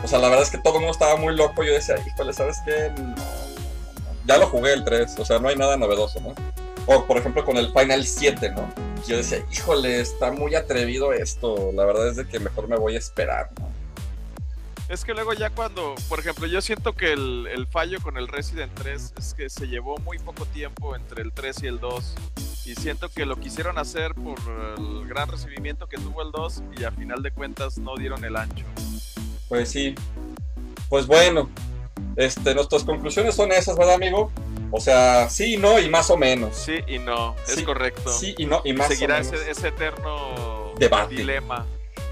O 0.03 0.07
sea, 0.07 0.19
la 0.19 0.29
verdad 0.29 0.43
es 0.45 0.51
que 0.51 0.59
todo 0.59 0.75
el 0.75 0.81
mundo 0.81 0.91
estaba 0.91 1.15
muy 1.15 1.35
loco. 1.35 1.63
Yo 1.63 1.73
decía, 1.73 1.95
híjole, 2.05 2.31
¿sabes 2.33 2.57
qué? 2.63 2.91
No, 2.97 3.03
no, 3.03 3.15
no. 3.15 3.17
Ya 4.27 4.37
lo 4.37 4.45
jugué 4.47 4.73
el 4.73 4.83
3, 4.83 5.17
o 5.17 5.25
sea, 5.25 5.39
no 5.39 5.49
hay 5.49 5.55
nada 5.55 5.75
novedoso, 5.75 6.19
¿no? 6.21 6.35
O 6.85 7.05
por 7.05 7.17
ejemplo 7.17 7.43
con 7.43 7.57
el 7.57 7.73
Final 7.73 8.05
7, 8.05 8.51
¿no? 8.51 8.69
Yo 9.07 9.17
decía, 9.17 9.39
híjole, 9.51 9.99
está 9.99 10.31
muy 10.31 10.53
atrevido 10.55 11.13
esto. 11.13 11.71
La 11.73 11.83
verdad 11.85 12.09
es 12.09 12.15
de 12.17 12.27
que 12.27 12.39
mejor 12.39 12.67
me 12.67 12.77
voy 12.77 12.95
a 12.95 12.99
esperar, 12.99 13.49
¿no? 13.59 13.67
Es 14.89 15.03
que 15.03 15.13
luego 15.13 15.33
ya 15.33 15.49
cuando, 15.49 15.95
por 16.07 16.19
ejemplo, 16.19 16.47
yo 16.47 16.61
siento 16.61 16.93
que 16.93 17.11
el, 17.11 17.47
el 17.51 17.67
fallo 17.67 17.99
con 18.01 18.17
el 18.17 18.27
Resident 18.29 18.71
3 18.75 19.13
es 19.19 19.33
que 19.33 19.49
se 19.49 19.67
llevó 19.67 19.97
muy 19.97 20.17
poco 20.17 20.45
tiempo 20.45 20.95
entre 20.95 21.23
el 21.23 21.33
3 21.33 21.63
y 21.63 21.67
el 21.67 21.79
2. 21.79 22.15
Y 22.65 22.75
siento 22.75 23.09
que 23.09 23.25
lo 23.25 23.35
quisieron 23.37 23.77
hacer 23.77 24.13
por 24.15 24.37
el 24.77 25.07
gran 25.07 25.29
recibimiento 25.29 25.87
que 25.87 25.97
tuvo 25.97 26.21
el 26.21 26.31
2 26.31 26.63
y 26.79 26.83
a 26.85 26.91
final 26.91 27.21
de 27.21 27.31
cuentas 27.31 27.77
no 27.77 27.95
dieron 27.97 28.23
el 28.23 28.37
ancho. 28.37 28.65
Pues 29.49 29.69
sí. 29.69 29.93
Pues 30.89 31.05
bueno, 31.05 31.49
este, 32.15 32.55
nuestras 32.55 32.85
conclusiones 32.85 33.35
son 33.35 33.51
esas, 33.51 33.77
¿verdad, 33.77 33.95
amigo? 33.95 34.31
O 34.71 34.79
sea, 34.79 35.29
sí, 35.29 35.57
no 35.57 35.79
y 35.79 35.89
más 35.89 36.09
o 36.09 36.17
menos. 36.17 36.55
Sí 36.55 36.79
y 36.87 36.99
no, 36.99 37.35
es 37.45 37.55
Sí, 37.55 37.63
correcto. 37.63 38.09
Sí 38.11 38.35
y 38.37 38.45
no 38.45 38.61
y 38.63 38.71
más 38.71 38.87
Seguirá 38.87 39.15
o 39.15 39.19
menos. 39.19 39.33
ese, 39.33 39.51
ese 39.51 39.67
eterno 39.69 40.73
Debate. 40.77 41.15
dilema. 41.15 41.65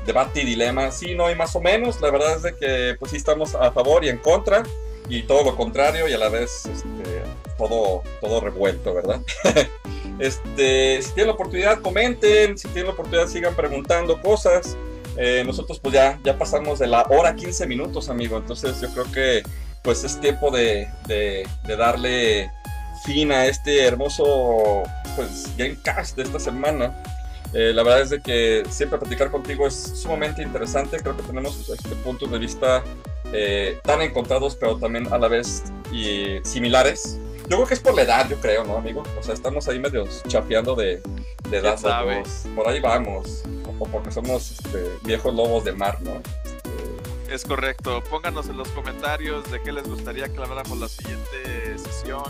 Debate 0.06 0.42
y 0.42 0.46
dilema, 0.46 0.92
sí, 0.92 1.16
no 1.16 1.30
y 1.32 1.36
más 1.36 1.56
o 1.56 1.62
menos. 1.62 2.02
La 2.02 2.12
verdad 2.12 2.36
es 2.36 2.44
de 2.44 2.56
que 2.56 2.96
pues 3.00 3.12
sí 3.12 3.18
estamos 3.18 3.56
a 3.56 3.72
favor 3.72 4.04
y 4.04 4.10
en 4.10 4.18
contra 4.18 4.64
y 5.10 5.24
todo 5.24 5.44
lo 5.44 5.56
contrario 5.56 6.08
y 6.08 6.14
a 6.14 6.18
la 6.18 6.30
vez 6.30 6.66
este, 6.66 7.24
todo, 7.58 8.04
todo 8.22 8.42
revuelto, 8.42 8.94
¿verdad? 8.94 9.22
este, 10.20 11.02
si 11.02 11.12
tienen 11.14 11.28
la 11.28 11.34
oportunidad, 11.34 11.82
comenten, 11.82 12.58
si 12.58 12.68
tienen 12.70 12.88
la 12.88 12.94
oportunidad, 12.94 13.28
sigan 13.28 13.56
preguntando 13.56 14.22
cosas. 14.22 14.78
Eh, 15.18 15.44
nosotros 15.46 15.80
pues 15.80 15.94
ya, 15.94 16.20
ya 16.24 16.38
pasamos 16.38 16.80
de 16.80 16.88
la 16.88 17.04
hora 17.04 17.36
15 17.36 17.68
minutos, 17.68 18.10
amigo, 18.10 18.38
entonces 18.38 18.82
yo 18.82 18.90
creo 18.90 19.12
que 19.12 19.44
pues 19.82 20.04
es 20.04 20.20
tiempo 20.20 20.52
de, 20.52 20.90
de, 21.08 21.48
de 21.66 21.76
darle 21.78 22.52
fin 23.06 23.32
a 23.32 23.46
este 23.46 23.86
hermoso 23.86 24.84
pues 25.16 25.50
Gamecast 25.58 26.18
de 26.18 26.24
esta 26.24 26.40
semana. 26.40 26.94
Eh, 27.56 27.72
la 27.74 27.84
verdad 27.84 28.02
es 28.02 28.10
de 28.10 28.22
que 28.22 28.64
siempre 28.70 29.00
platicar 29.00 29.32
contigo 29.32 29.66
es 29.66 29.74
sumamente 29.74 30.44
interesante. 30.44 30.98
Creo 31.00 31.16
que 31.16 31.24
tenemos 31.24 31.70
este, 31.70 31.96
puntos 32.04 32.30
de 32.30 32.38
vista 32.38 32.84
eh, 33.32 33.80
tan 33.82 34.02
encontrados, 34.02 34.58
pero 34.58 34.78
también 34.78 35.12
a 35.14 35.18
la 35.18 35.30
vez 35.30 35.64
y 35.90 36.40
similares. 36.44 37.18
Yo 37.48 37.58
creo 37.58 37.66
que 37.66 37.74
es 37.76 37.80
por 37.80 37.96
la 37.96 38.02
edad, 38.02 38.28
yo 38.28 38.36
creo, 38.42 38.66
¿no, 38.66 38.76
amigo? 38.76 39.04
O 39.18 39.24
sea, 39.24 39.34
estamos 39.34 39.70
ahí 39.70 39.80
medio 39.80 40.06
chapeando 40.28 40.76
de, 40.76 41.02
de 41.50 41.58
edad. 41.58 41.74
los 41.74 41.82
sabe? 41.82 42.20
dos. 42.20 42.46
Por 42.54 42.68
ahí 42.68 42.82
vamos. 42.82 43.44
O 43.80 43.86
porque 43.86 44.12
somos 44.12 44.52
este, 44.52 44.92
viejos 45.04 45.34
lobos 45.34 45.64
de 45.64 45.72
mar, 45.72 45.98
¿no? 46.02 46.22
Este, 46.44 47.34
Es 47.34 47.46
correcto. 47.46 48.04
Pónganos 48.10 48.50
en 48.50 48.58
los 48.58 48.68
comentarios 48.70 49.50
de 49.50 49.62
qué 49.62 49.72
les 49.72 49.88
gustaría 49.88 50.28
que 50.28 50.38
habláramos 50.42 50.78
la 50.78 50.90
siguiente 50.90 51.78
sesión. 51.78 52.24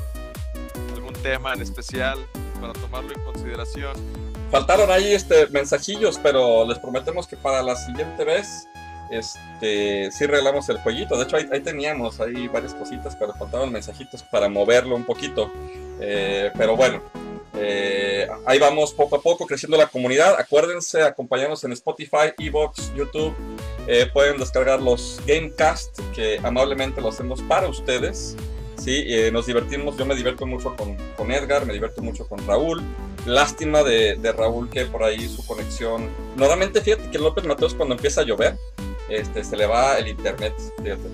Algún 0.93 1.13
tema 1.13 1.53
en 1.53 1.63
especial 1.63 2.19
para 2.61 2.73
tomarlo 2.73 3.11
en 3.11 3.23
consideración. 3.23 3.95
Faltaron 4.51 4.91
ahí 4.91 5.13
este, 5.13 5.47
mensajillos, 5.47 6.19
pero 6.21 6.65
les 6.65 6.79
prometemos 6.79 7.27
que 7.27 7.35
para 7.35 7.61
la 7.61 7.75
siguiente 7.75 8.23
vez 8.23 8.67
este, 9.09 10.11
sí 10.11 10.25
regalamos 10.25 10.69
el 10.69 10.77
jueguito. 10.77 11.17
De 11.17 11.23
hecho, 11.23 11.37
ahí, 11.37 11.47
ahí 11.51 11.61
teníamos 11.61 12.19
ahí 12.19 12.47
varias 12.47 12.73
cositas, 12.73 13.15
pero 13.15 13.33
faltaban 13.33 13.71
mensajitos 13.71 14.23
para 14.23 14.49
moverlo 14.49 14.95
un 14.95 15.03
poquito. 15.03 15.51
Eh, 15.99 16.51
pero 16.57 16.75
bueno, 16.75 17.01
eh, 17.57 18.27
ahí 18.45 18.59
vamos 18.59 18.93
poco 18.93 19.15
a 19.15 19.21
poco 19.21 19.45
creciendo 19.45 19.77
la 19.77 19.87
comunidad. 19.87 20.35
Acuérdense, 20.37 21.01
acompañarnos 21.01 21.63
en 21.63 21.71
Spotify, 21.73 22.33
Evox, 22.37 22.93
YouTube. 22.95 23.33
Eh, 23.87 24.09
pueden 24.11 24.37
descargar 24.37 24.81
los 24.81 25.21
Gamecast 25.25 25.99
que 26.13 26.39
amablemente 26.43 27.01
lo 27.01 27.09
hacemos 27.09 27.41
para 27.43 27.67
ustedes. 27.67 28.35
Sí, 28.77 29.03
eh, 29.07 29.31
nos 29.31 29.45
divertimos. 29.45 29.97
Yo 29.97 30.05
me 30.05 30.15
divierto 30.15 30.45
mucho 30.45 30.75
con, 30.75 30.95
con 31.17 31.31
Edgar, 31.31 31.65
me 31.65 31.73
divierto 31.73 32.01
mucho 32.01 32.27
con 32.27 32.45
Raúl. 32.45 32.81
Lástima 33.25 33.83
de, 33.83 34.15
de 34.15 34.31
Raúl 34.31 34.69
que 34.69 34.85
por 34.85 35.03
ahí 35.03 35.27
su 35.27 35.45
conexión. 35.45 36.09
Normalmente, 36.35 36.81
fíjate 36.81 37.09
que 37.09 37.17
López 37.17 37.45
Mateos 37.45 37.73
cuando 37.73 37.95
empieza 37.95 38.21
a 38.21 38.23
llover, 38.25 38.57
este, 39.09 39.43
se 39.43 39.57
le 39.57 39.65
va 39.65 39.97
el 39.97 40.07
internet. 40.07 40.53
Fíjate. 40.83 41.09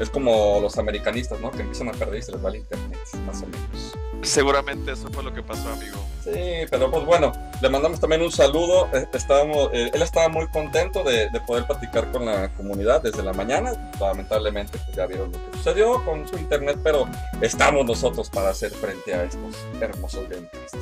Es 0.00 0.08
como 0.08 0.60
los 0.60 0.78
americanistas, 0.78 1.38
¿no? 1.40 1.50
Que 1.50 1.60
empiezan 1.60 1.88
a 1.88 1.92
perder 1.92 2.20
y 2.20 2.22
se 2.22 2.32
les 2.32 2.42
va 2.42 2.48
el 2.48 2.56
internet, 2.56 2.98
más 3.26 3.42
o 3.42 3.46
menos. 3.46 3.92
Seguramente 4.22 4.92
eso 4.92 5.08
fue 5.10 5.22
lo 5.22 5.32
que 5.32 5.42
pasó, 5.42 5.68
amigo. 5.70 5.98
Sí, 6.22 6.66
pero 6.70 6.90
pues 6.90 7.04
bueno, 7.06 7.32
le 7.62 7.68
mandamos 7.70 7.98
también 7.98 8.20
un 8.22 8.30
saludo. 8.30 8.88
Eh, 8.92 9.06
Estábamos, 9.14 9.70
eh, 9.72 9.90
él 9.92 10.02
estaba 10.02 10.28
muy 10.28 10.46
contento 10.48 11.02
de, 11.02 11.30
de 11.30 11.40
poder 11.40 11.66
platicar 11.66 12.10
con 12.12 12.26
la 12.26 12.50
comunidad 12.50 13.02
desde 13.02 13.22
la 13.22 13.32
mañana. 13.32 13.72
Lamentablemente, 13.98 14.78
pues 14.84 14.96
ya 14.96 15.06
vieron 15.06 15.32
lo 15.32 15.38
que 15.50 15.56
sucedió 15.58 16.04
con 16.04 16.28
su 16.28 16.36
internet, 16.36 16.78
pero 16.82 17.08
estamos 17.40 17.86
nosotros 17.86 18.28
para 18.28 18.50
hacer 18.50 18.70
frente 18.70 19.14
a 19.14 19.24
estos 19.24 19.56
hermosos 19.80 20.28
gameplays. 20.28 20.72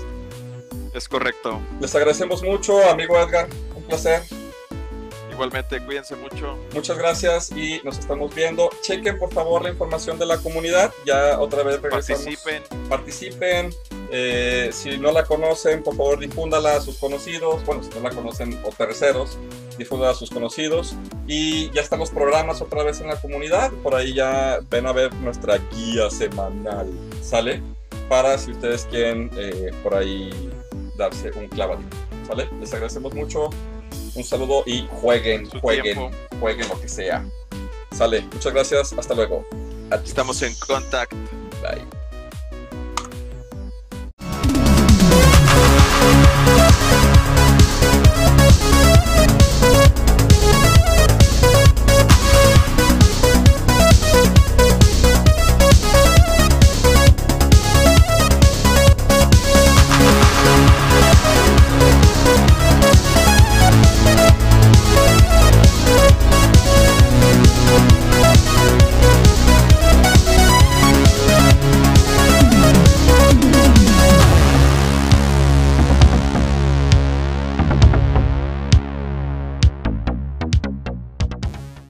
Es 0.94 1.08
correcto. 1.08 1.60
Les 1.80 1.94
agradecemos 1.94 2.42
mucho, 2.42 2.82
amigo 2.90 3.18
Edgar. 3.20 3.48
Un 3.76 3.82
placer. 3.84 4.22
Igualmente, 5.38 5.80
cuídense 5.84 6.16
mucho. 6.16 6.58
Muchas 6.74 6.98
gracias 6.98 7.52
y 7.52 7.80
nos 7.84 7.96
estamos 7.96 8.34
viendo. 8.34 8.70
Chequen 8.82 9.20
por 9.20 9.32
favor 9.32 9.62
la 9.62 9.70
información 9.70 10.18
de 10.18 10.26
la 10.26 10.38
comunidad. 10.38 10.92
Ya 11.06 11.38
otra 11.38 11.62
vez 11.62 11.80
regresamos. 11.80 12.24
Participen. 12.24 12.62
participen. 12.88 13.74
Eh, 14.10 14.70
si 14.72 14.98
no 14.98 15.12
la 15.12 15.24
conocen, 15.24 15.84
por 15.84 15.94
favor 15.94 16.18
difúndala 16.18 16.74
a 16.74 16.80
sus 16.80 16.98
conocidos. 16.98 17.64
Bueno, 17.64 17.84
si 17.84 17.90
no 17.90 18.00
la 18.00 18.10
conocen 18.10 18.60
o 18.64 18.70
terceros, 18.70 19.38
difúndala 19.78 20.10
a 20.10 20.14
sus 20.16 20.28
conocidos. 20.28 20.96
Y 21.28 21.70
ya 21.70 21.82
están 21.82 22.00
los 22.00 22.10
programas 22.10 22.60
otra 22.60 22.82
vez 22.82 23.00
en 23.00 23.06
la 23.06 23.20
comunidad. 23.20 23.70
Por 23.84 23.94
ahí 23.94 24.14
ya 24.14 24.58
ven 24.68 24.88
a 24.88 24.92
ver 24.92 25.14
nuestra 25.14 25.58
guía 25.72 26.10
semanal. 26.10 26.90
¿Sale? 27.22 27.62
Para 28.08 28.38
si 28.38 28.50
ustedes 28.50 28.86
quieren 28.86 29.30
eh, 29.36 29.70
por 29.84 29.94
ahí 29.94 30.50
darse 30.96 31.30
un 31.30 31.46
clavadito. 31.46 31.96
¿Sale? 32.26 32.48
Les 32.58 32.72
agradecemos 32.72 33.14
mucho. 33.14 33.50
Un 34.14 34.24
saludo 34.24 34.62
y 34.66 34.86
jueguen, 34.90 35.48
jueguen, 35.60 35.82
tiempo. 35.82 36.10
jueguen 36.40 36.68
lo 36.68 36.80
que 36.80 36.88
sea. 36.88 37.24
Sale. 37.92 38.22
Muchas 38.32 38.52
gracias. 38.52 38.92
Hasta 38.92 39.14
luego. 39.14 39.44
Adiós. 39.90 40.08
Estamos 40.08 40.42
en 40.42 40.54
contact. 40.54 41.12
Bye. 41.62 41.97